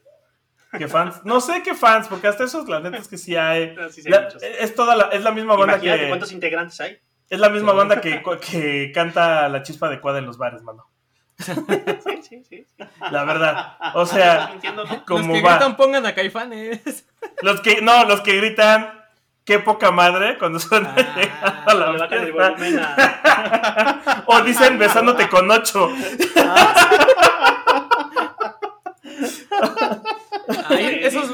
Que 0.77 0.87
fans. 0.87 1.21
No 1.23 1.39
sé 1.41 1.61
qué 1.63 1.73
fans, 1.73 2.07
porque 2.09 2.27
hasta 2.27 2.43
esos, 2.43 2.67
la 2.67 2.79
neta 2.81 2.97
es 2.97 3.07
que 3.07 3.17
sí 3.17 3.35
hay. 3.35 3.73
No, 3.75 3.89
sí, 3.89 4.01
sí 4.01 4.07
hay 4.07 4.11
La- 4.13 4.21
muchos. 4.23 4.43
es 4.43 4.75
toda 4.75 4.95
la, 4.95 5.03
es 5.05 5.23
la 5.23 5.31
misma 5.31 5.55
banda 5.55 5.73
Imagínate 5.75 6.01
que. 6.01 6.07
cuántos 6.09 6.31
integrantes 6.33 6.79
hay. 6.81 6.97
Es 7.29 7.39
la 7.39 7.49
misma 7.49 7.71
Sí. 7.71 7.77
banda 7.77 8.01
que, 8.01 8.21
que 8.41 8.91
canta 8.93 9.47
la 9.49 9.63
chispa 9.63 9.87
adecuada 9.87 10.19
en 10.19 10.25
los 10.25 10.37
bares, 10.37 10.61
mano. 10.63 10.89
Sí, 11.37 12.21
sí, 12.21 12.43
sí. 12.47 12.65
La 13.11 13.23
verdad. 13.25 13.77
O 13.95 14.05
sea. 14.05 14.53
Los 14.75 15.01
como 15.03 15.33
que 15.33 15.41
va. 15.41 15.51
gritan 15.51 15.75
pongan 15.77 16.05
a 16.05 16.13
caifanes. 16.15 17.05
Los 17.41 17.61
que, 17.61 17.81
no, 17.81 18.05
los 18.05 18.21
que 18.21 18.37
gritan, 18.37 19.01
qué 19.43 19.59
poca 19.59 19.91
madre, 19.91 20.37
cuando 20.37 20.59
suena 20.59 20.93
Ah, 21.41 21.63
a 21.67 21.73
la 21.73 21.91
Le 21.91 21.97
bajan 21.99 22.19
el 22.19 22.31
fiesta. 22.33 22.49
volumen 22.49 22.79
a... 22.79 24.23
O 24.27 24.41
dicen 24.41 24.77
besándote 24.79 25.27
con 25.29 25.49
ocho. 25.51 25.89
Ay, 30.69 30.99
esos, 31.01 31.29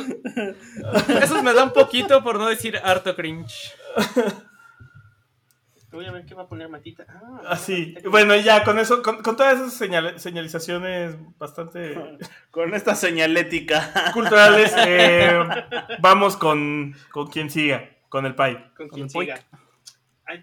esos 1.22 1.43
me 1.43 1.53
dan 1.53 1.74
poquito 1.74 2.24
por 2.24 2.38
no 2.39 2.47
decir 2.47 2.78
harto 2.84 3.16
cringe. 3.16 3.74
Voy 5.91 6.05
a 6.05 6.12
ver 6.12 6.26
qué 6.26 6.34
va 6.34 6.43
a 6.43 6.47
poner 6.47 6.70
Matita. 6.70 7.05
Ah, 7.09 7.41
Así. 7.49 7.88
Matita. 7.88 8.09
Bueno, 8.09 8.36
ya, 8.38 8.64
con 8.64 8.80
eso, 8.80 9.01
con, 9.01 9.22
con 9.22 9.36
todas 9.36 9.55
esas 9.59 9.74
señal- 9.74 10.18
señalizaciones 10.20 11.16
bastante 11.38 12.18
Con 12.51 12.74
esta 12.74 12.95
señalética. 12.95 14.12
culturales, 14.14 14.74
eh, 14.78 15.38
vamos 15.99 16.38
con, 16.38 16.95
con 17.12 17.28
quien 17.28 17.49
siga, 17.49 17.89
con 18.07 18.26
el 18.26 18.36
Pai. 18.36 18.55
Con 18.78 18.88
Con 18.88 18.89
quien 18.89 19.09
siga. 19.09 19.41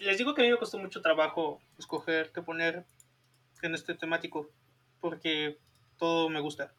Les 0.01 0.19
digo 0.19 0.35
que 0.35 0.43
a 0.43 0.45
mí 0.45 0.51
me 0.51 0.59
costó 0.59 0.79
mucho 0.79 1.01
trabajo 1.01 1.63
escoger 1.79 2.31
qué 2.35 2.43
poner 2.43 2.85
en 3.63 3.75
este 3.75 3.95
temático, 3.95 4.51
porque 5.01 5.57
todo 5.97 6.29
me 6.29 6.41
gusta. 6.41 6.73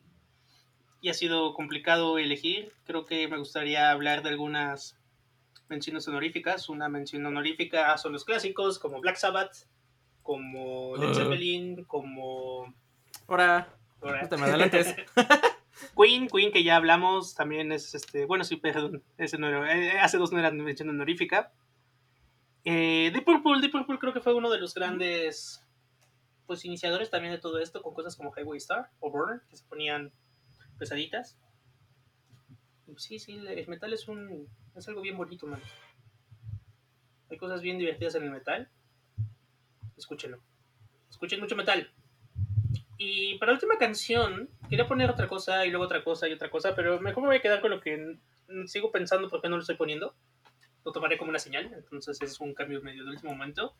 Y 1.02 1.10
ha 1.10 1.14
sido 1.14 1.54
complicado 1.54 2.18
elegir. 2.18 2.74
Creo 2.86 3.06
que 3.06 3.28
me 3.28 3.38
gustaría 3.38 3.91
hablar 3.91 4.22
de 4.24 4.30
algunas 4.30 4.97
menciones 5.70 6.08
honoríficas. 6.08 6.68
Una 6.70 6.89
mención 6.89 7.26
honorífica 7.26 7.97
son 7.97 8.14
los 8.14 8.26
clásicos, 8.26 8.80
como 8.80 9.00
Black 9.00 9.16
Sabbath, 9.16 9.68
como 10.24 10.97
Led 10.97 11.12
Uh. 11.12 11.16
Zeppelin, 11.16 11.84
como... 11.86 12.74
Ahora, 13.28 13.70
ahora, 14.02 14.24
no 14.24 14.30
te 14.30 14.38
me 14.38 14.43
adelantes. 14.43 14.95
Queen, 15.95 16.28
Queen 16.28 16.52
que 16.52 16.64
ya 16.64 16.76
hablamos, 16.76 17.36
también 17.36 17.72
es 17.72 17.95
este, 17.95 18.26
bueno, 18.26 18.43
sí, 18.43 18.58
perdón, 18.58 19.04
ese 19.18 19.38
no 19.38 19.47
era, 19.47 19.78
eh, 19.78 20.00
hace 20.00 20.18
dos 20.18 20.32
no 20.32 20.39
era 20.39 20.52
mención 20.52 20.89
honorífica. 20.89 21.52
Eh, 22.66 23.12
Deep 23.14 23.24
Purple, 23.24 23.62
Deep 23.62 23.72
Purple 23.72 24.00
creo 24.00 24.14
que 24.14 24.20
fue 24.20 24.34
uno 24.34 24.50
de 24.50 24.60
los 24.60 24.74
grandes, 24.74 25.66
pues, 26.47 26.66
iniciadores 26.66 27.10
también 27.10 27.34
de 27.34 27.39
todo 27.39 27.60
esto, 27.60 27.82
con 27.82 27.93
cosas 27.93 28.16
como 28.16 28.34
Highway 28.36 28.58
Star 28.58 28.89
o 29.00 29.10
Burn, 29.10 29.41
que 29.50 29.56
se 29.56 29.64
ponían 29.66 30.12
pesaditas. 30.80 31.38
Sí, 32.97 33.19
sí, 33.19 33.34
el 33.34 33.67
metal 33.67 33.93
es 33.93 34.07
un, 34.07 34.47
es 34.75 34.88
algo 34.88 35.01
bien 35.01 35.17
bonito, 35.17 35.45
man. 35.45 35.61
Hay 37.30 37.38
cosas 37.38 37.61
bien 37.61 37.77
divertidas 37.77 38.15
en 38.15 38.23
el 38.23 38.32
metal. 38.32 38.69
Escúchenlo. 39.95 40.41
Escuchen 41.09 41.39
mucho 41.39 41.55
metal. 41.55 41.91
Y 42.97 43.38
para 43.38 43.51
la 43.51 43.57
última 43.57 43.77
canción, 43.77 44.49
quería 44.69 44.88
poner 44.88 45.09
otra 45.09 45.27
cosa 45.27 45.65
y 45.65 45.69
luego 45.69 45.86
otra 45.86 46.03
cosa 46.03 46.27
y 46.27 46.34
otra 46.34 46.49
cosa, 46.49 46.75
pero 46.75 46.99
mejor 46.99 47.23
me 47.23 47.30
voy 47.30 47.38
a 47.38 47.41
quedar 47.41 47.61
con 47.61 47.71
lo 47.71 47.80
que 47.80 48.17
sigo 48.65 48.91
pensando 48.91 49.30
por 49.30 49.41
qué 49.41 49.49
no 49.49 49.55
lo 49.55 49.61
estoy 49.61 49.77
poniendo. 49.77 50.15
Lo 50.84 50.91
tomaré 50.91 51.17
como 51.17 51.30
una 51.30 51.39
señal, 51.39 51.71
entonces 51.73 52.21
es 52.21 52.39
un 52.39 52.53
cambio 52.53 52.82
medio 52.82 53.03
de 53.03 53.11
último 53.11 53.32
momento. 53.32 53.75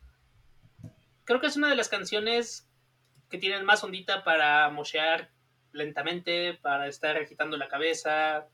Creo 1.26 1.42
que 1.42 1.48
es 1.48 1.58
una 1.58 1.70
de 1.70 1.76
las 1.76 1.90
canciones 1.90 2.70
que 3.30 3.38
tienen 3.38 3.66
más 3.66 3.84
ondita 3.84 4.24
para 4.24 4.70
moshear 4.70 5.32
lentamente, 5.72 6.56
para 6.56 6.88
estar 6.88 7.18
agitando 7.18 7.58
la 7.58 7.68
cabeza, 7.68 8.48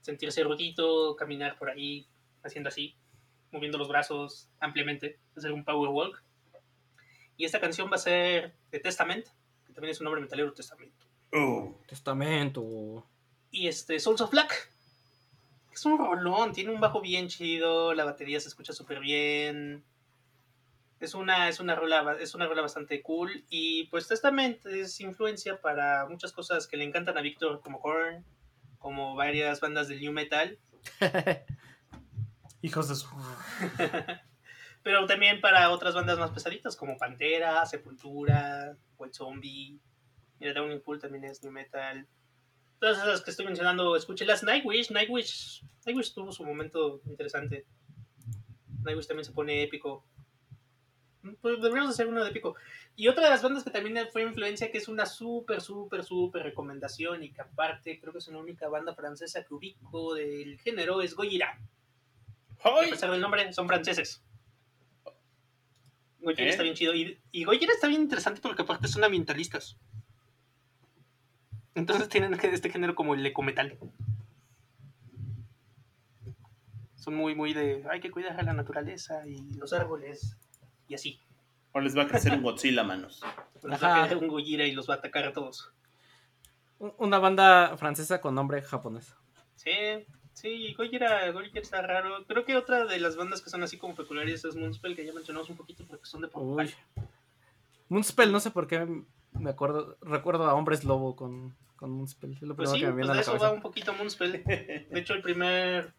sentirse 0.00 0.42
rudito, 0.44 1.16
caminar 1.16 1.56
por 1.58 1.70
ahí, 1.70 2.06
haciendo 2.42 2.68
así, 2.68 2.96
moviendo 3.50 3.78
los 3.78 3.88
brazos 3.88 4.48
ampliamente, 4.60 5.18
hacer 5.36 5.52
un 5.52 5.64
power 5.64 5.90
walk. 5.90 6.22
Y 7.36 7.44
esta 7.44 7.60
canción 7.60 7.90
va 7.90 7.96
a 7.96 7.98
ser 7.98 8.54
de 8.70 8.80
Testament, 8.80 9.26
que 9.66 9.72
también 9.72 9.92
es 9.92 10.00
un 10.00 10.04
nombre 10.04 10.20
metalero 10.20 10.52
Testamento. 10.52 11.06
Uh, 11.32 11.74
Testamento. 11.86 13.06
Y 13.50 13.68
este, 13.68 13.98
Souls 13.98 14.20
of 14.20 14.30
Black. 14.30 14.70
Es 15.72 15.86
un 15.86 15.96
rolón, 15.96 16.52
tiene 16.52 16.70
un 16.70 16.80
bajo 16.80 17.00
bien 17.00 17.28
chido, 17.28 17.94
la 17.94 18.04
batería 18.04 18.38
se 18.40 18.48
escucha 18.48 18.74
súper 18.74 19.00
bien. 19.00 19.82
Es 21.02 21.14
una, 21.14 21.48
es, 21.48 21.58
una 21.58 21.74
rola, 21.74 22.16
es 22.20 22.32
una 22.36 22.46
rola 22.46 22.62
bastante 22.62 23.02
cool. 23.02 23.44
Y 23.50 23.88
pues 23.88 24.06
Testament 24.06 24.64
es 24.66 25.00
influencia 25.00 25.60
para 25.60 26.06
muchas 26.06 26.30
cosas 26.30 26.68
que 26.68 26.76
le 26.76 26.84
encantan 26.84 27.18
a 27.18 27.22
Víctor, 27.22 27.60
como 27.60 27.80
Korn, 27.80 28.24
como 28.78 29.16
varias 29.16 29.58
bandas 29.58 29.88
del 29.88 30.00
New 30.00 30.12
Metal. 30.12 30.60
Hijos 32.62 32.88
de 32.88 32.94
su. 32.94 33.08
Pero 34.84 35.04
también 35.06 35.40
para 35.40 35.70
otras 35.70 35.96
bandas 35.96 36.20
más 36.20 36.30
pesaditas, 36.30 36.76
como 36.76 36.96
Pantera, 36.96 37.66
Sepultura, 37.66 38.76
White 38.96 39.14
Zombie. 39.14 39.80
Mira, 40.38 40.52
Downing 40.54 40.82
Pool 40.82 41.00
también 41.00 41.24
es 41.24 41.42
New 41.42 41.50
Metal. 41.50 42.06
Todas 42.78 42.98
esas 42.98 43.22
que 43.22 43.32
estoy 43.32 43.46
mencionando, 43.46 43.96
escúchelas. 43.96 44.44
Nightwish, 44.44 44.92
Nightwish, 44.92 45.64
Nightwish 45.84 46.14
tuvo 46.14 46.30
su 46.30 46.44
momento 46.44 47.00
interesante. 47.06 47.66
Nightwish 48.84 49.08
también 49.08 49.24
se 49.24 49.32
pone 49.32 49.64
épico. 49.64 50.06
Pues 51.40 51.62
deberíamos 51.62 51.90
hacer 51.90 52.08
uno 52.08 52.22
de 52.24 52.30
épico. 52.30 52.56
Y 52.96 53.08
otra 53.08 53.24
de 53.24 53.30
las 53.30 53.42
bandas 53.42 53.62
que 53.62 53.70
también 53.70 54.08
fue 54.12 54.22
influencia, 54.22 54.70
que 54.70 54.78
es 54.78 54.88
una 54.88 55.06
súper, 55.06 55.60
súper, 55.60 56.04
súper 56.04 56.42
recomendación 56.42 57.22
y 57.22 57.30
que 57.30 57.40
aparte 57.40 58.00
creo 58.00 58.12
que 58.12 58.18
es 58.18 58.28
una 58.28 58.38
única 58.38 58.68
banda 58.68 58.94
francesa 58.94 59.44
que 59.44 59.54
ubico 59.54 60.14
del 60.14 60.58
género, 60.60 61.00
es 61.00 61.14
Gojira. 61.14 61.58
A 62.64 62.80
pesar 62.90 63.10
del 63.10 63.20
nombre, 63.20 63.52
son 63.52 63.66
franceses. 63.66 64.22
Gojira 66.20 66.44
¿Eh? 66.44 66.50
está 66.50 66.62
bien 66.62 66.74
chido. 66.74 66.94
Y, 66.94 67.18
y 67.30 67.44
Gojira 67.44 67.72
está 67.72 67.86
bien 67.86 68.02
interesante 68.02 68.40
porque 68.40 68.62
aparte 68.62 68.88
son 68.88 69.04
ambientalistas. 69.04 69.76
Entonces 71.74 72.08
tienen 72.08 72.34
este 72.34 72.70
género 72.70 72.94
como 72.94 73.14
el 73.14 73.24
ecometal. 73.24 73.78
Son 76.96 77.14
muy, 77.14 77.34
muy 77.34 77.52
de. 77.54 77.84
Hay 77.90 78.00
que 78.00 78.10
cuidar 78.10 78.38
a 78.38 78.42
la 78.42 78.52
naturaleza 78.52 79.26
y 79.26 79.54
los 79.54 79.72
árboles. 79.72 80.36
Y 80.92 80.94
así. 80.94 81.18
o 81.72 81.80
les 81.80 81.96
va 81.96 82.02
a 82.02 82.06
crecer 82.06 82.34
un 82.34 82.42
Godzilla, 82.42 82.84
manos. 82.84 83.22
Nos 83.62 83.82
va 83.82 83.86
a 83.88 83.92
Ajá. 84.02 84.08
caer 84.08 84.18
un 84.18 84.28
Gojira 84.28 84.66
y 84.66 84.72
los 84.72 84.86
va 84.90 84.94
a 84.94 84.96
atacar 84.98 85.24
a 85.24 85.32
todos. 85.32 85.70
Un- 86.78 86.92
Una 86.98 87.18
banda 87.18 87.74
francesa 87.78 88.20
con 88.20 88.34
nombre 88.34 88.60
japonés. 88.60 89.14
Sí, 89.56 89.70
sí, 90.34 90.74
Gojira, 90.74 91.30
Gojira 91.30 91.60
está 91.62 91.80
raro. 91.80 92.26
Creo 92.26 92.44
que 92.44 92.56
otra 92.58 92.84
de 92.84 93.00
las 93.00 93.16
bandas 93.16 93.40
que 93.40 93.48
son 93.48 93.62
así 93.62 93.78
como 93.78 93.94
peculiares 93.94 94.44
es 94.44 94.54
Moonspell, 94.54 94.94
que 94.94 95.06
ya 95.06 95.14
mencionamos 95.14 95.48
un 95.48 95.56
poquito 95.56 95.84
porque 95.86 96.04
son 96.04 96.20
de 96.20 96.28
Portugal. 96.28 96.66
Uy. 96.66 97.02
Moonspell, 97.88 98.30
no 98.32 98.40
sé 98.40 98.50
por 98.50 98.66
qué 98.66 98.86
me 99.32 99.50
acuerdo, 99.50 99.96
recuerdo 100.02 100.44
a 100.44 100.52
Hombres 100.54 100.84
Lobo 100.84 101.16
con, 101.16 101.56
con 101.76 101.90
Moonspell. 101.90 102.32
Es 102.34 102.42
lo 102.42 102.54
Pues 102.54 102.70
primero 102.70 102.74
sí, 102.74 102.80
que 102.80 102.86
me 103.02 103.06
pues 103.06 103.16
de 103.16 103.20
eso 103.32 103.38
va 103.38 103.50
un 103.50 103.62
poquito 103.62 103.94
Moonspell. 103.94 104.44
De 104.44 104.86
hecho, 104.92 105.14
el 105.14 105.22
primer 105.22 105.94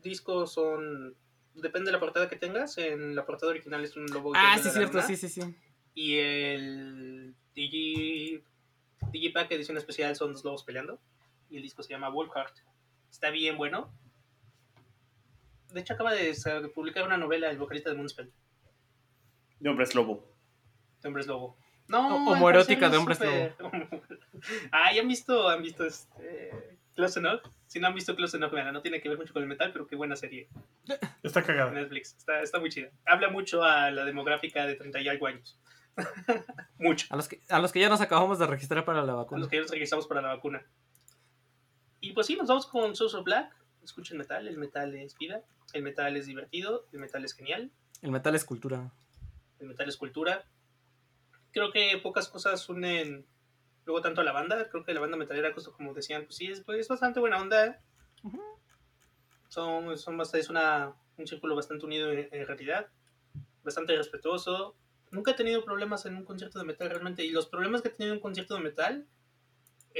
disco 0.00 0.46
son. 0.46 1.16
Depende 1.60 1.86
de 1.88 1.92
la 1.92 2.00
portada 2.00 2.28
que 2.28 2.36
tengas. 2.36 2.78
En 2.78 3.14
la 3.14 3.24
portada 3.26 3.50
original 3.50 3.84
es 3.84 3.96
un 3.96 4.06
lobo. 4.06 4.32
Ah, 4.34 4.58
sí, 4.62 4.70
cierto, 4.70 5.00
sí, 5.02 5.16
sí, 5.16 5.28
sí. 5.28 5.54
Y 5.94 6.16
el 6.18 7.34
Digi. 7.54 8.42
Digipack 9.12 9.50
edición 9.52 9.76
especial 9.76 10.14
son 10.16 10.32
dos 10.32 10.44
lobos 10.44 10.64
peleando. 10.64 11.00
Y 11.50 11.56
el 11.56 11.62
disco 11.62 11.82
se 11.82 11.90
llama 11.90 12.08
Wolfheart. 12.10 12.54
Está 13.10 13.30
bien 13.30 13.56
bueno. 13.56 13.90
De 15.72 15.80
hecho, 15.80 15.94
acaba 15.94 16.12
de 16.12 16.34
publicar 16.74 17.04
una 17.04 17.16
novela, 17.16 17.50
el 17.50 17.58
vocalista 17.58 17.90
de 17.90 17.96
Moonspell, 17.96 18.32
De 19.60 19.68
hombres 19.68 19.94
lobo. 19.94 20.24
de 21.02 21.08
Hombres 21.08 21.26
Lobo. 21.26 21.56
No, 21.88 22.08
O- 22.26 22.32
homoerótica 22.32 22.88
de 22.88 22.96
Hombres 22.96 23.18
súper- 23.18 23.54
ah, 24.72 24.92
¿ya 24.94 25.00
han 25.02 25.08
visto, 25.08 25.48
han 25.48 25.62
visto 25.62 25.84
este, 25.84 26.78
Close 26.94 27.18
Enough? 27.20 27.42
Si 27.68 27.78
no 27.78 27.86
han 27.86 27.94
visto 27.94 28.16
Close 28.16 28.38
Enough, 28.38 28.54
no 28.72 28.80
tiene 28.80 29.00
que 29.00 29.10
ver 29.10 29.18
mucho 29.18 29.34
con 29.34 29.42
el 29.42 29.48
metal, 29.48 29.72
pero 29.72 29.86
qué 29.86 29.94
buena 29.94 30.16
serie. 30.16 30.48
Está 31.22 31.42
cagada. 31.44 31.70
Netflix. 31.70 32.14
Está, 32.16 32.40
está 32.40 32.58
muy 32.58 32.70
chida. 32.70 32.88
Habla 33.04 33.28
mucho 33.28 33.62
a 33.62 33.90
la 33.90 34.06
demográfica 34.06 34.66
de 34.66 34.74
30 34.74 35.00
y 35.02 35.08
algo 35.08 35.26
años. 35.26 35.60
mucho. 36.78 37.06
A 37.10 37.16
los, 37.16 37.28
que, 37.28 37.42
a 37.50 37.58
los 37.58 37.70
que 37.70 37.80
ya 37.80 37.90
nos 37.90 38.00
acabamos 38.00 38.38
de 38.38 38.46
registrar 38.46 38.86
para 38.86 39.04
la 39.04 39.12
A 39.12 39.16
vacuna. 39.16 39.40
los 39.40 39.48
que 39.50 39.56
ya 39.56 39.62
nos 39.62 39.70
registramos 39.70 40.06
para 40.06 40.22
la 40.22 40.28
vacuna. 40.28 40.64
Y 42.00 42.12
pues 42.12 42.26
sí, 42.26 42.36
nos 42.36 42.48
vamos 42.48 42.66
con 42.66 42.92
of 42.92 43.24
Black. 43.24 43.54
Escuchen 43.84 44.16
metal. 44.16 44.48
El 44.48 44.56
metal 44.56 44.94
es 44.94 45.14
vida. 45.18 45.42
El 45.74 45.82
metal 45.82 46.16
es 46.16 46.26
divertido. 46.26 46.86
El 46.92 47.00
metal 47.00 47.22
es 47.22 47.34
genial. 47.34 47.70
El 48.00 48.12
metal 48.12 48.34
es 48.34 48.46
cultura. 48.46 48.90
El 49.58 49.68
metal 49.68 49.88
es 49.88 49.96
cultura. 49.98 50.42
Creo 51.50 51.70
que 51.70 51.98
pocas 52.02 52.28
cosas 52.28 52.66
unen 52.70 53.26
luego 53.88 54.02
tanto 54.02 54.20
a 54.20 54.24
la 54.24 54.32
banda. 54.32 54.68
Creo 54.68 54.84
que 54.84 54.92
la 54.92 55.00
banda 55.00 55.16
metalera, 55.16 55.52
justo 55.54 55.72
como 55.72 55.94
decían, 55.94 56.24
pues 56.26 56.36
sí, 56.36 56.46
es, 56.46 56.60
pues, 56.60 56.78
es 56.78 56.88
bastante 56.88 57.20
buena 57.20 57.40
onda. 57.40 57.80
Son, 59.48 59.96
son 59.96 60.18
bastante, 60.18 60.40
es 60.40 60.50
una, 60.50 60.92
un 61.16 61.26
círculo 61.26 61.56
bastante 61.56 61.86
unido 61.86 62.12
en, 62.12 62.28
en 62.30 62.46
realidad. 62.46 62.88
Bastante 63.64 63.96
respetuoso. 63.96 64.76
Nunca 65.10 65.30
he 65.30 65.34
tenido 65.34 65.64
problemas 65.64 66.04
en 66.04 66.16
un 66.16 66.24
concierto 66.26 66.58
de 66.58 66.66
metal 66.66 66.90
realmente. 66.90 67.24
Y 67.24 67.30
los 67.30 67.46
problemas 67.46 67.80
que 67.80 67.88
he 67.88 67.90
tenido 67.92 68.12
en 68.12 68.18
un 68.18 68.22
concierto 68.22 68.54
de 68.56 68.60
metal 68.60 69.06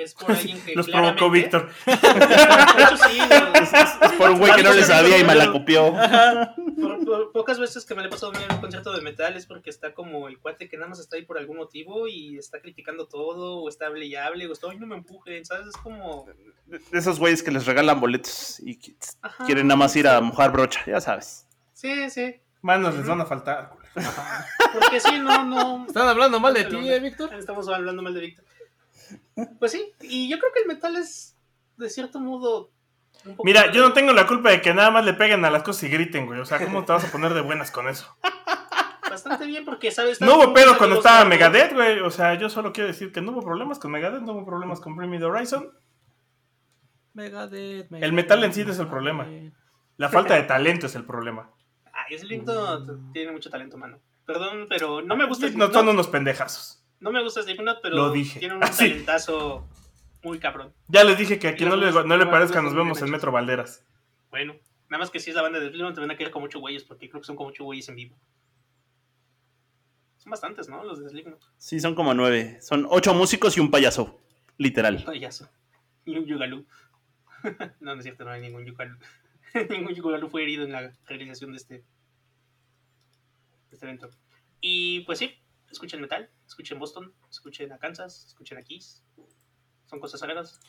es 0.02 0.14
por 0.14 0.30
alguien 0.36 0.60
que 0.62 0.74
Los 0.74 0.86
claramente... 0.86 1.18
provocó 1.18 1.32
Víctor. 1.34 1.70
Los- 2.90 4.10
Por 4.18 4.30
un 4.30 4.38
güey 4.38 4.52
que 4.54 4.62
no 4.62 4.72
le 4.72 4.82
sabía 4.84 5.18
y 5.18 5.24
me 5.24 5.34
la 5.34 5.50
copió. 5.52 5.92
por- 6.80 7.04
por 7.04 7.32
pocas 7.32 7.58
veces 7.58 7.84
que 7.84 7.94
me 7.94 8.02
le 8.02 8.08
he 8.08 8.10
pasado 8.10 8.32
mal 8.32 8.42
en 8.44 8.52
un 8.54 8.60
concierto 8.60 8.92
de 8.92 9.00
metal 9.02 9.36
es 9.36 9.46
porque 9.46 9.70
está 9.70 9.94
como 9.94 10.28
el 10.28 10.38
cuate 10.38 10.68
que 10.68 10.76
nada 10.76 10.88
más 10.88 11.00
está 11.00 11.16
ahí 11.16 11.22
por 11.22 11.38
algún 11.38 11.56
motivo 11.56 12.08
y 12.08 12.36
está 12.38 12.60
criticando 12.60 13.06
todo, 13.06 13.58
o 13.62 13.68
está 13.68 13.86
hable 13.86 14.06
y 14.06 14.16
hable, 14.16 14.46
o 14.46 14.52
está, 14.52 14.68
ay, 14.70 14.78
no 14.78 14.86
me 14.86 14.96
empujen, 14.96 15.44
¿sabes? 15.44 15.66
Es 15.68 15.76
como... 15.76 16.26
De 16.66 16.98
esos 16.98 17.18
güeyes 17.18 17.42
que 17.42 17.50
les 17.50 17.66
regalan 17.66 17.98
boletos 18.00 18.60
y 18.60 18.78
Ajá. 19.22 19.44
quieren 19.46 19.66
nada 19.66 19.76
más 19.76 19.96
ir 19.96 20.06
a 20.06 20.20
mojar 20.20 20.52
brocha, 20.52 20.80
ya 20.86 21.00
sabes. 21.00 21.46
Sí, 21.72 22.10
sí. 22.10 22.36
Manos 22.60 22.94
les 22.96 23.06
van 23.06 23.20
a 23.20 23.26
faltar. 23.26 23.70
Porque 24.74 25.00
sí, 25.00 25.18
no, 25.18 25.44
no... 25.44 25.86
Están 25.86 26.08
hablando 26.08 26.40
mal 26.40 26.52
de 26.54 26.64
ti, 26.64 26.76
eh, 26.90 27.00
Víctor. 27.00 27.32
Estamos 27.34 27.68
hablando 27.68 28.02
mal 28.02 28.12
de 28.14 28.20
Víctor. 28.20 28.44
Pues 29.58 29.72
sí, 29.72 29.92
y 30.02 30.28
yo 30.28 30.38
creo 30.38 30.52
que 30.52 30.60
el 30.62 30.66
metal 30.68 30.96
es, 30.96 31.36
de 31.76 31.88
cierto 31.90 32.20
modo... 32.20 32.70
Mira, 33.44 33.72
yo 33.72 33.82
no 33.82 33.92
tengo 33.92 34.12
la 34.12 34.26
culpa 34.26 34.50
de 34.50 34.60
que 34.60 34.72
nada 34.74 34.90
más 34.90 35.04
le 35.04 35.12
peguen 35.14 35.44
a 35.44 35.50
las 35.50 35.62
cosas 35.62 35.84
y 35.84 35.88
griten, 35.88 36.26
güey. 36.26 36.40
O 36.40 36.44
sea, 36.44 36.64
¿cómo 36.64 36.84
te 36.84 36.92
vas 36.92 37.04
a 37.04 37.10
poner 37.12 37.34
de 37.34 37.40
buenas 37.40 37.70
con 37.70 37.88
eso? 37.88 38.16
Bastante 39.10 39.46
bien 39.46 39.64
porque, 39.64 39.90
¿sabes? 39.90 40.20
No 40.20 40.36
hubo 40.36 40.54
pedo 40.54 40.78
cuando 40.78 40.96
estaba. 40.96 41.24
Megadeth, 41.24 41.72
güey. 41.72 42.00
O 42.00 42.10
sea, 42.10 42.34
yo 42.34 42.48
solo 42.48 42.72
quiero 42.72 42.88
decir 42.88 43.10
que 43.10 43.20
no 43.20 43.32
hubo 43.32 43.42
problemas 43.42 43.78
con 43.78 43.90
Megadeth, 43.90 44.22
no 44.22 44.32
hubo 44.32 44.46
problemas 44.46 44.80
con 44.80 44.94
Bring 44.94 45.10
Me 45.10 45.18
the 45.18 45.24
Horizon. 45.24 45.72
Megadeth, 47.14 47.90
El 47.92 48.12
metal 48.12 48.44
en 48.44 48.54
sí 48.54 48.64
no 48.64 48.72
es 48.72 48.78
el 48.78 48.86
problema. 48.88 49.26
La 49.96 50.08
falta 50.08 50.34
de 50.34 50.42
talento 50.44 50.86
es 50.86 50.94
el 50.94 51.04
problema. 51.04 51.50
Ay, 51.92 52.14
ese 52.14 52.26
lindo 52.26 52.86
tiene 53.12 53.32
mucho 53.32 53.50
talento, 53.50 53.76
mano. 53.76 53.98
Perdón, 54.24 54.66
pero 54.68 55.02
no 55.02 55.16
me 55.16 55.26
gusta 55.26 55.46
No 55.46 55.48
Slipknot. 55.52 55.72
son 55.72 55.88
unos 55.88 56.06
pendejazos. 56.08 56.77
No 57.00 57.12
me 57.12 57.22
gusta 57.22 57.42
Slipknot, 57.42 57.78
pero 57.82 57.96
Lo 57.96 58.10
dije. 58.12 58.38
tiene 58.40 58.54
un 58.56 58.62
Ah, 58.64 58.72
sí. 58.72 58.88
talentazo 58.88 59.66
muy 60.22 60.38
cabrón. 60.38 60.72
Ya 60.88 61.04
les 61.04 61.16
dije 61.18 61.38
que 61.38 61.48
a 61.48 61.54
quien 61.54 61.68
Y 61.68 61.70
no 61.70 61.76
le, 61.76 61.92
no 61.92 62.16
le 62.16 62.26
parezca 62.26 62.60
nos 62.60 62.74
vemos 62.74 63.00
en 63.02 63.10
Metro 63.10 63.30
Valderas. 63.32 63.84
Bueno, 64.30 64.54
nada 64.88 64.98
más 65.00 65.10
que 65.10 65.20
si 65.20 65.30
es 65.30 65.36
la 65.36 65.42
banda 65.42 65.60
de 65.60 65.68
Slipknot 65.68 65.94
te 65.94 66.00
van 66.00 66.10
a 66.10 66.16
quedar 66.16 66.32
como 66.32 66.46
ocho 66.46 66.58
güeyes, 66.60 66.84
porque 66.84 67.08
creo 67.08 67.20
que 67.20 67.26
son 67.26 67.36
como 67.36 67.50
ocho 67.50 67.64
güeyes 67.64 67.88
en 67.88 67.96
vivo. 67.96 68.16
Son 70.18 70.30
bastantes, 70.30 70.68
¿no? 70.68 70.82
Los 70.84 70.98
de 71.02 71.08
Slipknot. 71.08 71.40
Sí, 71.56 71.78
son 71.80 71.94
como 71.94 72.12
nueve. 72.14 72.58
Son 72.60 72.86
ocho 72.90 73.14
músicos 73.14 73.56
y 73.56 73.60
un 73.60 73.70
payaso. 73.70 74.18
Literal. 74.56 75.02
Payaso. 75.04 75.48
Y 76.04 76.18
un 76.18 76.26
Yugalu. 76.26 76.66
no, 77.80 77.94
no 77.94 77.98
es 77.98 78.02
cierto, 78.02 78.24
no 78.24 78.32
hay 78.32 78.40
ningún 78.40 78.64
Yugalu. 78.64 78.96
ningún 79.70 79.94
Yugalu 79.94 80.28
fue 80.28 80.42
herido 80.42 80.64
en 80.64 80.72
la 80.72 80.92
realización 81.06 81.52
de 81.52 81.58
este, 81.58 81.74
de 81.74 81.84
este 83.70 83.86
evento. 83.86 84.10
Y 84.60 85.00
pues 85.02 85.20
sí, 85.20 85.32
escuchen 85.70 86.00
metal, 86.00 86.28
escuchen 86.46 86.78
Boston, 86.78 87.12
escuchen 87.30 87.72
a 87.72 87.78
Kansas, 87.78 88.26
escuchen 88.28 88.58
a 88.58 88.62
Kiss. 88.62 89.02
Son 89.86 90.00
cosas 90.00 90.20
sagradas. 90.20 90.60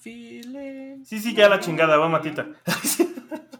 Feeling. 0.00 1.04
Sí, 1.04 1.20
sí, 1.20 1.34
ya 1.34 1.48
la 1.48 1.60
chingada, 1.60 1.96
va 1.98 2.08
Matita. 2.08 2.46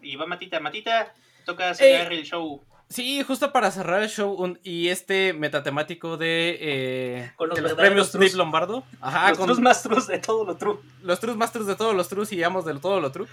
Y 0.01 0.15
va 0.15 0.25
Matita. 0.25 0.59
Matita, 0.59 1.13
toca 1.45 1.73
cerrar 1.73 2.11
Ey. 2.11 2.19
el 2.19 2.25
show. 2.25 2.63
Sí, 2.89 3.23
justo 3.23 3.51
para 3.51 3.71
cerrar 3.71 4.03
el 4.03 4.09
show 4.09 4.31
un- 4.33 4.59
y 4.63 4.89
este 4.89 5.33
metatemático 5.33 6.17
de, 6.17 6.57
eh, 6.61 7.31
Con 7.35 7.49
los 7.49 7.55
de 7.55 7.61
los 7.63 7.71
verdaderos 7.75 8.09
premios. 8.11 8.31
Trip 8.31 8.37
Lombardo. 8.37 8.83
Ajá, 9.01 9.29
los 9.29 9.37
con 9.39 9.47
trus 9.47 9.59
más 9.59 9.81
trus 9.83 10.05
de 10.07 10.19
todo 10.19 10.45
lo 10.45 10.55
true. 10.55 10.77
los 11.01 11.19
trus 11.19 11.35
más 11.35 11.51
trus 11.51 11.65
de 11.65 11.75
todos 11.75 11.95
los 11.95 12.07
trus 12.07 12.31
y 12.31 12.43
amos 12.43 12.63
de 12.65 12.75
todo 12.79 12.99
lo 13.01 13.11
true. 13.11 13.27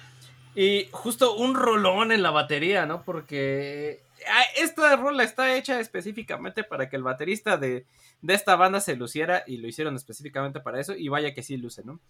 Y 0.54 0.88
justo 0.90 1.34
un 1.36 1.54
rolón 1.54 2.12
en 2.12 2.22
la 2.22 2.30
batería, 2.30 2.84
¿no? 2.86 3.02
Porque 3.04 4.02
ah, 4.28 4.42
esta 4.56 4.94
rola 4.96 5.22
está 5.24 5.56
hecha 5.56 5.80
específicamente 5.80 6.62
para 6.64 6.88
que 6.90 6.96
el 6.96 7.02
baterista 7.02 7.56
de, 7.56 7.86
de 8.20 8.34
esta 8.34 8.56
banda 8.56 8.80
se 8.80 8.96
luciera 8.96 9.44
y 9.46 9.56
lo 9.56 9.68
hicieron 9.68 9.96
específicamente 9.96 10.60
para 10.60 10.78
eso 10.80 10.94
y 10.94 11.08
vaya 11.08 11.32
que 11.34 11.42
sí 11.42 11.56
luce, 11.56 11.82
¿no? 11.84 12.00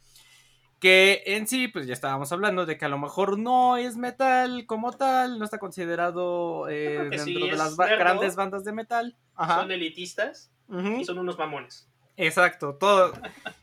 Que 0.80 1.22
en 1.26 1.46
sí, 1.46 1.68
pues 1.68 1.86
ya 1.86 1.92
estábamos 1.92 2.32
hablando 2.32 2.66
de 2.66 2.76
que 2.76 2.84
a 2.84 2.88
lo 2.88 2.98
mejor 2.98 3.38
no 3.38 3.76
es 3.76 3.96
metal 3.96 4.66
como 4.66 4.90
tal, 4.92 5.38
no 5.38 5.44
está 5.44 5.58
considerado 5.58 6.68
eh, 6.68 6.98
dentro 7.10 7.24
sí, 7.24 7.34
de 7.50 7.56
las 7.56 7.76
ba- 7.76 7.86
nerdo. 7.86 7.98
grandes 8.00 8.34
bandas 8.34 8.64
de 8.64 8.72
metal. 8.72 9.16
Ajá. 9.36 9.60
Son 9.60 9.70
elitistas 9.70 10.50
Ujú. 10.66 10.96
y 11.00 11.04
son 11.04 11.18
unos 11.18 11.38
mamones. 11.38 11.88
Exacto, 12.26 12.74
todo. 12.76 13.12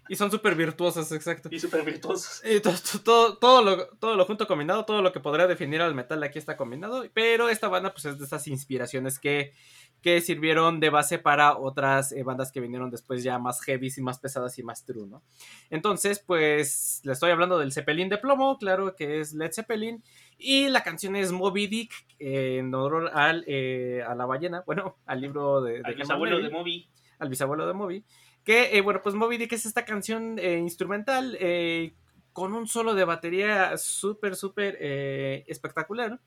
Y 0.10 0.16
son 0.16 0.32
súper 0.32 0.56
virtuosos, 0.56 1.12
exacto. 1.12 1.50
Y 1.52 1.60
súper 1.60 1.84
virtuosos. 1.86 2.42
Y 2.44 2.60
to- 2.62 2.72
to- 2.72 3.02
todo, 3.04 3.38
todo, 3.38 3.62
lo, 3.64 3.88
todo 3.98 4.16
lo 4.16 4.26
junto 4.26 4.48
combinado, 4.48 4.84
todo 4.86 5.02
lo 5.02 5.12
que 5.12 5.20
podría 5.20 5.46
definir 5.48 5.82
al 5.82 5.94
metal 5.96 6.22
aquí 6.24 6.40
está 6.40 6.58
combinado. 6.58 7.06
Pero 7.14 7.48
esta 7.50 7.68
banda, 7.68 7.92
pues 7.94 8.06
es 8.06 8.18
de 8.20 8.26
esas 8.26 8.48
inspiraciones 8.48 9.20
que, 9.20 9.54
que 10.02 10.20
sirvieron 10.22 10.80
de 10.80 10.90
base 10.90 11.20
para 11.20 11.56
otras 11.58 12.12
eh, 12.12 12.24
bandas 12.24 12.52
que 12.52 12.60
vinieron 12.60 12.90
después 12.90 13.22
ya 13.24 13.38
más 13.38 13.62
heavy 13.62 13.90
y 13.96 14.02
más 14.02 14.18
pesadas 14.20 14.58
y 14.58 14.64
más 14.64 14.84
true, 14.84 15.06
¿no? 15.08 15.22
Entonces, 15.70 16.20
pues 16.26 17.02
le 17.04 17.14
estoy 17.14 17.30
hablando 17.32 17.60
del 17.60 17.72
Zeppelin 17.72 18.10
de 18.10 18.18
plomo, 18.18 18.58
claro 18.58 18.96
que 18.96 19.20
es 19.20 19.34
Led 19.34 19.52
Zeppelin. 19.54 20.04
Y 20.40 20.70
la 20.70 20.82
canción 20.84 21.16
es 21.18 21.32
Moby 21.32 21.68
Dick, 21.68 21.92
eh, 22.18 22.58
en 22.60 22.74
honor 22.74 23.12
al, 23.14 23.44
eh, 23.48 24.02
a 24.08 24.16
la 24.16 24.26
ballena, 24.26 24.64
bueno, 24.66 24.98
al 25.06 25.22
libro 25.22 25.62
de, 25.62 25.74
de 25.80 25.82
Al 25.86 25.96
bisabuelo 25.96 26.40
de 26.40 26.50
Moby. 26.50 26.90
al 27.20 27.30
bisabuelo 27.30 27.68
de 27.68 27.74
Moby. 27.74 28.04
Que, 28.44 28.78
eh, 28.78 28.82
bueno, 28.82 29.02
pues 29.04 29.16
Moby 29.16 29.38
Dick 29.38 29.54
es 29.54 29.66
esta 29.66 29.86
canción 29.86 30.40
eh, 30.40 30.58
instrumental 30.58 31.38
eh, 31.40 31.94
con 32.34 32.54
un 32.54 32.68
solo 32.68 32.96
de 32.96 33.04
batería 33.04 33.78
súper, 33.78 34.36
súper 34.36 34.78
espectacular. 35.48 36.20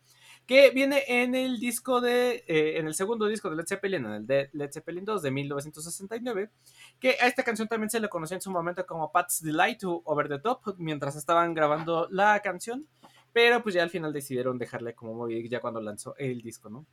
Que 0.46 0.70
viene 0.70 1.04
en 1.06 1.36
el 1.36 1.60
disco 1.60 2.00
de. 2.00 2.42
en 2.48 2.88
el 2.88 2.94
segundo 2.94 3.26
disco 3.26 3.48
de 3.48 3.56
Led 3.56 3.66
Zeppelin, 3.66 4.04
en 4.06 4.12
el 4.12 4.26
de 4.26 4.50
Led 4.52 4.72
Zeppelin 4.72 5.04
2 5.04 5.22
de 5.22 5.30
1969. 5.30 6.50
Que 6.98 7.10
a 7.20 7.28
esta 7.28 7.44
canción 7.44 7.68
también 7.68 7.90
se 7.90 8.00
le 8.00 8.08
conoció 8.08 8.34
en 8.34 8.40
su 8.40 8.50
momento 8.50 8.84
como 8.84 9.12
Pat's 9.12 9.40
Delight 9.40 9.80
to 9.80 10.02
Over 10.04 10.28
the 10.28 10.40
Top, 10.40 10.74
mientras 10.78 11.14
estaban 11.14 11.54
grabando 11.54 12.08
la 12.10 12.40
canción. 12.40 12.88
Pero 13.32 13.62
pues 13.62 13.74
ya 13.74 13.82
al 13.84 13.90
final 13.90 14.12
decidieron 14.12 14.58
dejarle 14.58 14.94
como 14.94 15.14
Moby 15.14 15.36
Dick 15.36 15.50
ya 15.50 15.60
cuando 15.60 15.80
lanzó 15.80 16.14
el 16.18 16.42
disco, 16.42 16.68
¿no? 16.68 16.86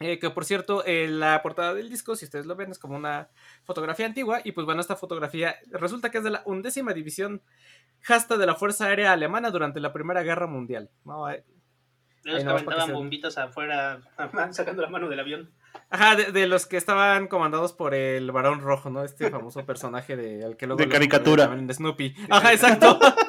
Eh, 0.00 0.18
que 0.20 0.30
por 0.30 0.44
cierto, 0.44 0.84
eh, 0.86 1.08
la 1.08 1.42
portada 1.42 1.74
del 1.74 1.90
disco, 1.90 2.14
si 2.14 2.24
ustedes 2.24 2.46
lo 2.46 2.54
ven, 2.54 2.70
es 2.70 2.78
como 2.78 2.96
una 2.96 3.28
fotografía 3.64 4.06
antigua. 4.06 4.40
Y 4.44 4.52
pues 4.52 4.64
bueno, 4.64 4.80
esta 4.80 4.94
fotografía 4.96 5.56
resulta 5.72 6.10
que 6.10 6.18
es 6.18 6.24
de 6.24 6.30
la 6.30 6.42
undécima 6.44 6.92
división 6.92 7.42
Hasta 8.08 8.36
de 8.36 8.46
la 8.46 8.54
Fuerza 8.54 8.86
Aérea 8.86 9.12
Alemana 9.12 9.50
durante 9.50 9.80
la 9.80 9.92
Primera 9.92 10.22
Guerra 10.22 10.46
Mundial. 10.46 10.88
No, 11.04 11.28
eh, 11.28 11.44
los 12.22 12.36
Ahí 12.36 12.44
que 12.44 12.48
aventaban 12.50 12.86
se- 12.86 12.92
bombitas 12.92 13.38
afuera, 13.38 14.00
sacando 14.52 14.82
la 14.82 14.88
mano 14.88 15.08
del 15.08 15.18
avión. 15.18 15.50
Ajá, 15.90 16.14
de, 16.16 16.32
de 16.32 16.46
los 16.46 16.66
que 16.66 16.76
estaban 16.76 17.26
comandados 17.28 17.72
por 17.72 17.94
el 17.94 18.30
Barón 18.30 18.60
Rojo, 18.60 18.90
¿no? 18.90 19.02
Este 19.04 19.30
famoso 19.30 19.64
personaje 19.66 20.16
de, 20.16 20.44
al 20.44 20.56
que 20.56 20.66
luego 20.66 20.78
De 20.78 20.86
le- 20.86 20.92
caricatura. 20.92 21.44
le 21.46 21.50
llaman 21.56 21.74
Snoopy. 21.74 22.14
Ajá, 22.30 22.52
exacto. 22.52 22.98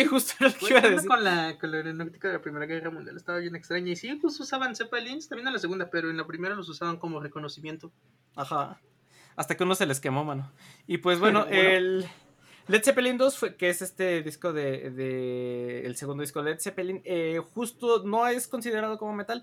sí, 0.00 0.04
justo 0.06 0.34
era 0.40 0.48
lo 0.50 0.54
que 0.58 0.66
iba 0.66 0.78
a 0.78 0.80
Bueno, 0.82 0.96
decir. 0.96 1.08
con 1.08 1.24
la, 1.24 1.58
con 1.58 1.70
la 1.70 1.76
aeronáutica 1.78 2.28
de 2.28 2.34
la 2.34 2.40
Primera 2.42 2.66
Guerra 2.66 2.90
Mundial 2.90 3.16
estaba 3.16 3.38
bien 3.38 3.54
extraña. 3.56 3.90
Y 3.92 3.96
sí, 3.96 4.14
pues 4.16 4.38
usaban 4.40 4.74
Zeppelins, 4.76 5.28
también 5.28 5.46
en 5.48 5.52
la 5.54 5.58
segunda, 5.58 5.90
pero 5.90 6.10
en 6.10 6.16
la 6.16 6.26
primera 6.26 6.54
los 6.54 6.68
usaban 6.68 6.96
como 6.98 7.20
reconocimiento. 7.20 7.92
Ajá. 8.36 8.80
Hasta 9.36 9.56
que 9.56 9.64
uno 9.64 9.74
se 9.74 9.86
les 9.86 10.00
quemó, 10.00 10.24
mano. 10.24 10.50
Y 10.86 10.98
pues 10.98 11.18
bueno, 11.20 11.44
Bueno. 11.48 11.60
el 11.62 12.06
Led 12.68 12.82
Zeppelin 12.84 13.18
2, 13.18 13.36
fue, 13.38 13.56
que 13.56 13.70
es 13.70 13.82
este 13.82 14.22
disco 14.22 14.52
de, 14.52 14.90
de- 14.90 15.84
el 15.86 15.96
segundo 15.96 16.20
disco 16.22 16.42
de 16.42 16.50
Led 16.52 16.60
Zeppelin, 16.60 17.00
eh, 17.04 17.40
justo 17.54 18.04
no 18.04 18.26
es 18.28 18.46
considerado 18.46 18.98
como 18.98 19.12
metal, 19.14 19.42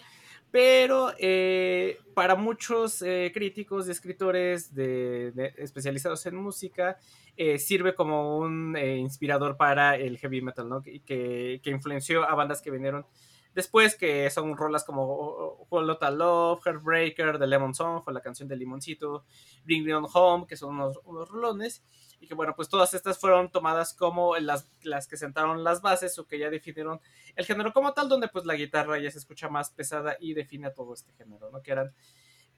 Pero 0.52 1.14
eh, 1.20 2.00
para 2.16 2.36
muchos 2.36 3.02
eh, 3.04 3.32
críticos 3.34 3.88
y 3.88 3.92
escritores 3.92 4.74
de, 4.74 5.54
especializados 5.58 6.26
en 6.26 6.36
música, 6.36 6.98
eh, 7.38 7.60
sirve 7.60 7.94
como 7.94 8.38
un 8.40 8.76
inspirador 8.78 9.58
para 9.58 9.96
el 9.96 10.18
heavy 10.18 10.42
metal, 10.42 10.68
¿no? 10.68 10.82
Que, 10.82 11.02
que, 11.02 11.70
influenció 11.70 12.24
a 12.24 12.34
bandas 12.34 12.62
que 12.62 12.72
vinieron 12.72 13.06
después, 13.54 13.96
que 13.96 14.30
son 14.32 14.58
rolas 14.58 14.84
como 14.84 15.68
Holota 15.70 16.10
Love, 16.10 16.66
Heartbreaker, 16.66 17.38
The 17.38 17.48
Lemon 17.48 17.76
Song, 17.76 18.02
o 18.06 18.12
la 18.12 18.22
canción 18.22 18.50
de 18.50 18.56
Limoncito, 18.56 19.26
Bring 19.66 19.86
Me 19.86 19.94
On 19.94 20.08
Home, 20.12 20.48
que 20.48 20.58
son 20.58 20.76
unos, 20.76 21.00
unos 21.06 21.30
rolones 21.30 21.84
y 22.20 22.28
que 22.28 22.34
bueno, 22.34 22.54
pues 22.56 22.70
todas 22.70 22.94
estas 22.94 23.18
fueron 23.18 23.50
tomadas 23.50 23.94
como 23.94 24.36
las, 24.38 24.70
las 24.84 25.08
que 25.08 25.18
sentaron 25.18 25.64
las 25.64 25.82
bases 25.82 26.18
o 26.20 26.28
que 26.28 26.40
ya 26.40 26.50
definieron 26.50 27.00
el 27.36 27.46
género 27.46 27.74
como 27.74 27.94
tal, 27.94 28.10
donde 28.10 28.28
pues 28.28 28.46
la 28.46 28.56
guitarra 28.56 29.00
ya 29.00 29.12
se 29.12 29.20
escucha 29.20 29.50
más 29.50 29.70
pesada 29.72 30.18
y 30.20 30.34
define 30.34 30.72
todo 30.72 30.94
este 30.94 31.14
género, 31.14 31.50
¿no? 31.52 31.62
Que 31.62 31.72
eran 31.72 31.94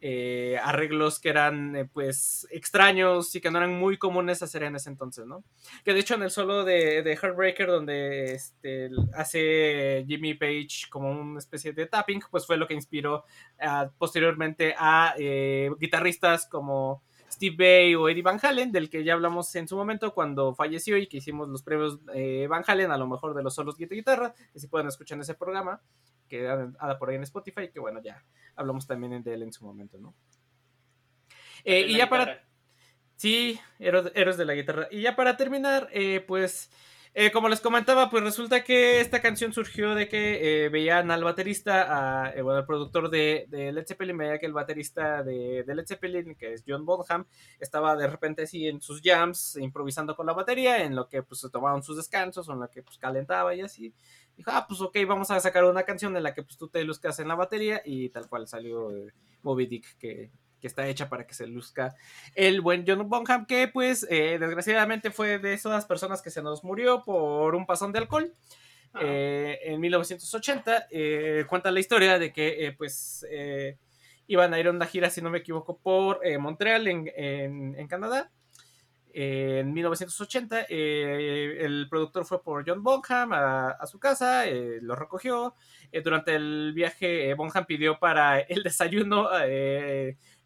eh, 0.03 0.57
arreglos 0.63 1.19
que 1.19 1.29
eran 1.29 1.75
eh, 1.75 1.85
pues 1.85 2.47
extraños 2.49 3.35
y 3.35 3.39
que 3.39 3.51
no 3.51 3.59
eran 3.59 3.77
muy 3.77 3.97
comunes 3.99 4.41
hacer 4.41 4.63
en 4.63 4.75
ese 4.75 4.89
entonces, 4.89 5.27
¿no? 5.27 5.43
Que 5.85 5.93
de 5.93 5.99
hecho 5.99 6.15
en 6.15 6.23
el 6.23 6.31
solo 6.31 6.63
de, 6.63 7.03
de 7.03 7.15
Heartbreaker 7.15 7.67
donde 7.67 8.33
este, 8.33 8.89
hace 9.13 10.03
Jimmy 10.07 10.33
Page 10.33 10.89
como 10.89 11.11
una 11.11 11.37
especie 11.37 11.73
de 11.73 11.85
tapping, 11.85 12.23
pues 12.31 12.47
fue 12.47 12.57
lo 12.57 12.67
que 12.67 12.73
inspiró 12.73 13.25
posteriormente 13.99 14.73
a 14.75 15.13
eh, 15.19 15.69
guitarristas 15.79 16.47
como 16.47 17.03
Steve 17.41 17.55
Bay 17.57 17.95
o 17.95 18.07
Eddie 18.07 18.21
Van 18.21 18.39
Halen, 18.39 18.71
del 18.71 18.87
que 18.87 19.03
ya 19.03 19.13
hablamos 19.13 19.55
en 19.55 19.67
su 19.67 19.75
momento 19.75 20.13
cuando 20.13 20.53
falleció 20.53 20.95
y 20.97 21.07
que 21.07 21.17
hicimos 21.17 21.49
los 21.49 21.63
premios 21.63 21.97
eh, 22.13 22.45
Van 22.47 22.63
Halen, 22.67 22.91
a 22.91 22.97
lo 22.97 23.07
mejor 23.07 23.33
de 23.33 23.41
los 23.41 23.55
solos 23.55 23.79
de 23.79 23.87
guitarra, 23.87 24.35
que 24.53 24.59
si 24.59 24.67
pueden 24.67 24.87
escuchar 24.87 25.15
en 25.15 25.23
ese 25.23 25.33
programa, 25.33 25.81
que 26.27 26.47
anda 26.47 26.99
por 26.99 27.09
ahí 27.09 27.15
en 27.15 27.23
Spotify, 27.23 27.71
que 27.73 27.79
bueno, 27.79 27.99
ya 27.99 28.23
hablamos 28.55 28.85
también 28.85 29.23
de 29.23 29.33
él 29.33 29.41
en 29.41 29.51
su 29.51 29.65
momento, 29.65 29.97
¿no? 29.97 30.13
Eh, 31.63 31.87
y 31.87 31.97
ya 31.97 32.07
para... 32.07 32.47
Sí, 33.15 33.59
héroes, 33.79 34.37
de 34.37 34.45
la 34.45 34.53
guitarra. 34.53 34.87
Y 34.91 35.01
ya 35.01 35.15
para 35.15 35.35
terminar, 35.35 35.89
eh, 35.93 36.23
pues 36.27 36.69
eh, 37.13 37.29
como 37.31 37.49
les 37.49 37.59
comentaba, 37.59 38.09
pues 38.09 38.23
resulta 38.23 38.63
que 38.63 39.01
esta 39.01 39.21
canción 39.21 39.51
surgió 39.51 39.95
de 39.95 40.07
que 40.07 40.65
eh, 40.65 40.69
veían 40.69 41.11
al 41.11 41.25
baterista, 41.25 42.25
a, 42.25 42.31
eh, 42.31 42.41
bueno, 42.41 42.59
el 42.59 42.65
productor 42.65 43.09
de, 43.09 43.47
Led 43.51 43.85
Zeppelin, 43.85 44.17
veía 44.17 44.39
que 44.39 44.45
el 44.45 44.53
baterista 44.53 45.21
de, 45.21 45.65
Led 45.67 45.85
Zeppelin, 45.85 46.35
que 46.35 46.53
es 46.53 46.63
John 46.65 46.85
Bonham, 46.85 47.25
estaba 47.59 47.97
de 47.97 48.07
repente 48.07 48.43
así 48.43 48.65
en 48.65 48.81
sus 48.81 49.01
jams, 49.03 49.57
improvisando 49.57 50.15
con 50.15 50.25
la 50.25 50.31
batería, 50.31 50.85
en 50.85 50.95
lo 50.95 51.09
que 51.09 51.21
pues 51.21 51.41
se 51.41 51.49
tomaban 51.49 51.83
sus 51.83 51.97
descansos, 51.97 52.47
en 52.47 52.61
lo 52.61 52.69
que 52.69 52.81
pues 52.81 52.97
calentaba 52.97 53.53
y 53.55 53.61
así. 53.61 53.93
Dijo, 54.37 54.51
ah, 54.53 54.65
pues 54.65 54.79
ok, 54.79 54.97
vamos 55.05 55.31
a 55.31 55.39
sacar 55.41 55.65
una 55.65 55.83
canción 55.83 56.15
en 56.15 56.23
la 56.23 56.33
que 56.33 56.43
pues 56.43 56.55
tú 56.55 56.69
te 56.69 56.81
luzcas 56.85 57.19
en 57.19 57.27
la 57.27 57.35
batería 57.35 57.81
y 57.83 58.07
tal 58.07 58.29
cual 58.29 58.47
salió 58.47 58.89
Moby 59.41 59.65
Dick, 59.65 59.97
que 59.97 60.31
que 60.61 60.67
está 60.67 60.87
hecha 60.87 61.09
para 61.09 61.25
que 61.25 61.33
se 61.33 61.47
luzca 61.47 61.95
el 62.35 62.61
buen 62.61 62.85
John 62.87 63.09
Bonham, 63.09 63.45
que 63.45 63.67
pues 63.67 64.07
eh, 64.09 64.37
desgraciadamente 64.39 65.11
fue 65.11 65.39
de 65.39 65.53
esas 65.53 65.85
personas 65.85 66.21
que 66.21 66.29
se 66.29 66.41
nos 66.41 66.63
murió 66.63 67.03
por 67.03 67.55
un 67.55 67.65
pasón 67.65 67.91
de 67.91 67.99
alcohol. 67.99 68.33
Eh, 68.99 69.57
en 69.63 69.79
1980 69.79 70.87
eh, 70.91 71.45
cuenta 71.47 71.71
la 71.71 71.79
historia 71.79 72.19
de 72.19 72.31
que 72.31 72.73
pues 72.77 73.25
iban 74.27 74.53
a 74.53 74.59
ir 74.59 74.67
a 74.67 74.71
una 74.71 74.85
gira, 74.85 75.09
si 75.09 75.21
no 75.21 75.29
me 75.29 75.39
equivoco, 75.39 75.77
por 75.77 76.21
Montreal 76.39 76.87
en, 76.87 77.87
Canadá. 77.87 78.31
en 79.13 79.73
1980 79.73 80.67
el 80.69 81.87
productor 81.89 82.25
fue 82.25 82.43
por 82.43 82.63
John 82.67 82.83
Bonham 82.83 83.31
a, 83.33 83.85
su 83.87 83.99
casa, 83.99 84.45
lo 84.45 84.95
recogió. 84.95 85.55
durante 86.03 86.35
el 86.35 86.71
viaje 86.73 87.33
Bonham 87.33 87.65
pidió 87.65 87.97
para 87.97 88.39
el 88.39 88.63
desayuno 88.63 89.29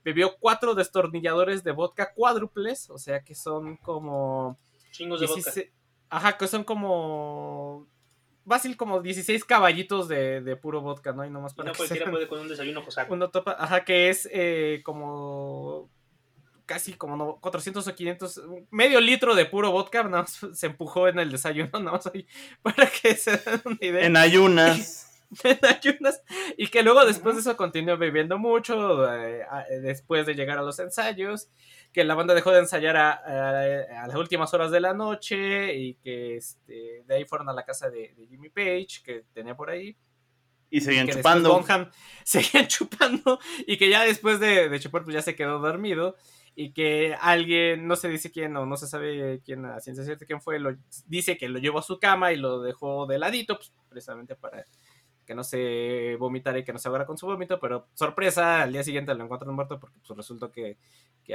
bebió 0.06 0.38
cuatro 0.40 0.76
destornilladores 0.76 1.64
de 1.64 1.72
vodka 1.72 2.14
cuádruples, 2.14 2.92
o 2.92 3.00
sea 3.00 3.24
que 3.24 3.34
son 3.34 3.76
como... 3.78 4.58
Chingos 4.92 5.20
de 5.20 5.26
vodka. 5.26 5.52
Ajá, 6.10 6.38
que 6.38 6.48
son 6.48 6.64
como... 6.64 7.88
Fácil 8.48 8.78
como 8.78 9.02
16 9.02 9.44
caballitos 9.44 10.08
de, 10.08 10.58
puro 10.62 10.82
vodka, 10.82 11.12
¿no? 11.12 11.26
Y 11.26 11.32
nomás 11.32 11.56
para 11.56 11.72
no 11.72 11.76
cualquiera 11.76 12.12
puede 12.12 12.28
con 12.28 12.40
un 12.40 12.48
desayuno 12.48 12.86
cosaco. 12.86 13.16
Uno 13.16 13.32
topa, 13.32 13.58
ajá, 13.58 13.84
que 13.84 14.10
es 14.10 14.30
eh, 14.32 14.82
como 14.86 15.90
casi 16.68 16.94
como 16.94 17.18
no, 17.18 17.38
400 17.42 17.88
o 17.88 17.96
500, 17.96 18.42
medio 18.70 19.02
litro 19.02 19.34
de 19.34 19.46
puro 19.46 19.72
vodka, 19.72 20.04
¿no? 20.04 20.26
se 20.28 20.68
empujó 20.68 21.08
en 21.08 21.18
el 21.18 21.32
desayuno, 21.32 21.80
¿no? 21.80 22.00
para 22.62 22.88
que 22.90 23.16
se 23.16 23.38
den 23.38 23.62
una 23.66 23.78
idea. 23.82 24.06
En 24.06 24.18
ayunas. 24.18 25.02
y 26.58 26.68
que 26.68 26.84
luego 26.84 27.06
después 27.06 27.36
de 27.36 27.42
eso 27.42 27.58
continuó 27.58 27.98
bebiendo 27.98 28.38
mucho 28.38 29.12
eh, 29.14 29.46
después 29.82 30.26
de 30.26 30.36
llegar 30.36 30.58
a 30.58 30.62
los 30.62 30.80
ensayos 30.80 31.50
que 31.92 32.04
la 32.04 32.16
banda 32.16 32.34
dejó 32.34 32.52
de 32.52 32.60
ensayar 32.60 32.98
a, 32.98 34.08
las 34.08 34.16
últimas 34.16 34.54
horas 34.54 34.72
de 34.72 34.82
la 34.82 34.94
noche 34.94 35.74
y 35.76 35.96
que 35.96 36.38
este, 36.38 37.04
de 37.06 37.16
ahí 37.16 37.26
fueron 37.26 37.50
a 37.50 37.54
la 37.54 37.64
casa 37.64 37.90
de, 37.90 38.14
Jimmy 38.30 38.50
Page 38.50 39.02
que 39.04 39.26
tenía 39.34 39.56
por 39.56 39.70
ahí 39.70 39.96
y 40.70 40.82
seguían 40.82 41.08
chupando. 41.08 41.64
Seguían 42.24 42.68
chupando 42.68 43.40
y 43.66 43.78
que 43.78 43.90
ya 43.90 44.04
después 44.04 44.40
de, 44.40 44.68
de 44.68 44.80
chupar 44.80 45.04
pues 45.04 45.14
ya 45.14 45.22
se 45.22 45.36
quedó 45.36 45.60
dormido 45.60 46.16
y 46.56 46.72
que 46.72 47.16
alguien, 47.20 47.86
no 47.86 47.98
se 47.98 48.08
dice 48.08 48.32
quién 48.32 48.56
o 48.56 48.66
no 48.66 48.78
se 48.78 48.88
sabe 48.88 49.42
quién 49.44 49.66
a 49.66 49.82
ciencia 49.82 50.06
cierta 50.06 50.26
quién 50.26 50.42
fue, 50.42 50.58
lo, 50.60 50.76
dice 51.06 51.38
que 51.38 51.50
lo 51.50 51.60
llevó 51.60 51.80
a 51.80 51.84
su 51.84 52.00
cama 52.00 52.32
y 52.32 52.38
lo 52.38 52.62
dejó 52.62 53.06
de 53.06 53.20
ladito, 53.20 53.58
pues, 53.58 53.74
precisamente 53.90 54.36
para 54.36 54.66
que 55.26 55.36
no 55.36 55.44
se 55.44 56.16
vomitara 56.20 56.60
y 56.60 56.64
que 56.64 56.74
no 56.74 56.80
se 56.80 56.88
ahogara 56.88 57.06
con 57.06 57.18
su 57.18 57.26
vómito, 57.26 57.60
pero 57.60 57.88
sorpresa, 57.94 58.62
al 58.62 58.74
día 58.74 58.84
siguiente 58.84 59.14
lo 59.16 59.24
encuentran 59.24 59.54
muerto 59.54 59.80
porque 59.80 59.98
pues, 60.06 60.16
resultó 60.16 60.52
que, 60.52 60.78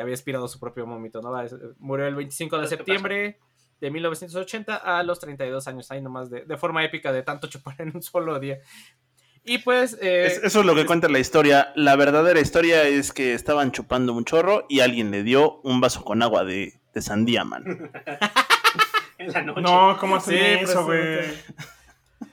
había 0.00 0.14
aspirado 0.14 0.46
su 0.48 0.60
propio 0.60 0.86
vómito, 0.86 1.20
¿no? 1.20 1.32
Murió 1.78 2.06
el 2.06 2.14
25 2.14 2.58
de 2.58 2.66
septiembre 2.68 3.38
de 3.80 3.90
1980 3.90 4.76
a 4.76 5.02
los 5.02 5.18
32 5.18 5.66
años, 5.66 5.90
ahí 5.90 6.00
nomás 6.00 6.30
de, 6.30 6.44
de 6.44 6.56
forma 6.56 6.84
épica 6.84 7.12
de 7.12 7.22
tanto 7.22 7.48
chupar 7.48 7.76
en 7.80 7.92
un 7.94 8.02
solo 8.02 8.38
día. 8.38 8.60
Y 9.44 9.58
pues... 9.58 9.98
Eh, 10.00 10.26
eso 10.26 10.60
es 10.60 10.66
lo 10.66 10.74
que 10.74 10.86
cuenta 10.86 11.08
la 11.08 11.18
historia. 11.18 11.72
La 11.74 11.96
verdadera 11.96 12.40
historia 12.40 12.84
es 12.84 13.12
que 13.12 13.34
estaban 13.34 13.72
chupando 13.72 14.12
un 14.12 14.24
chorro 14.24 14.66
y 14.68 14.80
alguien 14.80 15.10
le 15.10 15.22
dio 15.22 15.60
un 15.62 15.80
vaso 15.80 16.04
con 16.04 16.22
agua 16.22 16.44
de, 16.44 16.80
sandía, 16.96 17.44
man. 17.44 17.64
en 19.18 19.32
la 19.32 19.42
noche. 19.42 19.60
No, 19.62 19.96
¿cómo 19.98 20.16
así 20.16 20.36
eso, 20.36 20.84
güey? 20.84 21.20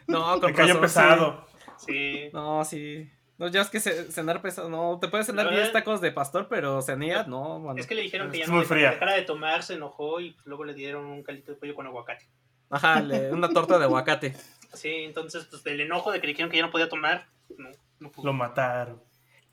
No, 0.07 0.39
con 0.39 0.51
Me 0.51 0.55
cayó 0.55 0.81
pesado. 0.81 1.46
Sí. 1.77 2.29
No, 2.33 2.63
sí. 2.65 3.09
No, 3.37 3.47
ya 3.49 3.61
es 3.61 3.69
que 3.69 3.79
cenar 3.79 4.41
pesado, 4.41 4.67
no, 4.67 4.97
te 4.99 5.09
puedes 5.09 5.27
cenar 5.27 5.49
10 5.49 5.71
tacos 5.71 6.01
de 6.01 6.11
pastor, 6.11 6.47
pero 6.49 6.81
cenía, 6.81 7.23
no, 7.23 7.59
bueno. 7.59 7.79
Es 7.79 7.85
que 7.85 7.93
le 7.93 8.01
dijeron 8.01 8.31
que 8.31 8.39
ya 8.39 8.47
no 8.47 8.59
dejara 8.59 9.13
de 9.13 9.21
tomar, 9.21 9.61
se 9.61 9.75
enojó 9.75 10.19
y 10.19 10.35
luego 10.45 10.65
le 10.65 10.73
dieron 10.73 11.05
un 11.05 11.21
caldito 11.21 11.51
de 11.51 11.57
pollo 11.59 11.75
con 11.75 11.85
aguacate. 11.85 12.25
Ajá, 12.69 13.03
una 13.31 13.49
torta 13.49 13.77
de 13.77 13.85
aguacate. 13.85 14.35
Sí, 14.73 14.89
entonces, 15.05 15.45
pues 15.45 15.63
del 15.63 15.79
enojo 15.79 16.11
de 16.11 16.19
que 16.19 16.27
le 16.27 16.33
dijeron 16.33 16.51
que 16.51 16.57
ya 16.57 16.63
no 16.63 16.71
podía 16.71 16.89
tomar, 16.89 17.25
no, 17.57 17.69
no 17.99 18.11
pudo. 18.11 18.27
Lo 18.27 18.33
mataron. 18.33 19.01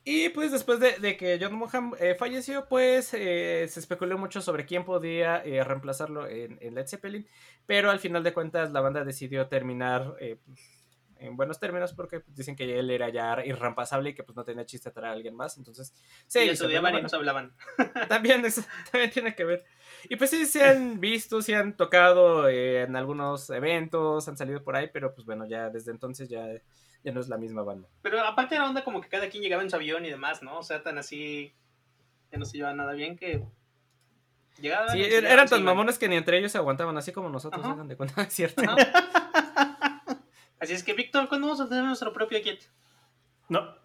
Y 0.03 0.29
pues 0.29 0.51
después 0.51 0.79
de, 0.79 1.17
que 1.17 1.39
John 1.41 1.55
Moham 1.55 1.93
eh, 1.99 2.13
falleció, 2.13 2.67
pues 2.67 3.11
eh, 3.13 3.65
se 3.67 3.79
especuló 3.79 4.19
mucho 4.19 4.41
sobre 4.41 4.65
quién 4.65 4.83
podía 4.83 5.41
eh, 5.43 5.63
reemplazarlo 5.63 6.27
en, 6.27 6.59
en, 6.61 6.75
Led 6.75 6.85
Zeppelin, 6.85 7.27
pero 7.65 7.89
al 7.89 7.99
final 7.99 8.23
de 8.23 8.33
cuentas 8.33 8.71
la 8.71 8.81
banda 8.81 9.03
decidió 9.03 9.47
terminar 9.47 10.15
pues, 10.19 10.37
en 11.25 11.37
buenos 11.37 11.59
términos 11.59 11.93
porque 11.93 12.19
pues, 12.19 12.35
dicen 12.35 12.55
que 12.55 12.79
él 12.79 12.89
era 12.89 13.09
ya 13.09 13.43
irreemplazable 13.45 14.11
y 14.11 14.13
que 14.13 14.23
pues 14.23 14.35
no 14.35 14.43
tenía 14.43 14.65
chiste 14.65 14.91
traer 14.91 15.09
a 15.09 15.13
alguien 15.13 15.35
más. 15.35 15.57
Entonces, 15.57 15.93
sí, 16.27 16.39
y 16.39 16.49
estudiaban 16.49 16.97
y 16.97 17.01
nos 17.01 17.13
hablaban. 17.13 17.55
También, 18.09 18.43
también 18.91 19.11
tiene 19.11 19.35
que 19.35 19.43
ver. 19.43 19.65
Y 20.09 20.15
pues 20.15 20.29
sí, 20.29 20.45
se 20.45 20.63
han 20.63 20.99
visto, 20.99 21.41
se 21.41 21.55
han 21.55 21.75
tocado 21.75 22.47
eh, 22.47 22.83
en 22.83 22.95
algunos 22.95 23.49
eventos, 23.49 24.27
han 24.27 24.37
salido 24.37 24.63
por 24.63 24.75
ahí, 24.75 24.89
pero 24.91 25.13
pues 25.13 25.25
bueno, 25.25 25.45
ya 25.47 25.69
desde 25.69 25.91
entonces 25.91 26.29
ya, 26.29 26.45
ya 27.03 27.11
no 27.11 27.19
es 27.19 27.27
la 27.27 27.37
misma 27.37 27.63
banda. 27.63 27.87
Pero 28.01 28.21
aparte 28.21 28.55
era 28.55 28.65
onda 28.65 28.83
como 28.83 29.01
que 29.01 29.09
cada 29.09 29.29
quien 29.29 29.43
llegaba 29.43 29.63
en 29.63 29.69
su 29.69 29.75
avión 29.75 30.05
y 30.05 30.09
demás, 30.09 30.43
¿no? 30.43 30.59
O 30.59 30.63
sea, 30.63 30.83
tan 30.83 30.97
así, 30.97 31.53
ya 32.31 32.37
no 32.37 32.45
se 32.45 32.57
llevaba 32.57 32.75
nada 32.75 32.93
bien 32.93 33.15
que... 33.15 33.43
Llegaban, 34.59 34.89
sí, 34.91 35.01
eran 35.01 35.49
tan 35.49 35.63
mamones 35.63 35.99
que 35.99 36.07
ni 36.07 36.15
entre 36.15 36.37
ellos 36.37 36.51
se 36.51 36.57
aguantaban, 36.57 36.97
así 36.97 37.11
como 37.11 37.27
nosotros, 37.27 37.65
hagan 37.65 37.89
de 37.89 37.97
cuenta, 37.97 38.23
¿cierto? 38.29 38.61
Así 40.65 40.73
es 40.73 40.83
que, 40.83 40.93
Víctor, 40.93 41.29
¿cuándo 41.29 41.45
vamos 41.45 41.61
a 41.61 41.69
tener 41.69 41.83
nuestro 41.83 42.11
propio 42.11 42.41
kit? 42.41 42.59
No. 43.49 43.75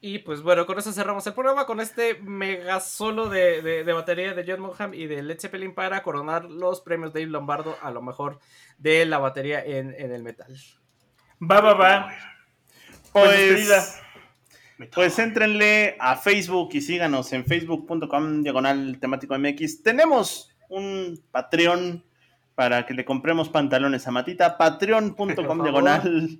Y 0.00 0.20
pues 0.20 0.40
bueno, 0.40 0.64
con 0.64 0.78
eso 0.78 0.94
cerramos 0.94 1.26
el 1.26 1.34
programa, 1.34 1.66
con 1.66 1.78
este 1.78 2.14
mega 2.22 2.80
solo 2.80 3.28
de, 3.28 3.82
batería 3.92 4.32
de 4.32 4.44
John 4.50 4.62
Monham 4.62 4.94
y 4.94 5.06
de 5.06 5.22
Led 5.22 5.38
Zeppelin 5.38 5.74
para 5.74 6.02
coronar 6.02 6.46
los 6.46 6.80
premios 6.80 7.12
Dave 7.12 7.26
Lombardo 7.26 7.76
a 7.82 7.90
lo 7.90 8.00
mejor 8.00 8.38
de 8.78 9.04
la 9.04 9.18
batería 9.18 9.62
en, 9.62 9.94
el 9.94 10.22
metal. 10.22 10.56
Va, 11.42 11.60
va, 11.60 11.74
va. 11.74 12.14
Pues, 13.12 14.00
pues, 14.76 14.90
pues 14.94 15.18
entrenle 15.18 15.96
a 16.00 16.16
Facebook 16.16 16.70
y 16.72 16.80
síganos 16.80 17.30
en 17.34 17.44
facebook.com 17.44 18.42
diagonal 18.42 18.98
temático 19.00 19.38
MX. 19.38 19.82
Tenemos 19.82 20.56
un 20.70 21.22
Patreon 21.30 22.02
para 22.54 22.86
que 22.86 22.94
le 22.94 23.04
compremos 23.04 23.48
pantalones 23.48 24.06
a 24.06 24.10
Matita. 24.10 24.56
Patreon.com 24.56 25.62
diagonal 25.62 26.38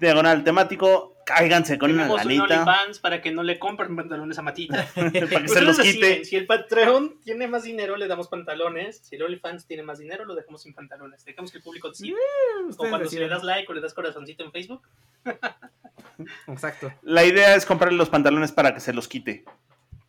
diagonal 0.00 0.42
temático, 0.42 1.16
cáiganse 1.26 1.78
con 1.78 1.90
una 1.92 2.04
Tenemos 2.04 2.24
un 2.24 2.28
ganita. 2.28 2.62
OnlyFans 2.62 2.98
para 3.00 3.20
que 3.20 3.30
no 3.30 3.42
le 3.42 3.58
compren 3.58 3.94
pantalones 3.94 4.38
a 4.38 4.42
Matita. 4.42 4.86
para 4.94 5.10
que 5.10 5.20
se 5.20 5.24
Ustedes 5.24 5.62
los 5.62 5.76
deciden, 5.76 6.12
quite. 6.12 6.24
Si 6.24 6.36
el 6.36 6.46
Patreon 6.46 7.20
tiene 7.22 7.46
más 7.46 7.64
dinero, 7.64 7.96
le 7.96 8.08
damos 8.08 8.28
pantalones. 8.28 8.98
Si 9.04 9.16
el 9.16 9.22
OnlyFans 9.22 9.66
tiene 9.66 9.82
más 9.82 9.98
dinero, 9.98 10.24
lo 10.24 10.34
dejamos 10.34 10.62
sin 10.62 10.74
pantalones. 10.74 11.24
Dejamos 11.24 11.52
que 11.52 11.58
el 11.58 11.64
público 11.64 11.90
decida. 11.90 12.16
o 12.64 12.68
Ustedes 12.70 12.90
cuando 12.90 13.08
si 13.08 13.18
le 13.18 13.28
das 13.28 13.44
like 13.44 13.70
o 13.70 13.74
le 13.74 13.80
das 13.80 13.94
corazoncito 13.94 14.42
en 14.42 14.52
Facebook. 14.52 14.82
Exacto. 16.48 16.92
La 17.02 17.24
idea 17.24 17.54
es 17.54 17.66
comprarle 17.66 17.98
los 17.98 18.08
pantalones 18.08 18.52
para 18.52 18.74
que 18.74 18.80
se 18.80 18.92
los 18.92 19.06
quite. 19.06 19.44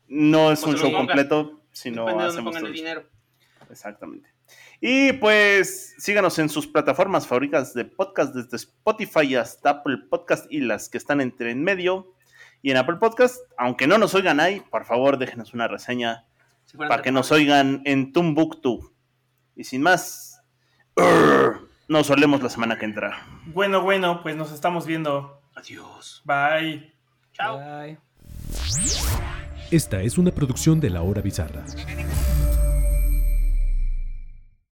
No 0.07 0.51
es 0.51 0.63
un 0.63 0.77
se 0.77 0.84
show 0.84 0.91
completo, 0.91 1.61
sino 1.72 2.05
Depende 2.05 2.23
de 2.23 2.27
dónde 2.27 2.34
hacemos 2.34 2.51
pongan 2.51 2.61
todo 2.61 2.68
el 2.68 2.73
dinero. 2.73 3.03
Exactamente. 3.69 4.30
Y 4.83 5.13
pues 5.13 5.93
síganos 5.99 6.39
en 6.39 6.49
sus 6.49 6.65
plataformas 6.65 7.27
favoritas 7.27 7.75
de 7.75 7.85
podcast, 7.85 8.33
desde 8.33 8.57
Spotify 8.57 9.35
hasta 9.35 9.69
Apple 9.69 9.99
Podcast 10.09 10.51
y 10.51 10.59
las 10.59 10.89
que 10.89 10.97
están 10.97 11.21
entre 11.21 11.51
en 11.51 11.63
medio. 11.63 12.15
Y 12.63 12.71
en 12.71 12.77
Apple 12.77 12.95
Podcast, 12.95 13.37
aunque 13.59 13.85
no 13.85 13.99
nos 13.99 14.15
oigan 14.15 14.39
ahí, 14.39 14.59
por 14.71 14.85
favor 14.85 15.19
déjenos 15.19 15.53
una 15.53 15.67
reseña 15.67 16.25
Si 16.65 16.77
para 16.77 17.03
que 17.03 17.11
nos 17.11 17.31
oigan 17.31 17.83
en 17.85 18.11
Tumbuktu. 18.11 18.91
Y 19.55 19.65
sin 19.65 19.83
más, 19.83 20.41
nos 21.87 22.07
solemos 22.07 22.41
la 22.41 22.49
semana 22.49 22.79
que 22.79 22.85
entra. 22.85 23.23
Bueno, 23.45 23.81
bueno, 23.81 24.23
pues 24.23 24.35
nos 24.35 24.51
estamos 24.51 24.87
viendo. 24.87 25.43
Adiós. 25.55 26.23
Bye. 26.25 26.91
Chao. 27.33 27.59
Bye. 27.59 27.99
Esta 29.69 30.01
es 30.01 30.17
una 30.17 30.31
producción 30.31 30.79
de 30.79 30.89
La 30.89 31.03
Hora 31.03 31.21
Bizarra. 31.21 31.63